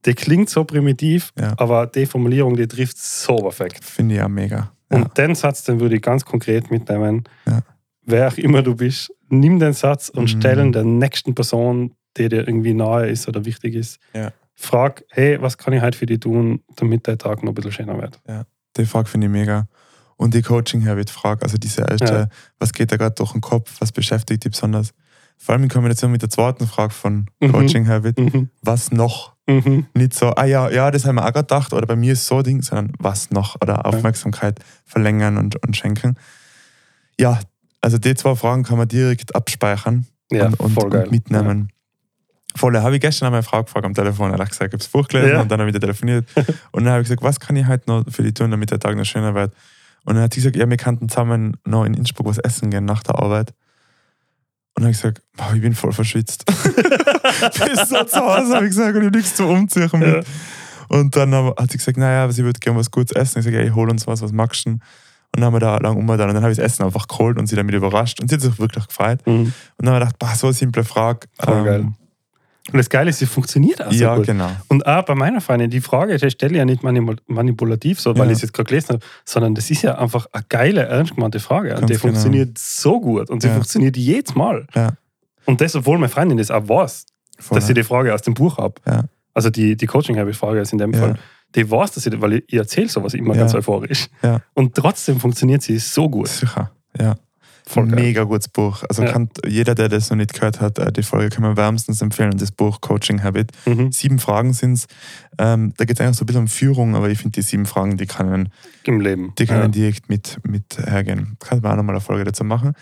die 0.05 0.15
klingt 0.15 0.51
so 0.51 0.65
primitiv, 0.65 1.33
Ja. 1.39 1.55
aber 1.57 1.87
die 1.87 2.07
Formulierung, 2.07 2.57
die 2.57 2.67
trifft 2.67 2.99
so 2.99 3.37
perfekt. 3.37 3.85
finde 3.85 4.17
ich 4.17 4.21
auch 4.23 4.29
mega. 4.29 4.73
Ja. 4.91 4.99
Und 4.99 5.17
den 5.17 5.35
Satz, 5.35 5.63
den 5.65 5.81
würde 5.81 5.97
ich 5.97 6.03
ganz 6.03 6.25
konkret 6.25 6.71
mitnehmen. 6.71 7.25
Ja. 7.47 7.61
Wer 8.07 8.29
auch 8.29 8.37
immer 8.37 8.63
du 8.63 8.75
bist, 8.75 9.13
nimm 9.29 9.59
den 9.59 9.73
Satz 9.73 10.09
und 10.11 10.25
Mhm. 10.25 10.29
stell 10.29 10.59
ihn 10.61 10.73
der 10.73 10.85
nächsten 10.85 11.35
Person, 11.35 11.95
die 12.17 12.29
dir 12.29 12.47
irgendwie 12.47 12.75
nahe 12.75 13.07
ist 13.09 13.27
oder 13.29 13.45
wichtig 13.45 13.75
ist. 13.75 13.99
Ja. 14.13 14.31
Frag, 14.55 15.05
hey, 15.11 15.41
was 15.41 15.57
kann 15.59 15.73
ich 15.73 15.83
heute 15.83 15.97
für 15.99 16.07
dich 16.07 16.21
tun, 16.21 16.61
damit 16.77 17.07
der 17.07 17.17
Tag 17.19 17.43
noch 17.43 17.53
ein 17.53 17.55
bisschen 17.55 17.73
schöner 17.73 17.99
wird? 18.01 18.21
Die 18.77 18.87
Frage 18.87 19.09
finde 19.09 19.27
ich 19.27 19.33
mega. 19.33 19.67
Und 20.17 20.35
die 20.35 20.43
Coaching-Habit-Frage, 20.43 21.43
also 21.43 21.59
diese 21.59 21.83
erste, 21.83 22.05
Ja. 22.15 22.29
was 22.59 22.73
geht 22.73 22.93
da 22.93 22.97
gerade 22.97 23.15
durch 23.17 23.33
den 23.33 23.41
Kopf, 23.41 23.75
was 23.81 23.91
beschäftigt 23.93 24.45
dich 24.45 24.53
besonders? 24.53 24.91
Vor 25.37 25.53
allem 25.55 25.65
in 25.65 25.69
Kombination 25.69 26.13
mit 26.13 26.23
der 26.23 26.31
zweiten 26.31 26.67
Frage 26.69 26.95
von 26.95 27.27
Mhm. 27.41 27.53
Coaching-Habit, 27.53 28.19
Mhm. 28.19 28.51
was 28.63 28.93
noch? 28.93 29.35
Mhm. 29.49 29.87
Nicht 29.95 30.15
so, 30.15 30.31
ah 30.31 30.45
ja, 30.45 30.71
ja, 30.71 30.91
das 30.93 31.05
haben 31.05 31.17
wir 31.17 31.23
auch 31.23 31.33
gerade 31.33 31.43
gedacht, 31.47 31.73
oder 31.73 31.87
bei 31.87 31.97
mir 31.97 32.13
ist 32.13 32.27
so 32.27 32.39
ein 32.39 32.45
Ding, 32.45 32.63
sondern 32.63 32.93
was 32.99 33.31
noch? 33.31 33.57
Oder 33.61 33.85
Aufmerksamkeit 33.87 34.61
verlängern 34.85 35.37
und, 35.37 35.57
und 35.67 35.77
schenken. 35.77 36.17
Ja, 37.19 37.41
also 37.81 37.99
die 37.99 38.15
zwei 38.15 38.37
Fragen 38.37 38.63
kann 38.63 38.79
man 38.79 38.89
direkt 38.89 39.35
abspeichern 39.35 40.07
Ja, 40.31 40.47
und, 40.47 40.61
und, 40.61 40.79
und 40.79 41.11
mitnehmen. 41.11 41.69
Voll, 42.57 42.77
habe 42.79 42.95
ich 42.95 43.01
gestern 43.01 43.27
an 43.27 43.33
meine 43.33 43.43
Frau 43.43 43.63
gefragt 43.65 43.85
am 43.85 43.95
Telefon. 43.95 44.31
Er 44.33 44.39
hat 44.39 44.49
gesagt, 44.49 44.69
ich 44.73 44.75
habe 44.75 44.79
das 44.79 44.89
Buch 44.89 45.09
gelesen 45.09 45.31
Ja. 45.35 45.41
und 45.41 45.51
dann 45.51 45.59
habe 45.61 45.69
ich 45.71 45.75
wieder 45.75 45.81
telefoniert. 45.87 46.27
und 46.71 46.85
dann 46.85 46.93
habe 46.93 47.03
ich 47.03 47.09
gesagt, 47.09 47.23
was 47.23 47.41
kann 47.41 47.57
ich 47.57 47.67
heute 47.67 47.85
noch 47.91 48.05
für 48.09 48.23
die 48.23 48.33
tun, 48.33 48.51
damit 48.51 48.71
der 48.71 48.79
Tag 48.79 48.97
noch 48.97 49.05
schöner 49.05 49.35
wird? 49.35 49.53
Und 50.05 50.15
dann 50.15 50.23
hat 50.25 50.35
sie 50.35 50.41
gesagt, 50.41 50.57
ja, 50.57 50.69
wir 50.69 50.77
könnten 50.77 51.09
zusammen 51.09 51.57
noch 51.65 51.85
in 51.85 51.95
Innsbruck 51.95 52.27
was 52.29 52.39
essen 52.39 52.71
gehen 52.71 52.85
nach 52.85 53.03
der 53.03 53.19
Arbeit. 53.19 53.51
Und 54.77 54.83
dann 54.83 54.85
habe 54.85 54.93
ich 54.93 54.99
gesagt, 55.01 55.23
boah, 55.37 55.53
ich 55.55 55.63
bin 55.63 55.75
voll 55.75 55.93
verschwitzt. 55.93 56.45
Bis 56.47 57.89
so 57.89 58.05
zu 58.05 58.21
Hause, 58.21 58.55
habe 58.55 58.65
ich 58.67 58.71
gesagt, 58.71 58.95
und 58.97 59.03
ich 59.03 59.07
habe 59.07 59.17
nichts 59.17 59.35
zum 59.35 59.47
Umziehen 59.51 59.89
mit. 59.95 60.09
Ja. 60.09 60.21
Und 60.89 61.17
dann 61.17 61.33
hat 61.35 61.71
sie 61.71 61.79
gesagt, 61.79 61.97
naja, 61.97 62.31
sie 62.31 62.45
würde 62.45 62.61
gerne 62.61 62.79
was 62.79 62.91
Gutes 62.91 63.13
essen. 63.17 63.39
Ich 63.39 63.45
sage, 63.45 63.63
ich 63.63 63.75
hol 63.75 63.89
uns 63.89 64.07
was, 64.07 64.21
was 64.23 64.33
magst 64.33 64.67
du? 64.67 64.71
Und 64.71 64.81
dann 65.33 65.45
haben 65.45 65.55
wir 65.55 65.61
da 65.61 65.79
lang 65.79 65.97
umgetan 65.97 66.29
und 66.29 66.35
dann 66.35 66.43
habe 66.45 66.53
ich 66.53 66.59
das 66.59 66.67
Essen 66.73 66.85
einfach 66.85 67.09
geholt 67.09 67.39
und 67.39 67.47
sie 67.49 67.57
damit 67.57 67.75
überrascht. 67.75 68.21
Und 68.21 68.29
sie 68.29 68.35
hat 68.37 68.43
sich 68.43 68.59
wirklich 68.61 68.87
gefreut. 68.87 69.27
Mhm. 69.27 69.33
Und 69.33 69.55
dann 69.79 69.95
habe 69.95 70.05
ich 70.05 70.11
gedacht, 70.13 70.19
boah, 70.21 70.37
so 70.37 70.47
eine 70.49 70.55
simple 70.55 70.85
Frage. 70.85 71.27
Geil. 71.39 71.89
Und 72.73 72.79
das 72.79 72.89
Geile 72.89 73.11
ist, 73.11 73.19
sie 73.19 73.27
funktioniert 73.27 73.83
auch 73.85 73.93
so 73.93 74.03
ja, 74.05 74.17
gut. 74.17 74.27
genau. 74.27 74.51
Und 74.69 74.87
auch 74.87 75.05
bei 75.05 75.15
meiner 75.15 75.41
Freundin, 75.43 75.69
die 75.69 75.83
Frage, 75.83 76.17
die 76.17 76.31
stelle 76.31 76.53
ich 76.53 76.59
ja 76.59 76.65
nicht 76.65 76.83
manipul- 76.83 77.19
manipulativ, 77.27 78.01
so, 78.01 78.17
weil 78.17 78.25
Ja. 78.27 78.31
ich 78.33 78.37
es 78.39 78.43
jetzt 78.43 78.55
gerade 78.55 78.69
gelesen 78.69 78.89
habe, 78.95 79.01
sondern 79.27 79.55
das 79.55 79.71
ist 79.71 79.83
ja 79.83 79.99
einfach 79.99 80.27
eine 80.33 80.45
geile, 80.49 80.83
ernst 80.87 81.15
gemeinte 81.15 81.41
Frage. 81.41 81.71
Und 81.75 81.81
Ganz 81.81 81.87
die 81.87 81.93
genau. 81.93 82.01
funktioniert 82.15 82.57
so 82.59 83.01
gut 83.01 83.29
und 83.29 83.43
sie 83.43 83.49
Ja. 83.49 83.55
funktioniert 83.55 83.97
jedes 83.99 84.35
Mal. 84.35 84.67
Ja. 84.75 84.95
Und 85.45 85.61
das, 85.61 85.77
obwohl 85.77 85.99
meine 85.99 86.09
Freundin 86.09 86.39
das 86.39 86.51
auch 86.51 86.67
weiß, 86.67 87.05
Voll. 87.39 87.57
dass 87.59 87.69
ich 87.69 87.75
die 87.75 87.83
Frage 87.85 88.15
aus 88.15 88.23
dem 88.23 88.33
Buch 88.33 88.57
habe. 88.57 88.81
Also 89.35 89.51
die, 89.51 89.77
die 89.77 89.87
Coaching-Frage 89.87 90.61
ist 90.61 90.73
in 90.73 90.79
dem. 90.79 90.95
Fall. 90.95 91.19
Die 91.55 91.71
weiß, 91.71 91.93
dass 91.93 92.07
ich, 92.07 92.21
weil 92.21 92.33
ich, 92.35 92.45
ich 92.49 92.55
erzähle 92.59 92.89
sowas 92.89 93.13
immer 93.15 93.35
ganz 93.35 93.55
euphorisch. 93.55 94.07
Und 94.55 94.75
trotzdem 94.75 95.21
funktioniert 95.21 95.61
sie 95.63 95.79
so 95.79 96.09
gut. 96.09 96.29
Sicher, 96.29 96.71
ja. 96.99 97.15
Voll 97.67 97.87
geil. 97.89 98.01
mega 98.03 98.25
gutes 98.25 98.49
Buch. 98.49 98.83
Also 98.89 99.05
Ja. 99.05 99.13
kann 99.13 99.31
jeder, 99.47 99.75
der 99.75 99.89
das 99.89 100.11
noch 100.11 100.17
nicht 100.19 100.35
gehört 100.35 100.61
hat, 100.61 100.79
äh, 100.79 100.93
die 100.93 101.03
Folge 101.03 101.31
kann 101.31 101.43
man 101.43 101.57
wärmstens 101.57 102.03
empfehlen. 102.03 102.37
Das 102.37 102.53
Buch 102.53 102.81
Coaching 102.83 103.23
Habit. 103.23 103.53
Mhm. 103.65 103.91
Sieben 103.91 104.19
Fragen 104.19 104.53
sind 104.53 104.75
es. 104.75 104.87
Ähm, 105.39 105.73
da 105.79 105.85
geht 105.87 105.99
es 105.99 106.05
eigentlich 106.05 106.17
so 106.19 106.25
ein 106.25 106.27
bisschen 106.27 106.43
um 106.43 106.49
Führung, 106.49 106.95
aber 106.95 107.09
ich 107.09 107.19
finde 107.19 107.41
die 107.41 107.43
sieben 107.43 107.65
Fragen, 107.65 107.97
die 107.97 108.07
können, 108.07 108.51
Im 108.85 109.01
Leben. 109.01 109.33
die 109.39 109.47
können 109.47 109.63
ja. 109.63 109.69
direkt 109.69 110.09
mit, 110.11 110.39
mit 110.47 110.77
hergehen. 110.79 111.37
Kann 111.41 111.61
man 111.61 111.73
auch 111.73 111.77
nochmal 111.77 111.95
eine 111.97 112.01
Folge 112.03 112.25
dazu 112.25 112.45
machen. 112.45 112.75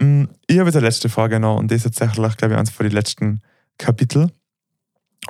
Mm, 0.00 0.24
Ich 0.48 0.58
habe 0.58 0.68
jetzt 0.68 0.76
eine 0.76 0.86
letzte 0.86 1.08
Frage 1.08 1.38
noch 1.38 1.56
und 1.56 1.70
das 1.70 1.84
ist 1.84 1.96
tatsächlich, 1.96 2.36
glaube 2.36 2.54
ich, 2.54 2.58
eins 2.60 2.70
von 2.70 2.84
den 2.86 2.92
letzten 2.92 3.40
Kapitel. 3.78 4.32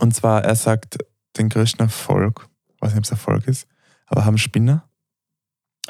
Und 0.00 0.14
zwar, 0.14 0.44
er 0.44 0.54
sagt, 0.56 0.96
den 1.36 1.50
größten 1.50 1.80
Erfolg, 1.86 2.48
ich 2.74 2.80
weiß 2.82 2.90
nicht, 2.92 2.98
ob 2.98 3.04
es 3.04 3.10
Erfolg 3.10 3.46
ist, 3.48 3.66
aber 4.06 4.24
haben 4.24 4.38
Spinner? 4.38 4.87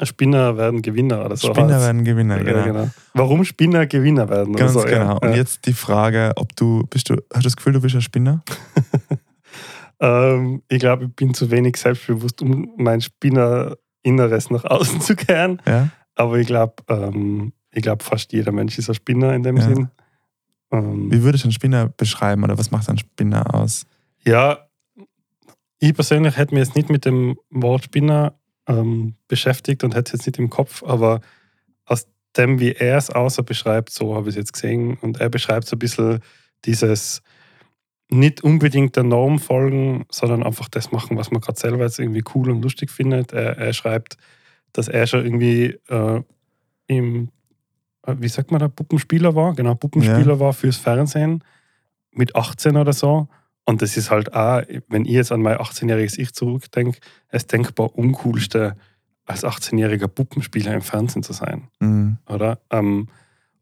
Spinner 0.05 0.57
werden 0.57 0.81
Gewinner 0.81 1.25
oder 1.25 1.35
so. 1.37 1.47
Spinner 1.53 1.67
heißt's. 1.73 1.85
werden 1.85 2.03
Gewinner, 2.03 2.37
Ja, 2.37 2.43
genau. 2.43 2.63
genau. 2.63 2.89
Warum 3.13 3.43
Spinner 3.43 3.85
Gewinner 3.87 4.29
werden? 4.29 4.55
Ganz 4.55 4.71
oder 4.75 4.81
so, 4.81 4.87
genau. 4.87 5.19
Ja. 5.21 5.29
Und 5.29 5.35
jetzt 5.35 5.65
die 5.65 5.73
Frage, 5.73 6.31
ob 6.35 6.55
du, 6.55 6.83
bist 6.89 7.09
du, 7.09 7.15
hast 7.33 7.43
du 7.43 7.47
das 7.47 7.55
Gefühl, 7.55 7.73
du 7.73 7.81
bist 7.81 7.95
ein 7.95 8.01
Spinner? 8.01 8.41
Ähm, 10.01 10.61
ich 10.69 10.79
glaube, 10.79 11.05
ich 11.05 11.15
bin 11.15 11.33
zu 11.33 11.51
wenig 11.51 11.75
selbstbewusst, 11.75 12.41
um 12.41 12.71
mein 12.77 13.01
Spinner-Inneres 13.01 14.49
nach 14.49 14.63
außen 14.63 15.01
zu 15.01 15.13
kehren. 15.15 15.61
Ja? 15.67 15.89
Aber 16.15 16.37
ich 16.37 16.47
glaube, 16.47 16.75
ähm, 16.87 17.51
ich 17.71 17.81
glaube, 17.81 18.01
fast 18.03 18.31
jeder 18.31 18.53
Mensch 18.53 18.77
ist 18.77 18.87
ein 18.89 18.95
Spinner 18.95 19.33
in 19.33 19.43
dem 19.43 19.57
Ja. 19.57 19.63
Sinn. 19.63 19.89
Ähm, 20.71 21.11
Wie 21.11 21.21
würdest 21.23 21.43
du 21.43 21.47
einen 21.47 21.51
Spinner 21.53 21.89
beschreiben 21.89 22.43
oder 22.45 22.57
was 22.57 22.71
macht 22.71 22.89
ein 22.89 22.97
Spinner 22.97 23.53
aus? 23.53 23.85
ja, 24.25 24.59
ich 25.81 25.93
persönlich 25.93 26.35
hätte 26.37 26.53
mich 26.55 26.65
jetzt 26.65 26.75
nicht 26.75 26.89
mit 26.89 27.03
dem 27.05 27.37
Wort 27.49 27.85
Spinner 27.85 28.33
ähm, 28.69 29.15
beschäftigt 29.27 29.83
und 29.83 29.95
hätte 29.95 30.15
es 30.15 30.19
jetzt 30.19 30.27
nicht 30.27 30.39
im 30.39 30.49
Kopf, 30.49 30.83
aber 30.83 31.19
aus 31.85 32.07
dem, 32.37 32.59
wie 32.59 32.71
er 32.71 32.97
es 32.97 33.09
außer 33.09 33.43
beschreibt, 33.43 33.89
so 33.89 34.15
habe 34.15 34.29
ich 34.29 34.35
es 34.35 34.39
jetzt 34.39 34.53
gesehen. 34.53 34.97
Und 35.01 35.19
er 35.19 35.29
beschreibt 35.29 35.67
so 35.67 35.75
ein 35.75 35.79
bisschen 35.79 36.19
dieses, 36.65 37.21
nicht 38.09 38.41
unbedingt 38.43 38.95
der 38.95 39.03
Norm 39.03 39.39
folgen, 39.39 40.05
sondern 40.11 40.43
einfach 40.43 40.69
das 40.69 40.91
machen, 40.91 41.17
was 41.17 41.31
man 41.31 41.41
gerade 41.41 41.59
selber 41.59 41.83
jetzt 41.83 41.99
irgendwie 41.99 42.23
cool 42.35 42.51
und 42.51 42.61
lustig 42.61 42.91
findet. 42.91 43.33
Er, 43.33 43.57
er 43.57 43.73
schreibt, 43.73 44.17
dass 44.71 44.87
er 44.87 45.07
schon 45.07 45.25
irgendwie 45.25 45.79
äh, 45.89 46.21
im, 46.87 47.29
äh, 48.05 48.15
wie 48.19 48.27
sagt 48.27 48.51
man 48.51 48.59
da, 48.59 48.67
Puppenspieler 48.67 49.33
war, 49.33 49.55
genau, 49.55 49.73
Puppenspieler 49.73 50.33
ja. 50.33 50.39
war 50.39 50.53
fürs 50.53 50.77
Fernsehen 50.77 51.43
mit 52.11 52.35
18 52.35 52.77
oder 52.77 52.93
so. 52.93 53.27
Und 53.69 53.83
das 53.83 53.97
ist 53.97 54.09
halt 54.09 54.33
auch, 54.33 54.63
wenn 54.87 55.05
ich 55.05 55.11
jetzt 55.11 55.31
an 55.31 55.43
mein 55.43 55.57
18-jähriges 55.57 56.17
Ich 56.17 56.33
zurückdenke, 56.33 56.97
das 57.29 57.45
denkbar 57.45 57.95
uncoolste, 57.95 58.75
als 59.27 59.43
18-jähriger 59.43 60.07
Puppenspieler 60.07 60.73
im 60.73 60.81
Fernsehen 60.81 61.21
zu 61.21 61.33
sein. 61.33 61.67
Mhm. 61.79 62.17
Oder? 62.27 62.57
Ähm, 62.71 63.09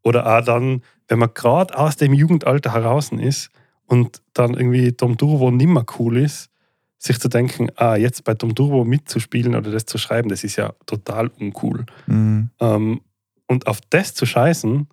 oder 0.03 0.25
auch 0.25 0.45
dann, 0.45 0.81
wenn 1.09 1.19
man 1.19 1.33
gerade 1.33 1.77
aus 1.77 1.97
dem 1.97 2.13
Jugendalter 2.13 2.71
heraus 2.71 3.11
ist 3.11 3.49
und 3.85 4.21
dann 4.31 4.53
irgendwie 4.53 4.93
Tom 4.93 5.17
Turbo 5.17 5.51
nimmer 5.51 5.85
cool 5.99 6.15
ist, 6.15 6.51
sich 6.97 7.19
zu 7.19 7.27
denken, 7.27 7.67
ah, 7.75 7.97
jetzt 7.97 8.23
bei 8.23 8.33
Tom 8.33 8.55
Turbo 8.55 8.85
mitzuspielen 8.85 9.55
oder 9.55 9.71
das 9.71 9.87
zu 9.87 9.97
schreiben, 9.97 10.29
das 10.29 10.45
ist 10.45 10.55
ja 10.55 10.71
total 10.85 11.27
uncool. 11.27 11.85
Mhm. 12.05 12.49
Ähm, 12.61 13.01
und 13.45 13.67
auf 13.67 13.81
das 13.89 14.13
zu 14.13 14.25
scheißen, 14.25 14.87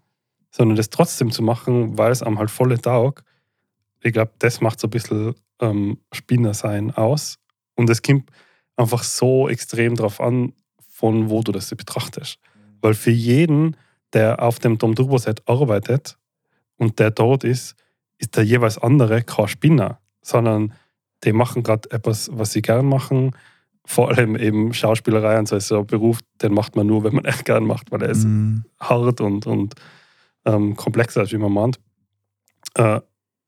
sondern 0.51 0.75
das 0.75 0.91
trotzdem 0.91 1.31
zu 1.31 1.45
machen, 1.45 1.97
weil 1.97 2.11
es 2.11 2.25
einem 2.25 2.41
halt 2.41 2.51
volle 2.51 2.81
taugt, 2.83 3.23
ich 4.05 4.13
glaube, 4.13 4.33
das 4.39 4.61
macht 4.61 4.79
so 4.79 4.87
ein 4.87 4.91
bisschen 4.91 5.35
ähm, 5.61 5.99
Spinner 6.13 6.53
aus. 6.95 7.39
Und 7.75 7.91
es 7.91 8.03
kommt 8.03 8.31
einfach 8.77 9.03
so 9.03 9.49
extrem 9.49 9.97
darauf 9.97 10.21
an, 10.21 10.53
von 10.89 11.31
wo 11.31 11.43
du 11.43 11.53
das 11.53 11.75
betrachtest. 11.75 12.39
Mhm. 12.39 12.79
Weil 12.83 12.95
für 12.95 13.11
jeden, 13.11 13.77
der 14.13 14.43
auf 14.43 14.59
dem 14.59 14.79
Tom 14.79 14.95
Turbo 14.95 15.17
Set 15.19 15.43
arbeitet 15.49 16.19
und 16.77 16.99
der 16.99 17.11
dort 17.11 17.45
ist, 17.45 17.77
ist 18.19 18.37
der 18.37 18.45
jeweils 18.45 18.79
andere 18.79 19.23
kein 19.23 19.49
Spinner, 19.49 19.99
sondern 20.23 20.75
die 21.25 21.33
machen 21.33 21.63
gerade 21.63 21.91
etwas, 21.91 22.29
was 22.33 22.53
sie 22.53 22.63
gern 22.63 22.87
machen. 22.87 23.35
Vor 23.87 24.11
allem 24.11 24.37
eben 24.37 24.75
Schauspielerei 24.75 25.39
und 25.39 25.49
so 25.49 25.57
ist 25.57 25.69
so 25.69 25.81
ein 25.81 25.87
Beruf, 25.87 26.21
den 26.43 26.53
macht 26.53 26.77
man 26.77 26.87
nur, 26.87 27.05
wenn 27.05 27.15
man 27.15 27.25
echt 27.25 27.47
gern 27.47 27.65
macht, 27.65 27.91
weil 27.91 28.03
er 28.03 28.11
ist 28.11 28.25
mhm. 28.25 28.65
hart 28.79 29.23
und, 29.23 29.47
und 29.47 29.75
ähm, 30.45 30.77
komplexer, 30.77 31.21
als 31.21 31.33
wie 31.33 31.39
man 31.39 31.53
meint. 31.53 31.81
Äh, 32.75 33.01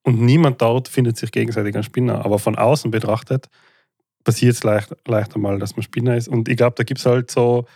und 0.07 0.21
niemand 0.21 0.63
dort 0.63 0.87
findet 0.87 1.17
sich 1.17 1.33
gegenseitig 1.33 1.75
ein 1.75 1.83
Spinner. 1.83 2.25
Aber 2.25 2.39
von 2.39 2.55
außen 2.55 2.93
betrachtet 2.93 3.49
passiert 4.23 4.55
es 4.55 4.63
leicht, 4.63 4.95
leicht 5.07 5.35
einmal, 5.35 5.59
dass 5.59 5.75
man 5.75 5.83
Spinner 5.83 6.17
ist. 6.17 6.29
Und 6.29 6.49
ich 6.49 6.57
glaube, 6.57 6.75
da 6.77 6.85
gibt 6.85 7.01
es 7.01 7.07
halt 7.07 7.29
so 7.29 7.67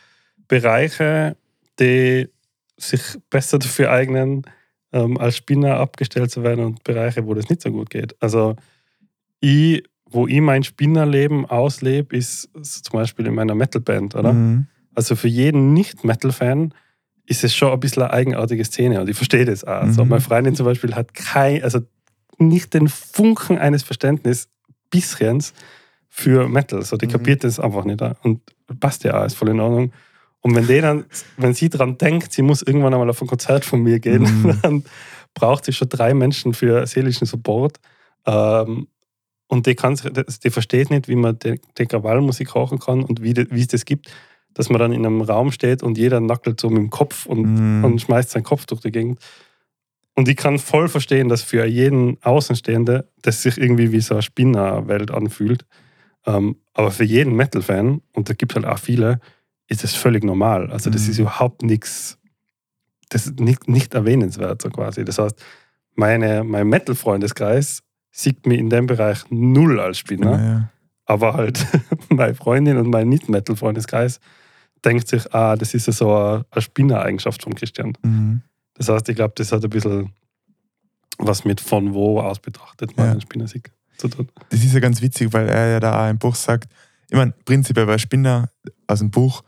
Bereiche, 0.47 1.37
die 1.81 2.29
sich 2.77 3.01
besser 3.31 3.59
dafür 3.59 3.91
eignen, 3.91 4.43
ähm, 4.93 5.19
als 5.19 5.39
Spinner 5.39 5.79
abgestellt 5.79 6.31
zu 6.31 6.45
werden 6.45 6.65
und 6.65 6.85
Bereiche, 6.85 7.27
wo 7.27 7.35
das 7.35 7.49
nicht 7.49 7.63
so 7.63 7.73
gut 7.73 7.91
geht. 7.91 8.15
Also 8.23 8.55
ich, 9.41 9.83
wo 10.09 10.29
ich 10.29 10.41
mein 10.41 10.63
Spinnerleben 10.63 11.47
auslebe, 11.47 12.17
ist 12.17 12.49
zum 12.63 12.93
Beispiel 12.93 13.27
in 13.27 13.35
meiner 13.35 13.57
Metalband, 13.57 14.15
oder? 14.15 14.33
Mhm. 14.33 14.69
Also 14.95 15.17
für 15.17 15.29
jeden 15.29 15.73
Nicht-Metal-Fan 15.73 16.75
ist 17.27 17.43
es 17.43 17.57
schon 17.57 17.73
ein 17.73 17.81
bisschen 17.81 18.05
eine 18.05 18.13
eigenartige 18.13 18.65
Szene 18.65 19.01
und 19.01 19.09
ich 19.09 19.17
verstehe 19.17 19.45
das 19.45 19.65
auch. 19.65 19.69
Also 19.71 19.85
mhm. 19.85 19.89
Also 19.89 20.05
meine 20.05 20.21
Freundin 20.21 20.55
zum 20.55 20.67
Beispiel 20.67 20.95
hat 20.95 21.13
kein, 21.13 21.65
also 21.65 21.81
nicht 22.41 22.75
den 22.75 22.89
Funken 22.89 23.59
eines 23.59 23.83
Verständnisses 23.83 24.49
bisschen 24.91 25.45
für 26.09 26.49
Metal. 26.49 26.83
So, 26.83 26.97
die 26.97 27.07
mhm. 27.07 27.13
kapiert 27.13 27.45
das 27.45 27.61
einfach 27.61 27.85
nicht. 27.85 28.03
Und 28.23 28.41
passt 28.81 29.05
ja 29.05 29.25
ist 29.25 29.37
voll 29.37 29.51
in 29.51 29.61
Ordnung. 29.61 29.93
Und 30.43 30.55
wenn, 30.55 30.67
die 30.67 30.81
dann, 30.81 31.05
wenn 31.37 31.55
sie 31.55 31.69
daran 31.69 31.99
denkt, 31.99 32.33
sie 32.33 32.43
muss 32.43 32.63
irgendwann 32.63 32.95
einmal 32.95 33.11
auf 33.11 33.21
ein 33.21 33.29
Konzert 33.29 33.65
von 33.65 33.83
mir 33.83 34.01
gehen, 34.01 34.23
mhm. 34.23 34.59
dann 34.63 34.85
braucht 35.35 35.65
sie 35.65 35.73
schon 35.73 35.89
drei 35.89 36.15
Menschen 36.15 36.55
für 36.55 36.87
seelischen 36.87 37.27
Support. 37.27 37.79
Ähm, 38.27 38.89
und 39.49 39.67
die, 39.67 39.75
kann, 39.75 39.99
die 40.45 40.51
versteht 40.51 40.91
nicht, 40.91 41.09
wie 41.09 41.17
man 41.17 41.39
die, 41.39 41.61
die 41.77 41.87
Krawallmusik 41.87 42.55
hören 42.55 42.79
kann 42.79 43.03
und 43.03 43.23
wie, 43.23 43.35
wie 43.37 43.61
es 43.61 43.69
das 43.69 43.85
gibt, 43.85 44.11
dass 44.55 44.71
man 44.71 44.79
dann 44.79 44.93
in 44.93 45.05
einem 45.05 45.21
Raum 45.21 45.53
steht 45.53 45.83
und 45.83 45.99
jeder 45.99 46.21
nackelt 46.21 46.61
so 46.61 46.71
mit 46.71 46.79
dem 46.79 46.91
Kopf 46.91 47.27
und, 47.27 47.81
mm. 47.81 47.85
und 47.85 48.01
schmeißt 48.01 48.31
seinen 48.31 48.45
Kopf 48.45 48.67
durch 48.67 48.81
die 48.81 48.93
Gegend. 48.93 49.21
Und 50.21 50.29
ich 50.29 50.37
kann 50.37 50.59
voll 50.59 50.91
verstehen, 50.91 51.31
dass 51.31 51.43
für 51.43 51.65
jeden 51.65 52.23
Außenstehende 52.23 53.09
das 53.23 53.41
sich 53.41 53.57
irgendwie 53.57 53.91
wie 53.91 54.03
so 54.03 54.17
eine 54.17 54.23
Spinnerwelt 54.23 55.11
anfühlt. 55.11 55.65
Ähm, 56.27 56.57
aber 56.75 56.91
für 56.91 57.05
jeden 57.05 57.35
Metal-Fan, 57.37 58.03
und 58.13 58.29
da 58.29 58.35
gibt 58.35 58.53
es 58.53 58.57
halt 58.57 58.67
auch 58.67 58.79
viele, 58.79 59.21
ist 59.69 59.83
das 59.83 59.95
völlig 59.95 60.23
normal. 60.23 60.71
Also 60.71 60.91
das 60.91 61.05
mhm. 61.05 61.11
ist 61.11 61.19
überhaupt 61.21 61.63
nichts, 61.63 62.19
das 63.09 63.29
ist 63.29 63.41
nicht, 63.41 63.67
nicht 63.67 63.95
erwähnenswert 63.95 64.61
so 64.61 64.69
quasi. 64.69 65.07
Das 65.07 65.19
heißt, 65.19 65.43
meine, 65.95 66.45
mein 66.45 66.69
Metal-Freundeskreis 66.69 67.83
sieht 68.11 68.45
mich 68.45 68.59
in 68.59 68.69
dem 68.69 68.89
Bereich 68.89 69.21
null 69.31 69.81
als 69.81 70.01
Spinner. 70.01 70.33
Ja, 70.33 70.45
ja. 70.45 70.69
Aber 71.07 71.33
halt 71.33 71.67
meine 72.11 72.35
Freundin 72.35 72.77
und 72.77 72.91
mein 72.91 73.09
Nicht-Metal-Freundeskreis 73.09 74.21
denkt 74.85 75.09
sich, 75.09 75.35
ah, 75.35 75.57
das 75.57 75.73
ist 75.73 75.87
ja 75.87 75.95
so 75.95 76.15
eine, 76.15 76.45
eine 76.51 76.61
Spinner-Eigenschaft 76.61 77.43
von 77.43 77.55
Christian. 77.55 77.97
Mhm. 78.03 78.43
Das 78.81 78.89
heißt, 78.89 79.11
ich 79.11 79.17
glaube, 79.17 79.35
das 79.37 79.53
hat 79.53 79.63
ein 79.63 79.69
bisschen 79.69 80.11
was 81.19 81.45
mit 81.45 81.61
von 81.61 81.93
wo 81.93 82.19
aus 82.19 82.39
betrachtet 82.39 82.97
man 82.97 83.07
ja. 83.07 83.13
den 83.13 83.21
Spinner 83.21 83.47
sieht 83.47 83.71
zu 83.99 84.09
tun. 84.09 84.31
Das 84.49 84.65
ist 84.65 84.73
ja 84.73 84.81
ganz 84.81 85.03
witzig, 85.03 85.35
weil 85.35 85.51
er 85.51 85.69
ja 85.69 85.81
da 85.81 86.03
auch 86.03 86.11
im 86.11 86.17
Buch 86.17 86.35
sagt, 86.35 86.73
ich 87.11 87.17
meine, 87.17 87.35
prinzipiell 87.45 87.85
bei 87.85 87.99
Spinner 87.99 88.49
aus 88.87 89.01
dem 89.01 89.11
Buch, 89.11 89.45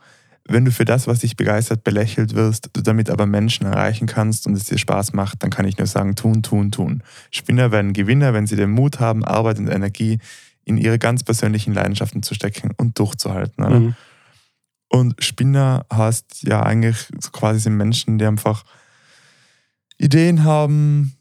wenn 0.47 0.65
du 0.65 0.71
für 0.71 0.85
das, 0.85 1.07
was 1.07 1.21
dich 1.21 1.35
begeistert, 1.35 1.83
belächelt 1.83 2.35
wirst, 2.35 2.69
du 2.73 2.81
damit 2.81 3.09
aber 3.09 3.25
Menschen 3.25 3.65
erreichen 3.65 4.05
kannst 4.05 4.45
und 4.45 4.53
es 4.53 4.65
dir 4.65 4.77
Spaß 4.77 5.13
macht, 5.13 5.41
dann 5.41 5.49
kann 5.49 5.65
ich 5.65 5.79
nur 5.79 5.87
sagen, 5.87 6.15
tun, 6.15 6.43
tun, 6.43 6.69
tun. 6.69 7.01
Spinner 7.31 7.71
werden 7.71 7.93
Gewinner, 7.93 8.35
wenn 8.35 8.45
sie 8.45 8.55
den 8.55 8.69
Mut 8.69 8.99
haben, 8.99 9.25
Arbeit 9.25 9.57
und 9.57 9.67
Energie 9.67 10.19
in 10.63 10.77
ihre 10.77 10.99
ganz 10.99 11.23
persönlichen 11.23 11.73
Leidenschaften 11.73 12.21
zu 12.21 12.35
stecken 12.35 12.69
und 12.77 12.99
durchzuhalten. 12.99 13.63
Mhm. 13.63 13.95
Und 14.89 15.23
Spinner 15.23 15.87
heißt 15.91 16.43
ja 16.43 16.61
eigentlich 16.61 17.07
quasi 17.31 17.61
sind 17.61 17.77
Menschen, 17.77 18.19
die 18.19 18.25
einfach 18.25 18.63
Ideen 20.03 20.43
haben, 20.43 21.15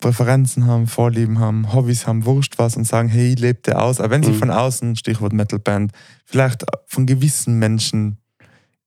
Präferenzen 0.00 0.66
haben, 0.66 0.86
Vorlieben 0.86 1.38
haben, 1.38 1.72
Hobbys 1.72 2.06
haben, 2.06 2.26
wurscht 2.26 2.58
was 2.58 2.76
und 2.76 2.84
sagen, 2.84 3.08
hey, 3.08 3.34
lebt 3.34 3.66
der 3.66 3.82
aus. 3.82 3.98
Aber 3.98 4.10
wenn 4.10 4.22
sie 4.22 4.32
mhm. 4.32 4.38
von 4.38 4.50
außen, 4.50 4.96
Stichwort 4.96 5.32
Metalband, 5.32 5.92
vielleicht 6.24 6.64
von 6.86 7.06
gewissen 7.06 7.58
Menschen 7.58 8.18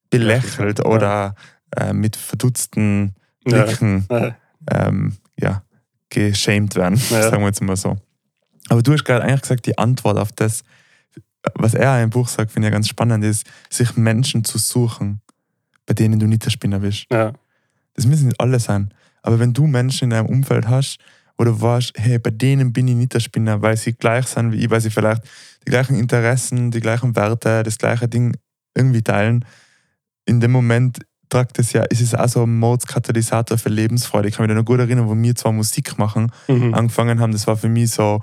belächelt 0.10 0.80
ja, 0.80 0.86
oder 0.86 1.36
äh, 1.76 1.94
mit 1.94 2.16
verdutzten 2.16 3.16
Blicken 3.44 4.06
ja. 4.10 4.36
Ähm, 4.70 5.18
ja, 5.40 5.64
geschämt 6.10 6.76
werden, 6.76 6.98
sagen 6.98 7.42
wir 7.42 7.48
jetzt 7.48 7.62
mal 7.62 7.76
so. 7.76 7.98
Aber 8.68 8.84
du 8.84 8.94
hast 8.94 9.04
gerade 9.04 9.24
eigentlich 9.24 9.42
gesagt, 9.42 9.66
die 9.66 9.78
Antwort 9.78 10.18
auf 10.18 10.32
das, 10.32 10.64
was 11.56 11.74
er 11.74 12.04
im 12.04 12.10
Buch 12.10 12.28
sagt, 12.28 12.52
finde 12.52 12.68
ich 12.68 12.74
ganz 12.74 12.88
spannend, 12.88 13.24
ist, 13.24 13.48
sich 13.70 13.96
Menschen 13.96 14.44
zu 14.44 14.58
suchen, 14.58 15.22
bei 15.86 15.94
denen 15.94 16.20
du 16.20 16.28
nicht 16.28 16.46
der 16.46 16.52
Spinner 16.52 16.80
bist. 16.80 17.08
Ja. 17.12 17.34
Das 17.96 18.06
müssen 18.06 18.28
nicht 18.28 18.40
alle 18.40 18.60
sein. 18.60 18.94
Aber 19.22 19.40
wenn 19.40 19.54
du 19.54 19.68
Menschen 19.68 20.06
in 20.06 20.10
deinem 20.12 20.28
Umfeld 20.28 20.68
hast, 20.68 20.98
wo 21.38 21.46
du 21.46 21.62
weißt, 21.62 21.94
hey, 21.96 22.20
bei 22.20 22.32
denen 22.32 22.74
bin 22.74 22.88
ich 22.88 22.96
nicht 22.96 23.14
der 23.14 23.22
Spinner, 23.22 23.62
weil 23.62 23.78
sie 23.78 23.94
gleich 23.94 24.28
sind 24.28 24.52
wie 24.52 24.58
ich, 24.58 24.70
weil 24.70 24.82
sie 24.82 24.90
vielleicht 24.90 25.24
die 25.66 25.72
gleichen 25.72 25.96
Interessen, 25.96 26.72
die 26.72 26.82
gleichen 26.82 27.16
Werte, 27.16 27.64
das 27.64 27.78
gleiche 27.78 28.08
Ding 28.08 28.36
irgendwie 28.76 29.02
teilen, 29.02 29.46
in 30.26 30.40
dem 30.42 30.52
Moment 30.52 31.00
tragt 31.30 31.60
es 31.60 31.74
ja, 31.74 31.84
ist 31.84 32.02
es 32.02 32.16
auch 32.16 32.28
so 32.28 32.44
ein 32.44 32.60
Modskatalysator 32.60 33.58
für 33.58 33.70
Lebensfreude. 33.70 34.28
Ich 34.28 34.36
kann 34.36 34.48
mich 34.48 34.56
noch 34.56 34.66
gut 34.66 34.80
erinnern, 34.80 35.08
wo 35.08 35.16
wir 35.16 35.36
zwar 35.36 35.52
Musik 35.52 35.98
machen 35.98 36.32
mhm. 36.48 36.74
angefangen 36.74 37.20
haben, 37.20 37.32
das 37.32 37.48
war 37.48 37.56
für 37.56 37.70
mich 37.70 37.92
so, 37.92 38.20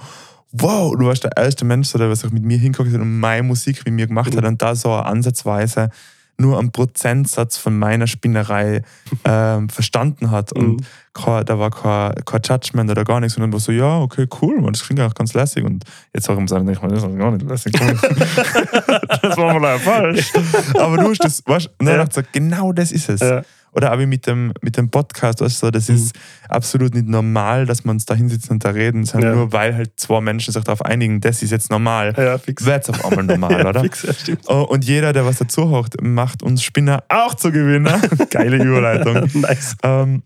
wow, 0.53 0.95
du 0.97 1.07
warst 1.07 1.25
der 1.25 1.37
erste 1.37 1.65
Mensch, 1.65 1.93
der 1.93 2.11
was 2.11 2.25
auch 2.25 2.31
mit 2.31 2.45
mir 2.45 2.59
hingeguckt 2.59 2.93
hat 2.93 3.01
und 3.01 3.21
meine 3.21 3.43
Musik 3.43 3.85
mit 3.85 3.95
mir 3.95 4.07
gemacht 4.07 4.33
mhm. 4.33 4.39
hat 4.39 4.45
und 4.45 4.63
da 4.63 4.75
so 4.75 4.93
ansatzweise 4.93 5.91
nur 6.39 6.59
einen 6.59 6.71
Prozentsatz 6.71 7.57
von 7.57 7.79
meiner 7.79 8.07
Spinnerei 8.07 8.83
ähm, 9.25 9.69
verstanden 9.71 10.31
hat. 10.31 10.53
Und 10.53 10.81
mhm. 10.81 10.87
kein, 11.15 11.45
da 11.45 11.59
war 11.59 11.71
kein, 11.71 12.15
kein 12.25 12.41
Judgment 12.45 12.91
oder 12.91 13.05
gar 13.05 13.21
nichts, 13.21 13.35
sondern 13.35 13.53
war 13.53 13.61
so, 13.61 13.73
ja, 13.73 13.99
okay, 13.99 14.27
cool, 14.43 14.61
man, 14.61 14.73
das 14.73 14.85
klingt 14.85 15.01
auch 15.01 15.15
ganz 15.15 15.35
lässig. 15.35 15.65
Und 15.65 15.85
jetzt 16.15 16.29
auch 16.29 16.37
im 16.37 16.49
Sagen, 16.49 16.69
ich 16.69 16.81
meine, 16.81 16.95
das 16.95 17.05
ist 17.05 17.19
gar 17.19 17.31
nicht 17.31 17.49
lässig. 17.49 17.73
das 19.23 19.37
war 19.37 19.55
mal 19.55 19.61
leider 19.61 19.81
falsch. 19.81 20.33
Aber 20.79 20.97
du 20.97 21.11
hast 21.11 21.25
das, 21.25 21.43
weißt, 21.47 21.71
und 21.79 21.87
dann 21.87 21.97
ja. 21.97 22.05
gesagt, 22.05 22.33
genau 22.33 22.73
das 22.73 22.93
ist 22.93 23.09
es. 23.09 23.21
Ja. 23.21 23.43
Oder 23.77 23.93
auch 23.93 23.99
wie 23.99 24.07
mit 24.07 24.27
dem, 24.27 24.55
mit 24.63 24.79
dem 24.79 24.91
Podcast, 24.91 25.43
weißt 25.43 25.65
du, 25.65 25.71
das 25.71 25.89
mhm. 25.89 25.97
ist 25.97 26.17
absolut 26.49 26.95
nicht 26.95 27.07
normal, 27.07 27.67
dass 27.67 27.85
wir 27.85 27.91
uns 27.91 28.07
da 28.07 28.15
hinsitzen 28.15 28.53
und 28.53 28.65
da 28.65 28.71
reden, 28.71 29.05
sondern 29.05 29.33
ja. 29.33 29.37
nur 29.37 29.53
weil 29.53 29.75
halt 29.75 29.93
zwei 29.97 30.23
Menschen 30.23 30.53
sich 30.53 30.65
darauf 30.65 30.83
einigen, 30.83 31.21
das 31.21 31.43
ist 31.43 31.51
jetzt 31.51 31.71
normal, 31.71 32.15
ja, 32.17 32.41
wird 32.47 32.83
es 32.83 32.89
auf 32.89 33.05
einmal 33.05 33.25
normal, 33.37 33.53
ja, 33.53 33.69
oder? 33.69 33.83
Fix, 33.83 34.03
ja, 34.03 34.15
stimmt. 34.15 34.45
Oh, 34.49 34.63
und 34.63 34.85
jeder, 34.85 35.13
der 35.13 35.27
was 35.27 35.37
dazu 35.37 35.69
hört, 35.69 36.01
macht 36.01 36.43
uns 36.43 36.63
Spinner 36.63 37.05
auch 37.11 37.35
zu 37.35 37.53
Gewinner. 37.53 38.01
Geile 38.31 38.65
Überleitung. 38.65 39.29
nice. 39.41 39.77
Ähm, 39.83 40.23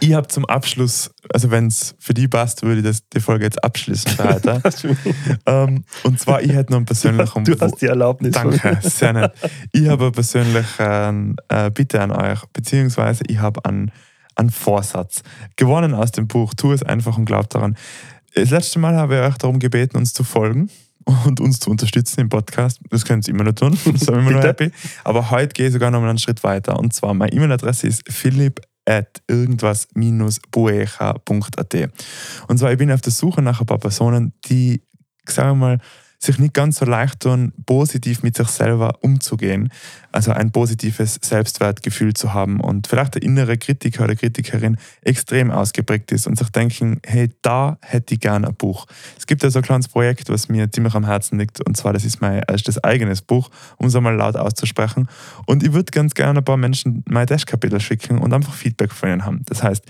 ich 0.00 0.12
habe 0.14 0.28
zum 0.28 0.44
Abschluss, 0.44 1.10
also 1.32 1.50
wenn 1.50 1.66
es 1.66 1.94
für 1.98 2.14
die 2.14 2.28
passt, 2.28 2.62
würde 2.62 2.78
ich 2.78 2.84
das, 2.84 3.08
die 3.08 3.20
Folge 3.20 3.44
jetzt 3.44 3.62
abschließen 3.62 4.10
für 4.12 4.24
heute. 4.24 4.62
ähm, 5.46 5.84
und 6.02 6.20
zwar, 6.20 6.42
ich 6.42 6.52
hätte 6.52 6.72
noch 6.72 6.78
einen 6.78 6.86
persönlichen... 6.86 7.44
Du 7.44 7.58
hast 7.60 7.80
die 7.80 7.86
Erlaubnis. 7.86 8.32
Danke, 8.32 8.78
sehr 8.82 9.12
nett. 9.12 9.32
Ich 9.72 9.88
habe 9.88 10.12
persönlich 10.12 10.66
äh, 10.78 11.70
Bitte 11.72 12.00
an 12.00 12.10
euch, 12.10 12.44
beziehungsweise 12.52 13.24
ich 13.28 13.38
habe 13.38 13.64
einen, 13.64 13.90
einen 14.34 14.50
Vorsatz. 14.50 15.22
Gewonnen 15.56 15.94
aus 15.94 16.12
dem 16.12 16.28
Buch, 16.28 16.54
tu 16.54 16.72
es 16.72 16.82
einfach 16.82 17.16
und 17.18 17.24
glaub 17.24 17.48
daran. 17.50 17.76
Das 18.34 18.50
letzte 18.50 18.78
Mal 18.78 18.96
habe 18.96 19.16
ich 19.16 19.20
euch 19.22 19.38
darum 19.38 19.58
gebeten, 19.58 19.96
uns 19.96 20.12
zu 20.12 20.22
folgen 20.22 20.68
und 21.24 21.40
uns 21.40 21.60
zu 21.60 21.70
unterstützen 21.70 22.20
im 22.20 22.28
Podcast. 22.28 22.80
Das 22.90 23.04
können 23.04 23.22
Sie 23.22 23.30
immer 23.30 23.44
noch 23.44 23.52
tun. 23.52 23.78
Das 23.84 24.00
sind 24.00 24.14
wir 24.14 24.18
immer 24.18 24.30
noch 24.32 24.42
happy. 24.42 24.70
Aber 25.04 25.30
heute 25.30 25.54
gehe 25.54 25.68
ich 25.68 25.72
sogar 25.72 25.90
noch 25.90 26.02
einen 26.02 26.18
Schritt 26.18 26.42
weiter. 26.44 26.78
Und 26.78 26.92
zwar, 26.92 27.14
meine 27.14 27.32
E-Mail-Adresse 27.32 27.86
ist 27.86 28.02
philipp 28.12 28.60
at 28.86 29.22
irgendwas-buecha.at. 29.28 31.90
Und 32.48 32.58
zwar, 32.58 32.72
ich 32.72 32.78
bin 32.78 32.90
auf 32.90 33.02
der 33.02 33.12
Suche 33.12 33.42
nach 33.42 33.60
ein 33.60 33.66
paar 33.66 33.78
Personen, 33.78 34.32
die, 34.46 34.82
sagen 35.28 35.58
wir 35.58 35.66
mal, 35.66 35.78
sich 36.18 36.38
nicht 36.38 36.54
ganz 36.54 36.78
so 36.78 36.86
leicht 36.86 37.20
tun, 37.20 37.52
positiv 37.66 38.22
mit 38.22 38.34
sich 38.36 38.48
selber 38.48 39.00
umzugehen. 39.02 39.70
Also 40.16 40.32
ein 40.32 40.50
positives 40.50 41.18
Selbstwertgefühl 41.20 42.14
zu 42.14 42.32
haben 42.32 42.60
und 42.60 42.86
vielleicht 42.86 43.16
der 43.16 43.22
innere 43.22 43.58
Kritiker 43.58 44.04
oder 44.04 44.16
Kritikerin 44.16 44.78
extrem 45.02 45.50
ausgeprägt 45.50 46.10
ist 46.10 46.26
und 46.26 46.38
sich 46.38 46.48
denken, 46.48 47.02
hey, 47.04 47.28
da 47.42 47.76
hätte 47.82 48.14
ich 48.14 48.20
gerne 48.20 48.48
ein 48.48 48.54
Buch. 48.54 48.86
Es 49.18 49.26
gibt 49.26 49.42
ja 49.42 49.50
so 49.50 49.58
ein 49.58 49.62
kleines 49.62 49.88
Projekt, 49.88 50.30
was 50.30 50.48
mir 50.48 50.72
ziemlich 50.72 50.94
am 50.94 51.04
Herzen 51.04 51.38
liegt 51.38 51.60
und 51.60 51.76
zwar, 51.76 51.92
das 51.92 52.06
ist 52.06 52.22
mein 52.22 52.42
erstes 52.48 52.82
eigenes 52.82 53.20
Buch, 53.20 53.50
um 53.76 53.88
es 53.88 53.94
einmal 53.94 54.16
laut 54.16 54.36
auszusprechen. 54.36 55.06
Und 55.44 55.62
ich 55.62 55.74
würde 55.74 55.90
ganz 55.90 56.14
gerne 56.14 56.38
ein 56.38 56.44
paar 56.44 56.56
Menschen 56.56 57.04
mein 57.06 57.26
Dash-Kapitel 57.26 57.78
schicken 57.78 58.16
und 58.16 58.32
einfach 58.32 58.54
Feedback 58.54 58.92
von 58.92 59.10
ihnen 59.10 59.26
haben. 59.26 59.42
Das 59.44 59.62
heißt, 59.62 59.84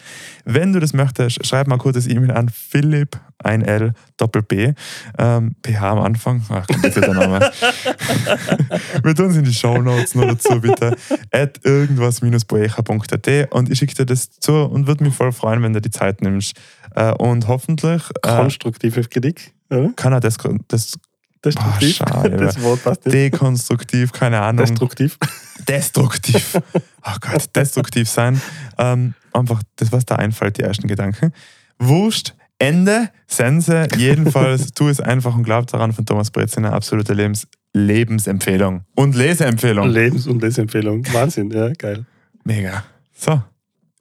wenn 0.45 0.73
du 0.73 0.81
das 0.81 0.93
möchtest, 0.93 1.47
schreib 1.47 1.69
mal 1.69 1.79
kurz 1.79 1.95
das 1.95 2.09
E-Mail 2.09 2.33
an 2.33 2.49
Philipp, 2.49 3.21
ein 3.39 3.63
L, 3.63 3.93
Doppel 4.17 4.43
B, 4.43 4.73
ähm, 5.19 5.55
PH 5.63 5.83
am 5.83 5.99
Anfang. 6.01 6.43
Ach, 6.49 6.67
komplizierter 6.67 7.15
Name. 7.15 7.39
Wir 9.05 9.15
tun 9.15 9.31
es 9.31 9.37
in 9.37 9.45
die 9.45 9.55
Show 9.55 9.81
Notes 9.81 10.16
nur 10.17 10.27
dazu, 10.27 10.61
bitte. 10.61 10.97
At 11.31 11.61
irgendwas-boecha.at 11.65 13.53
und 13.53 13.71
ich 13.71 13.79
schicke 13.79 13.95
dir 13.95 14.07
das 14.07 14.31
zu 14.31 14.53
und 14.53 14.87
würde 14.87 15.05
mich 15.05 15.15
voll 15.15 15.33
freuen, 15.33 15.63
wenn 15.63 15.73
du 15.73 15.81
die 15.81 15.91
Zeit 15.91 16.23
nimmst. 16.23 16.55
Äh, 16.95 17.13
und 17.13 17.47
hoffentlich. 17.47 18.03
Äh, 18.23 18.37
Konstruktive 18.37 19.05
Kritik, 19.05 19.55
oder? 19.71 19.93
Kann 19.95 20.13
er 20.13 20.21
das, 20.21 20.37
das 20.69 20.99
Destruktiv. 21.47 22.01
Oh, 22.01 22.29
das 22.29 22.61
Wort 22.63 22.83
passt 22.83 23.07
nicht. 23.07 23.15
Dekonstruktiv, 23.15 24.13
keine 24.13 24.41
Ahnung. 24.41 24.67
Destruktiv. 24.67 25.19
Destruktiv. 25.69 26.59
Oh 27.05 27.17
Gott, 27.21 27.49
destruktiv 27.55 28.09
sein. 28.09 28.41
Ähm, 28.79 29.15
einfach 29.33 29.63
das, 29.77 29.93
was 29.93 30.05
da 30.05 30.17
einfällt, 30.17 30.59
die 30.59 30.63
ersten 30.63 30.89
Gedanken. 30.89 31.33
Wurscht, 31.79 32.35
Ende, 32.59 33.11
Sense. 33.27 33.87
Jedenfalls, 33.97 34.73
tu 34.75 34.89
es 34.89 35.01
einfach 35.01 35.37
und 35.37 35.43
glaub 35.43 35.67
daran 35.67 35.93
von 35.93 36.07
Thomas 36.07 36.31
Bretz, 36.31 36.57
eine 36.57 36.73
absolute 36.73 37.13
Lebens 37.15 37.49
Lebensempfehlung. 37.73 38.83
Und 38.95 39.15
Leseempfehlung. 39.15 39.91
Lebens- 39.91 40.27
und 40.27 40.41
Leseempfehlung. 40.41 41.05
Wahnsinn, 41.13 41.51
ja, 41.51 41.69
geil. 41.75 42.07
Mega. 42.43 42.85
So, 43.15 43.43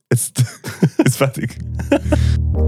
jetzt 0.09 0.41
ist 1.03 1.17
fertig. 1.17 1.57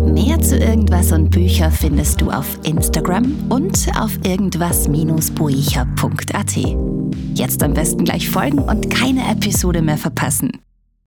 Mehr 0.05 0.41
zu 0.41 0.57
irgendwas 0.57 1.13
und 1.13 1.29
Bücher 1.29 1.71
findest 1.71 2.19
du 2.19 2.29
auf 2.29 2.59
Instagram 2.63 3.49
und 3.49 3.87
auf 3.97 4.11
irgendwas-buecher.at. 4.25 6.57
Jetzt 7.33 7.63
am 7.63 7.73
besten 7.73 8.03
gleich 8.03 8.29
folgen 8.29 8.59
und 8.59 8.89
keine 8.89 9.31
Episode 9.31 9.81
mehr 9.81 9.97
verpassen. 9.97 10.51